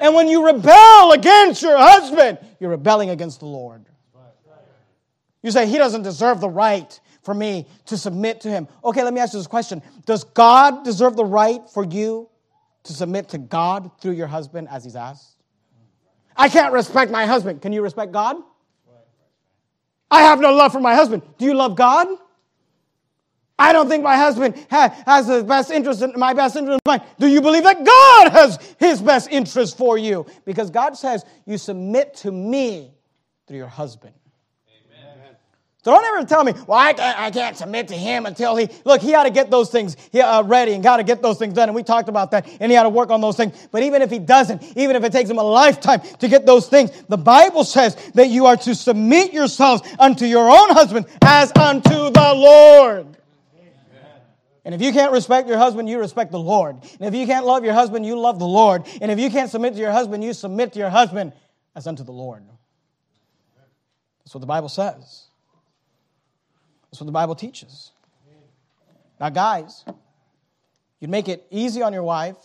And 0.00 0.14
when 0.14 0.28
you 0.28 0.44
rebel 0.44 1.12
against 1.12 1.62
your 1.62 1.76
husband, 1.76 2.38
you're 2.58 2.70
rebelling 2.70 3.10
against 3.10 3.40
the 3.40 3.46
Lord. 3.46 3.84
You 5.42 5.50
say, 5.50 5.66
He 5.66 5.78
doesn't 5.78 6.02
deserve 6.02 6.40
the 6.40 6.48
right 6.48 6.98
for 7.22 7.34
me 7.34 7.66
to 7.86 7.96
submit 7.96 8.42
to 8.42 8.48
Him. 8.48 8.68
Okay, 8.84 9.02
let 9.02 9.12
me 9.12 9.20
ask 9.20 9.32
you 9.32 9.38
this 9.38 9.46
question 9.46 9.82
Does 10.06 10.24
God 10.24 10.84
deserve 10.84 11.16
the 11.16 11.24
right 11.24 11.60
for 11.72 11.84
you 11.84 12.28
to 12.84 12.92
submit 12.92 13.30
to 13.30 13.38
God 13.38 13.90
through 14.00 14.12
your 14.12 14.26
husband 14.26 14.68
as 14.70 14.84
He's 14.84 14.96
asked? 14.96 15.36
I 16.36 16.48
can't 16.48 16.72
respect 16.72 17.10
my 17.10 17.26
husband. 17.26 17.60
Can 17.60 17.72
you 17.72 17.82
respect 17.82 18.12
God? 18.12 18.36
I 20.10 20.22
have 20.22 20.40
no 20.40 20.52
love 20.52 20.72
for 20.72 20.80
my 20.80 20.94
husband. 20.94 21.22
Do 21.38 21.44
you 21.44 21.54
love 21.54 21.76
God? 21.76 22.08
I 23.58 23.74
don't 23.74 23.88
think 23.88 24.02
my 24.02 24.16
husband 24.16 24.54
has 24.70 25.26
the 25.26 25.44
best 25.44 25.70
interest 25.70 26.00
in 26.00 26.14
my 26.16 26.32
best 26.32 26.56
interest 26.56 26.80
in 26.84 26.90
mind. 26.90 27.02
Do 27.18 27.26
you 27.26 27.42
believe 27.42 27.64
that 27.64 27.84
God 27.84 28.32
has 28.32 28.74
his 28.78 29.02
best 29.02 29.28
interest 29.30 29.76
for 29.76 29.98
you? 29.98 30.24
Because 30.46 30.70
God 30.70 30.96
says, 30.96 31.24
You 31.44 31.58
submit 31.58 32.14
to 32.16 32.32
me 32.32 32.94
through 33.46 33.58
your 33.58 33.66
husband. 33.66 34.14
So 35.82 35.92
don't 35.92 36.04
ever 36.04 36.26
tell 36.26 36.44
me, 36.44 36.52
well, 36.66 36.78
I 36.78 36.92
can't, 36.92 37.18
I 37.18 37.30
can't 37.30 37.56
submit 37.56 37.88
to 37.88 37.94
him 37.94 38.26
until 38.26 38.54
he, 38.54 38.68
look, 38.84 39.00
he 39.00 39.14
ought 39.14 39.24
to 39.24 39.30
get 39.30 39.50
those 39.50 39.70
things 39.70 39.96
uh, 40.12 40.42
ready 40.44 40.74
and 40.74 40.82
got 40.82 40.98
to 40.98 41.04
get 41.04 41.22
those 41.22 41.38
things 41.38 41.54
done. 41.54 41.70
And 41.70 41.76
we 41.76 41.82
talked 41.82 42.10
about 42.10 42.32
that 42.32 42.46
and 42.60 42.70
he 42.70 42.76
ought 42.76 42.82
to 42.82 42.90
work 42.90 43.08
on 43.08 43.22
those 43.22 43.36
things. 43.36 43.68
But 43.72 43.82
even 43.82 44.02
if 44.02 44.10
he 44.10 44.18
doesn't, 44.18 44.62
even 44.76 44.94
if 44.94 45.04
it 45.04 45.12
takes 45.12 45.30
him 45.30 45.38
a 45.38 45.42
lifetime 45.42 46.02
to 46.18 46.28
get 46.28 46.44
those 46.44 46.68
things, 46.68 46.90
the 47.08 47.16
Bible 47.16 47.64
says 47.64 47.94
that 48.12 48.28
you 48.28 48.44
are 48.44 48.58
to 48.58 48.74
submit 48.74 49.32
yourselves 49.32 49.82
unto 49.98 50.26
your 50.26 50.50
own 50.50 50.68
husband 50.70 51.06
as 51.22 51.50
unto 51.56 52.10
the 52.10 52.32
Lord. 52.36 53.16
And 54.62 54.74
if 54.74 54.82
you 54.82 54.92
can't 54.92 55.12
respect 55.12 55.48
your 55.48 55.56
husband, 55.56 55.88
you 55.88 55.98
respect 55.98 56.30
the 56.30 56.38
Lord. 56.38 56.76
And 57.00 57.08
if 57.08 57.18
you 57.18 57.26
can't 57.26 57.46
love 57.46 57.64
your 57.64 57.72
husband, 57.72 58.04
you 58.04 58.18
love 58.18 58.38
the 58.38 58.46
Lord. 58.46 58.86
And 59.00 59.10
if 59.10 59.18
you 59.18 59.30
can't 59.30 59.50
submit 59.50 59.72
to 59.72 59.80
your 59.80 59.92
husband, 59.92 60.22
you 60.22 60.34
submit 60.34 60.74
to 60.74 60.78
your 60.78 60.90
husband 60.90 61.32
as 61.74 61.86
unto 61.86 62.04
the 62.04 62.12
Lord. 62.12 62.42
That's 64.22 64.34
what 64.34 64.42
the 64.42 64.46
Bible 64.46 64.68
says. 64.68 65.29
That's 66.90 67.00
what 67.00 67.06
the 67.06 67.12
Bible 67.12 67.34
teaches. 67.34 67.92
Now, 69.20 69.28
guys, 69.28 69.84
you'd 70.98 71.10
make 71.10 71.28
it 71.28 71.46
easy 71.50 71.82
on 71.82 71.92
your 71.92 72.02
wife. 72.02 72.36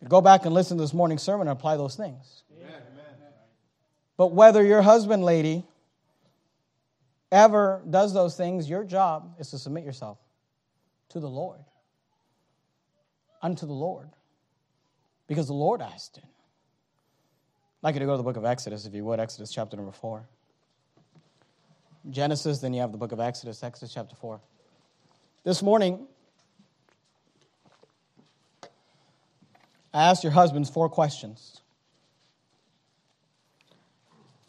You'd 0.00 0.10
go 0.10 0.20
back 0.20 0.44
and 0.44 0.54
listen 0.54 0.76
to 0.76 0.82
this 0.82 0.94
morning's 0.94 1.22
sermon 1.22 1.48
and 1.48 1.58
apply 1.58 1.76
those 1.76 1.96
things. 1.96 2.44
Amen. 2.56 2.82
But 4.16 4.32
whether 4.32 4.62
your 4.62 4.82
husband, 4.82 5.24
lady, 5.24 5.64
ever 7.32 7.82
does 7.88 8.14
those 8.14 8.36
things, 8.36 8.68
your 8.68 8.84
job 8.84 9.34
is 9.38 9.50
to 9.50 9.58
submit 9.58 9.84
yourself 9.84 10.18
to 11.10 11.20
the 11.20 11.28
Lord, 11.28 11.60
unto 13.42 13.66
the 13.66 13.72
Lord, 13.72 14.10
because 15.26 15.46
the 15.46 15.54
Lord 15.54 15.80
asked 15.80 16.18
it. 16.18 16.24
I'd 16.24 17.82
like 17.82 17.94
you 17.94 18.00
to 18.00 18.06
go 18.06 18.12
to 18.12 18.18
the 18.18 18.22
book 18.24 18.36
of 18.36 18.44
Exodus, 18.44 18.86
if 18.86 18.94
you 18.94 19.04
would, 19.04 19.20
Exodus 19.20 19.50
chapter 19.50 19.76
number 19.76 19.92
4. 19.92 20.28
Genesis, 22.10 22.60
then 22.60 22.72
you 22.72 22.80
have 22.80 22.92
the 22.92 22.98
book 22.98 23.12
of 23.12 23.20
Exodus, 23.20 23.62
Exodus 23.62 23.92
chapter 23.92 24.16
4. 24.16 24.40
This 25.44 25.62
morning, 25.62 26.06
I 29.92 30.04
asked 30.04 30.22
your 30.22 30.32
husbands 30.32 30.70
four 30.70 30.88
questions. 30.88 31.60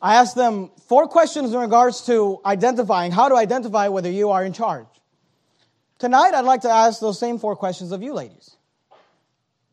I 0.02 0.16
asked 0.16 0.36
them 0.36 0.72
four 0.88 1.08
questions 1.08 1.54
in 1.54 1.60
regards 1.60 2.06
to 2.06 2.40
identifying, 2.46 3.12
how 3.12 3.28
to 3.28 3.36
identify 3.36 3.90
whether 3.90 4.10
you 4.10 4.30
are 4.30 4.46
in 4.46 4.54
charge. 4.54 4.88
Tonight, 5.98 6.34
I'd 6.34 6.46
like 6.46 6.62
to 6.62 6.70
ask 6.70 7.02
those 7.02 7.20
same 7.20 7.40
four 7.40 7.58
questions 7.58 7.92
of 7.92 8.02
you 8.02 8.14
ladies, 8.14 8.56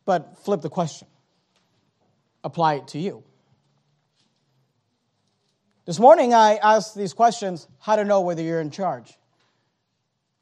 but 0.03 0.37
flip 0.39 0.61
the 0.61 0.69
question, 0.69 1.07
apply 2.43 2.75
it 2.75 2.89
to 2.89 2.99
you. 2.99 3.23
This 5.87 5.99
morning, 5.99 6.33
I 6.33 6.57
asked 6.57 6.97
these 6.97 7.13
questions 7.13 7.65
how 7.79 7.95
to 7.95 8.03
know 8.03 8.19
whether 8.19 8.41
you're 8.41 8.59
in 8.59 8.71
charge. 8.71 9.17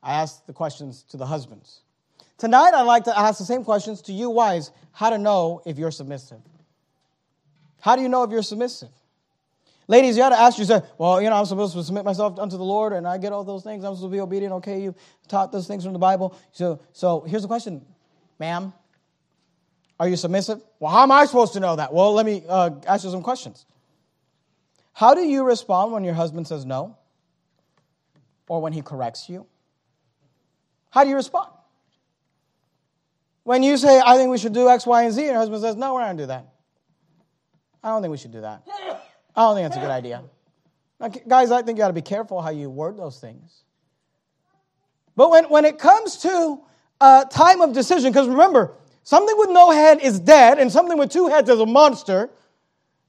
I 0.01 0.15
asked 0.15 0.47
the 0.47 0.53
questions 0.53 1.03
to 1.11 1.17
the 1.17 1.25
husbands. 1.27 1.81
Tonight, 2.39 2.73
I'd 2.73 2.81
like 2.81 3.03
to 3.03 3.15
ask 3.15 3.37
the 3.37 3.45
same 3.45 3.63
questions 3.63 4.01
to 4.03 4.11
you 4.11 4.31
wives 4.31 4.71
how 4.91 5.11
to 5.11 5.19
know 5.19 5.61
if 5.63 5.77
you're 5.77 5.91
submissive. 5.91 6.39
How 7.79 7.95
do 7.95 8.01
you 8.01 8.09
know 8.09 8.23
if 8.23 8.31
you're 8.31 8.41
submissive? 8.41 8.89
Ladies, 9.87 10.17
you 10.17 10.23
got 10.23 10.29
to 10.29 10.39
ask 10.39 10.57
yourself, 10.57 10.89
well, 10.97 11.21
you 11.21 11.29
know, 11.29 11.35
I'm 11.35 11.45
supposed 11.45 11.75
to 11.75 11.83
submit 11.83 12.05
myself 12.05 12.39
unto 12.39 12.57
the 12.57 12.63
Lord 12.63 12.91
and 12.93 13.07
I 13.07 13.19
get 13.19 13.31
all 13.31 13.43
those 13.43 13.63
things. 13.63 13.83
I'm 13.83 13.93
supposed 13.93 14.11
to 14.11 14.15
be 14.15 14.21
obedient. 14.21 14.51
Okay, 14.55 14.81
you 14.81 14.95
taught 15.27 15.51
those 15.51 15.67
things 15.67 15.83
from 15.83 15.93
the 15.93 15.99
Bible. 15.99 16.35
So, 16.53 16.79
so 16.91 17.21
here's 17.21 17.43
the 17.43 17.47
question, 17.47 17.85
ma'am. 18.39 18.73
Are 19.99 20.09
you 20.09 20.15
submissive? 20.15 20.59
Well, 20.79 20.91
how 20.91 21.03
am 21.03 21.11
I 21.11 21.25
supposed 21.25 21.53
to 21.53 21.59
know 21.59 21.75
that? 21.75 21.93
Well, 21.93 22.13
let 22.13 22.25
me 22.25 22.43
uh, 22.49 22.71
ask 22.87 23.03
you 23.03 23.11
some 23.11 23.21
questions. 23.21 23.67
How 24.95 25.13
do 25.13 25.19
you 25.27 25.43
respond 25.43 25.91
when 25.91 26.05
your 26.05 26.13
husband 26.13 26.47
says 26.47 26.65
no? 26.65 26.95
Or 28.47 28.61
when 28.61 28.71
he 28.71 28.81
corrects 28.81 29.27
you? 29.27 29.45
How 30.89 31.03
do 31.03 31.09
you 31.09 31.17
respond? 31.17 31.49
When 33.43 33.61
you 33.61 33.75
say, 33.75 34.01
I 34.03 34.15
think 34.15 34.31
we 34.31 34.37
should 34.37 34.53
do 34.53 34.69
X, 34.69 34.85
Y, 34.85 35.03
and 35.03 35.13
Z, 35.13 35.21
and 35.21 35.31
your 35.31 35.37
husband 35.37 35.61
says, 35.61 35.75
No, 35.75 35.93
we're 35.93 35.99
not 35.99 36.05
going 36.07 36.17
to 36.17 36.23
do 36.23 36.27
that. 36.27 36.47
I 37.83 37.89
don't 37.89 38.01
think 38.01 38.11
we 38.13 38.17
should 38.17 38.31
do 38.31 38.39
that. 38.39 38.63
I 39.35 39.41
don't 39.41 39.55
think 39.55 39.67
that's 39.67 39.77
a 39.77 39.81
good 39.81 39.91
idea. 39.91 40.23
Now, 40.97 41.09
guys, 41.09 41.51
I 41.51 41.61
think 41.61 41.77
you 41.77 41.83
got 41.83 41.89
to 41.89 41.93
be 41.93 42.01
careful 42.01 42.41
how 42.41 42.51
you 42.51 42.69
word 42.69 42.95
those 42.95 43.19
things. 43.19 43.63
But 45.17 45.29
when, 45.29 45.43
when 45.45 45.65
it 45.65 45.77
comes 45.77 46.15
to 46.19 46.61
a 47.01 47.25
time 47.29 47.59
of 47.59 47.73
decision, 47.73 48.13
because 48.13 48.29
remember, 48.29 48.71
something 49.03 49.37
with 49.37 49.49
no 49.49 49.71
head 49.71 49.99
is 49.99 50.21
dead, 50.21 50.57
and 50.57 50.71
something 50.71 50.97
with 50.97 51.11
two 51.11 51.27
heads 51.27 51.49
is 51.49 51.59
a 51.59 51.65
monster. 51.65 52.29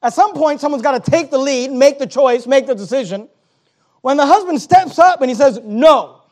At 0.02 0.12
some 0.12 0.34
point, 0.34 0.60
someone's 0.60 0.82
got 0.82 1.02
to 1.02 1.10
take 1.10 1.30
the 1.30 1.38
lead, 1.38 1.72
make 1.72 1.98
the 1.98 2.06
choice, 2.06 2.46
make 2.46 2.66
the 2.66 2.74
decision. 2.74 3.28
When 4.02 4.16
the 4.16 4.26
husband 4.26 4.60
steps 4.60 4.98
up 4.98 5.20
and 5.20 5.28
he 5.28 5.34
says, 5.34 5.58
No, 5.64 6.22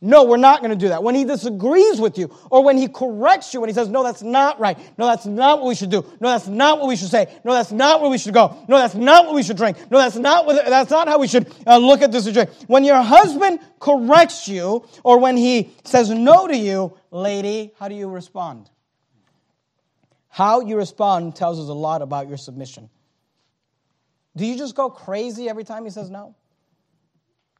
no, 0.00 0.24
we're 0.24 0.36
not 0.36 0.60
going 0.60 0.70
to 0.70 0.76
do 0.76 0.88
that. 0.88 1.02
When 1.02 1.16
he 1.16 1.24
disagrees 1.24 2.00
with 2.00 2.18
you, 2.18 2.32
or 2.50 2.62
when 2.62 2.78
he 2.78 2.86
corrects 2.86 3.52
you, 3.52 3.60
when 3.60 3.68
he 3.68 3.74
says, 3.74 3.88
No, 3.88 4.02
that's 4.02 4.22
not 4.22 4.58
right. 4.60 4.78
No, 4.96 5.06
that's 5.06 5.26
not 5.26 5.58
what 5.58 5.68
we 5.68 5.74
should 5.74 5.90
do. 5.90 6.04
No, 6.20 6.30
that's 6.30 6.46
not 6.46 6.78
what 6.78 6.88
we 6.88 6.96
should 6.96 7.10
say. 7.10 7.26
No, 7.44 7.52
that's 7.52 7.72
not 7.72 8.00
where 8.00 8.10
we 8.10 8.18
should 8.18 8.34
go. 8.34 8.64
No, 8.68 8.78
that's 8.78 8.94
not 8.94 9.26
what 9.26 9.34
we 9.34 9.42
should 9.42 9.56
drink. 9.56 9.76
No, 9.90 9.98
that's 9.98 10.16
not 10.16 10.46
what, 10.46 10.64
that's 10.66 10.90
not 10.90 11.08
how 11.08 11.18
we 11.18 11.28
should 11.28 11.52
uh, 11.66 11.76
look 11.78 12.00
at 12.02 12.12
this 12.12 12.24
situation. 12.24 12.52
When 12.68 12.84
your 12.84 13.02
husband 13.02 13.60
corrects 13.80 14.48
you, 14.48 14.84
or 15.04 15.18
when 15.18 15.36
he 15.36 15.72
says 15.84 16.10
no 16.10 16.46
to 16.46 16.56
you, 16.56 16.96
lady, 17.10 17.72
how 17.78 17.88
do 17.88 17.94
you 17.94 18.08
respond? 18.08 18.70
How 20.38 20.60
you 20.60 20.76
respond 20.76 21.34
tells 21.34 21.58
us 21.58 21.68
a 21.68 21.72
lot 21.72 22.00
about 22.00 22.28
your 22.28 22.36
submission. 22.36 22.88
Do 24.36 24.46
you 24.46 24.56
just 24.56 24.76
go 24.76 24.88
crazy 24.88 25.48
every 25.48 25.64
time 25.64 25.82
he 25.82 25.90
says 25.90 26.10
no? 26.10 26.36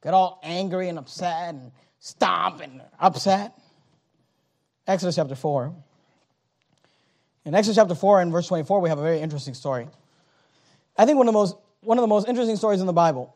Get 0.01 0.13
all 0.13 0.39
angry 0.43 0.87
and 0.87 0.97
upset 0.97 1.49
and 1.49 1.73
stomp 1.99 2.61
and 2.61 2.81
upset. 2.97 3.53
Exodus 4.87 5.17
chapter 5.17 5.35
4. 5.35 5.75
In 7.43 7.53
Exodus 7.53 7.75
chapter 7.75 7.95
4 7.95 8.21
and 8.21 8.31
verse 8.31 8.47
24, 8.47 8.79
we 8.79 8.87
have 8.87 8.97
a 8.97 9.03
very 9.03 9.19
interesting 9.19 9.55
story. 9.55 9.89
I 10.97 11.05
think 11.05 11.17
one 11.17 11.27
of 11.27 11.33
the 11.33 11.37
most, 11.37 11.57
one 11.81 11.97
of 11.97 12.01
the 12.01 12.07
most 12.07 12.29
interesting 12.29 12.55
stories 12.55 12.79
in 12.79 12.87
the 12.87 12.93
Bible. 12.93 13.35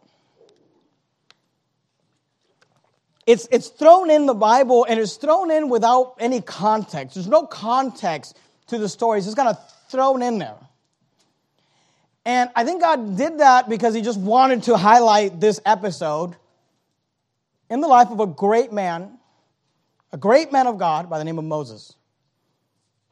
It's, 3.28 3.46
it's 3.52 3.68
thrown 3.68 4.10
in 4.10 4.26
the 4.26 4.34
Bible 4.34 4.86
and 4.88 5.02
it's 5.02 5.18
thrown 5.18 5.52
in 5.52 5.68
without 5.68 6.16
any 6.18 6.40
context. 6.40 7.16
There's 7.16 7.28
no 7.28 7.46
context 7.46 8.38
to 8.68 8.78
the 8.78 8.90
stories. 8.90 9.26
it's 9.26 9.36
kind 9.36 9.50
of 9.50 9.58
thrown 9.90 10.22
in 10.22 10.38
there. 10.38 10.58
And 12.26 12.50
I 12.56 12.64
think 12.64 12.82
God 12.82 13.18
did 13.18 13.40
that 13.40 13.68
because 13.68 13.94
He 13.94 14.02
just 14.02 14.20
wanted 14.20 14.64
to 14.64 14.78
highlight 14.78 15.40
this 15.40 15.60
episode 15.66 16.36
in 17.70 17.82
the 17.82 17.88
life 17.88 18.10
of 18.10 18.20
a 18.20 18.28
great 18.28 18.72
man, 18.72 19.18
a 20.12 20.18
great 20.18 20.52
man 20.52 20.68
of 20.68 20.78
God 20.78 21.10
by 21.10 21.18
the 21.18 21.26
name 21.26 21.38
of 21.38 21.46
Moses. 21.46 21.96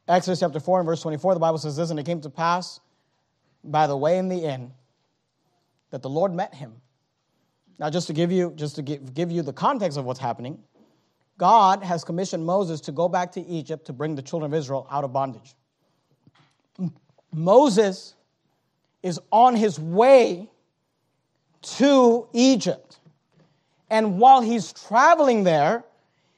Exodus 0.07 0.39
chapter 0.39 0.59
4 0.59 0.79
and 0.79 0.85
verse 0.85 1.01
24, 1.01 1.33
the 1.33 1.39
Bible 1.39 1.57
says 1.57 1.75
this, 1.75 1.89
and 1.89 1.99
it 1.99 2.05
came 2.05 2.21
to 2.21 2.29
pass 2.29 2.79
by 3.63 3.87
the 3.87 3.95
way 3.95 4.17
in 4.17 4.29
the 4.29 4.43
inn 4.43 4.71
that 5.91 6.01
the 6.01 6.09
Lord 6.09 6.33
met 6.33 6.53
him. 6.53 6.73
Now, 7.79 7.89
just 7.89 8.07
to 8.07 8.13
give 8.13 8.31
you, 8.31 8.53
just 8.55 8.75
to 8.75 8.81
give, 8.81 9.13
give 9.13 9.31
you 9.31 9.41
the 9.41 9.53
context 9.53 9.97
of 9.97 10.05
what's 10.05 10.19
happening, 10.19 10.59
God 11.41 11.81
has 11.81 12.03
commissioned 12.03 12.45
Moses 12.45 12.81
to 12.81 12.91
go 12.91 13.09
back 13.09 13.31
to 13.31 13.41
Egypt 13.41 13.87
to 13.87 13.93
bring 13.93 14.13
the 14.13 14.21
children 14.21 14.53
of 14.53 14.55
Israel 14.55 14.85
out 14.91 15.03
of 15.03 15.11
bondage. 15.11 15.55
Moses 17.33 18.13
is 19.01 19.19
on 19.31 19.55
his 19.55 19.79
way 19.79 20.51
to 21.63 22.27
Egypt. 22.33 22.99
And 23.89 24.19
while 24.19 24.41
he's 24.41 24.71
traveling 24.71 25.43
there, 25.43 25.83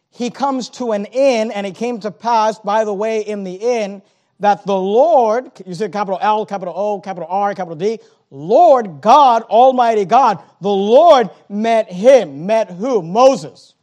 he 0.10 0.30
comes 0.30 0.70
to 0.70 0.94
an 0.94 1.04
inn, 1.08 1.52
and 1.52 1.68
it 1.68 1.76
came 1.76 2.00
to 2.00 2.10
pass, 2.10 2.58
by 2.60 2.86
the 2.86 2.94
way, 2.94 3.20
in 3.20 3.44
the 3.44 3.56
inn, 3.56 4.02
that 4.40 4.66
the 4.66 4.74
Lord, 4.74 5.52
you 5.66 5.74
see 5.74 5.90
capital 5.90 6.18
L, 6.22 6.46
capital 6.46 6.74
O, 6.78 7.02
capital 7.02 7.28
R, 7.30 7.54
capital 7.54 7.76
D, 7.76 8.00
Lord 8.32 9.02
God, 9.02 9.44
Almighty 9.44 10.06
God, 10.06 10.42
the 10.62 10.70
Lord 10.70 11.30
met 11.50 11.92
him. 11.92 12.46
Met 12.46 12.72
who? 12.72 13.02
Moses. 13.02 13.74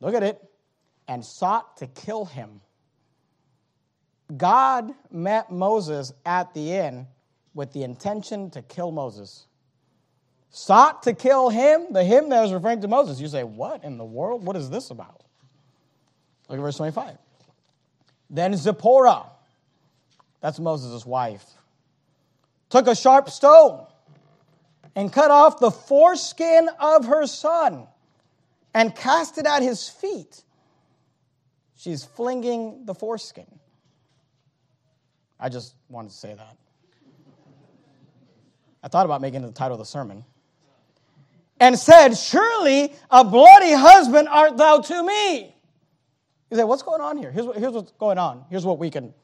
Look 0.00 0.14
at 0.14 0.22
it. 0.22 0.42
And 1.08 1.24
sought 1.24 1.76
to 1.78 1.86
kill 1.86 2.24
him. 2.24 2.60
God 4.36 4.92
met 5.10 5.52
Moses 5.52 6.12
at 6.24 6.52
the 6.52 6.72
inn 6.72 7.06
with 7.54 7.72
the 7.72 7.84
intention 7.84 8.50
to 8.50 8.62
kill 8.62 8.90
Moses 8.90 9.46
sought 10.56 11.02
to 11.02 11.12
kill 11.12 11.50
him, 11.50 11.92
the 11.92 12.02
him 12.02 12.30
that 12.30 12.40
was 12.40 12.52
referring 12.52 12.80
to 12.80 12.88
Moses. 12.88 13.20
You 13.20 13.28
say, 13.28 13.44
What 13.44 13.84
in 13.84 13.98
the 13.98 14.04
world? 14.04 14.44
What 14.44 14.56
is 14.56 14.70
this 14.70 14.90
about? 14.90 15.22
Look 16.48 16.58
at 16.58 16.62
verse 16.62 16.78
25. 16.78 17.18
Then 18.30 18.56
Zipporah, 18.56 19.26
that's 20.40 20.58
Moses' 20.58 21.04
wife, 21.04 21.44
took 22.70 22.86
a 22.86 22.94
sharp 22.94 23.28
stone 23.28 23.86
and 24.94 25.12
cut 25.12 25.30
off 25.30 25.60
the 25.60 25.70
foreskin 25.70 26.70
of 26.80 27.04
her 27.04 27.26
son 27.26 27.86
and 28.76 28.94
cast 28.94 29.38
it 29.38 29.46
at 29.46 29.62
his 29.62 29.88
feet. 29.88 30.42
She's 31.76 32.04
flinging 32.04 32.84
the 32.84 32.94
foreskin. 32.94 33.46
I 35.40 35.48
just 35.48 35.74
wanted 35.88 36.10
to 36.10 36.14
say 36.14 36.34
that. 36.34 36.58
I 38.82 38.88
thought 38.88 39.06
about 39.06 39.22
making 39.22 39.42
it 39.42 39.46
the 39.46 39.52
title 39.52 39.76
of 39.76 39.78
the 39.78 39.86
sermon 39.86 40.26
and 41.58 41.78
said, 41.78 42.16
Surely 42.16 42.94
a 43.10 43.24
bloody 43.24 43.72
husband 43.72 44.28
art 44.28 44.58
thou 44.58 44.80
to 44.80 45.02
me. 45.02 45.56
You 46.50 46.58
say, 46.58 46.64
What's 46.64 46.82
going 46.82 47.00
on 47.00 47.16
here? 47.16 47.32
Here's, 47.32 47.46
what, 47.46 47.56
here's 47.56 47.72
what's 47.72 47.92
going 47.92 48.18
on. 48.18 48.44
Here's 48.50 48.66
what 48.66 48.78
we 48.78 48.90
can 48.90 49.14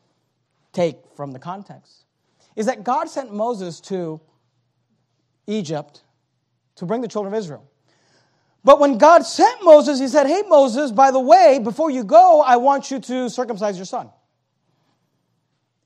take 0.73 0.97
from 1.15 1.31
the 1.31 1.39
context 1.39 2.07
is 2.57 2.65
that 2.67 2.85
God 2.85 3.11
sent 3.11 3.35
Moses 3.35 3.81
to 3.83 4.19
Egypt 5.47 6.05
to 6.77 6.87
bring 6.87 7.03
the 7.03 7.09
children 7.09 7.35
of 7.35 7.39
Israel. 7.39 7.69
But 8.65 8.79
when 8.79 8.99
God 8.99 9.23
sent 9.23 9.65
Moses, 9.65 9.99
he 9.99 10.09
said, 10.09 10.27
Hey, 10.27 10.43
Moses, 10.47 10.93
by 10.93 11.11
the 11.11 11.21
way, 11.21 11.59
before 11.63 11.91
you 11.91 12.05
go, 12.05 12.41
I 12.41 12.57
want 12.57 12.91
you 12.91 13.01
to 13.01 13.29
circumcise 13.29 13.77
your 13.77 13.87
son. 13.87 14.11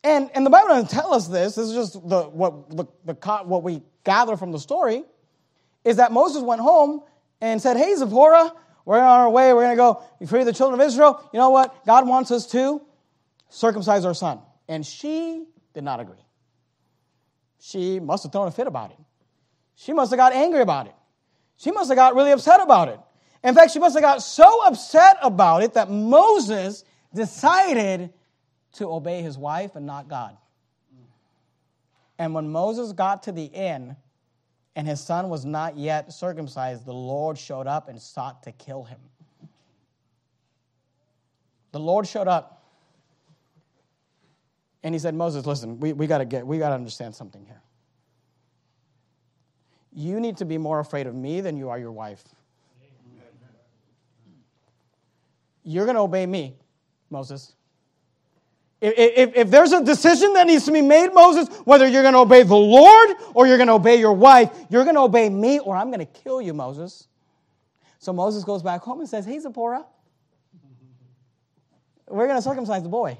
And, 0.04 0.30
and 0.34 0.44
the 0.46 0.50
Bible 0.50 0.68
doesn't 0.68 0.90
tell 0.90 1.14
us 1.14 1.26
this. 1.26 1.54
This 1.54 1.68
is 1.68 1.74
just 1.74 2.08
the, 2.08 2.22
what, 2.24 2.70
the, 2.70 2.84
the, 3.04 3.14
what 3.44 3.62
we 3.62 3.82
gather 4.04 4.36
from 4.36 4.52
the 4.52 4.58
story 4.58 5.04
is 5.84 5.96
that 5.96 6.12
Moses 6.12 6.42
went 6.42 6.60
home 6.60 7.02
and 7.40 7.60
said, 7.60 7.76
Hey, 7.76 7.94
Zipporah, 7.94 8.52
we're 8.84 8.98
on 8.98 9.20
our 9.20 9.30
way. 9.30 9.52
We're 9.52 9.74
going 9.74 9.76
to 9.76 9.76
go 9.76 10.26
free 10.26 10.44
the 10.44 10.52
children 10.52 10.80
of 10.80 10.86
Israel. 10.86 11.28
You 11.32 11.38
know 11.38 11.50
what? 11.50 11.84
God 11.86 12.06
wants 12.06 12.30
us 12.30 12.46
to 12.48 12.82
circumcise 13.48 14.04
our 14.04 14.14
son. 14.14 14.40
And 14.68 14.84
she 14.84 15.46
did 15.74 15.82
not 15.82 16.00
agree. 16.00 16.16
She 17.60 18.00
must 18.00 18.22
have 18.22 18.32
thrown 18.32 18.48
a 18.48 18.50
fit 18.50 18.66
about 18.66 18.90
it. 18.90 18.98
She 19.74 19.92
must 19.92 20.10
have 20.10 20.18
got 20.18 20.32
angry 20.32 20.60
about 20.60 20.86
it. 20.86 20.94
She 21.56 21.70
must 21.70 21.88
have 21.88 21.96
got 21.96 22.14
really 22.14 22.32
upset 22.32 22.60
about 22.60 22.88
it. 22.88 23.00
In 23.42 23.54
fact, 23.54 23.72
she 23.72 23.78
must 23.78 23.94
have 23.94 24.02
got 24.02 24.22
so 24.22 24.66
upset 24.66 25.16
about 25.22 25.62
it 25.62 25.74
that 25.74 25.90
Moses 25.90 26.84
decided 27.14 28.12
to 28.74 28.92
obey 28.92 29.22
his 29.22 29.38
wife 29.38 29.76
and 29.76 29.86
not 29.86 30.08
God. 30.08 30.36
And 32.18 32.34
when 32.34 32.48
Moses 32.48 32.92
got 32.92 33.24
to 33.24 33.32
the 33.32 33.44
inn 33.44 33.96
and 34.74 34.86
his 34.86 35.00
son 35.00 35.28
was 35.28 35.44
not 35.44 35.76
yet 35.76 36.12
circumcised, 36.12 36.84
the 36.84 36.92
Lord 36.92 37.38
showed 37.38 37.66
up 37.66 37.88
and 37.88 38.00
sought 38.00 38.42
to 38.44 38.52
kill 38.52 38.84
him. 38.84 38.98
The 41.72 41.80
Lord 41.80 42.06
showed 42.06 42.28
up 42.28 42.64
and 44.82 44.94
he 44.94 44.98
said, 44.98 45.14
Moses, 45.14 45.46
listen, 45.46 45.80
we, 45.80 45.92
we 45.92 46.06
gotta 46.06 46.24
get, 46.24 46.46
we 46.46 46.58
gotta 46.58 46.74
understand 46.74 47.14
something 47.14 47.44
here. 47.44 47.60
You 49.96 50.20
need 50.20 50.36
to 50.36 50.44
be 50.44 50.58
more 50.58 50.78
afraid 50.78 51.06
of 51.06 51.14
me 51.14 51.40
than 51.40 51.56
you 51.56 51.70
are 51.70 51.78
your 51.78 51.90
wife. 51.90 52.22
You're 55.64 55.86
gonna 55.86 56.02
obey 56.02 56.26
me, 56.26 56.54
Moses. 57.08 57.54
If, 58.78 58.92
if, 58.98 59.36
if, 59.36 59.50
there's 59.50 59.72
a 59.72 59.82
decision 59.82 60.34
that 60.34 60.46
needs 60.46 60.66
to 60.66 60.72
be 60.72 60.82
made, 60.82 61.14
Moses, 61.14 61.48
whether 61.64 61.88
you're 61.88 62.02
going 62.02 62.12
to 62.12 62.20
obey 62.20 62.42
the 62.42 62.54
Lord 62.54 63.16
or 63.32 63.46
you're 63.46 63.56
going 63.56 63.68
to 63.68 63.72
obey 63.72 63.96
your 63.96 64.12
wife, 64.12 64.50
you're 64.68 64.84
going 64.84 64.96
to 64.96 65.00
obey 65.00 65.30
me 65.30 65.58
or 65.60 65.74
I'm 65.74 65.90
going 65.90 66.06
to 66.06 66.20
kill 66.20 66.42
you, 66.42 66.52
Moses. 66.52 67.08
So 67.98 68.12
Moses 68.12 68.44
goes 68.44 68.62
back 68.62 68.82
home 68.82 69.00
and 69.00 69.08
says, 69.08 69.24
Hey, 69.24 69.38
Zipporah, 69.38 69.86
we're 72.06 72.26
going 72.26 72.36
to 72.36 72.42
circumcise 72.42 72.82
the 72.82 72.90
boy. 72.90 73.16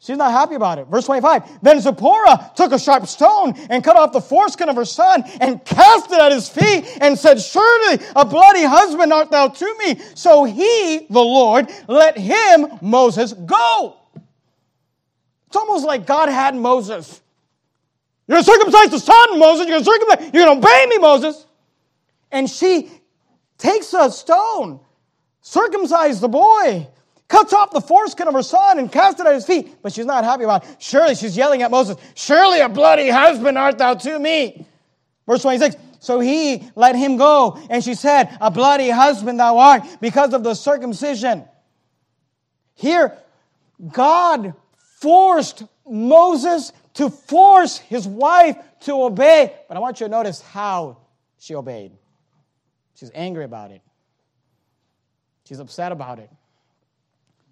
She's 0.00 0.16
not 0.16 0.30
happy 0.30 0.54
about 0.54 0.78
it. 0.78 0.86
Verse 0.86 1.06
25. 1.06 1.60
Then 1.60 1.80
Zipporah 1.80 2.52
took 2.54 2.72
a 2.72 2.78
sharp 2.78 3.06
stone 3.06 3.54
and 3.68 3.82
cut 3.82 3.96
off 3.96 4.12
the 4.12 4.20
foreskin 4.20 4.68
of 4.68 4.76
her 4.76 4.84
son 4.84 5.24
and 5.40 5.64
cast 5.64 6.12
it 6.12 6.20
at 6.20 6.30
his 6.30 6.48
feet 6.48 6.98
and 7.00 7.18
said, 7.18 7.40
Surely 7.40 8.04
a 8.14 8.24
bloody 8.24 8.64
husband 8.64 9.12
art 9.12 9.30
thou 9.30 9.48
to 9.48 9.74
me. 9.78 10.00
So 10.14 10.44
he, 10.44 11.06
the 11.10 11.20
Lord, 11.20 11.68
let 11.88 12.16
him, 12.16 12.78
Moses, 12.80 13.32
go. 13.32 13.96
It's 15.48 15.56
almost 15.56 15.84
like 15.84 16.06
God 16.06 16.28
had 16.28 16.54
Moses. 16.54 17.20
You're 18.28 18.36
going 18.36 18.44
to 18.44 18.50
circumcise 18.52 18.90
the 18.90 19.00
son, 19.00 19.38
Moses. 19.38 19.66
You're 19.66 19.80
going 19.80 19.84
to 19.84 19.90
circumcise, 19.90 20.34
you're 20.34 20.44
going 20.44 20.60
to 20.60 20.66
obey 20.66 20.86
me, 20.90 20.98
Moses. 20.98 21.44
And 22.30 22.48
she 22.48 22.90
takes 23.56 23.92
a 23.94 24.12
stone, 24.12 24.78
circumcise 25.40 26.20
the 26.20 26.28
boy 26.28 26.86
cuts 27.28 27.52
off 27.52 27.70
the 27.70 27.80
foreskin 27.80 28.26
of 28.26 28.34
her 28.34 28.42
son 28.42 28.78
and 28.78 28.90
casts 28.90 29.20
it 29.20 29.26
at 29.26 29.34
his 29.34 29.46
feet. 29.46 29.76
But 29.82 29.92
she's 29.92 30.06
not 30.06 30.24
happy 30.24 30.44
about 30.44 30.64
it. 30.64 30.76
Surely 30.78 31.14
she's 31.14 31.36
yelling 31.36 31.62
at 31.62 31.70
Moses, 31.70 31.96
Surely 32.14 32.60
a 32.60 32.68
bloody 32.68 33.08
husband 33.08 33.56
art 33.56 33.78
thou 33.78 33.94
to 33.94 34.18
me. 34.18 34.66
Verse 35.26 35.42
26. 35.42 35.76
So 36.00 36.20
he 36.20 36.68
let 36.74 36.96
him 36.96 37.16
go. 37.16 37.58
And 37.70 37.84
she 37.84 37.94
said, 37.94 38.36
A 38.40 38.50
bloody 38.50 38.90
husband 38.90 39.38
thou 39.38 39.58
art 39.58 39.82
because 40.00 40.32
of 40.32 40.42
the 40.42 40.54
circumcision. 40.54 41.44
Here, 42.74 43.16
God 43.92 44.54
forced 45.00 45.64
Moses 45.86 46.72
to 46.94 47.10
force 47.10 47.78
his 47.78 48.06
wife 48.06 48.56
to 48.80 49.02
obey. 49.02 49.52
But 49.68 49.76
I 49.76 49.80
want 49.80 50.00
you 50.00 50.06
to 50.06 50.10
notice 50.10 50.40
how 50.40 50.98
she 51.38 51.54
obeyed. 51.54 51.92
She's 52.94 53.10
angry 53.14 53.44
about 53.44 53.70
it. 53.70 53.82
She's 55.44 55.60
upset 55.60 55.92
about 55.92 56.18
it. 56.18 56.30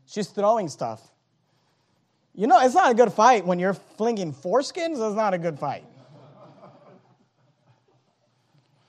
She's 0.07 0.28
throwing 0.28 0.68
stuff. 0.68 1.02
You 2.34 2.46
know, 2.46 2.61
it's 2.61 2.74
not 2.74 2.90
a 2.90 2.94
good 2.94 3.12
fight 3.12 3.46
when 3.46 3.59
you're 3.59 3.74
flinging 3.74 4.32
foreskins. 4.32 4.92
It's 4.92 5.16
not 5.16 5.34
a 5.34 5.38
good 5.38 5.59
fight. 5.59 5.84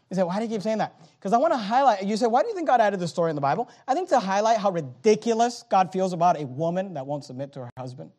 You 0.09 0.15
say, 0.15 0.23
why 0.23 0.37
do 0.37 0.43
you 0.43 0.49
keep 0.49 0.61
saying 0.61 0.77
that? 0.77 0.95
Because 1.19 1.33
I 1.33 1.37
want 1.37 1.53
to 1.53 1.57
highlight, 1.57 2.05
you 2.05 2.15
say, 2.15 2.27
why 2.27 2.41
do 2.41 2.47
you 2.47 2.55
think 2.55 2.67
God 2.67 2.79
added 2.79 2.99
this 2.99 3.09
story 3.09 3.29
in 3.29 3.35
the 3.35 3.41
Bible? 3.41 3.69
I 3.87 3.93
think 3.93 4.07
to 4.09 4.19
highlight 4.19 4.57
how 4.57 4.71
ridiculous 4.71 5.65
God 5.69 5.91
feels 5.91 6.13
about 6.13 6.39
a 6.39 6.45
woman 6.45 6.93
that 6.93 7.05
won't 7.05 7.25
submit 7.25 7.51
to 7.53 7.61
her 7.61 7.69
husband. 7.77 8.11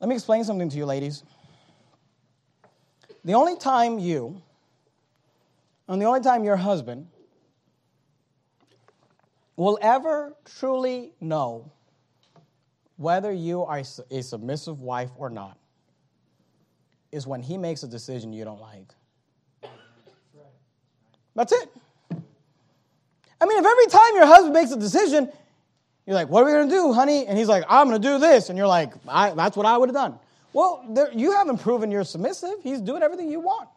Let 0.00 0.08
me 0.08 0.14
explain 0.14 0.44
something 0.44 0.68
to 0.70 0.76
you, 0.76 0.86
ladies. 0.86 1.22
The 3.24 3.34
only 3.34 3.56
time 3.56 3.98
you, 3.98 4.42
and 5.86 6.00
the 6.00 6.06
only 6.06 6.20
time 6.20 6.44
your 6.44 6.56
husband 6.56 7.08
will 9.56 9.78
ever 9.80 10.34
truly 10.44 11.12
know 11.20 11.70
whether 12.96 13.32
you 13.32 13.62
are 13.62 13.82
a 14.10 14.22
submissive 14.22 14.80
wife 14.80 15.10
or 15.16 15.30
not 15.30 15.58
is 17.10 17.26
when 17.26 17.42
he 17.42 17.58
makes 17.58 17.82
a 17.82 17.88
decision 17.88 18.32
you 18.32 18.44
don't 18.44 18.60
like. 18.60 18.92
That's 21.34 21.52
it. 21.52 21.68
I 23.40 23.46
mean, 23.46 23.58
if 23.58 23.66
every 23.66 23.86
time 23.86 24.14
your 24.14 24.26
husband 24.26 24.54
makes 24.54 24.70
a 24.70 24.76
decision, 24.78 25.30
you're 26.06 26.14
like, 26.14 26.28
what 26.28 26.42
are 26.42 26.46
we 26.46 26.52
going 26.52 26.68
to 26.68 26.74
do, 26.74 26.92
honey? 26.92 27.26
And 27.26 27.36
he's 27.36 27.48
like, 27.48 27.64
I'm 27.68 27.88
going 27.88 28.00
to 28.00 28.08
do 28.08 28.18
this. 28.18 28.48
And 28.48 28.58
you're 28.58 28.66
like, 28.66 28.92
that's 29.04 29.56
what 29.56 29.66
I 29.66 29.76
would 29.76 29.88
have 29.88 29.94
done. 29.94 30.18
Well, 30.52 30.84
there, 30.90 31.10
you 31.12 31.32
haven't 31.32 31.58
proven 31.58 31.90
you're 31.90 32.04
submissive. 32.04 32.54
He's 32.62 32.80
doing 32.80 33.02
everything 33.02 33.30
you 33.30 33.40
want. 33.40 33.68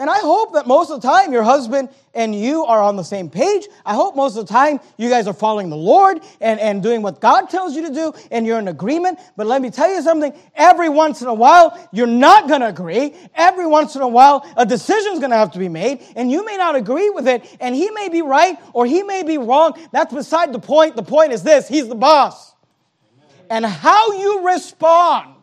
And 0.00 0.08
I 0.08 0.18
hope 0.20 0.52
that 0.52 0.68
most 0.68 0.92
of 0.92 1.00
the 1.00 1.08
time 1.08 1.32
your 1.32 1.42
husband 1.42 1.88
and 2.14 2.32
you 2.32 2.64
are 2.64 2.80
on 2.80 2.94
the 2.94 3.02
same 3.02 3.28
page. 3.28 3.66
I 3.84 3.94
hope 3.94 4.14
most 4.14 4.36
of 4.36 4.46
the 4.46 4.52
time 4.52 4.78
you 4.96 5.08
guys 5.08 5.26
are 5.26 5.32
following 5.32 5.70
the 5.70 5.76
Lord 5.76 6.20
and, 6.40 6.60
and 6.60 6.80
doing 6.80 7.02
what 7.02 7.20
God 7.20 7.50
tells 7.50 7.74
you 7.74 7.82
to 7.88 7.92
do 7.92 8.12
and 8.30 8.46
you're 8.46 8.60
in 8.60 8.68
agreement. 8.68 9.18
But 9.36 9.48
let 9.48 9.60
me 9.60 9.70
tell 9.70 9.92
you 9.92 10.00
something. 10.02 10.32
Every 10.54 10.88
once 10.88 11.20
in 11.20 11.26
a 11.26 11.34
while, 11.34 11.76
you're 11.90 12.06
not 12.06 12.46
going 12.46 12.60
to 12.60 12.68
agree. 12.68 13.12
Every 13.34 13.66
once 13.66 13.96
in 13.96 14.02
a 14.02 14.08
while, 14.08 14.48
a 14.56 14.64
decision 14.64 15.14
is 15.14 15.18
going 15.18 15.32
to 15.32 15.36
have 15.36 15.50
to 15.52 15.58
be 15.58 15.68
made 15.68 16.04
and 16.14 16.30
you 16.30 16.44
may 16.44 16.56
not 16.56 16.76
agree 16.76 17.10
with 17.10 17.26
it 17.26 17.56
and 17.58 17.74
he 17.74 17.90
may 17.90 18.08
be 18.08 18.22
right 18.22 18.56
or 18.72 18.86
he 18.86 19.02
may 19.02 19.24
be 19.24 19.36
wrong. 19.36 19.72
That's 19.90 20.14
beside 20.14 20.52
the 20.52 20.60
point. 20.60 20.94
The 20.94 21.02
point 21.02 21.32
is 21.32 21.42
this. 21.42 21.66
He's 21.66 21.88
the 21.88 21.96
boss. 21.96 22.54
And 23.50 23.66
how 23.66 24.12
you 24.12 24.46
respond 24.46 25.34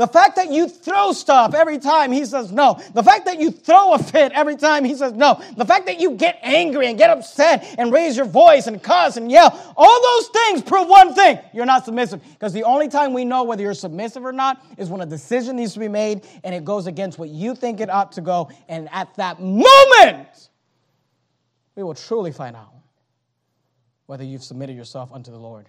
the 0.00 0.06
fact 0.06 0.36
that 0.36 0.50
you 0.50 0.66
throw 0.66 1.12
stuff 1.12 1.52
every 1.52 1.78
time 1.78 2.10
he 2.10 2.24
says 2.24 2.50
no. 2.50 2.80
The 2.94 3.02
fact 3.02 3.26
that 3.26 3.38
you 3.38 3.50
throw 3.50 3.92
a 3.92 3.98
fit 3.98 4.32
every 4.32 4.56
time 4.56 4.82
he 4.82 4.94
says 4.94 5.12
no. 5.12 5.42
The 5.58 5.66
fact 5.66 5.84
that 5.84 6.00
you 6.00 6.12
get 6.12 6.38
angry 6.40 6.86
and 6.86 6.96
get 6.96 7.10
upset 7.10 7.74
and 7.76 7.92
raise 7.92 8.16
your 8.16 8.24
voice 8.24 8.66
and 8.66 8.82
cuss 8.82 9.18
and 9.18 9.30
yell. 9.30 9.74
All 9.76 10.02
those 10.02 10.28
things 10.28 10.62
prove 10.62 10.88
one 10.88 11.12
thing. 11.12 11.38
You're 11.52 11.66
not 11.66 11.84
submissive. 11.84 12.22
Because 12.32 12.54
the 12.54 12.62
only 12.62 12.88
time 12.88 13.12
we 13.12 13.26
know 13.26 13.44
whether 13.44 13.60
you're 13.60 13.74
submissive 13.74 14.24
or 14.24 14.32
not 14.32 14.64
is 14.78 14.88
when 14.88 15.02
a 15.02 15.06
decision 15.06 15.56
needs 15.56 15.74
to 15.74 15.80
be 15.80 15.88
made 15.88 16.26
and 16.44 16.54
it 16.54 16.64
goes 16.64 16.86
against 16.86 17.18
what 17.18 17.28
you 17.28 17.54
think 17.54 17.80
it 17.80 17.90
ought 17.90 18.12
to 18.12 18.22
go. 18.22 18.50
And 18.70 18.88
at 18.92 19.14
that 19.16 19.38
moment, 19.38 20.48
we 21.74 21.82
will 21.82 21.92
truly 21.92 22.32
find 22.32 22.56
out 22.56 22.72
whether 24.06 24.24
you've 24.24 24.44
submitted 24.44 24.76
yourself 24.76 25.12
unto 25.12 25.30
the 25.30 25.38
Lord 25.38 25.66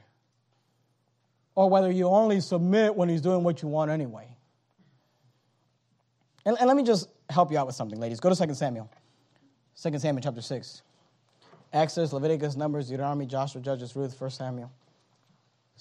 or 1.61 1.69
whether 1.69 1.91
you 1.91 2.07
only 2.07 2.41
submit 2.41 2.95
when 2.95 3.07
he's 3.07 3.21
doing 3.21 3.43
what 3.43 3.61
you 3.61 3.67
want 3.67 3.91
anyway. 3.91 4.27
And, 6.43 6.57
and 6.57 6.67
let 6.67 6.75
me 6.75 6.81
just 6.81 7.07
help 7.29 7.51
you 7.51 7.59
out 7.59 7.67
with 7.67 7.75
something, 7.75 7.99
ladies. 7.99 8.19
Go 8.19 8.33
to 8.33 8.47
2 8.47 8.55
Samuel. 8.55 8.89
2 9.79 9.99
Samuel 9.99 10.23
chapter 10.23 10.41
6. 10.41 10.81
Exodus, 11.71 12.13
Leviticus, 12.13 12.55
Numbers, 12.55 12.89
Deuteronomy, 12.89 13.27
Joshua, 13.27 13.61
Judges, 13.61 13.95
Ruth, 13.95 14.19
1 14.19 14.31
Samuel. 14.31 14.71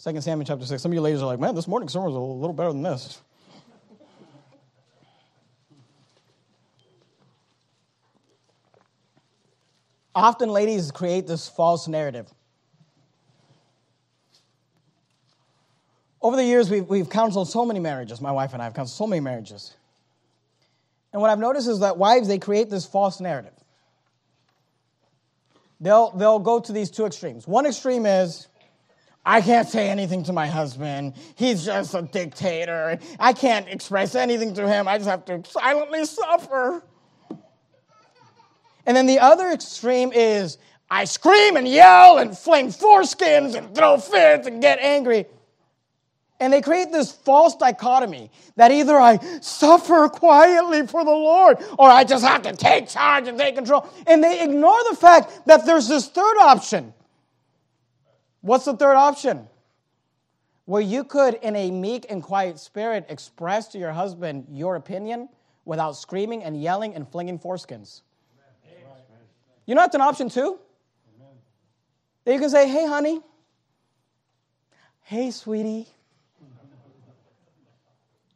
2 0.04 0.20
Samuel 0.20 0.44
chapter 0.44 0.66
6. 0.66 0.82
Some 0.82 0.92
of 0.92 0.94
you 0.94 1.00
ladies 1.00 1.22
are 1.22 1.26
like, 1.26 1.40
man, 1.40 1.54
this 1.54 1.66
morning 1.66 1.88
sermon 1.88 2.08
was 2.08 2.16
a 2.16 2.20
little 2.20 2.52
better 2.52 2.72
than 2.72 2.82
this. 2.82 3.22
Often, 10.14 10.50
ladies 10.50 10.90
create 10.90 11.26
this 11.26 11.48
false 11.48 11.88
narrative 11.88 12.30
Over 16.22 16.36
the 16.36 16.44
years, 16.44 16.68
we've, 16.68 16.86
we've 16.86 17.08
counseled 17.08 17.48
so 17.48 17.64
many 17.64 17.80
marriages. 17.80 18.20
My 18.20 18.32
wife 18.32 18.52
and 18.52 18.60
I 18.60 18.66
have 18.66 18.74
counseled 18.74 18.96
so 18.96 19.06
many 19.06 19.20
marriages. 19.20 19.74
And 21.12 21.20
what 21.22 21.30
I've 21.30 21.38
noticed 21.38 21.68
is 21.68 21.80
that 21.80 21.96
wives, 21.96 22.28
they 22.28 22.38
create 22.38 22.70
this 22.70 22.84
false 22.84 23.20
narrative. 23.20 23.52
They'll, 25.80 26.10
they'll 26.10 26.38
go 26.38 26.60
to 26.60 26.72
these 26.72 26.90
two 26.90 27.06
extremes. 27.06 27.48
One 27.48 27.64
extreme 27.64 28.04
is, 28.04 28.48
I 29.24 29.40
can't 29.40 29.68
say 29.68 29.88
anything 29.88 30.24
to 30.24 30.32
my 30.32 30.46
husband. 30.46 31.14
He's 31.36 31.64
just 31.64 31.94
a 31.94 32.02
dictator. 32.02 32.98
I 33.18 33.32
can't 33.32 33.66
express 33.68 34.14
anything 34.14 34.54
to 34.54 34.68
him. 34.68 34.86
I 34.86 34.98
just 34.98 35.08
have 35.08 35.24
to 35.26 35.42
silently 35.48 36.04
suffer. 36.04 36.82
And 38.86 38.96
then 38.96 39.06
the 39.06 39.20
other 39.20 39.50
extreme 39.50 40.12
is 40.12 40.58
I 40.90 41.04
scream 41.04 41.56
and 41.56 41.66
yell 41.66 42.18
and 42.18 42.36
fling 42.36 42.68
foreskins 42.68 43.54
and 43.54 43.74
throw 43.74 43.96
fits 43.98 44.46
and 44.46 44.60
get 44.60 44.78
angry. 44.80 45.26
And 46.40 46.50
they 46.52 46.62
create 46.62 46.90
this 46.90 47.12
false 47.12 47.54
dichotomy 47.54 48.30
that 48.56 48.72
either 48.72 48.96
I 48.98 49.18
suffer 49.42 50.08
quietly 50.08 50.86
for 50.86 51.04
the 51.04 51.10
Lord 51.10 51.58
or 51.78 51.90
I 51.90 52.04
just 52.04 52.24
have 52.24 52.42
to 52.42 52.54
take 52.54 52.88
charge 52.88 53.28
and 53.28 53.38
take 53.38 53.54
control. 53.54 53.86
And 54.06 54.24
they 54.24 54.42
ignore 54.42 54.78
the 54.88 54.96
fact 54.96 55.46
that 55.46 55.66
there's 55.66 55.86
this 55.86 56.08
third 56.08 56.38
option. 56.40 56.94
What's 58.40 58.64
the 58.64 58.74
third 58.74 58.96
option? 58.96 59.46
Where 60.64 60.80
you 60.80 61.04
could, 61.04 61.34
in 61.34 61.56
a 61.56 61.70
meek 61.70 62.06
and 62.08 62.22
quiet 62.22 62.58
spirit, 62.58 63.04
express 63.10 63.68
to 63.68 63.78
your 63.78 63.92
husband 63.92 64.46
your 64.50 64.76
opinion 64.76 65.28
without 65.66 65.92
screaming 65.92 66.42
and 66.42 66.60
yelling 66.60 66.94
and 66.94 67.06
flinging 67.06 67.38
foreskins. 67.38 68.00
You 69.66 69.74
know 69.74 69.82
that's 69.82 69.94
an 69.94 70.00
option 70.00 70.30
too? 70.30 70.58
That 72.24 72.32
you 72.32 72.40
can 72.40 72.50
say, 72.50 72.66
hey, 72.68 72.86
honey. 72.86 73.20
Hey, 75.02 75.30
sweetie. 75.30 75.88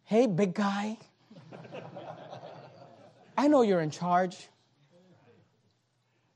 Hey, 0.04 0.26
big 0.26 0.54
guy. 0.54 0.98
I 3.36 3.48
know 3.48 3.62
you're 3.62 3.80
in 3.80 3.90
charge. 3.90 4.48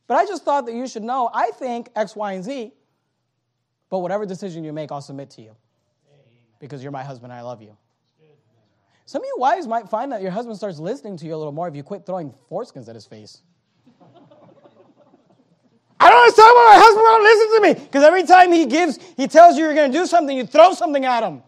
But 0.06 0.16
I 0.16 0.26
just 0.26 0.44
thought 0.44 0.66
that 0.66 0.74
you 0.74 0.86
should 0.88 1.02
know 1.02 1.30
I 1.32 1.50
think 1.50 1.90
X, 1.94 2.16
Y, 2.16 2.32
and 2.32 2.42
Z, 2.42 2.72
but 3.90 3.98
whatever 3.98 4.24
decision 4.24 4.64
you 4.64 4.72
make, 4.72 4.90
I'll 4.90 5.02
submit 5.02 5.30
to 5.30 5.42
you. 5.42 5.54
Because 6.58 6.82
you're 6.82 6.92
my 6.92 7.04
husband 7.04 7.30
and 7.30 7.38
I 7.38 7.42
love 7.42 7.62
you. 7.62 7.76
Some 9.04 9.22
of 9.22 9.26
you 9.26 9.36
wives 9.38 9.66
might 9.66 9.88
find 9.88 10.12
that 10.12 10.20
your 10.22 10.30
husband 10.30 10.56
starts 10.56 10.78
listening 10.78 11.16
to 11.18 11.26
you 11.26 11.34
a 11.34 11.36
little 11.36 11.52
more 11.52 11.68
if 11.68 11.76
you 11.76 11.82
quit 11.82 12.04
throwing 12.04 12.34
foreskins 12.50 12.88
at 12.88 12.94
his 12.94 13.06
face. 13.06 13.42
I 16.00 16.10
don't 16.10 16.20
understand 16.20 16.54
why 16.54 16.74
my 16.74 16.80
husband 16.80 17.04
won't 17.04 17.22
listen 17.22 17.54
to 17.54 17.60
me. 17.80 17.86
Because 17.86 18.04
every 18.04 18.24
time 18.24 18.52
he 18.52 18.66
gives, 18.66 18.98
he 19.16 19.26
tells 19.26 19.56
you 19.56 19.64
you're 19.64 19.74
going 19.74 19.90
to 19.90 19.98
do 19.98 20.06
something, 20.06 20.36
you 20.36 20.46
throw 20.46 20.72
something 20.72 21.04
at 21.04 21.22
him. 21.22 21.42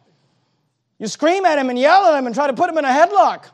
You 1.01 1.07
scream 1.07 1.46
at 1.46 1.59
him 1.59 1.70
and 1.70 1.78
yell 1.78 2.05
at 2.05 2.18
him 2.18 2.26
and 2.26 2.34
try 2.34 2.46
to 2.46 2.53
put 2.53 2.68
him 2.68 2.76
in 2.76 2.84
a 2.84 2.88
headlock. 2.88 3.46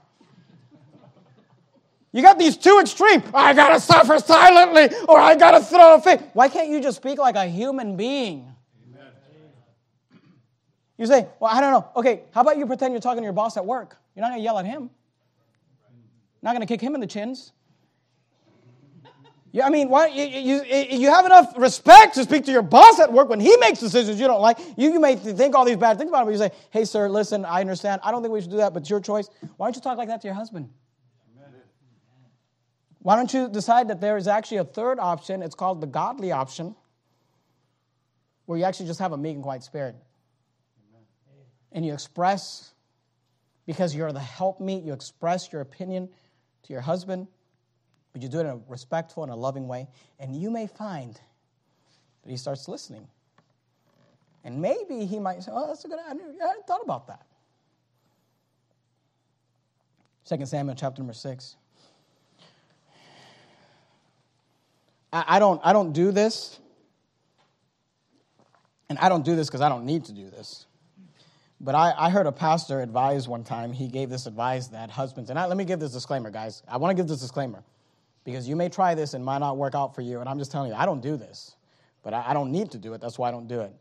You 2.13 2.21
got 2.21 2.39
these 2.39 2.57
two 2.57 2.79
extremes. 2.81 3.23
I 3.33 3.55
got 3.55 3.69
to 3.69 3.79
suffer 3.79 4.19
silently 4.19 4.89
or 5.09 5.19
I 5.19 5.37
got 5.37 5.53
to 5.53 5.61
throw 5.61 5.95
a 5.95 6.01
fit. 6.01 6.23
Why 6.33 6.49
can't 6.49 6.69
you 6.69 6.81
just 6.81 6.97
speak 6.97 7.19
like 7.19 7.37
a 7.37 7.47
human 7.47 7.97
being? 7.97 8.53
Amen. 8.91 9.13
You 10.99 11.07
say, 11.07 11.29
well, 11.39 11.55
I 11.55 11.61
don't 11.61 11.71
know. 11.71 11.89
Okay, 11.95 12.23
how 12.33 12.41
about 12.41 12.59
you 12.59 12.67
pretend 12.67 12.93
you're 12.93 13.01
talking 13.01 13.21
to 13.21 13.25
your 13.25 13.33
boss 13.33 13.57
at 13.57 13.65
work? 13.65 13.97
You're 14.17 14.27
not 14.27 14.35
to 14.35 14.41
yell 14.41 14.59
at 14.59 14.67
him. 14.67 14.91
Not 16.43 16.59
to 16.59 16.67
kick 16.67 16.81
him 16.81 16.97
in 16.97 17.01
the 17.01 17.07
chins. 17.07 17.53
I 19.65 19.71
mean, 19.71 19.89
why, 19.89 20.09
you, 20.09 20.25
you, 20.25 20.65
you 20.65 21.11
have 21.11 21.25
enough 21.25 21.55
respect 21.57 22.15
to 22.17 22.25
speak 22.25 22.45
to 22.45 22.53
your 22.53 22.63
boss 22.63 23.01
at 23.01 23.13
work 23.13 23.29
when 23.29 23.41
he 23.41 23.57
makes 23.59 23.79
decisions 23.79 24.21
you 24.21 24.27
don't 24.27 24.41
like. 24.41 24.59
You, 24.77 24.93
you 24.93 25.01
may 25.01 25.17
think 25.17 25.55
all 25.55 25.65
these 25.65 25.77
bad 25.77 25.99
things 25.99 26.11
about 26.11 26.21
him, 26.21 26.27
but 26.27 26.33
you 26.33 26.39
say, 26.39 26.51
hey, 26.71 26.85
sir, 26.85 27.09
listen, 27.09 27.45
I 27.45 27.61
understand. 27.61 28.01
I 28.05 28.11
don't 28.11 28.23
think 28.23 28.35
we 28.35 28.41
should 28.41 28.51
do 28.51 28.59
that, 28.59 28.75
but 28.75 28.81
it's 28.81 28.91
your 28.91 29.01
choice. 29.01 29.31
Why 29.57 29.67
don't 29.67 29.77
you 29.77 29.81
talk 29.81 29.99
like 29.99 30.09
that 30.09 30.21
to 30.23 30.29
your 30.29 30.35
husband? 30.35 30.69
Why 32.99 33.15
don't 33.15 33.33
you 33.33 33.49
decide 33.49 33.89
that 33.89 34.01
there 34.01 34.17
is 34.17 34.27
actually 34.27 34.57
a 34.57 34.65
third 34.65 34.99
option? 34.99 35.41
It's 35.41 35.55
called 35.55 35.81
the 35.81 35.87
godly 35.87 36.33
option, 36.33 36.75
where 38.47 38.59
you 38.59 38.65
actually 38.65 38.87
just 38.87 38.99
have 38.99 39.13
a 39.13 39.17
meek 39.17 39.37
and 39.37 39.45
quiet 39.45 39.63
spirit. 39.63 39.95
And 41.71 41.87
you 41.87 41.93
express, 41.93 42.75
because 43.65 43.95
you're 43.95 44.11
the 44.11 44.19
helpmeet, 44.19 44.85
you 44.85 44.93
express 44.93 45.53
your 45.53 45.63
opinion 45.63 46.09
to 46.65 46.73
your 46.73 46.83
husband 46.83 47.29
but 48.17 48.23
you 48.23 48.31
do 48.31 48.39
it 48.39 48.45
in 48.45 48.47
a 48.47 48.61
respectful 48.67 49.25
and 49.25 49.31
a 49.31 49.37
loving 49.37 49.69
way, 49.69 49.87
and 50.19 50.35
you 50.35 50.51
may 50.51 50.67
find 50.67 51.21
that 52.23 52.31
he 52.31 52.39
starts 52.39 52.67
listening. 52.67 53.07
And 54.43 54.59
maybe 54.59 55.05
he 55.05 55.21
might 55.21 55.43
say, 55.43 55.51
Oh, 55.53 55.67
that's 55.67 55.85
a 55.85 55.89
good 55.89 55.99
idea. 55.99 56.25
I 56.43 56.47
hadn't 56.47 56.67
thought 56.67 56.81
about 56.83 57.09
that. 57.09 57.27
2 60.25 60.47
Samuel 60.47 60.75
chapter 60.75 61.03
number 61.03 61.13
6. 61.13 61.57
I, 65.13 65.25
I 65.29 65.39
don't, 65.39 65.61
I 65.63 65.75
don't 65.75 65.93
do 65.93 66.11
this. 66.11 66.59
And 68.89 68.99
I 68.99 69.11
don't 69.11 69.27
do 69.27 69.37
this 69.37 69.49
because 69.49 69.61
I 69.61 69.69
don't 69.69 69.85
need 69.85 70.07
to 70.07 70.13
do 70.13 70.31
this. 70.31 70.65
But 71.61 71.75
I, 71.75 71.93
I, 71.95 72.09
heard 72.09 72.27
a 72.27 72.33
pastor 72.33 72.81
advise 72.81 73.29
one 73.29 73.45
time, 73.45 73.75
he 73.75 73.89
gave 73.89 74.09
this 74.09 74.25
advice 74.25 74.69
that 74.69 74.91
husbands, 74.91 75.29
and 75.29 75.39
I, 75.39 75.45
let 75.45 75.59
me 75.59 75.67
give 75.67 75.81
this 75.81 75.93
disclaimer, 75.93 76.31
guys. 76.31 76.63
I 76.67 76.79
want 76.79 76.97
to 76.97 77.03
give 77.03 77.09
this 77.09 77.21
disclaimer 77.21 77.63
because 78.27 78.49
you 78.49 78.57
may 78.57 78.69
try 78.69 78.97
this 78.97 79.15
and 79.15 79.25
might 79.25 79.39
not 79.39 79.57
work 79.57 79.77
out 79.77 79.95
for 79.95 80.03
you. 80.03 80.19
And 80.19 80.29
I'm 80.29 80.37
just 80.37 80.51
telling 80.51 80.69
you, 80.69 80.77
I 80.77 80.85
don't 80.85 81.01
do 81.01 81.17
this, 81.17 81.55
but 82.03 82.13
I, 82.13 82.35
don't 82.35 82.51
need 82.51 82.73
to 82.73 82.79
do 82.79 82.93
it. 82.93 83.01
That's 83.01 83.21
why 83.21 83.29
I 83.29 83.31
don't 83.31 83.47
do 83.47 83.61
it. 83.61 83.73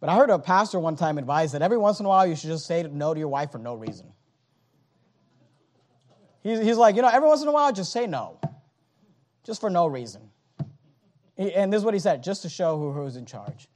But 0.00 0.08
I 0.08 0.16
heard 0.16 0.30
a 0.30 0.38
pastor 0.38 0.80
one 0.80 0.96
time 0.96 1.18
advise 1.18 1.52
that 1.52 1.60
every 1.60 1.76
once 1.76 2.00
in 2.00 2.06
a 2.06 2.08
while 2.08 2.26
you 2.26 2.34
should 2.34 2.48
just 2.48 2.64
say 2.64 2.82
no 2.90 3.12
to 3.12 3.20
your 3.20 3.28
wife 3.28 3.52
for 3.52 3.58
no 3.58 3.74
reason. 3.74 4.10
He's, 6.42 6.58
he's 6.58 6.78
like, 6.78 6.96
you 6.96 7.02
know, 7.02 7.08
every 7.08 7.28
once 7.28 7.42
in 7.42 7.48
a 7.48 7.52
while 7.52 7.70
just 7.70 7.92
say 7.92 8.06
no, 8.06 8.40
just 9.44 9.60
for 9.60 9.68
no 9.68 9.86
reason. 9.86 10.22
And 11.36 11.70
this 11.70 11.80
is 11.80 11.84
what 11.84 11.92
he 11.92 12.00
said, 12.00 12.22
just 12.22 12.42
to 12.42 12.48
show 12.48 12.78
who, 12.78 12.92
who's 12.92 13.16
in 13.16 13.26
charge. 13.26 13.68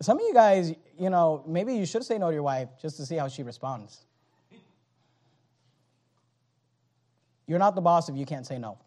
Some 0.00 0.18
of 0.18 0.22
you 0.22 0.32
guys, 0.32 0.72
you 0.96 1.10
know, 1.10 1.42
maybe 1.48 1.74
you 1.74 1.84
should 1.84 2.04
say 2.04 2.16
no 2.16 2.28
to 2.28 2.32
your 2.32 2.44
wife 2.44 2.68
just 2.80 2.96
to 2.98 3.04
see 3.04 3.16
how 3.16 3.26
she 3.26 3.42
responds. 3.42 4.06
You're 7.48 7.58
not 7.58 7.74
the 7.74 7.80
boss 7.80 8.08
if 8.08 8.16
you 8.16 8.24
can't 8.24 8.46
say 8.46 8.56
no. 8.56 8.78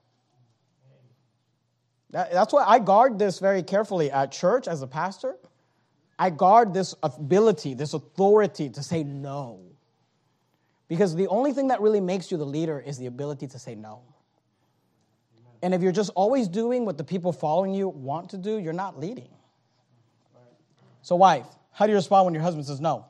That's 2.14 2.54
why 2.54 2.64
I 2.64 2.78
guard 2.78 3.18
this 3.18 3.40
very 3.40 3.64
carefully 3.64 4.12
at 4.12 4.32
church 4.32 4.68
as 4.68 4.84
a 4.84 4.88
pastor. 4.88 5.36
I 6.20 6.30
guard 6.30 6.72
this 6.72 6.94
ability, 7.02 7.74
this 7.74 7.96
authority 7.96 8.70
to 8.70 8.84
say 8.84 9.04
no. 9.04 9.60
Because 10.88 11.16
the 11.16 11.28
only 11.28 11.54
thing 11.54 11.70
that 11.70 11.82
really 11.82 12.00
makes 12.00 12.30
you 12.30 12.38
the 12.38 12.46
leader 12.46 12.80
is 12.80 13.00
the 13.00 13.08
ability 13.08 13.48
to 13.48 13.58
say 13.58 13.74
no. 13.74 14.02
And 15.64 15.74
if 15.74 15.82
you're 15.82 15.92
just 15.92 16.12
always 16.14 16.48
doing 16.48 16.86
what 16.86 17.00
the 17.00 17.04
people 17.04 17.34
following 17.34 17.74
you 17.74 17.88
want 17.88 18.30
to 18.30 18.38
do, 18.38 18.60
you're 18.60 18.74
not 18.74 19.00
leading. 19.00 19.30
So, 21.02 21.16
wife, 21.16 21.48
how 21.72 21.88
do 21.88 21.92
you 21.92 21.98
respond 21.98 22.26
when 22.26 22.36
your 22.36 22.44
husband 22.44 22.68
says 22.68 22.80
no? 22.80 23.08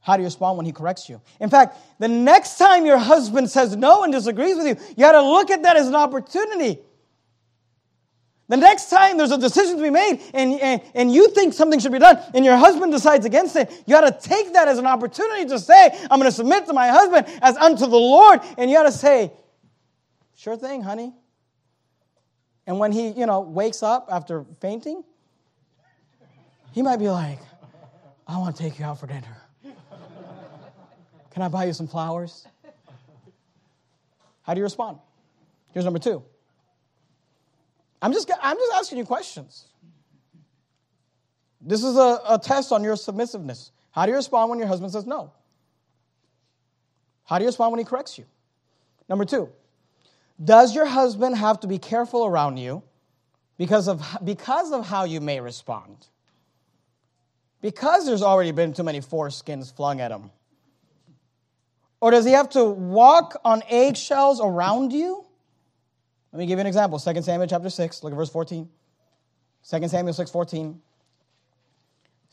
How 0.00 0.16
do 0.16 0.22
you 0.22 0.26
respond 0.26 0.58
when 0.58 0.66
he 0.66 0.70
corrects 0.70 1.08
you? 1.08 1.20
In 1.40 1.50
fact, 1.50 1.76
the 1.98 2.06
next 2.06 2.56
time 2.56 2.86
your 2.86 2.98
husband 2.98 3.50
says 3.50 3.74
no 3.74 4.04
and 4.04 4.12
disagrees 4.12 4.56
with 4.56 4.66
you, 4.66 4.76
you 4.90 4.96
got 4.96 5.12
to 5.12 5.22
look 5.22 5.50
at 5.50 5.64
that 5.64 5.76
as 5.76 5.88
an 5.88 5.96
opportunity 5.96 6.78
the 8.48 8.56
next 8.56 8.90
time 8.90 9.16
there's 9.16 9.32
a 9.32 9.38
decision 9.38 9.76
to 9.76 9.82
be 9.82 9.90
made 9.90 10.20
and, 10.32 10.60
and, 10.60 10.82
and 10.94 11.12
you 11.12 11.28
think 11.30 11.52
something 11.52 11.80
should 11.80 11.92
be 11.92 11.98
done 11.98 12.18
and 12.32 12.44
your 12.44 12.56
husband 12.56 12.92
decides 12.92 13.26
against 13.26 13.56
it, 13.56 13.70
you 13.86 13.94
got 13.94 14.02
to 14.02 14.28
take 14.28 14.52
that 14.52 14.68
as 14.68 14.78
an 14.78 14.86
opportunity 14.86 15.46
to 15.46 15.58
say, 15.58 15.88
I'm 16.10 16.20
going 16.20 16.30
to 16.30 16.32
submit 16.32 16.66
to 16.66 16.72
my 16.72 16.88
husband 16.88 17.26
as 17.42 17.56
unto 17.56 17.86
the 17.86 17.96
Lord. 17.96 18.40
And 18.56 18.70
you 18.70 18.76
got 18.76 18.84
to 18.84 18.92
say, 18.92 19.32
sure 20.36 20.56
thing, 20.56 20.82
honey. 20.82 21.12
And 22.68 22.78
when 22.78 22.92
he, 22.92 23.08
you 23.08 23.26
know, 23.26 23.40
wakes 23.40 23.82
up 23.82 24.08
after 24.10 24.44
fainting, 24.60 25.02
he 26.72 26.82
might 26.82 26.98
be 26.98 27.08
like, 27.08 27.38
I 28.28 28.38
want 28.38 28.56
to 28.56 28.62
take 28.62 28.78
you 28.78 28.84
out 28.84 29.00
for 29.00 29.06
dinner. 29.06 29.36
Can 31.30 31.42
I 31.42 31.48
buy 31.48 31.64
you 31.64 31.72
some 31.72 31.86
flowers? 31.86 32.46
How 34.42 34.54
do 34.54 34.58
you 34.58 34.64
respond? 34.64 34.98
Here's 35.72 35.84
number 35.84 35.98
two. 35.98 36.22
I'm 38.02 38.12
just, 38.12 38.30
I'm 38.42 38.56
just 38.56 38.72
asking 38.74 38.98
you 38.98 39.04
questions. 39.04 39.66
This 41.60 41.82
is 41.82 41.96
a, 41.96 42.20
a 42.28 42.38
test 42.42 42.72
on 42.72 42.84
your 42.84 42.96
submissiveness. 42.96 43.72
How 43.90 44.06
do 44.06 44.12
you 44.12 44.16
respond 44.16 44.50
when 44.50 44.58
your 44.58 44.68
husband 44.68 44.92
says 44.92 45.06
no? 45.06 45.32
How 47.24 47.38
do 47.38 47.42
you 47.44 47.48
respond 47.48 47.72
when 47.72 47.78
he 47.78 47.84
corrects 47.84 48.18
you? 48.18 48.24
Number 49.08 49.24
two, 49.24 49.48
does 50.42 50.74
your 50.74 50.86
husband 50.86 51.36
have 51.36 51.60
to 51.60 51.66
be 51.66 51.78
careful 51.78 52.24
around 52.24 52.58
you 52.58 52.82
because 53.56 53.88
of, 53.88 54.04
because 54.22 54.70
of 54.72 54.86
how 54.86 55.04
you 55.04 55.20
may 55.20 55.40
respond? 55.40 56.06
Because 57.60 58.06
there's 58.06 58.22
already 58.22 58.52
been 58.52 58.72
too 58.72 58.84
many 58.84 59.00
foreskins 59.00 59.74
flung 59.74 60.00
at 60.00 60.12
him? 60.12 60.30
Or 62.00 62.10
does 62.10 62.24
he 62.24 62.32
have 62.32 62.50
to 62.50 62.64
walk 62.64 63.40
on 63.44 63.62
eggshells 63.68 64.40
around 64.40 64.92
you? 64.92 65.25
Let 66.36 66.40
me 66.40 66.46
give 66.48 66.58
you 66.58 66.60
an 66.60 66.66
example. 66.66 66.98
2 66.98 67.22
Samuel 67.22 67.48
chapter 67.48 67.70
6, 67.70 68.04
look 68.04 68.12
at 68.12 68.16
verse 68.16 68.28
14. 68.28 68.68
2 69.70 69.88
Samuel 69.88 70.12
6, 70.12 70.30
14. 70.30 70.82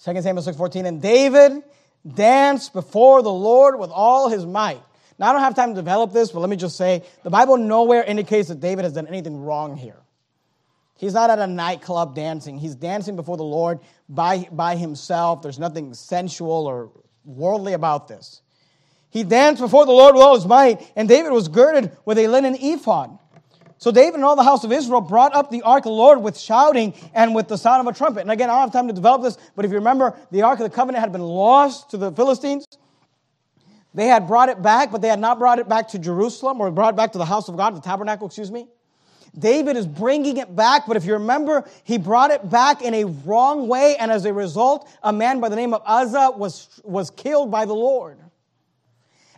2 0.04 0.22
Samuel 0.22 0.42
6, 0.42 0.58
14. 0.58 0.86
And 0.86 1.02
David 1.02 1.64
danced 2.06 2.74
before 2.74 3.24
the 3.24 3.32
Lord 3.32 3.80
with 3.80 3.92
all 3.92 4.28
his 4.28 4.46
might. 4.46 4.82
Now, 5.18 5.30
I 5.30 5.32
don't 5.32 5.42
have 5.42 5.56
time 5.56 5.70
to 5.70 5.76
develop 5.76 6.12
this, 6.12 6.34
but 6.34 6.42
let 6.42 6.50
me 6.50 6.58
just 6.58 6.76
say 6.76 7.04
the 7.24 7.30
Bible 7.30 7.56
nowhere 7.56 8.04
indicates 8.04 8.50
that 8.50 8.60
David 8.60 8.84
has 8.84 8.92
done 8.92 9.08
anything 9.08 9.42
wrong 9.42 9.78
here. 9.78 10.02
He's 10.98 11.14
not 11.14 11.30
at 11.30 11.40
a 11.40 11.48
nightclub 11.48 12.14
dancing. 12.14 12.58
He's 12.58 12.76
dancing 12.76 13.16
before 13.16 13.38
the 13.38 13.44
Lord 13.44 13.80
by, 14.10 14.50
by 14.52 14.76
himself. 14.76 15.44
There's 15.44 15.60
nothing 15.60 15.94
sensual 15.94 16.68
or 16.68 16.92
worldly 17.24 17.72
about 17.72 18.10
this. 18.10 18.42
He 19.12 19.24
danced 19.24 19.62
before 19.62 19.86
the 19.86 19.94
Lord 19.94 20.14
with 20.14 20.24
all 20.24 20.36
his 20.36 20.46
might, 20.46 20.92
and 20.98 21.08
David 21.08 21.32
was 21.32 21.48
girded 21.48 21.96
with 22.04 22.18
a 22.18 22.28
linen 22.28 22.58
ephod. 22.60 23.18
So 23.78 23.92
David 23.92 24.16
and 24.16 24.24
all 24.24 24.36
the 24.36 24.44
house 24.44 24.64
of 24.64 24.72
Israel 24.72 25.02
brought 25.02 25.36
up 25.36 25.52
the 25.52 25.62
ark 25.64 25.80
of 25.80 25.92
the 25.92 25.98
Lord 25.98 26.22
with 26.22 26.38
shouting 26.38 26.94
and 27.14 27.36
with 27.36 27.48
the 27.48 27.58
sound 27.58 27.86
of 27.86 27.94
a 27.94 27.98
trumpet. 27.98 28.22
And 28.22 28.32
again, 28.32 28.50
I 28.50 28.54
don't 28.54 28.62
have 28.62 28.72
time 28.72 28.88
to 28.88 28.94
develop 28.94 29.24
this, 29.24 29.38
but 29.56 29.66
if 29.66 29.72
you 29.72 29.78
remember, 29.78 30.16
the 30.32 30.44
ark 30.44 30.60
of 30.60 30.70
the 30.70 30.76
covenant 30.76 31.02
had 31.02 31.12
been 31.12 31.22
lost 31.22 31.92
to 31.92 31.98
the 31.98 32.12
Philistines. 32.12 32.66
They 33.94 34.08
had 34.08 34.28
brought 34.28 34.50
it 34.50 34.62
back, 34.62 34.92
but 34.92 35.02
they 35.02 35.08
had 35.08 35.20
not 35.20 35.38
brought 35.38 35.60
it 35.60 35.70
back 35.70 35.90
to 35.90 36.00
Jerusalem 36.00 36.62
or 36.62 36.72
brought 36.72 36.94
it 36.94 36.98
back 36.98 37.12
to 37.12 37.18
the 37.18 37.26
house 37.26 37.48
of 37.48 37.58
God, 37.58 37.76
the 37.76 37.82
tabernacle, 37.82 38.28
excuse 38.28 38.52
me. 38.52 38.68
David 39.38 39.78
is 39.78 39.88
bringing 39.88 40.38
it 40.38 40.56
back, 40.56 40.84
but 40.88 40.96
if 40.96 41.06
you 41.06 41.14
remember, 41.14 41.68
he 41.84 41.98
brought 41.98 42.32
it 42.32 42.50
back 42.50 42.82
in 42.82 42.94
a 42.94 43.06
wrong 43.06 43.68
way, 43.68 43.96
and 43.98 44.12
as 44.12 44.26
a 44.26 44.34
result, 44.34 44.88
a 45.02 45.12
man 45.12 45.40
by 45.40 45.50
the 45.50 45.56
name 45.56 45.74
of 45.74 45.82
Uzzah 45.86 46.32
was, 46.38 46.82
was 46.84 47.10
killed 47.10 47.50
by 47.50 47.66
the 47.66 47.74
Lord. 47.74 48.20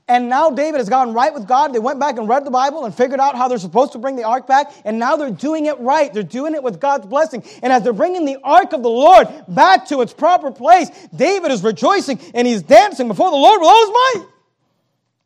And 0.07 0.29
now 0.29 0.51
David 0.51 0.77
has 0.77 0.87
gone 0.87 1.13
right 1.13 1.33
with 1.33 1.47
God. 1.47 1.73
They 1.73 1.79
went 1.79 1.99
back 1.99 2.17
and 2.17 2.29
read 2.29 2.45
the 2.45 2.51
Bible 2.51 2.85
and 2.85 2.93
figured 2.93 3.19
out 3.19 3.35
how 3.35 3.47
they're 3.47 3.57
supposed 3.57 3.93
to 3.93 3.97
bring 3.97 4.15
the 4.15 4.23
ark 4.23 4.45
back. 4.45 4.71
And 4.85 4.99
now 4.99 5.15
they're 5.15 5.31
doing 5.31 5.65
it 5.65 5.79
right. 5.79 6.13
They're 6.13 6.21
doing 6.21 6.53
it 6.53 6.61
with 6.61 6.79
God's 6.79 7.07
blessing. 7.07 7.43
And 7.63 7.73
as 7.73 7.81
they're 7.81 7.91
bringing 7.91 8.23
the 8.23 8.37
ark 8.43 8.73
of 8.73 8.83
the 8.83 8.89
Lord 8.89 9.27
back 9.47 9.87
to 9.87 10.01
its 10.01 10.13
proper 10.13 10.51
place, 10.51 10.91
David 11.15 11.51
is 11.51 11.63
rejoicing 11.63 12.19
and 12.35 12.47
he's 12.47 12.61
dancing 12.61 13.07
before 13.07 13.31
the 13.31 13.35
Lord 13.35 13.61
with 13.61 13.67
all 13.67 13.85
his 13.85 13.89
might. 13.89 14.27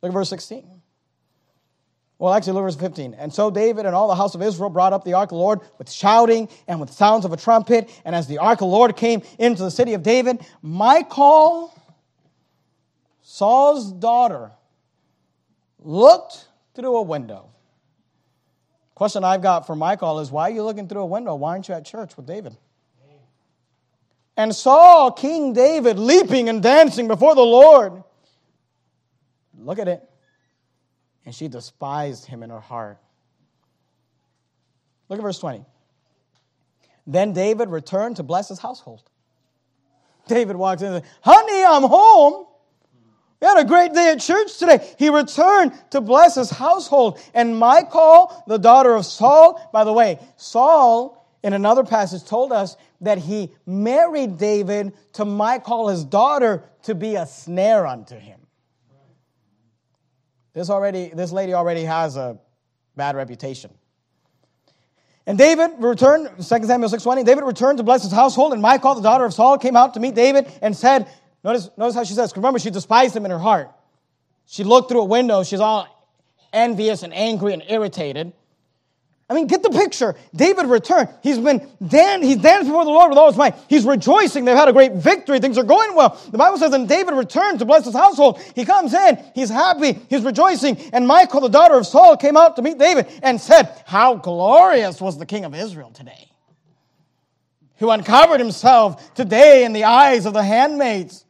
Look 0.02 0.10
at 0.10 0.14
verse 0.14 0.30
16. 0.30 0.66
Well, 2.18 2.32
actually, 2.32 2.54
look 2.54 2.62
at 2.62 2.72
verse 2.72 2.76
15. 2.76 3.14
And 3.14 3.34
so 3.34 3.50
David 3.50 3.84
and 3.84 3.94
all 3.94 4.08
the 4.08 4.14
house 4.14 4.34
of 4.34 4.40
Israel 4.40 4.70
brought 4.70 4.94
up 4.94 5.04
the 5.04 5.12
ark 5.12 5.26
of 5.26 5.36
the 5.36 5.42
Lord 5.42 5.60
with 5.76 5.90
shouting 5.90 6.48
and 6.66 6.80
with 6.80 6.90
sounds 6.90 7.26
of 7.26 7.34
a 7.34 7.36
trumpet. 7.36 7.90
And 8.06 8.14
as 8.14 8.28
the 8.28 8.38
ark 8.38 8.54
of 8.56 8.60
the 8.60 8.66
Lord 8.66 8.96
came 8.96 9.22
into 9.38 9.62
the 9.62 9.70
city 9.70 9.92
of 9.92 10.02
David, 10.02 10.40
Michal, 10.62 11.74
Saul's 13.20 13.92
daughter, 13.92 14.52
looked 15.82 16.46
through 16.74 16.96
a 16.96 17.02
window. 17.02 17.50
Question 18.94 19.24
I've 19.24 19.42
got 19.42 19.66
for 19.66 19.74
Michal 19.74 20.20
is 20.20 20.30
why 20.30 20.50
are 20.50 20.52
you 20.52 20.62
looking 20.62 20.86
through 20.88 21.02
a 21.02 21.06
window? 21.06 21.34
Why 21.34 21.52
aren't 21.52 21.68
you 21.68 21.74
at 21.74 21.84
church 21.84 22.16
with 22.16 22.26
David? 22.26 22.56
And 24.36 24.54
saw 24.54 25.10
King 25.10 25.52
David 25.52 25.98
leaping 25.98 26.48
and 26.48 26.62
dancing 26.62 27.08
before 27.08 27.34
the 27.34 27.42
Lord. 27.42 28.02
Look 29.58 29.78
at 29.78 29.88
it. 29.88 30.08
And 31.26 31.34
she 31.34 31.48
despised 31.48 32.24
him 32.24 32.42
in 32.42 32.50
her 32.50 32.60
heart. 32.60 32.98
Look 35.08 35.18
at 35.18 35.22
verse 35.22 35.38
20. 35.38 35.64
Then 37.06 37.32
David 37.32 37.68
returned 37.68 38.16
to 38.16 38.22
bless 38.22 38.48
his 38.48 38.58
household. 38.58 39.02
David 40.28 40.56
walks 40.56 40.82
in 40.82 40.92
and 40.92 41.02
says, 41.02 41.12
Honey, 41.22 41.64
I'm 41.64 41.82
home. 41.82 42.46
We 43.40 43.46
had 43.46 43.58
a 43.58 43.64
great 43.64 43.94
day 43.94 44.12
at 44.12 44.20
church 44.20 44.58
today. 44.58 44.94
He 44.98 45.08
returned 45.08 45.72
to 45.90 46.00
bless 46.00 46.34
his 46.34 46.50
household. 46.50 47.18
And 47.32 47.58
Michal, 47.58 48.44
the 48.46 48.58
daughter 48.58 48.94
of 48.94 49.06
Saul, 49.06 49.70
by 49.72 49.84
the 49.84 49.92
way, 49.92 50.18
Saul 50.36 51.26
in 51.42 51.54
another 51.54 51.84
passage 51.84 52.24
told 52.24 52.52
us 52.52 52.76
that 53.00 53.16
he 53.16 53.50
married 53.64 54.36
David 54.36 54.92
to 55.14 55.24
Michal, 55.24 55.88
his 55.88 56.04
daughter, 56.04 56.64
to 56.82 56.94
be 56.94 57.14
a 57.14 57.24
snare 57.24 57.86
unto 57.86 58.14
him. 58.14 58.40
This 60.52 60.68
already, 60.68 61.08
this 61.14 61.32
lady 61.32 61.54
already 61.54 61.84
has 61.84 62.16
a 62.16 62.38
bad 62.96 63.16
reputation. 63.16 63.70
And 65.26 65.38
David 65.38 65.70
returned, 65.78 66.28
2 66.36 66.42
Samuel 66.42 66.90
6.20, 66.90 67.24
David 67.24 67.44
returned 67.44 67.78
to 67.78 67.84
bless 67.84 68.02
his 68.02 68.12
household, 68.12 68.52
and 68.52 68.60
Michal, 68.60 68.96
the 68.96 69.00
daughter 69.00 69.24
of 69.24 69.32
Saul, 69.32 69.58
came 69.58 69.76
out 69.76 69.94
to 69.94 70.00
meet 70.00 70.14
David 70.14 70.50
and 70.60 70.76
said, 70.76 71.08
Notice, 71.42 71.70
notice 71.76 71.94
how 71.94 72.04
she 72.04 72.14
says, 72.14 72.36
remember, 72.36 72.58
she 72.58 72.70
despised 72.70 73.16
him 73.16 73.24
in 73.24 73.30
her 73.30 73.38
heart. 73.38 73.70
She 74.46 74.64
looked 74.64 74.90
through 74.90 75.00
a 75.00 75.06
window, 75.06 75.42
she's 75.42 75.60
all 75.60 75.86
envious 76.52 77.02
and 77.02 77.14
angry 77.14 77.52
and 77.52 77.62
irritated. 77.68 78.32
I 79.30 79.34
mean, 79.34 79.46
get 79.46 79.62
the 79.62 79.70
picture. 79.70 80.16
David 80.34 80.66
returned. 80.66 81.08
He's 81.22 81.38
been 81.38 81.70
dan- 81.86 82.24
he's 82.24 82.38
danced 82.38 82.66
before 82.66 82.84
the 82.84 82.90
Lord 82.90 83.10
with 83.10 83.18
all 83.18 83.28
his 83.28 83.36
might. 83.36 83.54
He's 83.68 83.84
rejoicing. 83.84 84.44
They've 84.44 84.56
had 84.56 84.68
a 84.68 84.72
great 84.72 84.94
victory. 84.94 85.38
Things 85.38 85.56
are 85.56 85.62
going 85.62 85.94
well. 85.94 86.20
The 86.32 86.36
Bible 86.36 86.58
says, 86.58 86.72
and 86.72 86.88
David 86.88 87.14
returned 87.14 87.60
to 87.60 87.64
bless 87.64 87.84
his 87.84 87.94
household. 87.94 88.42
He 88.56 88.64
comes 88.64 88.92
in. 88.92 89.24
He's 89.36 89.48
happy. 89.48 90.00
He's 90.10 90.22
rejoicing. 90.22 90.78
And 90.92 91.06
Michal, 91.06 91.40
the 91.40 91.48
daughter 91.48 91.74
of 91.74 91.86
Saul, 91.86 92.16
came 92.16 92.36
out 92.36 92.56
to 92.56 92.62
meet 92.62 92.76
David 92.76 93.06
and 93.22 93.40
said, 93.40 93.72
How 93.86 94.16
glorious 94.16 95.00
was 95.00 95.16
the 95.16 95.26
king 95.26 95.44
of 95.44 95.54
Israel 95.54 95.92
today, 95.92 96.32
who 97.76 97.88
uncovered 97.88 98.40
himself 98.40 99.14
today 99.14 99.64
in 99.64 99.72
the 99.72 99.84
eyes 99.84 100.26
of 100.26 100.32
the 100.32 100.42
handmaids 100.42 101.24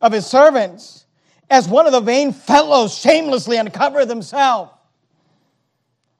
of 0.00 0.12
his 0.12 0.26
servants, 0.26 1.06
as 1.50 1.68
one 1.68 1.86
of 1.86 1.92
the 1.92 2.00
vain 2.00 2.32
fellows 2.32 2.96
shamelessly 2.96 3.56
uncover 3.56 4.04
themselves. 4.04 4.72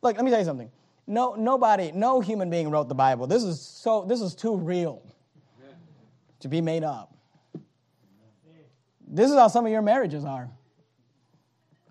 Look, 0.02 0.16
let 0.16 0.24
me 0.24 0.30
tell 0.30 0.40
you 0.40 0.46
something. 0.46 0.70
No, 1.06 1.34
nobody, 1.34 1.92
no 1.92 2.20
human 2.20 2.50
being 2.50 2.70
wrote 2.70 2.88
the 2.88 2.94
Bible. 2.94 3.26
This 3.26 3.42
is 3.42 3.60
so 3.60 4.04
this 4.04 4.20
is 4.20 4.34
too 4.34 4.56
real 4.56 5.02
to 6.40 6.48
be 6.48 6.60
made 6.60 6.84
up. 6.84 7.14
This 9.06 9.30
is 9.30 9.36
how 9.36 9.48
some 9.48 9.64
of 9.64 9.72
your 9.72 9.82
marriages 9.82 10.24
are. 10.24 10.50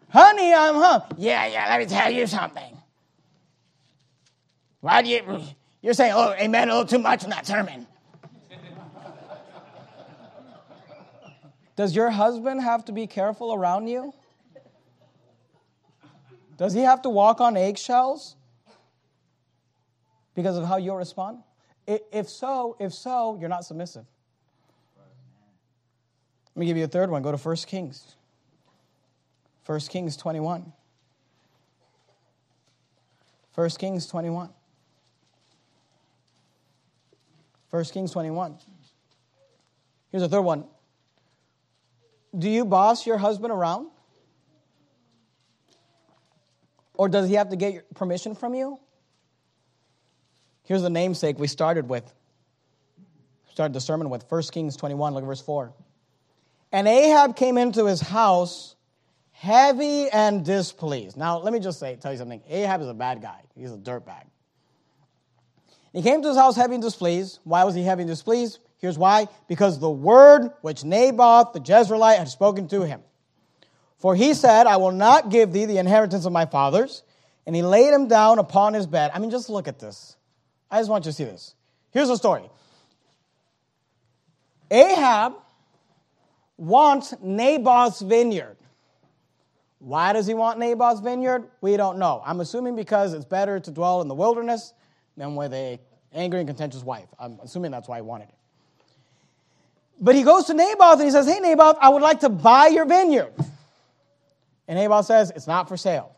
Honey, 0.09 0.53
I'm 0.53 0.75
home. 0.75 1.01
Yeah, 1.17 1.47
yeah, 1.47 1.67
let 1.69 1.79
me 1.79 1.85
tell 1.85 2.11
you 2.11 2.27
something. 2.27 2.77
Why 4.79 5.01
do 5.01 5.09
you 5.09 5.41
you're 5.81 5.93
saying, 5.93 6.13
oh, 6.15 6.33
amen, 6.33 6.69
a 6.69 6.73
little 6.73 6.88
too 6.88 6.99
much 6.99 7.23
in 7.23 7.29
that 7.29 7.45
sermon. 7.45 7.88
Does 11.78 11.95
your 11.95 12.09
husband 12.09 12.61
have 12.61 12.84
to 12.86 12.91
be 12.91 13.05
careful 13.07 13.53
around 13.53 13.88
you? 13.88 14.13
Does 16.57 16.73
he 16.73 16.82
have 16.82 17.03
to 17.03 17.09
walk 17.09 17.39
on 17.39 17.55
eggshells 17.55 18.36
because 20.34 20.57
of 20.57 20.65
how 20.65 20.78
you'll 20.78 20.97
respond? 20.97 21.43
If 21.86 22.30
so, 22.30 22.75
if 22.80 22.93
so, 22.93 23.38
you're 23.39 23.47
not 23.47 23.63
submissive. 23.63 24.05
Let 26.55 26.59
me 26.59 26.65
give 26.65 26.78
you 26.78 26.84
a 26.84 26.88
third 26.88 27.11
one. 27.11 27.21
Go 27.21 27.32
to 27.32 27.38
1 27.38 27.55
Kings. 27.67 28.15
1 29.67 29.80
Kings 29.82 30.17
21. 30.17 30.73
1 33.53 33.69
Kings 33.69 34.07
21. 34.07 34.49
1 37.69 37.84
Kings 37.86 38.11
21. 38.11 38.57
Here's 40.09 40.23
a 40.23 40.30
third 40.30 40.41
one. 40.41 40.65
Do 42.38 42.49
you 42.49 42.65
boss 42.65 43.05
your 43.05 43.17
husband 43.17 43.51
around? 43.51 43.88
Or 46.93 47.09
does 47.09 47.29
he 47.29 47.35
have 47.35 47.49
to 47.49 47.55
get 47.55 47.93
permission 47.93 48.35
from 48.35 48.55
you? 48.55 48.79
Here's 50.63 50.81
the 50.81 50.89
namesake 50.89 51.39
we 51.39 51.47
started 51.47 51.88
with. 51.89 52.13
Started 53.51 53.73
the 53.73 53.81
sermon 53.81 54.09
with 54.09 54.29
1 54.29 54.43
Kings 54.51 54.75
21, 54.75 55.13
look 55.13 55.23
at 55.23 55.27
verse 55.27 55.41
4. 55.41 55.73
And 56.71 56.88
Ahab 56.88 57.35
came 57.35 57.57
into 57.57 57.85
his 57.85 58.01
house 58.01 58.75
heavy 59.31 60.09
and 60.09 60.43
displeased. 60.43 61.15
Now, 61.15 61.38
let 61.39 61.53
me 61.53 61.59
just 61.59 61.79
say, 61.79 61.95
tell 61.95 62.11
you 62.11 62.17
something. 62.17 62.41
Ahab 62.49 62.81
is 62.81 62.88
a 62.88 62.93
bad 62.93 63.21
guy. 63.21 63.41
He's 63.55 63.71
a 63.71 63.77
dirtbag. 63.77 64.25
He 65.93 66.01
came 66.01 66.21
to 66.21 66.27
his 66.27 66.38
house 66.38 66.55
heavy 66.55 66.75
and 66.75 66.83
displeased. 66.83 67.39
Why 67.43 67.63
was 67.63 67.73
he 67.73 67.83
heavy 67.83 68.01
and 68.01 68.09
displeased? 68.09 68.59
Here's 68.80 68.97
why 68.97 69.28
because 69.47 69.80
the 69.80 69.89
word 69.89 70.51
which 70.61 70.84
Naboth 70.84 71.53
the 71.53 71.59
Jezreelite 71.59 72.17
had 72.17 72.30
spoken 72.30 72.67
to 72.69 72.86
him. 72.86 73.01
For 73.97 74.15
he 74.15 74.34
said, 74.34 74.67
I 74.67 74.78
will 74.78 74.91
not 74.91 75.30
give 75.30 75.51
thee 75.51 75.65
the 75.65 75.80
inheritance 75.80 76.25
of 76.25 76.32
my 76.32 76.45
fathers. 76.45 77.03
And 77.45 77.55
he 77.55 77.63
laid 77.63 77.93
him 77.93 78.07
down 78.07 78.39
upon 78.39 78.73
his 78.73 78.86
bed. 78.86 79.11
I 79.13 79.19
mean, 79.19 79.32
just 79.32 79.49
look 79.49 79.67
at 79.67 79.80
this. 79.80 80.17
I 80.69 80.80
just 80.80 80.89
want 80.89 81.05
you 81.05 81.11
to 81.11 81.15
see 81.15 81.23
this. 81.23 81.55
Here's 81.91 82.09
the 82.09 82.17
story 82.17 82.43
Ahab 84.69 85.34
wants 86.57 87.13
Naboth's 87.21 88.01
vineyard. 88.01 88.57
Why 89.80 90.11
does 90.11 90.28
he 90.28 90.34
want 90.34 90.59
Naboth's 90.59 90.99
vineyard? 90.99 91.49
We 91.61 91.78
don't 91.78 91.99
know. 91.99 92.21
I'm 92.25 92.41
assuming 92.41 92.75
because 92.75 93.13
it's 93.13 93.25
better 93.25 93.59
to 93.59 93.71
dwell 93.71 94.01
in 94.01 94.07
the 94.07 94.15
wilderness 94.15 94.73
than 95.15 95.36
with 95.36 95.53
a 95.53 95.80
angry 96.13 96.39
and 96.39 96.49
contentious 96.49 96.84
wife. 96.84 97.07
I'm 97.19 97.39
assuming 97.43 97.71
that's 97.71 97.88
why 97.88 97.97
he 97.97 98.01
wanted 98.01 98.30
it. 98.30 98.36
But 99.99 100.15
he 100.15 100.23
goes 100.23 100.45
to 100.45 100.53
Naboth 100.53 100.99
and 100.99 101.03
he 101.03 101.11
says, 101.11 101.27
Hey, 101.27 101.39
Naboth, 101.39 101.77
I 101.81 101.89
would 101.89 102.01
like 102.01 102.21
to 102.21 102.29
buy 102.29 102.67
your 102.67 102.85
vineyard. 102.85 103.33
And 104.67 104.77
Naboth 104.77 105.05
says, 105.05 105.31
It's 105.35 105.47
not 105.47 105.67
for 105.67 105.77
sale. 105.77 106.15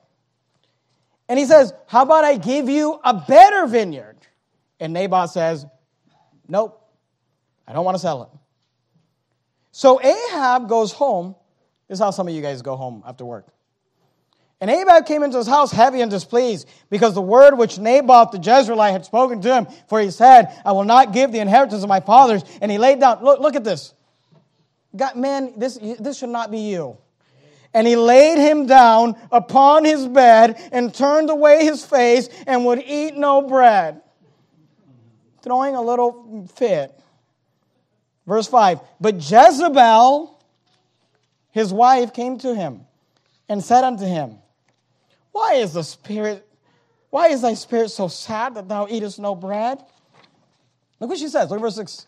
And 1.27 1.37
he 1.39 1.45
says, 1.45 1.73
How 1.87 2.03
about 2.03 2.23
I 2.25 2.37
give 2.37 2.69
you 2.69 2.99
a 3.03 3.13
better 3.13 3.67
vineyard? 3.67 4.17
And 4.79 4.93
Naboth 4.93 5.31
says, 5.31 5.65
Nope, 6.47 6.81
I 7.67 7.73
don't 7.73 7.85
want 7.85 7.95
to 7.95 7.99
sell 7.99 8.23
it. 8.23 8.29
So 9.71 10.01
Ahab 10.01 10.67
goes 10.67 10.91
home. 10.91 11.35
This 11.87 11.97
is 11.97 12.03
how 12.03 12.11
some 12.11 12.27
of 12.27 12.33
you 12.33 12.41
guys 12.41 12.61
go 12.61 12.75
home 12.75 13.03
after 13.05 13.23
work. 13.23 13.47
And 14.61 14.69
Ahab 14.69 15.05
came 15.05 15.23
into 15.23 15.37
his 15.37 15.47
house 15.47 15.71
heavy 15.71 16.01
and 16.01 16.11
displeased 16.11 16.67
because 16.89 17.13
the 17.13 17.21
word 17.21 17.57
which 17.57 17.79
Naboth 17.79 18.31
the 18.31 18.39
Jezreelite 18.39 18.91
had 18.91 19.05
spoken 19.05 19.41
to 19.41 19.55
him, 19.55 19.67
for 19.87 20.01
he 20.01 20.11
said, 20.11 20.47
I 20.65 20.73
will 20.73 20.83
not 20.83 21.13
give 21.13 21.31
the 21.31 21.39
inheritance 21.39 21.81
of 21.81 21.87
my 21.87 22.01
fathers. 22.01 22.43
And 22.61 22.69
he 22.69 22.77
laid 22.77 22.99
down, 22.99 23.23
look, 23.23 23.39
look 23.39 23.55
at 23.55 23.63
this. 23.63 23.93
God, 24.93 25.15
man, 25.15 25.53
this, 25.57 25.77
this 25.99 26.17
should 26.17 26.29
not 26.29 26.51
be 26.51 26.59
you. 26.59 26.97
And 27.73 27.87
he 27.87 27.95
laid 27.95 28.39
him 28.39 28.65
down 28.65 29.15
upon 29.31 29.85
his 29.85 30.07
bed 30.07 30.59
and 30.71 30.93
turned 30.93 31.29
away 31.29 31.63
his 31.63 31.85
face 31.85 32.27
and 32.47 32.65
would 32.65 32.83
eat 32.85 33.15
no 33.15 33.43
bread. 33.43 34.01
Throwing 35.41 35.75
a 35.75 35.81
little 35.81 36.49
fit. 36.55 36.99
Verse 38.27 38.47
5 38.47 38.79
But 38.99 39.15
Jezebel, 39.15 40.37
his 41.51 41.71
wife, 41.71 42.11
came 42.13 42.39
to 42.39 42.53
him 42.53 42.81
and 43.47 43.63
said 43.63 43.83
unto 43.83 44.05
him, 44.05 44.37
Why 45.39 45.53
is 45.53 45.71
the 45.71 45.83
spirit, 45.83 46.45
why 47.11 47.29
is 47.29 47.43
thy 47.43 47.53
spirit 47.53 47.91
so 47.91 48.09
sad 48.09 48.55
that 48.55 48.67
thou 48.67 48.87
eatest 48.89 49.19
no 49.19 49.35
bread? 49.35 49.79
Look 50.99 51.11
what 51.11 51.17
she 51.17 51.29
says. 51.29 51.49
Look 51.49 51.59
at 51.59 51.61
verse 51.61 51.77
6. 51.77 52.07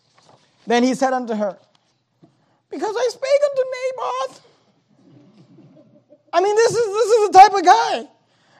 Then 0.67 0.83
he 0.83 0.93
said 0.95 1.13
unto 1.13 1.33
her, 1.33 1.57
Because 2.69 2.93
I 2.93 3.07
spake 3.07 3.41
unto 3.49 3.63
Naboth. 3.71 4.35
I 6.33 6.41
mean, 6.41 6.55
this 6.57 6.71
is 6.71 6.85
this 6.85 7.07
is 7.07 7.29
the 7.29 7.39
type 7.39 7.53
of 7.53 7.63
guy. 7.63 8.03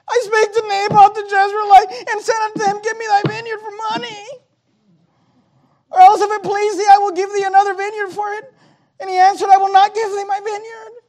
I 0.08 0.16
spake 0.24 0.52
to 0.56 0.62
Naboth 0.66 1.14
the 1.16 1.24
Jezreelite 1.28 2.10
and 2.10 2.22
said 2.22 2.40
unto 2.40 2.64
him, 2.64 2.80
Give 2.82 2.96
me 2.96 3.04
thy 3.06 3.22
vineyard 3.28 3.60
for 3.60 3.72
money. 3.92 4.24
Or 5.90 6.00
else, 6.00 6.22
if 6.22 6.30
it 6.32 6.42
please 6.42 6.78
thee, 6.78 6.88
I 6.90 6.96
will 6.96 7.12
give 7.12 7.28
thee 7.28 7.44
another 7.44 7.74
vineyard 7.74 8.08
for 8.08 8.32
it. 8.32 8.50
And 9.00 9.10
he 9.10 9.18
answered, 9.18 9.50
I 9.52 9.58
will 9.58 9.72
not 9.72 9.94
give 9.94 10.08
thee 10.08 10.24
my 10.24 10.40
vineyard. 10.42 11.01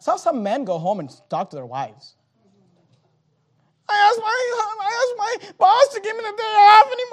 So 0.00 0.16
some 0.16 0.42
men 0.42 0.64
go 0.64 0.78
home 0.78 0.98
and 0.98 1.10
talk 1.28 1.50
to 1.50 1.56
their 1.56 1.66
wives. 1.66 2.16
I 3.88 4.08
asked 4.08 4.18
my, 4.18 4.26
I 4.80 4.92
asked 5.02 5.16
my 5.18 5.52
boss 5.58 5.88
to 5.94 6.00
give 6.00 6.16
me 6.16 6.22
the 6.22 6.36
day 6.36 6.42
off 6.42 6.86
and 6.90 6.98
he. 6.98 7.06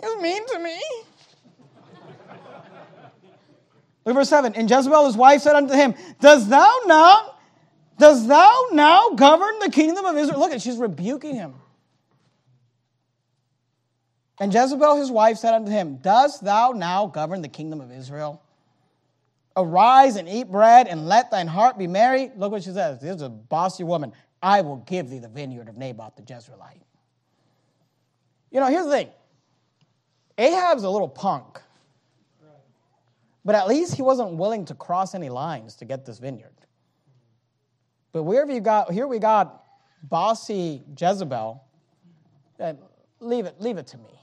He 0.00 0.06
was 0.06 0.22
mean 0.22 0.46
to 0.48 0.58
me. 0.58 0.80
Look 4.04 4.14
verse 4.14 4.28
7. 4.28 4.54
And 4.54 4.70
Jezebel, 4.70 5.06
his 5.06 5.16
wife, 5.16 5.40
said 5.40 5.56
unto 5.56 5.74
him, 5.74 5.94
Does 6.20 6.46
thou 6.48 6.80
now, 6.86 7.34
does 7.98 8.26
thou 8.26 8.66
now 8.70 9.10
govern 9.10 9.58
the 9.60 9.70
kingdom 9.70 10.04
of 10.04 10.16
Israel? 10.16 10.38
Look 10.38 10.52
at 10.52 10.60
she's 10.60 10.76
rebuking 10.76 11.34
him. 11.34 11.54
And 14.38 14.52
Jezebel, 14.52 14.96
his 14.96 15.10
wife, 15.10 15.38
said 15.38 15.54
unto 15.54 15.70
him, 15.70 15.96
Dost 15.96 16.44
thou 16.44 16.72
now 16.72 17.06
govern 17.06 17.40
the 17.40 17.48
kingdom 17.48 17.80
of 17.80 17.90
Israel? 17.90 18.42
Arise 19.56 20.16
and 20.16 20.28
eat 20.28 20.50
bread 20.50 20.88
and 20.88 21.06
let 21.06 21.30
thine 21.30 21.46
heart 21.46 21.78
be 21.78 21.86
merry. 21.86 22.30
Look 22.36 22.50
what 22.52 22.62
she 22.62 22.70
says. 22.70 23.00
This 23.00 23.16
is 23.16 23.22
a 23.22 23.28
bossy 23.28 23.84
woman. 23.84 24.12
I 24.42 24.60
will 24.60 24.78
give 24.78 25.08
thee 25.08 25.20
the 25.20 25.28
vineyard 25.28 25.68
of 25.68 25.76
Naboth 25.76 26.16
the 26.16 26.22
Jezreelite. 26.22 26.82
You 28.50 28.60
know, 28.60 28.66
here's 28.66 28.84
the 28.84 28.90
thing 28.90 29.08
Ahab's 30.38 30.82
a 30.82 30.90
little 30.90 31.08
punk, 31.08 31.60
but 33.44 33.54
at 33.54 33.68
least 33.68 33.94
he 33.94 34.02
wasn't 34.02 34.32
willing 34.32 34.64
to 34.66 34.74
cross 34.74 35.14
any 35.14 35.28
lines 35.28 35.76
to 35.76 35.84
get 35.84 36.04
this 36.04 36.18
vineyard. 36.18 36.50
But 38.12 38.24
wherever 38.24 38.52
you 38.52 38.60
got, 38.60 38.92
here 38.92 39.06
we 39.06 39.18
got 39.18 39.64
bossy 40.02 40.82
Jezebel. 40.98 41.62
leave 43.20 43.46
it, 43.46 43.60
leave 43.60 43.76
it 43.76 43.86
to 43.88 43.98
me. 43.98 44.20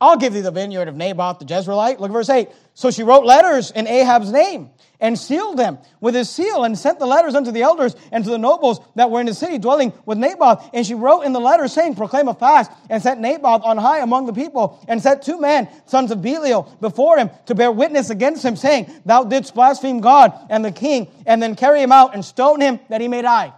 I'll 0.00 0.18
give 0.18 0.34
thee 0.34 0.42
the 0.42 0.50
vineyard 0.50 0.88
of 0.88 0.96
Naboth 0.96 1.38
the 1.38 1.46
Jezreelite. 1.46 1.98
Look 2.00 2.10
at 2.10 2.12
verse 2.12 2.28
8. 2.28 2.48
So 2.74 2.90
she 2.90 3.02
wrote 3.02 3.24
letters 3.24 3.70
in 3.70 3.86
Ahab's 3.86 4.30
name 4.30 4.70
and 5.00 5.18
sealed 5.18 5.58
them 5.58 5.78
with 6.00 6.14
his 6.14 6.28
seal 6.28 6.64
and 6.64 6.78
sent 6.78 6.98
the 6.98 7.06
letters 7.06 7.34
unto 7.34 7.50
the 7.50 7.62
elders 7.62 7.96
and 8.12 8.22
to 8.24 8.30
the 8.30 8.38
nobles 8.38 8.80
that 8.94 9.10
were 9.10 9.20
in 9.20 9.26
the 9.26 9.32
city 9.32 9.56
dwelling 9.56 9.94
with 10.04 10.18
Naboth. 10.18 10.68
And 10.74 10.86
she 10.86 10.94
wrote 10.94 11.22
in 11.22 11.32
the 11.32 11.40
letter 11.40 11.66
saying, 11.66 11.94
Proclaim 11.94 12.28
a 12.28 12.34
fast 12.34 12.70
and 12.90 13.02
set 13.02 13.18
Naboth 13.18 13.62
on 13.62 13.78
high 13.78 14.00
among 14.00 14.26
the 14.26 14.34
people 14.34 14.84
and 14.86 15.02
set 15.02 15.22
two 15.22 15.40
men, 15.40 15.68
sons 15.86 16.10
of 16.10 16.20
Belial, 16.20 16.64
before 16.82 17.16
him 17.16 17.30
to 17.46 17.54
bear 17.54 17.72
witness 17.72 18.10
against 18.10 18.44
him, 18.44 18.56
saying, 18.56 18.90
Thou 19.06 19.24
didst 19.24 19.54
blaspheme 19.54 20.00
God 20.00 20.34
and 20.50 20.62
the 20.62 20.72
king, 20.72 21.08
and 21.24 21.42
then 21.42 21.56
carry 21.56 21.80
him 21.80 21.92
out 21.92 22.14
and 22.14 22.22
stone 22.22 22.60
him 22.60 22.80
that 22.90 23.00
he 23.00 23.08
may 23.08 23.22
die. 23.22 23.54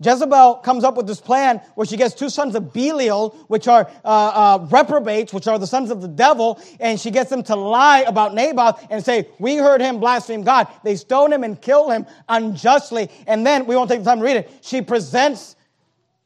Jezebel 0.00 0.56
comes 0.56 0.84
up 0.84 0.96
with 0.96 1.08
this 1.08 1.20
plan 1.20 1.60
where 1.74 1.86
she 1.86 1.96
gets 1.96 2.14
two 2.14 2.30
sons 2.30 2.54
of 2.54 2.72
Belial, 2.72 3.30
which 3.48 3.66
are 3.66 3.90
uh, 4.04 4.08
uh, 4.08 4.66
reprobates, 4.70 5.32
which 5.32 5.48
are 5.48 5.58
the 5.58 5.66
sons 5.66 5.90
of 5.90 6.00
the 6.00 6.08
devil, 6.08 6.60
and 6.78 7.00
she 7.00 7.10
gets 7.10 7.30
them 7.30 7.42
to 7.44 7.56
lie 7.56 8.00
about 8.02 8.32
Naboth 8.32 8.86
and 8.90 9.04
say, 9.04 9.28
We 9.40 9.56
heard 9.56 9.80
him 9.80 9.98
blaspheme 9.98 10.42
God. 10.42 10.68
They 10.84 10.94
stone 10.94 11.32
him 11.32 11.42
and 11.42 11.60
kill 11.60 11.90
him 11.90 12.06
unjustly. 12.28 13.10
And 13.26 13.44
then, 13.44 13.66
we 13.66 13.74
won't 13.74 13.90
take 13.90 13.98
the 13.98 14.04
time 14.04 14.18
to 14.18 14.24
read 14.24 14.36
it, 14.36 14.50
she 14.60 14.82
presents 14.82 15.56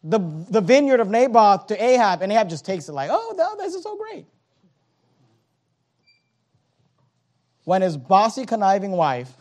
the, 0.04 0.18
the 0.50 0.60
vineyard 0.60 1.00
of 1.00 1.08
Naboth 1.08 1.68
to 1.68 1.82
Ahab, 1.82 2.20
and 2.20 2.30
Ahab 2.30 2.50
just 2.50 2.66
takes 2.66 2.88
it 2.90 2.92
like, 2.92 3.08
Oh, 3.10 3.56
this 3.58 3.74
is 3.74 3.82
so 3.82 3.96
great. 3.96 4.26
When 7.64 7.80
his 7.80 7.96
bossy, 7.96 8.44
conniving 8.44 8.90
wife 8.90 9.32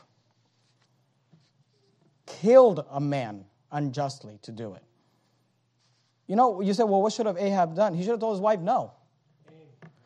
killed 2.28 2.86
a 2.90 3.02
man 3.02 3.46
unjustly 3.72 4.40
to 4.44 4.52
do 4.52 4.74
it. 4.74 4.84
You 6.28 6.36
know, 6.36 6.62
you 6.62 6.74
said, 6.74 6.84
well, 6.84 7.02
what 7.02 7.14
should 7.14 7.26
have 7.26 7.38
Ahab 7.38 7.76
done? 7.76 7.94
He 7.94 8.04
should 8.04 8.12
have 8.12 8.20
told 8.20 8.36
his 8.36 8.42
wife 8.42 8.60
no. 8.60 8.94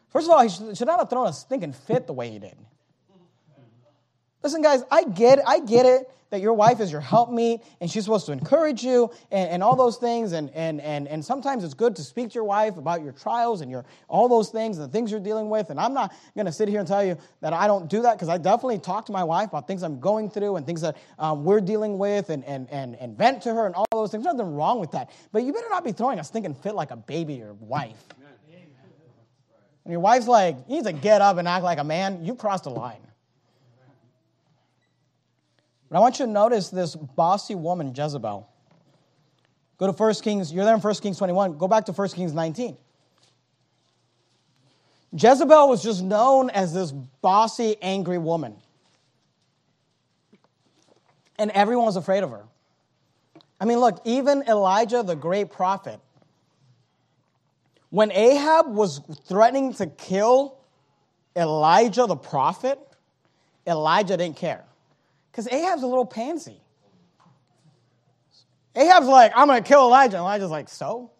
First 0.09 0.27
of 0.27 0.33
all, 0.33 0.41
he 0.41 0.49
should 0.49 0.87
not 0.87 0.99
have 0.99 1.09
thrown 1.09 1.27
a 1.27 1.33
stinking 1.33 1.73
fit 1.73 2.07
the 2.07 2.13
way 2.13 2.31
he 2.31 2.39
did. 2.39 2.55
Listen, 4.41 4.61
guys, 4.61 4.83
I 4.89 5.03
get 5.03 5.39
it. 5.39 5.45
I 5.47 5.59
get 5.59 5.85
it 5.85 6.09
that 6.35 6.41
your 6.41 6.53
wife 6.53 6.81
is 6.81 6.91
your 6.91 6.99
helpmeet 6.99 7.61
and 7.79 7.89
she's 7.89 8.03
supposed 8.03 8.25
to 8.25 8.33
encourage 8.33 8.83
you 8.83 9.09
and, 9.31 9.49
and 9.49 9.63
all 9.63 9.77
those 9.77 9.95
things. 9.95 10.33
And, 10.33 10.49
and, 10.49 10.81
and, 10.81 11.07
and 11.07 11.23
sometimes 11.23 11.63
it's 11.63 11.73
good 11.73 11.95
to 11.95 12.03
speak 12.03 12.29
to 12.31 12.33
your 12.35 12.43
wife 12.43 12.75
about 12.75 13.01
your 13.01 13.13
trials 13.13 13.61
and 13.61 13.71
your, 13.71 13.85
all 14.09 14.27
those 14.27 14.49
things 14.49 14.77
and 14.77 14.85
the 14.85 14.91
things 14.91 15.11
you're 15.11 15.21
dealing 15.21 15.49
with. 15.49 15.69
And 15.69 15.79
I'm 15.79 15.93
not 15.93 16.13
going 16.35 16.45
to 16.45 16.51
sit 16.51 16.67
here 16.67 16.79
and 16.79 16.87
tell 16.87 17.05
you 17.05 17.17
that 17.39 17.53
I 17.53 17.67
don't 17.67 17.89
do 17.89 18.01
that 18.01 18.15
because 18.15 18.27
I 18.27 18.37
definitely 18.37 18.79
talk 18.79 19.05
to 19.05 19.13
my 19.13 19.23
wife 19.23 19.47
about 19.47 19.65
things 19.65 19.81
I'm 19.81 20.01
going 20.01 20.29
through 20.29 20.57
and 20.57 20.65
things 20.65 20.81
that 20.81 20.97
um, 21.17 21.45
we're 21.45 21.61
dealing 21.61 21.97
with 21.97 22.29
and, 22.29 22.43
and, 22.43 22.69
and, 22.69 22.95
and 22.95 23.17
vent 23.17 23.41
to 23.43 23.53
her 23.53 23.65
and 23.65 23.73
all 23.73 23.87
those 23.93 24.11
things. 24.11 24.25
There's 24.25 24.35
nothing 24.35 24.53
wrong 24.53 24.81
with 24.81 24.91
that. 24.91 25.11
But 25.31 25.43
you 25.43 25.53
better 25.53 25.69
not 25.69 25.85
be 25.85 25.93
throwing 25.93 26.19
a 26.19 26.23
stinking 26.25 26.55
fit 26.55 26.75
like 26.75 26.91
a 26.91 26.97
baby 26.97 27.41
or 27.41 27.53
wife. 27.53 28.03
And 29.85 29.91
your 29.91 30.01
wife's 30.01 30.27
like, 30.27 30.57
you 30.67 30.77
need 30.77 30.85
to 30.85 30.93
get 30.93 31.21
up 31.21 31.37
and 31.37 31.47
act 31.47 31.63
like 31.63 31.77
a 31.77 31.83
man, 31.83 32.25
you 32.25 32.35
crossed 32.35 32.65
a 32.65 32.71
line. 32.71 33.05
But 35.95 35.99
I 35.99 36.01
want 36.01 36.19
you 36.19 36.25
to 36.25 36.31
notice 36.33 36.67
this 36.67 36.93
bossy 36.93 37.55
woman, 37.55 37.93
Jezebel. 37.95 38.49
Go 39.77 39.87
to 39.87 39.93
1 39.93 40.13
Kings, 40.15 40.51
you're 40.51 40.65
there 40.65 40.75
in 40.75 40.81
1 40.81 40.93
Kings 40.95 41.17
21. 41.17 41.57
Go 41.57 41.69
back 41.69 41.85
to 41.85 41.93
1 41.93 42.09
Kings 42.09 42.33
19. 42.33 42.75
Jezebel 45.13 45.69
was 45.69 45.81
just 45.81 46.03
known 46.03 46.49
as 46.49 46.73
this 46.73 46.91
bossy, 46.91 47.77
angry 47.81 48.17
woman. 48.17 48.57
And 51.39 51.49
everyone 51.51 51.85
was 51.85 51.95
afraid 51.95 52.23
of 52.23 52.31
her. 52.31 52.43
I 53.61 53.63
mean, 53.63 53.79
look, 53.79 54.01
even 54.03 54.43
Elijah, 54.49 55.01
the 55.01 55.15
great 55.15 55.49
prophet, 55.49 56.01
when 57.89 58.11
Ahab 58.11 58.67
was 58.67 58.99
threatening 59.29 59.73
to 59.75 59.87
kill 59.87 60.57
Elijah, 61.37 62.05
the 62.05 62.17
prophet, 62.17 62.77
Elijah 63.65 64.17
didn't 64.17 64.35
care. 64.35 64.65
Because 65.35 65.51
Ahab's 65.51 65.83
a 65.83 65.87
little 65.87 66.05
pansy. 66.05 66.61
Ahab's 68.73 69.07
like, 69.07 69.33
I'm 69.35 69.47
going 69.47 69.61
to 69.61 69.67
kill 69.67 69.81
Elijah. 69.81 70.15
And 70.15 70.21
Elijah's 70.21 70.49
like, 70.49 70.69
so? 70.69 71.11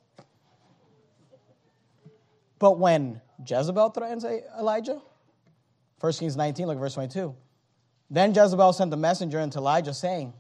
But 2.58 2.80
when 2.80 3.20
Jezebel 3.46 3.90
threatens 3.90 4.24
Elijah, 4.58 5.02
1 6.00 6.14
Kings 6.14 6.38
19, 6.38 6.68
look 6.68 6.78
at 6.78 6.80
verse 6.80 6.94
22. 6.94 7.36
Then 8.10 8.34
Jezebel 8.34 8.72
sent 8.72 8.90
the 8.90 8.96
messenger 8.96 9.42
into 9.42 9.58
Elijah 9.58 9.94
saying, 9.94 10.32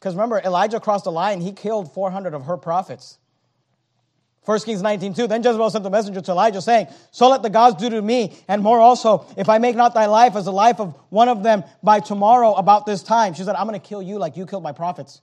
because 0.00 0.16
remember, 0.16 0.40
Elijah 0.40 0.80
crossed 0.80 1.04
the 1.04 1.12
line, 1.12 1.40
he 1.40 1.52
killed 1.52 1.94
400 1.94 2.34
of 2.34 2.46
her 2.46 2.56
prophets. 2.56 3.20
1 4.44 4.60
Kings 4.60 4.82
19, 4.82 5.14
2. 5.14 5.26
Then 5.26 5.42
Jezebel 5.42 5.70
sent 5.70 5.86
a 5.86 5.90
messenger 5.90 6.20
to 6.20 6.32
Elijah, 6.32 6.60
saying, 6.60 6.88
So 7.10 7.28
let 7.28 7.42
the 7.42 7.50
gods 7.50 7.76
do 7.76 7.88
to 7.88 8.02
me, 8.02 8.36
and 8.46 8.62
more 8.62 8.78
also, 8.78 9.26
if 9.36 9.48
I 9.48 9.58
make 9.58 9.74
not 9.74 9.94
thy 9.94 10.06
life 10.06 10.36
as 10.36 10.44
the 10.44 10.52
life 10.52 10.80
of 10.80 10.94
one 11.08 11.28
of 11.28 11.42
them 11.42 11.64
by 11.82 12.00
tomorrow 12.00 12.52
about 12.52 12.84
this 12.84 13.02
time. 13.02 13.34
She 13.34 13.42
said, 13.42 13.56
I'm 13.56 13.66
going 13.66 13.80
to 13.80 13.86
kill 13.86 14.02
you 14.02 14.18
like 14.18 14.36
you 14.36 14.46
killed 14.46 14.62
my 14.62 14.72
prophets. 14.72 15.22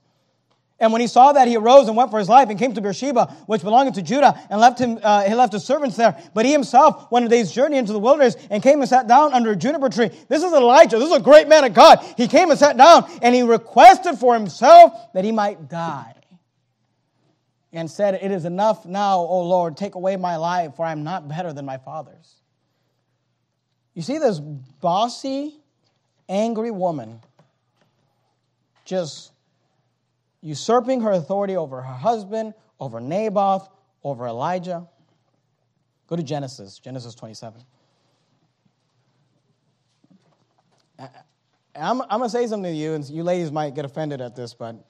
And 0.80 0.90
when 0.92 1.00
he 1.00 1.06
saw 1.06 1.32
that, 1.32 1.46
he 1.46 1.56
arose 1.56 1.86
and 1.86 1.96
went 1.96 2.10
for 2.10 2.18
his 2.18 2.28
life 2.28 2.48
and 2.48 2.58
came 2.58 2.74
to 2.74 2.80
Beersheba, 2.80 3.26
which 3.46 3.62
belonged 3.62 3.94
to 3.94 4.02
Judah, 4.02 4.36
and 4.50 4.60
left 4.60 4.80
him. 4.80 4.98
Uh, 5.00 5.22
he 5.22 5.32
left 5.32 5.52
his 5.52 5.64
servants 5.64 5.96
there. 5.96 6.20
But 6.34 6.44
he 6.44 6.50
himself 6.50 7.12
went 7.12 7.24
a 7.24 7.28
day's 7.28 7.52
journey 7.52 7.76
into 7.76 7.92
the 7.92 8.00
wilderness 8.00 8.34
and 8.50 8.60
came 8.60 8.80
and 8.80 8.88
sat 8.88 9.06
down 9.06 9.32
under 9.32 9.52
a 9.52 9.56
juniper 9.56 9.88
tree. 9.88 10.10
This 10.28 10.42
is 10.42 10.52
Elijah. 10.52 10.98
This 10.98 11.10
is 11.10 11.16
a 11.16 11.20
great 11.20 11.46
man 11.46 11.62
of 11.62 11.72
God. 11.72 12.04
He 12.16 12.26
came 12.26 12.50
and 12.50 12.58
sat 12.58 12.76
down, 12.76 13.08
and 13.22 13.32
he 13.32 13.42
requested 13.42 14.18
for 14.18 14.34
himself 14.34 14.92
that 15.14 15.24
he 15.24 15.30
might 15.30 15.68
die 15.68 16.16
and 17.72 17.90
said, 17.90 18.14
It 18.14 18.30
is 18.30 18.44
enough 18.44 18.84
now, 18.84 19.18
O 19.18 19.42
Lord, 19.42 19.76
take 19.76 19.94
away 19.94 20.16
my 20.16 20.36
life, 20.36 20.76
for 20.76 20.84
I 20.84 20.92
am 20.92 21.04
not 21.04 21.28
better 21.28 21.52
than 21.52 21.64
my 21.64 21.78
father's. 21.78 22.36
You 23.94 24.02
see 24.02 24.18
this 24.18 24.40
bossy, 24.40 25.56
angry 26.28 26.70
woman 26.70 27.20
just 28.84 29.32
usurping 30.40 31.00
her 31.02 31.12
authority 31.12 31.56
over 31.56 31.80
her 31.80 31.94
husband, 31.94 32.54
over 32.80 33.00
Naboth, 33.00 33.68
over 34.02 34.26
Elijah. 34.26 34.88
Go 36.08 36.16
to 36.16 36.22
Genesis, 36.22 36.78
Genesis 36.78 37.14
27. 37.14 37.62
I'm, 41.74 42.02
I'm 42.02 42.08
going 42.08 42.22
to 42.22 42.28
say 42.28 42.46
something 42.46 42.70
to 42.70 42.76
you, 42.76 42.94
and 42.94 43.08
you 43.08 43.22
ladies 43.22 43.50
might 43.50 43.74
get 43.74 43.84
offended 43.84 44.20
at 44.20 44.36
this, 44.36 44.52
but 44.52 44.84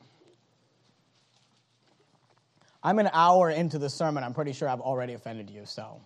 I'm 2.82 2.98
an 2.98 3.10
hour 3.12 3.50
into 3.50 3.78
the 3.78 3.88
sermon. 3.88 4.24
I'm 4.24 4.34
pretty 4.34 4.52
sure 4.52 4.68
I've 4.68 4.80
already 4.80 5.14
offended 5.14 5.50
you, 5.50 5.64
so 5.64 6.00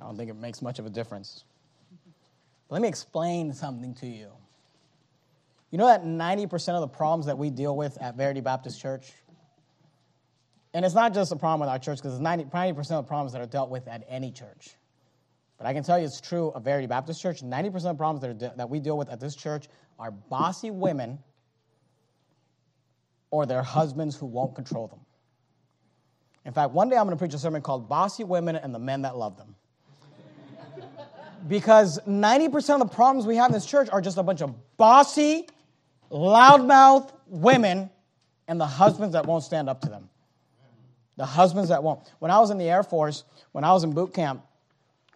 I 0.00 0.04
don't 0.04 0.16
think 0.16 0.30
it 0.30 0.36
makes 0.36 0.60
much 0.60 0.78
of 0.78 0.86
a 0.86 0.90
difference. 0.90 1.44
But 2.68 2.74
let 2.74 2.82
me 2.82 2.88
explain 2.88 3.52
something 3.52 3.94
to 3.96 4.06
you. 4.06 4.28
You 5.70 5.78
know 5.78 5.86
that 5.86 6.04
90% 6.04 6.74
of 6.74 6.80
the 6.80 6.88
problems 6.88 7.26
that 7.26 7.38
we 7.38 7.50
deal 7.50 7.76
with 7.76 8.00
at 8.00 8.16
Verity 8.16 8.40
Baptist 8.40 8.80
Church, 8.80 9.12
and 10.74 10.84
it's 10.84 10.94
not 10.94 11.14
just 11.14 11.32
a 11.32 11.36
problem 11.36 11.60
with 11.60 11.68
our 11.68 11.78
church, 11.78 11.98
because 11.98 12.14
it's 12.14 12.22
90, 12.22 12.46
90% 12.46 12.78
of 12.78 12.86
the 12.88 13.02
problems 13.04 13.32
that 13.32 13.40
are 13.40 13.46
dealt 13.46 13.70
with 13.70 13.86
at 13.88 14.04
any 14.08 14.32
church. 14.32 14.74
But 15.58 15.66
I 15.66 15.72
can 15.72 15.82
tell 15.82 15.98
you 15.98 16.04
it's 16.04 16.20
true 16.20 16.50
of 16.50 16.64
Verity 16.64 16.86
Baptist 16.86 17.22
Church. 17.22 17.42
90% 17.42 17.74
of 17.76 17.82
the 17.82 17.94
problems 17.94 18.20
that, 18.22 18.38
de- 18.38 18.54
that 18.56 18.68
we 18.68 18.80
deal 18.80 18.98
with 18.98 19.08
at 19.08 19.20
this 19.20 19.34
church 19.34 19.68
are 19.98 20.10
bossy 20.10 20.70
women 20.70 21.18
or 23.30 23.46
their 23.46 23.62
husbands 23.62 24.16
who 24.16 24.26
won't 24.26 24.54
control 24.54 24.86
them. 24.88 25.00
In 26.46 26.52
fact, 26.52 26.70
one 26.70 26.88
day 26.88 26.96
I'm 26.96 27.06
going 27.06 27.16
to 27.16 27.18
preach 27.18 27.34
a 27.34 27.38
sermon 27.38 27.60
called 27.60 27.88
Bossy 27.88 28.22
Women 28.22 28.54
and 28.54 28.72
the 28.72 28.78
Men 28.78 29.02
That 29.02 29.16
Love 29.16 29.36
Them. 29.36 29.56
because 31.48 31.98
90% 32.06 32.74
of 32.74 32.78
the 32.78 32.86
problems 32.86 33.26
we 33.26 33.34
have 33.34 33.48
in 33.48 33.52
this 33.52 33.66
church 33.66 33.88
are 33.90 34.00
just 34.00 34.16
a 34.16 34.22
bunch 34.22 34.42
of 34.42 34.54
bossy, 34.76 35.48
loudmouth 36.10 37.10
women 37.26 37.90
and 38.46 38.60
the 38.60 38.66
husbands 38.66 39.14
that 39.14 39.26
won't 39.26 39.42
stand 39.42 39.68
up 39.68 39.80
to 39.80 39.88
them. 39.88 40.08
The 41.16 41.26
husbands 41.26 41.70
that 41.70 41.82
won't. 41.82 42.00
When 42.20 42.30
I 42.30 42.38
was 42.38 42.50
in 42.50 42.58
the 42.58 42.70
Air 42.70 42.84
Force, 42.84 43.24
when 43.50 43.64
I 43.64 43.72
was 43.72 43.82
in 43.82 43.92
boot 43.92 44.14
camp, 44.14 44.44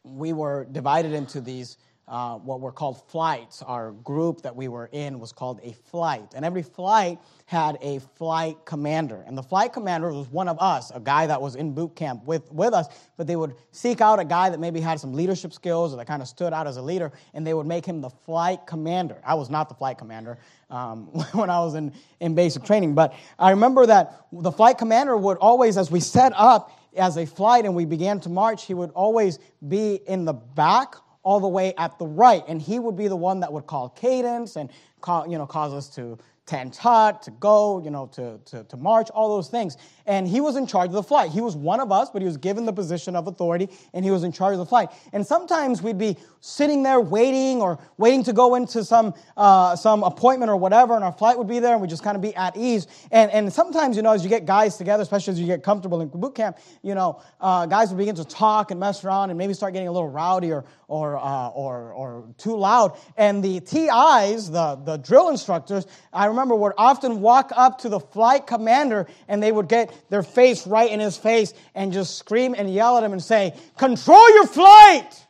we 0.03 0.33
were 0.33 0.67
divided 0.73 1.13
into 1.13 1.41
these 1.41 1.77
uh, 2.11 2.35
what 2.39 2.61
were 2.61 2.73
called 2.73 3.09
flights. 3.09 3.63
Our 3.63 3.93
group 3.93 4.43
that 4.43 4.55
we 4.55 4.67
were 4.67 4.91
in 4.91 5.21
was 5.21 5.31
called 5.31 5.61
a 5.63 5.73
flight. 5.73 6.35
And 6.35 6.45
every 6.45 6.63
flight 6.63 7.21
had 7.47 7.79
a 7.81 8.01
flight 8.01 8.57
commander. 8.65 9.23
And 9.27 9.39
the 9.39 9.45
flight 9.45 9.73
commander 9.73 10.13
was 10.13 10.29
one 10.29 10.49
of 10.49 10.61
us, 10.61 10.91
a 10.93 10.99
guy 10.99 11.29
that 11.29 11.41
was 11.41 11.55
in 11.55 11.73
boot 11.73 11.95
camp 11.95 12.25
with, 12.25 12.51
with 12.51 12.75
us. 12.75 12.89
But 13.17 13.29
they 13.29 13.37
would 13.37 13.55
seek 13.71 14.01
out 14.01 14.19
a 14.19 14.25
guy 14.25 14.51
that 14.51 14.59
maybe 14.59 14.81
had 14.81 14.99
some 14.99 15.15
leadership 15.15 15.53
skills 15.53 15.95
or 15.95 15.99
that 15.99 16.09
kind 16.09 16.21
of 16.21 16.27
stood 16.27 16.53
out 16.53 16.67
as 16.67 16.79
a 16.79 16.83
leader, 16.83 17.13
and 17.33 17.47
they 17.47 17.55
would 17.55 17.67
make 17.67 17.87
him 17.87 18.01
the 18.01 18.11
flight 18.11 18.67
commander. 18.67 19.21
I 19.25 19.35
was 19.35 19.49
not 19.49 19.69
the 19.69 19.77
flight 19.77 19.97
commander 19.97 20.39
um, 20.69 21.07
when 21.33 21.49
I 21.49 21.61
was 21.61 21.75
in, 21.75 21.93
in 22.19 22.35
basic 22.35 22.65
training. 22.65 22.97
But 22.97 23.15
I 23.39 23.51
remember 23.51 23.87
that 23.87 24.27
the 24.33 24.53
flight 24.53 24.79
commander 24.79 25.17
would 25.17 25.39
always, 25.39 25.77
as 25.77 25.93
we 25.93 26.01
set 26.01 26.33
up, 26.35 26.77
as 26.97 27.17
a 27.17 27.25
flight 27.25 27.67
and 27.67 27.77
we 27.77 27.85
began 27.85 28.19
to 28.19 28.29
march, 28.29 28.67
he 28.67 28.75
would 28.75 28.91
always 28.91 29.39
be 29.69 30.01
in 30.09 30.25
the 30.25 30.33
back 30.33 30.97
all 31.23 31.41
the 31.41 31.49
way 31.49 31.75
at 31.77 31.99
the 31.99 32.07
right. 32.07 32.43
And 32.49 32.61
he 32.61 32.79
would 32.79 32.97
be 32.97 33.09
the 33.09 33.17
one 33.17 33.41
that 33.41 33.53
would 33.53 33.67
call 33.67 33.91
cadence 33.91 34.57
and 34.57 34.71
call, 35.01 35.29
you 35.29 35.39
know, 35.39 35.47
cause 35.47 35.73
us 35.73 35.89
to 35.97 36.19
tent 36.47 36.77
hut, 36.77 37.23
to 37.23 37.31
go, 37.33 37.81
you 37.83 37.91
know, 37.91 38.07
to, 38.07 38.39
to, 38.47 38.65
to 38.65 38.77
march, 38.77 39.09
all 39.11 39.29
those 39.37 39.49
things. 39.49 39.77
And 40.11 40.27
he 40.27 40.41
was 40.41 40.57
in 40.57 40.67
charge 40.67 40.89
of 40.89 40.95
the 40.95 41.05
flight. 41.05 41.31
He 41.31 41.41
was 41.41 41.55
one 41.55 41.79
of 41.79 41.93
us, 41.93 42.11
but 42.11 42.21
he 42.21 42.27
was 42.27 42.37
given 42.37 42.67
the 42.67 42.73
position 42.73 43.15
of 43.15 43.29
authority, 43.29 43.69
and 43.95 44.05
he 44.05 44.11
was 44.11 44.25
in 44.25 44.33
charge 44.33 44.55
of 44.55 44.59
the 44.59 44.67
flight. 44.67 44.89
And 45.13 45.25
sometimes 45.25 45.83
we'd 45.83 45.99
be 45.99 46.17
sitting 46.41 46.83
there 46.83 47.01
waiting 47.01 47.63
or 47.63 47.79
waiting 47.97 48.25
to 48.25 48.33
go 48.33 48.57
into 48.57 48.83
some, 48.83 49.15
uh, 49.37 49.77
some 49.77 50.03
appointment 50.03 50.51
or 50.51 50.57
whatever, 50.57 50.97
and 50.97 51.05
our 51.05 51.13
flight 51.13 51.39
would 51.39 51.47
be 51.47 51.61
there, 51.61 51.75
and 51.75 51.81
we'd 51.81 51.91
just 51.91 52.03
kind 52.03 52.17
of 52.17 52.23
be 52.23 52.35
at 52.35 52.57
ease. 52.57 52.89
And, 53.13 53.31
and 53.31 53.53
sometimes, 53.53 53.95
you 53.95 54.03
know, 54.03 54.11
as 54.11 54.25
you 54.25 54.29
get 54.29 54.47
guys 54.47 54.77
together, 54.77 55.01
especially 55.05 55.31
as 55.31 55.39
you 55.39 55.47
get 55.47 55.63
comfortable 55.63 56.01
in 56.01 56.09
boot 56.09 56.35
camp, 56.35 56.59
you 56.83 56.97
know, 56.97 57.23
uh, 57.41 57.67
guys 57.67 57.91
would 57.91 57.99
begin 57.99 58.17
to 58.17 58.25
talk 58.25 58.73
and 58.73 58.81
mess 58.81 59.05
around 59.05 59.31
and 59.31 59.39
maybe 59.39 59.55
start 59.55 59.75
getting 59.75 59.87
a 59.87 59.93
little 59.93 60.09
rowdy 60.09 60.51
or, 60.51 60.65
or, 60.89 61.19
uh, 61.19 61.51
or, 61.51 61.93
or 61.93 62.25
too 62.37 62.57
loud. 62.57 62.99
And 63.17 63.45
the 63.45 63.61
TIs, 63.61 64.51
the, 64.51 64.75
the 64.85 64.97
drill 64.97 65.29
instructors, 65.29 65.87
I 66.13 66.27
remember 66.27 66.57
would 66.57 66.73
often 66.77 67.21
walk 67.21 67.53
up 67.55 67.79
to 67.83 67.89
the 67.89 68.01
flight 68.01 68.49
commander 68.49 69.07
and 69.29 69.41
they 69.41 69.53
would 69.53 69.69
get 69.69 69.93
their 70.09 70.23
face 70.23 70.67
right 70.67 70.91
in 70.91 71.01
his 71.01 71.17
face 71.17 71.55
and 71.75 71.93
just 71.93 72.19
scream 72.19 72.55
and 72.57 72.73
yell 72.73 72.97
at 72.97 73.05
him 73.05 73.13
and 73.13 73.23
say, 73.23 73.55
Control 73.77 74.35
your 74.35 74.47
flight! 74.47 75.27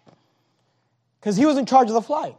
Because 1.18 1.36
he 1.36 1.44
was 1.46 1.58
in 1.58 1.66
charge 1.66 1.88
of 1.88 1.94
the 1.94 2.02
flight. 2.02 2.36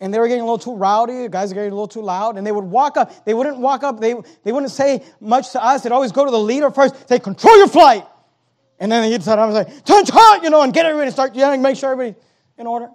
And 0.00 0.12
they 0.12 0.18
were 0.18 0.26
getting 0.26 0.42
a 0.42 0.44
little 0.44 0.58
too 0.58 0.74
rowdy, 0.74 1.22
the 1.22 1.28
guys 1.28 1.50
were 1.50 1.54
getting 1.54 1.70
a 1.70 1.74
little 1.74 1.88
too 1.88 2.02
loud, 2.02 2.36
and 2.36 2.46
they 2.46 2.52
would 2.52 2.64
walk 2.64 2.96
up. 2.96 3.24
They 3.24 3.34
wouldn't 3.34 3.58
walk 3.58 3.84
up, 3.84 4.00
they, 4.00 4.14
they 4.42 4.52
wouldn't 4.52 4.72
say 4.72 5.02
much 5.20 5.52
to 5.52 5.64
us. 5.64 5.82
They'd 5.82 5.92
always 5.92 6.12
go 6.12 6.24
to 6.24 6.30
the 6.30 6.38
leader 6.38 6.70
first, 6.70 7.08
say, 7.08 7.18
Control 7.18 7.56
your 7.58 7.68
flight! 7.68 8.04
And 8.80 8.90
then 8.90 9.10
he'd 9.10 9.22
sit 9.22 9.36
down 9.36 9.54
and 9.54 9.66
say, 9.66 9.80
Turn 9.82 10.04
hot, 10.06 10.42
you 10.42 10.50
know, 10.50 10.62
and 10.62 10.72
get 10.72 10.84
everybody 10.86 11.08
to 11.08 11.12
start 11.12 11.34
yelling, 11.34 11.62
make 11.62 11.76
sure 11.76 11.92
everybody's 11.92 12.22
in 12.58 12.66
order. 12.66 12.88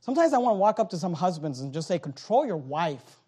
Sometimes 0.00 0.32
I 0.32 0.38
want 0.38 0.54
to 0.54 0.58
walk 0.58 0.80
up 0.80 0.90
to 0.90 0.96
some 0.96 1.12
husbands 1.12 1.60
and 1.60 1.72
just 1.72 1.86
say, 1.86 1.98
Control 1.98 2.46
your 2.46 2.56
wife. 2.56 3.20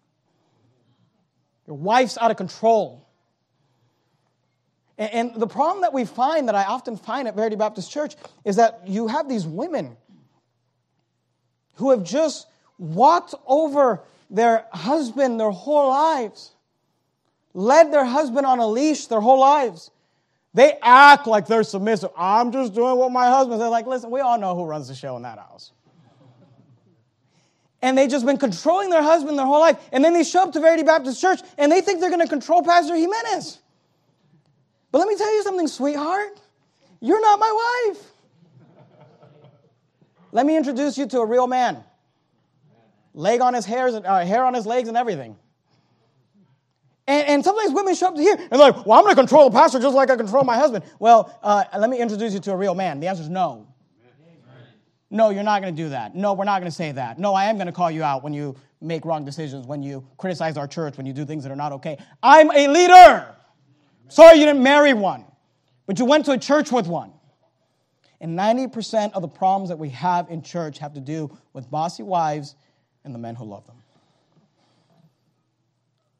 Your 1.67 1.77
wife's 1.77 2.17
out 2.17 2.31
of 2.31 2.37
control. 2.37 3.02
And, 4.97 5.33
the 5.35 5.47
problem 5.47 5.81
that 5.81 5.93
we 5.93 6.05
find, 6.05 6.47
that 6.47 6.55
I 6.55 6.65
often 6.65 6.97
find 6.97 7.27
at 7.27 7.35
Verity 7.35 7.55
Baptist 7.55 7.91
Church, 7.91 8.15
is 8.45 8.57
that 8.57 8.81
you 8.85 9.07
have 9.07 9.27
these 9.27 9.45
women 9.45 9.97
who 11.75 11.89
have 11.89 12.03
just 12.03 12.47
walked 12.77 13.33
over 13.47 14.03
their 14.29 14.65
husband 14.71 15.39
their 15.39 15.51
whole 15.51 15.89
lives, 15.89 16.53
led 17.53 17.91
their 17.91 18.05
husband 18.05 18.45
on 18.45 18.59
a 18.59 18.67
leash 18.67 19.07
their 19.07 19.21
whole 19.21 19.39
lives. 19.39 19.89
They 20.53 20.77
act 20.83 21.25
like 21.25 21.47
they're 21.47 21.63
submissive. 21.63 22.11
I'm 22.15 22.51
just 22.51 22.75
doing 22.75 22.97
what 22.97 23.11
my 23.11 23.27
husband 23.27 23.59
says. 23.59 23.71
Like, 23.71 23.87
listen, 23.87 24.11
we 24.11 24.19
all 24.19 24.37
know 24.37 24.55
who 24.55 24.65
runs 24.65 24.87
the 24.87 24.95
show 24.95 25.15
in 25.15 25.23
that 25.23 25.39
house. 25.39 25.71
And 27.81 27.97
they've 27.97 28.09
just 28.09 28.25
been 28.25 28.37
controlling 28.37 28.89
their 28.91 29.01
husband 29.01 29.37
their 29.37 29.45
whole 29.45 29.59
life. 29.59 29.77
And 29.91 30.05
then 30.05 30.13
they 30.13 30.23
show 30.23 30.43
up 30.43 30.53
to 30.53 30.59
Verity 30.59 30.83
Baptist 30.83 31.19
Church 31.19 31.41
and 31.57 31.71
they 31.71 31.81
think 31.81 31.99
they're 31.99 32.11
going 32.11 32.21
to 32.21 32.27
control 32.27 32.61
Pastor 32.61 32.95
Jimenez. 32.95 33.59
But 34.93 34.99
let 34.99 35.07
me 35.07 35.15
tell 35.17 35.33
you 35.33 35.41
something, 35.41 35.67
sweetheart. 35.67 36.39
You're 37.01 37.19
not 37.19 37.39
my 37.39 37.89
wife. 37.91 38.03
Let 40.31 40.45
me 40.45 40.55
introduce 40.55 40.99
you 40.99 41.07
to 41.07 41.19
a 41.19 41.25
real 41.25 41.47
man. 41.47 41.83
Leg 43.15 43.41
on 43.41 43.55
his 43.55 43.65
hairs, 43.65 43.95
uh, 43.95 44.23
hair 44.23 44.45
on 44.45 44.53
his 44.53 44.67
legs, 44.67 44.87
and 44.87 44.95
everything. 44.95 45.35
And, 47.07 47.27
and, 47.27 47.43
sometimes 47.43 47.73
women 47.73 47.95
show 47.95 48.09
up 48.09 48.15
to 48.15 48.21
here 48.21 48.35
and 48.35 48.51
they're 48.51 48.59
like, 48.59 48.85
well, 48.85 48.99
I'm 48.99 49.03
going 49.03 49.15
to 49.15 49.19
control 49.19 49.49
the 49.49 49.57
pastor 49.57 49.79
just 49.79 49.95
like 49.95 50.11
I 50.11 50.15
control 50.15 50.43
my 50.43 50.55
husband. 50.55 50.85
Well, 50.99 51.37
uh, 51.41 51.63
let 51.75 51.89
me 51.89 51.99
introduce 51.99 52.35
you 52.35 52.39
to 52.41 52.51
a 52.51 52.55
real 52.55 52.75
man. 52.75 52.99
The 52.99 53.07
answer 53.07 53.23
is 53.23 53.29
no. 53.29 53.67
No, 55.09 55.31
you're 55.31 55.43
not 55.43 55.63
going 55.63 55.75
to 55.75 55.83
do 55.83 55.89
that. 55.89 56.15
No, 56.15 56.33
we're 56.33 56.45
not 56.45 56.59
going 56.59 56.71
to 56.71 56.75
say 56.75 56.91
that. 56.91 57.17
No, 57.17 57.33
I 57.33 57.45
am 57.45 57.55
going 57.55 57.65
to 57.67 57.73
call 57.73 57.89
you 57.89 58.03
out 58.03 58.23
when 58.23 58.33
you 58.33 58.55
make 58.79 59.05
wrong 59.05 59.25
decisions, 59.25 59.65
when 59.65 59.81
you 59.81 60.05
criticize 60.17 60.55
our 60.55 60.67
church, 60.67 60.97
when 60.97 61.07
you 61.07 61.13
do 61.13 61.25
things 61.25 61.43
that 61.43 61.51
are 61.51 61.55
not 61.55 61.71
okay. 61.71 61.97
I'm 62.21 62.51
a 62.51 62.67
leader. 62.67 63.35
Sorry 64.09 64.37
you 64.37 64.45
didn't 64.45 64.63
marry 64.63 64.93
one, 64.93 65.25
but 65.85 65.99
you 65.99 66.05
went 66.05 66.25
to 66.25 66.31
a 66.31 66.37
church 66.37 66.71
with 66.71 66.87
one. 66.87 67.11
And 68.21 68.37
90% 68.37 69.11
of 69.13 69.21
the 69.21 69.27
problems 69.27 69.69
that 69.69 69.77
we 69.77 69.89
have 69.89 70.29
in 70.29 70.41
church 70.41 70.79
have 70.79 70.93
to 70.93 71.01
do 71.01 71.35
with 71.51 71.69
bossy 71.69 72.03
wives 72.03 72.55
and 73.03 73.13
the 73.13 73.19
men 73.19 73.35
who 73.35 73.43
love 73.43 73.65
them. 73.65 73.75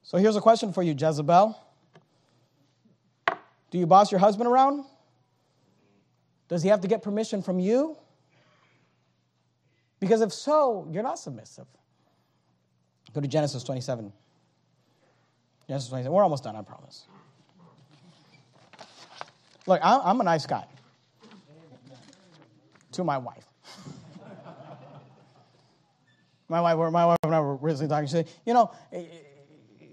So 0.02 0.18
here's 0.18 0.36
a 0.36 0.42
question 0.42 0.74
for 0.74 0.84
you, 0.84 0.94
Jezebel. 0.98 1.58
Do 3.72 3.78
you 3.80 3.88
boss 3.88 4.12
your 4.12 4.20
husband 4.20 4.50
around? 4.50 4.86
Does 6.50 6.62
he 6.62 6.70
have 6.70 6.82
to 6.82 6.88
get 6.88 7.02
permission 7.02 7.42
from 7.42 7.60
you? 7.60 7.98
Because 10.00 10.22
if 10.22 10.34
so, 10.34 10.88
you're 10.92 11.02
not 11.04 11.18
submissive. 11.18 11.66
Go 13.14 13.22
to 13.22 13.28
Genesis 13.28 13.64
27. 13.64 14.12
Genesis 15.68 15.90
27. 15.90 16.12
We're 16.12 16.24
almost 16.24 16.44
done, 16.44 16.56
I 16.56 16.62
promise. 16.62 17.06
Look, 19.66 19.80
I'm 19.84 20.20
a 20.20 20.24
nice 20.24 20.46
guy 20.46 20.66
to 22.94 23.04
my 23.04 23.18
wife. 23.18 23.46
my 26.48 26.62
wife, 26.62 26.92
my 26.92 27.06
wife 27.06 27.18
and 27.24 27.36
I 27.36 27.40
were 27.40 27.56
recently 27.56 27.90
talking. 27.90 28.08
She 28.08 28.12
said, 28.12 28.30
you 28.46 28.54
know, 28.54 28.72
eh, 28.92 29.00
eh, 29.00 29.86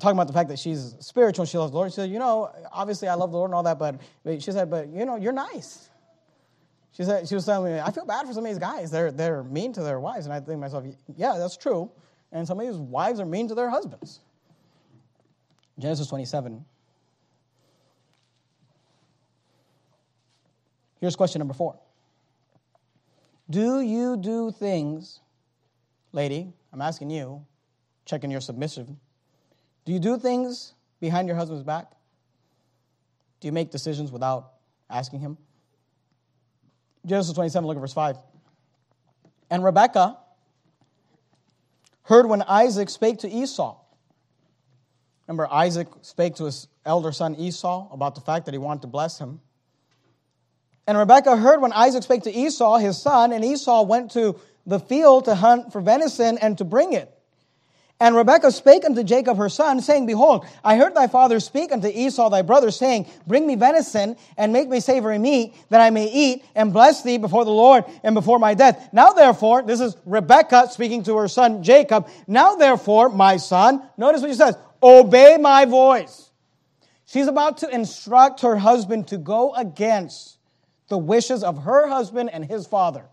talking 0.00 0.16
about 0.16 0.26
the 0.26 0.32
fact 0.32 0.48
that 0.48 0.58
she's 0.58 0.94
spiritual, 1.00 1.42
and 1.42 1.48
she 1.48 1.58
loves 1.58 1.70
the 1.72 1.76
Lord. 1.76 1.92
She 1.92 1.96
said, 1.96 2.10
you 2.10 2.18
know, 2.18 2.50
obviously 2.72 3.08
I 3.08 3.14
love 3.14 3.30
the 3.30 3.38
Lord 3.38 3.50
and 3.50 3.54
all 3.54 3.62
that, 3.62 3.78
but 3.78 4.00
she 4.42 4.52
said, 4.52 4.70
but 4.70 4.88
you 4.88 5.04
know, 5.04 5.16
you're 5.16 5.32
nice. 5.32 5.88
She 6.92 7.04
said, 7.04 7.28
she 7.28 7.34
was 7.34 7.44
telling 7.44 7.74
me, 7.74 7.78
I 7.78 7.90
feel 7.90 8.06
bad 8.06 8.26
for 8.26 8.32
some 8.32 8.44
of 8.44 8.50
these 8.50 8.58
guys. 8.58 8.90
They're 8.90 9.12
they're 9.12 9.44
mean 9.44 9.72
to 9.74 9.82
their 9.82 10.00
wives, 10.00 10.26
and 10.26 10.32
I 10.32 10.38
think 10.38 10.48
to 10.48 10.56
myself, 10.56 10.84
yeah, 11.14 11.36
that's 11.38 11.56
true. 11.56 11.90
And 12.32 12.46
some 12.46 12.58
of 12.58 12.66
these 12.66 12.76
wives 12.76 13.20
are 13.20 13.26
mean 13.26 13.48
to 13.48 13.54
their 13.54 13.70
husbands. 13.70 14.20
Genesis 15.78 16.08
27. 16.08 16.64
Here's 21.06 21.14
question 21.14 21.38
number 21.38 21.54
four. 21.54 21.78
Do 23.48 23.80
you 23.80 24.16
do 24.16 24.50
things, 24.50 25.20
lady? 26.10 26.52
I'm 26.72 26.82
asking 26.82 27.10
you, 27.10 27.46
checking 28.04 28.28
your 28.28 28.40
submission. 28.40 28.98
Do 29.84 29.92
you 29.92 30.00
do 30.00 30.18
things 30.18 30.74
behind 30.98 31.28
your 31.28 31.36
husband's 31.36 31.62
back? 31.62 31.92
Do 33.38 33.46
you 33.46 33.52
make 33.52 33.70
decisions 33.70 34.10
without 34.10 34.54
asking 34.90 35.20
him? 35.20 35.38
Genesis 37.06 37.32
27, 37.34 37.64
look 37.68 37.76
at 37.76 37.80
verse 37.80 37.94
5. 37.94 38.16
And 39.48 39.62
Rebekah 39.62 40.18
heard 42.02 42.26
when 42.26 42.42
Isaac 42.42 42.90
spake 42.90 43.18
to 43.18 43.30
Esau. 43.30 43.78
Remember, 45.28 45.46
Isaac 45.52 45.86
spake 46.02 46.34
to 46.34 46.46
his 46.46 46.66
elder 46.84 47.12
son 47.12 47.36
Esau 47.36 47.92
about 47.92 48.16
the 48.16 48.20
fact 48.22 48.46
that 48.46 48.54
he 48.54 48.58
wanted 48.58 48.80
to 48.80 48.88
bless 48.88 49.20
him. 49.20 49.40
And 50.86 50.96
Rebekah 50.96 51.36
heard 51.36 51.60
when 51.60 51.72
Isaac 51.72 52.04
spake 52.04 52.22
to 52.24 52.32
Esau, 52.32 52.76
his 52.78 53.00
son, 53.00 53.32
and 53.32 53.44
Esau 53.44 53.82
went 53.82 54.12
to 54.12 54.38
the 54.66 54.78
field 54.78 55.24
to 55.24 55.34
hunt 55.34 55.72
for 55.72 55.80
venison 55.80 56.38
and 56.38 56.56
to 56.58 56.64
bring 56.64 56.92
it. 56.92 57.12
And 57.98 58.14
Rebekah 58.14 58.52
spake 58.52 58.84
unto 58.84 59.02
Jacob 59.02 59.38
her 59.38 59.48
son, 59.48 59.80
saying, 59.80 60.04
Behold, 60.04 60.44
I 60.62 60.76
heard 60.76 60.94
thy 60.94 61.06
father 61.06 61.40
speak 61.40 61.72
unto 61.72 61.88
Esau 61.88 62.28
thy 62.28 62.42
brother, 62.42 62.70
saying, 62.70 63.06
Bring 63.26 63.46
me 63.46 63.54
venison 63.54 64.16
and 64.36 64.52
make 64.52 64.68
me 64.68 64.80
savory 64.80 65.18
meat, 65.18 65.54
that 65.70 65.80
I 65.80 65.88
may 65.88 66.06
eat 66.12 66.44
and 66.54 66.74
bless 66.74 67.02
thee 67.02 67.16
before 67.16 67.46
the 67.46 67.52
Lord 67.52 67.84
and 68.04 68.14
before 68.14 68.38
my 68.38 68.52
death. 68.52 68.90
Now 68.92 69.12
therefore, 69.12 69.62
this 69.62 69.80
is 69.80 69.96
Rebekah 70.04 70.68
speaking 70.70 71.04
to 71.04 71.16
her 71.16 71.28
son 71.28 71.62
Jacob. 71.62 72.06
Now 72.26 72.56
therefore, 72.56 73.08
my 73.08 73.38
son, 73.38 73.82
notice 73.96 74.20
what 74.20 74.30
she 74.30 74.36
says, 74.36 74.58
obey 74.82 75.38
my 75.40 75.64
voice. 75.64 76.30
She's 77.06 77.28
about 77.28 77.58
to 77.58 77.74
instruct 77.74 78.42
her 78.42 78.56
husband 78.56 79.08
to 79.08 79.16
go 79.16 79.54
against 79.54 80.35
the 80.88 80.98
wishes 80.98 81.42
of 81.42 81.64
her 81.64 81.86
husband 81.86 82.30
and 82.32 82.44
his 82.44 82.66
father. 82.66 83.04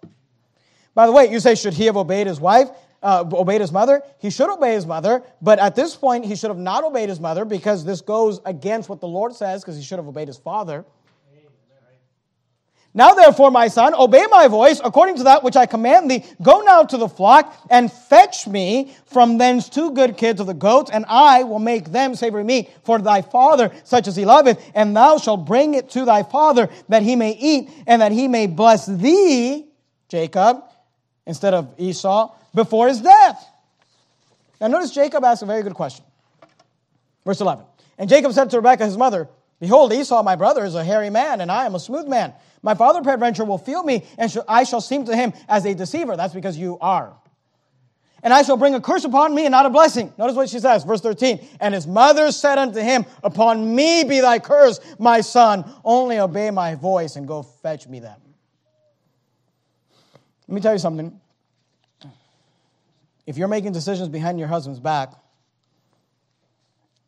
By 0.96 1.08
the 1.08 1.12
way, 1.12 1.32
you 1.32 1.40
say, 1.40 1.56
should 1.56 1.74
he 1.74 1.86
have 1.86 1.98
obeyed 1.98 2.28
his 2.28 2.40
wife? 2.40 2.70
Uh, 3.02 3.26
obeyed 3.34 3.60
his 3.60 3.72
mother? 3.72 4.02
He 4.20 4.30
should 4.30 4.50
obey 4.50 4.74
his 4.74 4.86
mother, 4.86 5.24
but 5.42 5.60
at 5.60 5.76
this 5.76 5.96
point, 5.96 6.26
he 6.26 6.36
should 6.36 6.50
have 6.50 6.60
not 6.60 6.84
obeyed 6.84 7.10
his 7.10 7.20
mother 7.20 7.44
because 7.44 7.84
this 7.84 8.00
goes 8.00 8.40
against 8.46 8.88
what 8.88 9.02
the 9.02 9.08
Lord 9.08 9.34
says 9.36 9.62
because 9.62 9.76
he 9.76 9.84
should 9.84 9.98
have 9.98 10.08
obeyed 10.08 10.28
his 10.28 10.38
father. 10.38 10.86
Now, 12.96 13.16
therefore, 13.16 13.50
my 13.50 13.70
son, 13.70 13.96
obey 13.96 14.24
my 14.30 14.48
voice 14.48 14.80
according 14.84 15.16
to 15.18 15.24
that 15.24 15.44
which 15.44 15.56
I 15.56 15.66
command 15.66 16.12
thee. 16.12 16.24
Go 16.44 16.62
now 16.62 16.84
to 16.84 16.98
the 16.98 17.10
flock 17.10 17.56
and 17.72 17.92
fetch 17.92 18.46
me 18.48 18.94
from 19.08 19.40
thence 19.40 19.68
two 19.68 19.92
good 19.92 20.16
kids 20.16 20.40
of 20.40 20.46
the 20.46 20.54
goats, 20.54 20.92
and 20.92 21.04
I 21.08 21.42
will 21.42 21.58
make 21.58 21.92
them 21.92 22.14
savory 22.14 22.44
meat 22.44 22.70
for 22.84 23.00
thy 23.00 23.24
father, 23.24 23.72
such 23.84 24.08
as 24.08 24.16
he 24.16 24.26
loveth. 24.26 24.64
And 24.76 24.96
thou 24.96 25.18
shalt 25.18 25.46
bring 25.46 25.74
it 25.74 25.90
to 25.92 26.06
thy 26.06 26.22
father, 26.22 26.70
that 26.90 27.02
he 27.02 27.16
may 27.16 27.32
eat, 27.32 27.72
and 27.88 28.04
that 28.04 28.12
he 28.12 28.28
may 28.28 28.46
bless 28.46 28.86
thee, 28.86 29.66
Jacob, 30.08 30.64
instead 31.26 31.56
of 31.56 31.74
Esau, 31.80 32.32
before 32.54 32.90
his 32.90 33.02
death. 33.02 33.44
Now, 34.62 34.68
notice 34.68 34.92
Jacob 34.92 35.24
asked 35.24 35.42
a 35.42 35.48
very 35.48 35.64
good 35.64 35.74
question. 35.74 36.06
Verse 37.26 37.42
11. 37.42 37.66
And 37.98 38.08
Jacob 38.08 38.34
said 38.34 38.52
to 38.52 38.58
Rebekah, 38.58 38.86
his 38.86 38.98
mother, 38.98 39.30
Behold, 39.60 39.94
Esau, 39.94 40.22
my 40.22 40.36
brother, 40.36 40.64
is 40.64 40.76
a 40.76 40.84
hairy 40.84 41.10
man, 41.10 41.42
and 41.42 41.52
I 41.52 41.66
am 41.66 41.74
a 41.74 41.80
smooth 41.80 42.08
man. 42.08 42.34
My 42.64 42.74
father, 42.74 43.02
peradventure, 43.02 43.44
will 43.44 43.58
feel 43.58 43.84
me, 43.84 44.06
and 44.18 44.36
I 44.48 44.64
shall 44.64 44.82
seem 44.82 45.06
to 45.06 45.16
him 45.16 45.34
as 45.50 45.66
a 45.66 45.76
deceiver. 45.76 46.16
That's 46.16 46.34
because 46.34 46.58
you 46.58 46.78
are. 46.80 47.14
And 48.24 48.34
I 48.34 48.42
shall 48.42 48.56
bring 48.56 48.74
a 48.74 48.80
curse 48.80 49.04
upon 49.04 49.36
me 49.36 49.46
and 49.46 49.52
not 49.52 49.66
a 49.66 49.70
blessing. 49.70 50.14
Notice 50.18 50.38
what 50.38 50.48
she 50.48 50.60
says, 50.60 50.86
verse 50.86 51.02
13. 51.02 51.46
And 51.60 51.74
his 51.74 51.86
mother 51.86 52.32
said 52.32 52.58
unto 52.58 52.80
him, 52.80 53.06
Upon 53.22 53.76
me 53.76 54.06
be 54.06 54.22
thy 54.22 54.40
curse, 54.40 54.80
my 54.98 55.20
son. 55.20 55.70
Only 55.84 56.20
obey 56.20 56.50
my 56.50 56.76
voice 56.76 57.18
and 57.18 57.28
go 57.28 57.44
fetch 57.44 57.86
me 57.86 58.00
them. 58.00 58.20
Let 60.48 60.56
me 60.56 60.62
tell 60.62 60.72
you 60.72 60.80
something. 60.80 61.20
If 63.28 63.38
you're 63.38 63.50
making 63.50 63.74
decisions 63.74 64.08
behind 64.08 64.40
your 64.40 64.48
husband's 64.48 64.80
back, 64.80 65.14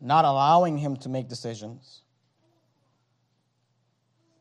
not 0.02 0.26
allowing 0.26 0.78
him 0.78 0.98
to 0.98 1.10
make 1.10 1.30
decisions, 1.30 2.02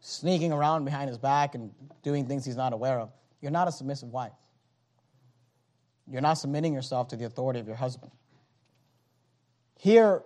sneaking 0.06 0.52
around 0.52 0.84
behind 0.84 1.08
his 1.08 1.16
back 1.16 1.54
and 1.54 1.70
doing 2.02 2.26
things 2.26 2.44
he's 2.44 2.56
not 2.56 2.74
aware 2.74 3.00
of, 3.00 3.10
you're 3.40 3.50
not 3.50 3.68
a 3.68 3.72
submissive 3.72 4.10
wife. 4.10 4.32
You're 6.06 6.20
not 6.20 6.34
submitting 6.34 6.74
yourself 6.74 7.08
to 7.08 7.16
the 7.16 7.24
authority 7.24 7.58
of 7.58 7.66
your 7.66 7.76
husband. 7.76 8.12
Here, 9.78 10.22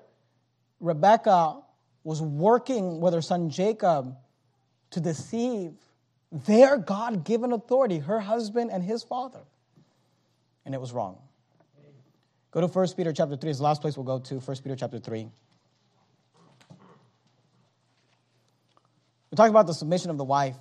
Rebekah 0.80 1.60
was 2.02 2.20
working 2.20 3.00
with 3.00 3.14
her 3.14 3.22
son 3.22 3.50
Jacob 3.50 4.16
to 4.90 5.00
deceive 5.00 5.74
their 6.32 6.76
God 6.76 7.24
given 7.24 7.52
authority, 7.52 8.00
her 8.00 8.18
husband 8.18 8.72
and 8.72 8.82
his 8.82 9.04
father. 9.04 9.44
And 10.66 10.74
it 10.74 10.80
was 10.80 10.92
wrong. 10.92 11.18
Go 12.50 12.60
to 12.60 12.66
1 12.66 12.88
Peter 12.96 13.12
chapter 13.12 13.36
3. 13.36 13.50
It's 13.50 13.60
the 13.60 13.64
last 13.64 13.80
place 13.80 13.96
we'll 13.96 14.04
go 14.04 14.18
to, 14.18 14.40
1 14.40 14.56
Peter 14.56 14.74
chapter 14.74 14.98
3. 14.98 15.28
We're 19.30 19.36
talking 19.36 19.50
about 19.50 19.66
the 19.66 19.74
submission 19.74 20.10
of 20.10 20.18
the 20.18 20.24
wife. 20.24 20.56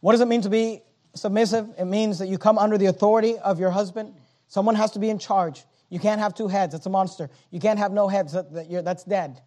What 0.00 0.12
does 0.12 0.20
it 0.20 0.28
mean 0.28 0.42
to 0.42 0.50
be 0.50 0.82
submissive? 1.14 1.68
It 1.78 1.86
means 1.86 2.18
that 2.18 2.28
you 2.28 2.38
come 2.38 2.58
under 2.58 2.78
the 2.78 2.86
authority 2.86 3.38
of 3.38 3.58
your 3.58 3.70
husband. 3.70 4.14
Someone 4.48 4.74
has 4.74 4.92
to 4.92 4.98
be 4.98 5.10
in 5.10 5.18
charge. 5.18 5.64
You 5.88 5.98
can't 5.98 6.20
have 6.20 6.34
two 6.34 6.48
heads. 6.48 6.72
That's 6.72 6.86
a 6.86 6.90
monster. 6.90 7.30
You 7.50 7.60
can't 7.60 7.78
have 7.78 7.92
no 7.92 8.08
heads. 8.08 8.32
That's 8.32 9.04
dead. 9.04 9.40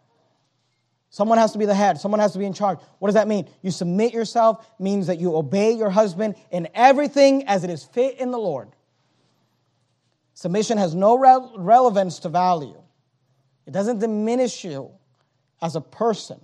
Someone 1.10 1.38
has 1.38 1.54
to 1.54 1.58
be 1.58 1.66
the 1.66 1.74
head. 1.74 2.00
Someone 2.00 2.20
has 2.20 2.34
to 2.34 2.40
be 2.40 2.46
in 2.46 2.54
charge. 2.54 2.80
What 3.00 3.08
does 3.08 3.16
that 3.16 3.28
mean? 3.28 3.48
You 3.62 3.72
submit 3.72 4.14
yourself 4.14 4.70
means 4.80 5.08
that 5.08 5.20
you 5.20 5.36
obey 5.36 5.72
your 5.72 5.90
husband 5.90 6.36
in 6.52 6.68
everything 6.74 7.48
as 7.48 7.64
it 7.64 7.70
is 7.70 7.84
fit 7.84 8.20
in 8.20 8.32
the 8.32 8.38
Lord. 8.38 8.70
Submission 10.34 10.78
has 10.78 10.94
no 10.94 11.18
re- 11.18 11.50
relevance 11.56 12.20
to 12.20 12.30
value. 12.30 12.82
It 13.66 13.72
doesn't 13.72 14.00
diminish 14.00 14.64
you 14.64 14.92
as 15.62 15.76
a 15.76 15.82
person. 15.82 16.40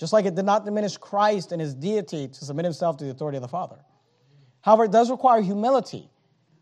Just 0.00 0.14
like 0.14 0.24
it 0.24 0.34
did 0.34 0.46
not 0.46 0.64
diminish 0.64 0.96
Christ 0.96 1.52
and 1.52 1.60
his 1.60 1.74
deity 1.74 2.26
to 2.26 2.44
submit 2.46 2.64
himself 2.64 2.96
to 2.96 3.04
the 3.04 3.10
authority 3.10 3.36
of 3.36 3.42
the 3.42 3.48
Father. 3.48 3.76
However, 4.62 4.84
it 4.84 4.92
does 4.92 5.10
require 5.10 5.42
humility. 5.42 6.08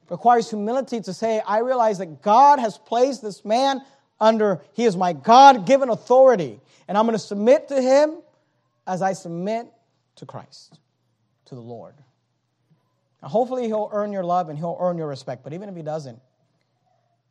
It 0.03 0.11
requires 0.11 0.51
humility 0.51 1.01
to 1.03 1.15
say, 1.15 1.41
I 1.47 1.59
realize 1.59 1.99
that 1.99 2.21
God 2.21 2.59
has 2.59 2.79
placed 2.79 3.23
this 3.23 3.45
man 3.45 3.81
under, 4.19 4.61
he 4.73 4.85
is 4.85 4.97
my 4.97 5.13
God 5.13 5.67
given 5.67 5.89
authority, 5.89 6.61
and 6.89 6.99
I'm 6.99 7.05
going 7.05 7.15
to 7.17 7.25
submit 7.25 7.69
to 7.69 7.81
him 7.81 8.19
as 8.89 9.03
I 9.03 9.13
submit 9.13 9.69
to 10.17 10.27
Christ, 10.27 10.81
to 11.45 11.55
the 11.55 11.61
Lord. 11.61 11.95
Now, 13.23 13.29
hopefully, 13.29 13.67
he'll 13.67 13.89
earn 13.93 14.13
your 14.13 14.25
love 14.25 14.49
and 14.49 14.59
he'll 14.59 14.79
earn 14.81 14.99
your 14.99 15.07
respect, 15.07 15.45
but 15.45 15.53
even 15.53 15.69
if 15.69 15.77
he 15.77 15.83
doesn't, 15.83 16.19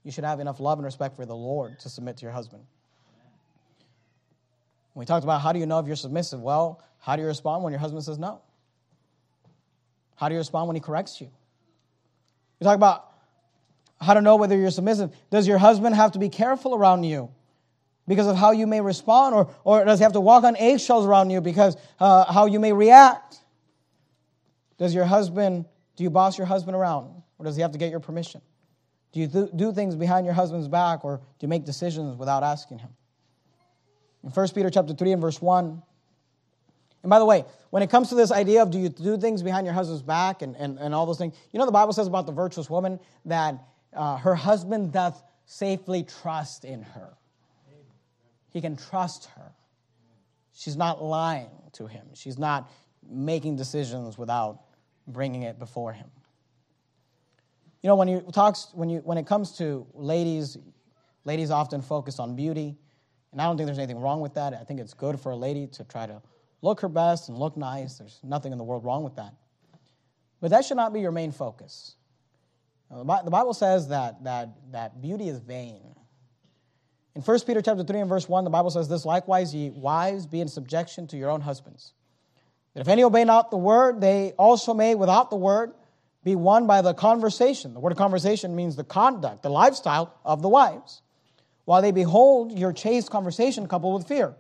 you 0.05 0.11
should 0.13 0.23
have 0.23 0.39
enough 0.39 0.61
love 0.61 0.79
and 0.79 0.85
respect 0.85 1.17
for 1.17 1.25
the 1.25 1.35
Lord 1.35 1.77
to 1.81 1.89
submit 1.89 2.15
to 2.17 2.23
your 2.23 2.31
husband. 2.31 2.63
We 4.97 5.05
talked 5.05 5.23
about 5.23 5.41
how 5.41 5.53
do 5.53 5.59
you 5.59 5.67
know 5.67 5.77
if 5.77 5.85
you're 5.85 5.95
submissive? 5.95 6.41
Well, 6.41 6.81
how 6.97 7.15
do 7.15 7.21
you 7.21 7.27
respond 7.27 7.63
when 7.63 7.71
your 7.71 7.79
husband 7.79 8.03
says 8.03 8.17
no? 8.17 8.41
How 10.15 10.27
do 10.27 10.33
you 10.33 10.39
respond 10.39 10.67
when 10.67 10.75
he 10.75 10.79
corrects 10.79 11.21
you? 11.21 11.29
We 12.59 12.63
talk 12.63 12.75
about 12.75 13.13
how 14.01 14.15
to 14.15 14.21
know 14.21 14.37
whether 14.37 14.57
you're 14.57 14.71
submissive. 14.71 15.15
Does 15.29 15.47
your 15.47 15.59
husband 15.59 15.95
have 15.95 16.13
to 16.13 16.19
be 16.19 16.29
careful 16.29 16.73
around 16.73 17.03
you 17.03 17.29
because 18.07 18.25
of 18.25 18.35
how 18.35 18.51
you 18.51 18.65
may 18.65 18.81
respond, 18.81 19.35
or, 19.35 19.53
or 19.63 19.85
does 19.85 19.99
he 19.99 20.03
have 20.03 20.13
to 20.13 20.19
walk 20.19 20.43
on 20.43 20.55
eggshells 20.55 21.05
around 21.05 21.29
you 21.29 21.41
because 21.41 21.77
uh, 21.99 22.31
how 22.33 22.47
you 22.47 22.59
may 22.59 22.73
react? 22.73 23.39
Does 24.79 24.95
your 24.95 25.05
husband, 25.05 25.65
do 25.95 26.03
you 26.05 26.09
boss 26.09 26.39
your 26.39 26.47
husband 26.47 26.75
around, 26.75 27.21
or 27.37 27.45
does 27.45 27.55
he 27.55 27.61
have 27.61 27.73
to 27.73 27.77
get 27.77 27.91
your 27.91 27.99
permission? 27.99 28.41
Do 29.11 29.19
you 29.19 29.27
th- 29.27 29.49
do 29.55 29.71
things 29.71 29.95
behind 29.95 30.25
your 30.25 30.33
husband's 30.33 30.67
back, 30.67 31.05
or 31.05 31.17
do 31.17 31.23
you 31.41 31.47
make 31.47 31.65
decisions 31.65 32.17
without 32.17 32.41
asking 32.41 32.79
him? 32.79 32.89
In 34.23 34.29
1 34.29 34.47
Peter 34.49 34.69
chapter 34.69 34.93
3 34.93 35.13
and 35.13 35.21
verse 35.21 35.41
1. 35.41 35.81
And 37.03 37.09
by 37.09 37.19
the 37.19 37.25
way, 37.25 37.45
when 37.69 37.83
it 37.83 37.89
comes 37.89 38.09
to 38.09 38.15
this 38.15 38.31
idea 38.31 38.61
of 38.61 38.71
do 38.71 38.79
you 38.79 38.89
do 38.89 39.17
things 39.17 39.43
behind 39.43 39.65
your 39.65 39.73
husband's 39.73 40.01
back 40.01 40.41
and, 40.41 40.55
and, 40.55 40.77
and 40.79 40.93
all 40.93 41.05
those 41.05 41.17
things, 41.17 41.35
you 41.51 41.59
know 41.59 41.65
the 41.65 41.71
Bible 41.71 41.93
says 41.93 42.07
about 42.07 42.25
the 42.25 42.31
virtuous 42.31 42.69
woman 42.69 42.99
that 43.25 43.55
uh, 43.93 44.17
her 44.17 44.35
husband 44.35 44.91
doth 44.91 45.23
safely 45.45 46.03
trust 46.03 46.65
in 46.65 46.81
her. 46.81 47.13
He 48.49 48.61
can 48.61 48.75
trust 48.75 49.25
her. 49.35 49.51
She's 50.53 50.75
not 50.75 51.03
lying 51.03 51.51
to 51.73 51.87
him. 51.87 52.07
She's 52.13 52.39
not 52.39 52.71
making 53.07 53.55
decisions 53.55 54.17
without 54.17 54.61
bringing 55.07 55.43
it 55.43 55.59
before 55.59 55.93
him. 55.93 56.09
You 57.81 57.87
know, 57.87 57.95
when 57.95 58.07
you 58.07 58.21
talks 58.33 58.69
when 58.73 58.89
you 58.89 58.99
when 58.99 59.17
it 59.17 59.27
comes 59.27 59.57
to 59.59 59.85
ladies, 59.93 60.57
ladies 61.23 61.51
often 61.51 61.81
focus 61.81 62.19
on 62.19 62.35
beauty. 62.35 62.75
And 63.37 63.43
I 63.43 63.45
don't 63.45 63.55
think 63.55 63.67
there's 63.67 63.77
anything 63.77 63.99
wrong 63.99 64.21
with 64.21 64.33
that. 64.33 64.55
I 64.55 64.63
think 64.63 64.79
it's 64.79 64.95
good 64.95 65.19
for 65.19 65.31
a 65.31 65.35
lady 65.35 65.67
to 65.67 65.83
try 65.83 66.07
to 66.07 66.23
look 66.63 66.81
her 66.81 66.89
best 66.89 67.29
and 67.29 67.37
look 67.37 67.55
nice. 67.55 67.99
There's 67.99 68.19
nothing 68.23 68.51
in 68.51 68.57
the 68.57 68.63
world 68.63 68.83
wrong 68.83 69.03
with 69.03 69.17
that. 69.17 69.31
But 70.41 70.49
that 70.49 70.65
should 70.65 70.77
not 70.77 70.91
be 70.91 71.01
your 71.01 71.11
main 71.11 71.31
focus. 71.31 71.93
The 72.89 73.03
Bible 73.03 73.53
says 73.53 73.89
that, 73.89 74.23
that, 74.23 74.49
that 74.71 75.03
beauty 75.03 75.29
is 75.29 75.37
vain. 75.37 75.83
In 77.13 77.21
1 77.21 77.39
Peter 77.41 77.61
chapter 77.61 77.83
3 77.83 77.99
and 77.99 78.09
verse 78.09 78.27
1, 78.27 78.43
the 78.43 78.49
Bible 78.49 78.71
says 78.71 78.89
this, 78.89 79.05
Likewise, 79.05 79.53
ye 79.53 79.69
wives, 79.69 80.25
be 80.25 80.41
in 80.41 80.47
subjection 80.47 81.05
to 81.05 81.15
your 81.15 81.29
own 81.29 81.41
husbands. 81.41 81.93
That 82.73 82.81
if 82.81 82.87
any 82.87 83.03
obey 83.03 83.23
not 83.23 83.51
the 83.51 83.57
word, 83.57 84.01
they 84.01 84.31
also 84.39 84.73
may, 84.73 84.95
without 84.95 85.29
the 85.29 85.35
word, 85.35 85.73
be 86.23 86.35
won 86.35 86.65
by 86.65 86.81
the 86.81 86.95
conversation. 86.95 87.75
The 87.75 87.81
word 87.81 87.95
conversation 87.97 88.55
means 88.55 88.75
the 88.75 88.83
conduct, 88.83 89.43
the 89.43 89.51
lifestyle 89.51 90.15
of 90.25 90.41
the 90.41 90.49
wives 90.49 91.03
while 91.67 91.81
they 91.81 91.91
behold 91.91 92.57
your 92.57 92.71
chaste 92.71 93.09
conversation 93.09 93.67
coupled 93.67 93.93
with 93.93 94.07
fear. 94.07 94.33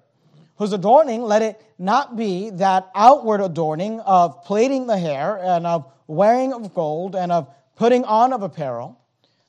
Whose 0.59 0.71
adorning, 0.71 1.23
let 1.23 1.41
it 1.41 1.61
not 1.77 2.15
be 2.15 2.51
that 2.51 2.89
outward 2.95 3.41
adorning 3.41 3.99
of 3.99 4.45
plaiting 4.45 4.87
the 4.87 4.97
hair 4.97 5.37
and 5.37 5.67
of 5.67 5.91
wearing 6.07 6.53
of 6.53 6.73
gold 6.73 7.17
and 7.17 7.29
of 7.29 7.53
putting 7.75 8.05
on 8.05 8.31
of 8.31 8.43
apparel, 8.43 8.97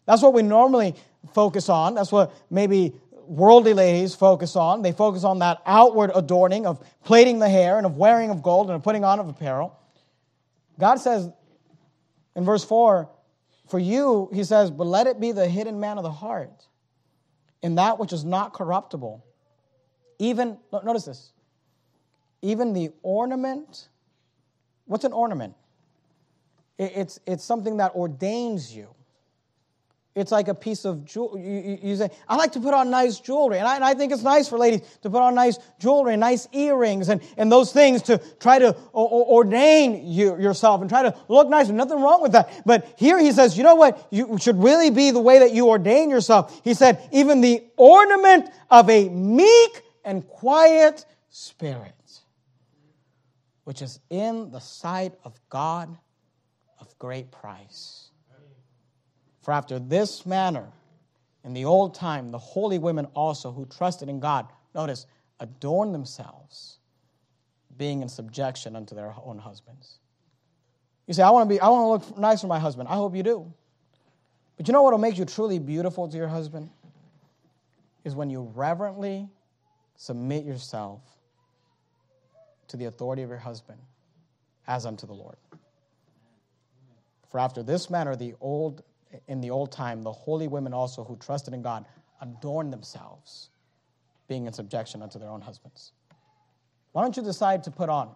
That's 0.07 0.23
what 0.23 0.35
we 0.35 0.43
normally 0.43 0.97
focus 1.35 1.69
on. 1.69 1.95
That's 1.95 2.11
what 2.11 2.35
maybe 2.51 2.95
worldly 3.13 3.75
ladies 3.75 4.13
focus 4.13 4.57
on. 4.57 4.83
They 4.83 4.91
focus 4.91 5.23
on 5.23 5.39
that 5.39 5.63
outward 5.65 6.11
adorning 6.17 6.67
of 6.67 6.85
plaiting 7.05 7.39
the 7.39 7.49
hair 7.49 7.77
and 7.77 7.87
of 7.87 7.97
wearing 7.97 8.31
of 8.31 8.43
gold 8.43 8.71
and 8.71 8.75
of 8.75 8.83
putting 8.83 9.05
on 9.05 9.21
of 9.21 9.29
apparel. 9.29 9.79
God 10.81 10.97
says 10.97 11.31
in 12.35 12.45
verse 12.45 12.65
4 12.65 13.09
For 13.69 13.79
you, 13.79 14.31
he 14.33 14.43
says, 14.43 14.73
but 14.73 14.89
let 14.89 15.07
it 15.07 15.21
be 15.21 15.31
the 15.31 15.49
hidden 15.49 15.79
man 15.79 15.97
of 15.97 16.03
the 16.03 16.11
heart, 16.11 16.67
in 17.63 17.75
that 17.77 17.99
which 17.99 18.13
is 18.13 18.25
not 18.25 18.53
corruptible. 18.53 19.25
Even, 20.19 20.59
notice 20.85 21.05
this, 21.05 21.33
even 22.43 22.73
the 22.73 22.91
ornament. 23.03 23.89
What's 24.87 25.05
an 25.05 25.13
ornament? 25.13 25.55
It's, 26.79 27.19
it's 27.27 27.45
something 27.45 27.77
that 27.79 27.95
ordains 27.95 28.75
you. 28.75 28.95
It's 30.15 30.33
like 30.33 30.49
a 30.49 30.55
piece 30.55 30.85
of 30.85 31.05
jewelry. 31.05 31.43
You, 31.43 31.79
you, 31.91 31.97
say, 31.97 32.11
I 32.29 32.35
like 32.35 32.53
to 32.53 32.61
put 32.61 32.75
on 32.75 32.91
nice 32.91 33.21
jewelry. 33.21 33.59
And 33.59 33.69
I, 33.69 33.77
and 33.77 33.85
I, 33.85 33.95
think 33.95 34.13
it's 34.13 34.23
nice 34.23 34.49
for 34.49 34.59
ladies 34.59 34.81
to 35.03 35.11
put 35.11 35.23
on 35.23 35.35
nice 35.35 35.59
jewelry 35.79 36.15
and 36.15 36.21
nice 36.21 36.49
earrings 36.53 37.09
and, 37.09 37.23
and 37.37 37.53
those 37.53 37.73
things 37.73 38.03
to 38.03 38.19
try 38.41 38.59
to 38.59 38.77
ordain 38.95 40.07
you, 40.07 40.41
yourself 40.41 40.81
and 40.81 40.91
try 40.91 41.03
to 41.03 41.15
look 41.29 41.49
nice. 41.49 41.67
There's 41.67 41.77
nothing 41.77 42.03
wrong 42.03 42.21
with 42.21 42.33
that. 42.33 42.63
But 42.67 42.95
here 42.99 43.19
he 43.21 43.31
says, 43.31 43.57
you 43.57 43.63
know 43.63 43.77
what? 43.77 44.09
You 44.11 44.39
should 44.41 44.61
really 44.61 44.91
be 44.91 45.13
the 45.13 45.21
way 45.21 45.39
that 45.39 45.53
you 45.53 45.69
ordain 45.69 46.11
yourself. 46.11 46.61
He 46.65 46.75
said, 46.75 47.09
even 47.13 47.41
the 47.41 47.63
ornament 47.77 48.51
of 48.71 48.91
a 48.91 49.09
meek 49.09 49.83
and 50.05 50.27
quiet 50.27 51.05
spirit, 51.29 51.95
which 53.65 53.83
is 53.83 54.01
in 54.11 54.51
the 54.51 54.59
sight 54.61 55.13
of 55.23 55.39
God 55.49 55.97
of 56.81 56.99
great 56.99 57.31
price. 57.31 58.08
For 59.49 59.53
after 59.53 59.79
this 59.79 60.27
manner, 60.27 60.67
in 61.43 61.55
the 61.55 61.65
old 61.65 61.95
time, 61.95 62.33
the 62.33 62.39
holy 62.39 62.79
women 62.79 63.07
also 63.15 63.51
who 63.51 63.65
trusted 63.65 64.11
in 64.11 64.21
God, 64.21 64.47
notice, 64.75 65.07
adorned 65.41 65.95
themselves, 65.95 66.77
being 67.75 68.03
in 68.03 68.11
subjection 68.11 68.77
unto 68.77 68.95
their 68.95 69.15
own 69.25 69.39
husbands. 69.39 70.01
You 71.07 71.15
say, 71.15 71.23
I 71.23 71.31
want 71.31 71.49
to 71.49 71.55
be, 71.55 71.59
I 71.59 71.69
want 71.69 72.03
to 72.03 72.11
look 72.11 72.19
nice 72.19 72.43
for 72.43 72.47
my 72.47 72.59
husband. 72.59 72.91
I 72.91 72.97
hope 72.97 73.17
you 73.17 73.23
do. 73.23 73.51
But 74.59 74.69
you 74.69 74.75
know 74.75 74.83
what 74.83 74.93
will 74.93 74.99
make 74.99 75.17
you 75.17 75.25
truly 75.25 75.59
beautiful 75.59 76.07
to 76.07 76.17
your 76.19 76.29
husband? 76.29 76.69
Is 78.05 78.15
when 78.15 78.29
you 78.29 78.53
reverently 78.55 79.31
submit 79.97 80.45
yourself 80.45 81.01
to 82.67 82.77
the 82.77 82.85
authority 82.85 83.23
of 83.23 83.31
your 83.31 83.39
husband 83.39 83.79
as 84.67 84.85
unto 84.85 85.07
the 85.07 85.15
Lord. 85.15 85.37
For 87.31 87.41
after 87.41 87.63
this 87.63 87.89
manner, 87.89 88.15
the 88.15 88.35
old 88.43 88.83
in 89.27 89.41
the 89.41 89.51
old 89.51 89.73
time, 89.73 90.03
the 90.03 90.13
holy 90.13 90.49
women 90.49 90.73
also 90.73 91.05
who 91.05 91.17
trusted 91.17 91.55
in 91.55 91.63
God 91.63 91.85
adorned 92.21 92.73
themselves, 92.73 93.51
being 94.27 94.47
in 94.47 94.53
subjection 94.53 95.03
unto 95.03 95.19
their 95.19 95.29
own 95.29 95.41
husbands. 95.41 95.93
Why 96.93 97.03
don't 97.03 97.17
you 97.17 97.23
decide 97.23 97.65
to 97.65 97.71
put 97.71 97.89
on? 97.89 98.11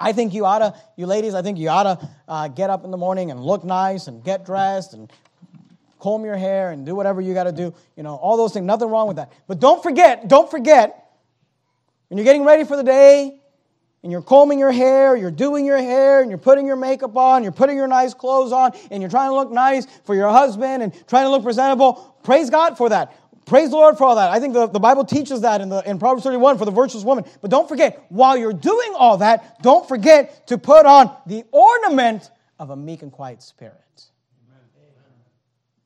I 0.00 0.12
think 0.12 0.34
you 0.34 0.44
ought 0.44 0.58
to, 0.58 0.74
you 0.96 1.06
ladies, 1.06 1.34
I 1.34 1.42
think 1.42 1.58
you 1.58 1.68
ought 1.68 1.82
to 1.84 2.10
uh, 2.26 2.48
get 2.48 2.70
up 2.70 2.84
in 2.84 2.90
the 2.90 2.96
morning 2.96 3.30
and 3.30 3.38
look 3.40 3.64
nice 3.64 4.08
and 4.08 4.24
get 4.24 4.44
dressed 4.44 4.94
and 4.94 5.12
comb 6.00 6.24
your 6.24 6.36
hair 6.36 6.70
and 6.70 6.84
do 6.84 6.94
whatever 6.96 7.20
you 7.20 7.34
got 7.34 7.44
to 7.44 7.52
do. 7.52 7.72
You 7.96 8.02
know, 8.02 8.16
all 8.16 8.36
those 8.36 8.52
things, 8.52 8.66
nothing 8.66 8.88
wrong 8.88 9.06
with 9.06 9.16
that. 9.16 9.32
But 9.46 9.60
don't 9.60 9.82
forget, 9.82 10.26
don't 10.26 10.50
forget, 10.50 11.12
when 12.08 12.18
you're 12.18 12.24
getting 12.24 12.44
ready 12.44 12.64
for 12.64 12.76
the 12.76 12.82
day, 12.82 13.40
and 14.02 14.10
you're 14.10 14.22
combing 14.22 14.58
your 14.58 14.72
hair, 14.72 15.16
you're 15.16 15.30
doing 15.30 15.64
your 15.64 15.78
hair, 15.78 16.22
and 16.22 16.30
you're 16.30 16.38
putting 16.38 16.66
your 16.66 16.76
makeup 16.76 17.16
on, 17.16 17.42
you're 17.42 17.52
putting 17.52 17.76
your 17.76 17.86
nice 17.86 18.14
clothes 18.14 18.52
on, 18.52 18.72
and 18.90 19.02
you're 19.02 19.10
trying 19.10 19.30
to 19.30 19.34
look 19.34 19.50
nice 19.50 19.86
for 20.04 20.14
your 20.14 20.30
husband 20.30 20.82
and 20.82 20.92
trying 21.06 21.24
to 21.24 21.30
look 21.30 21.42
presentable, 21.42 22.16
praise 22.24 22.50
God 22.50 22.76
for 22.76 22.88
that. 22.88 23.16
Praise 23.44 23.70
the 23.70 23.76
Lord 23.76 23.98
for 23.98 24.04
all 24.04 24.16
that. 24.16 24.30
I 24.30 24.38
think 24.38 24.54
the, 24.54 24.68
the 24.68 24.80
Bible 24.80 25.04
teaches 25.04 25.40
that 25.40 25.60
in, 25.60 25.68
the, 25.68 25.88
in 25.88 25.98
Proverbs 25.98 26.22
31 26.22 26.58
for 26.58 26.64
the 26.64 26.70
virtuous 26.70 27.04
woman. 27.04 27.24
But 27.40 27.50
don't 27.50 27.68
forget, 27.68 28.04
while 28.08 28.36
you're 28.36 28.52
doing 28.52 28.92
all 28.96 29.18
that, 29.18 29.62
don't 29.62 29.86
forget 29.86 30.46
to 30.48 30.58
put 30.58 30.86
on 30.86 31.16
the 31.26 31.44
ornament 31.50 32.30
of 32.58 32.70
a 32.70 32.76
meek 32.76 33.02
and 33.02 33.10
quiet 33.10 33.42
spirit. 33.42 33.76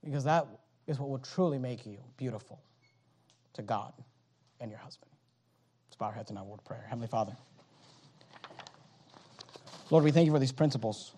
Because 0.05 0.25
that 0.25 0.47
is 0.87 0.99
what 0.99 1.09
will 1.09 1.19
truly 1.19 1.59
make 1.59 1.85
you 1.87 1.97
beautiful 2.17 2.61
to 3.55 3.63
God 3.63 3.93
and 4.61 4.71
your 4.71 4.79
husband. 4.79 5.11
Let's 5.89 5.97
bow 5.97 6.07
our 6.07 6.13
heads 6.13 6.31
in 6.31 6.37
our 6.37 6.45
word 6.45 6.59
of 6.59 6.65
prayer. 6.65 6.85
Heavenly 6.89 7.09
Father. 7.09 7.33
Lord, 9.89 10.03
we 10.03 10.11
thank 10.11 10.27
you 10.27 10.33
for 10.33 10.41
these 10.41 10.53
principles 10.53 11.13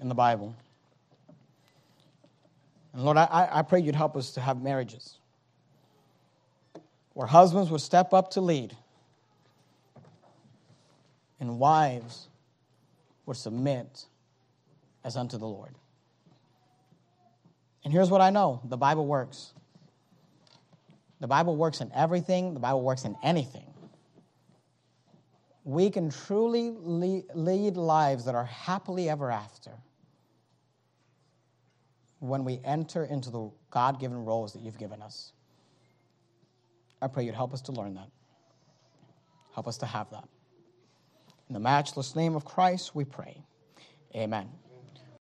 in 0.00 0.08
the 0.08 0.14
Bible. 0.14 0.54
And 2.92 3.02
Lord, 3.02 3.16
I, 3.16 3.48
I 3.50 3.62
pray 3.62 3.80
you'd 3.80 3.96
help 3.96 4.16
us 4.16 4.32
to 4.32 4.40
have 4.40 4.62
marriages 4.62 5.18
where 7.14 7.26
husbands 7.26 7.70
would 7.70 7.80
step 7.80 8.12
up 8.12 8.30
to 8.32 8.40
lead 8.40 8.76
and 11.40 11.58
wives 11.58 12.28
would 13.26 13.36
submit 13.36 14.06
as 15.02 15.16
unto 15.16 15.36
the 15.36 15.46
Lord. 15.46 15.74
And 17.82 17.92
here's 17.92 18.10
what 18.10 18.20
I 18.20 18.30
know 18.30 18.60
the 18.64 18.76
Bible 18.76 19.06
works. 19.06 19.52
The 21.20 21.26
Bible 21.26 21.56
works 21.56 21.80
in 21.80 21.90
everything, 21.92 22.54
the 22.54 22.60
Bible 22.60 22.82
works 22.82 23.04
in 23.04 23.16
anything 23.24 23.67
we 25.68 25.90
can 25.90 26.08
truly 26.08 26.74
lead 26.80 27.76
lives 27.76 28.24
that 28.24 28.34
are 28.34 28.46
happily 28.46 29.10
ever 29.10 29.30
after 29.30 29.72
when 32.20 32.42
we 32.42 32.58
enter 32.64 33.04
into 33.04 33.28
the 33.28 33.50
God 33.70 34.00
given 34.00 34.24
roles 34.24 34.54
that 34.54 34.62
you've 34.62 34.78
given 34.78 35.02
us. 35.02 35.34
I 37.02 37.06
pray 37.06 37.24
you'd 37.24 37.34
help 37.34 37.52
us 37.52 37.60
to 37.62 37.72
learn 37.72 37.96
that. 37.96 38.08
Help 39.52 39.68
us 39.68 39.76
to 39.78 39.86
have 39.86 40.08
that. 40.10 40.26
In 41.50 41.52
the 41.52 41.60
matchless 41.60 42.16
name 42.16 42.34
of 42.34 42.46
Christ, 42.46 42.94
we 42.94 43.04
pray. 43.04 43.42
Amen. 44.16 44.48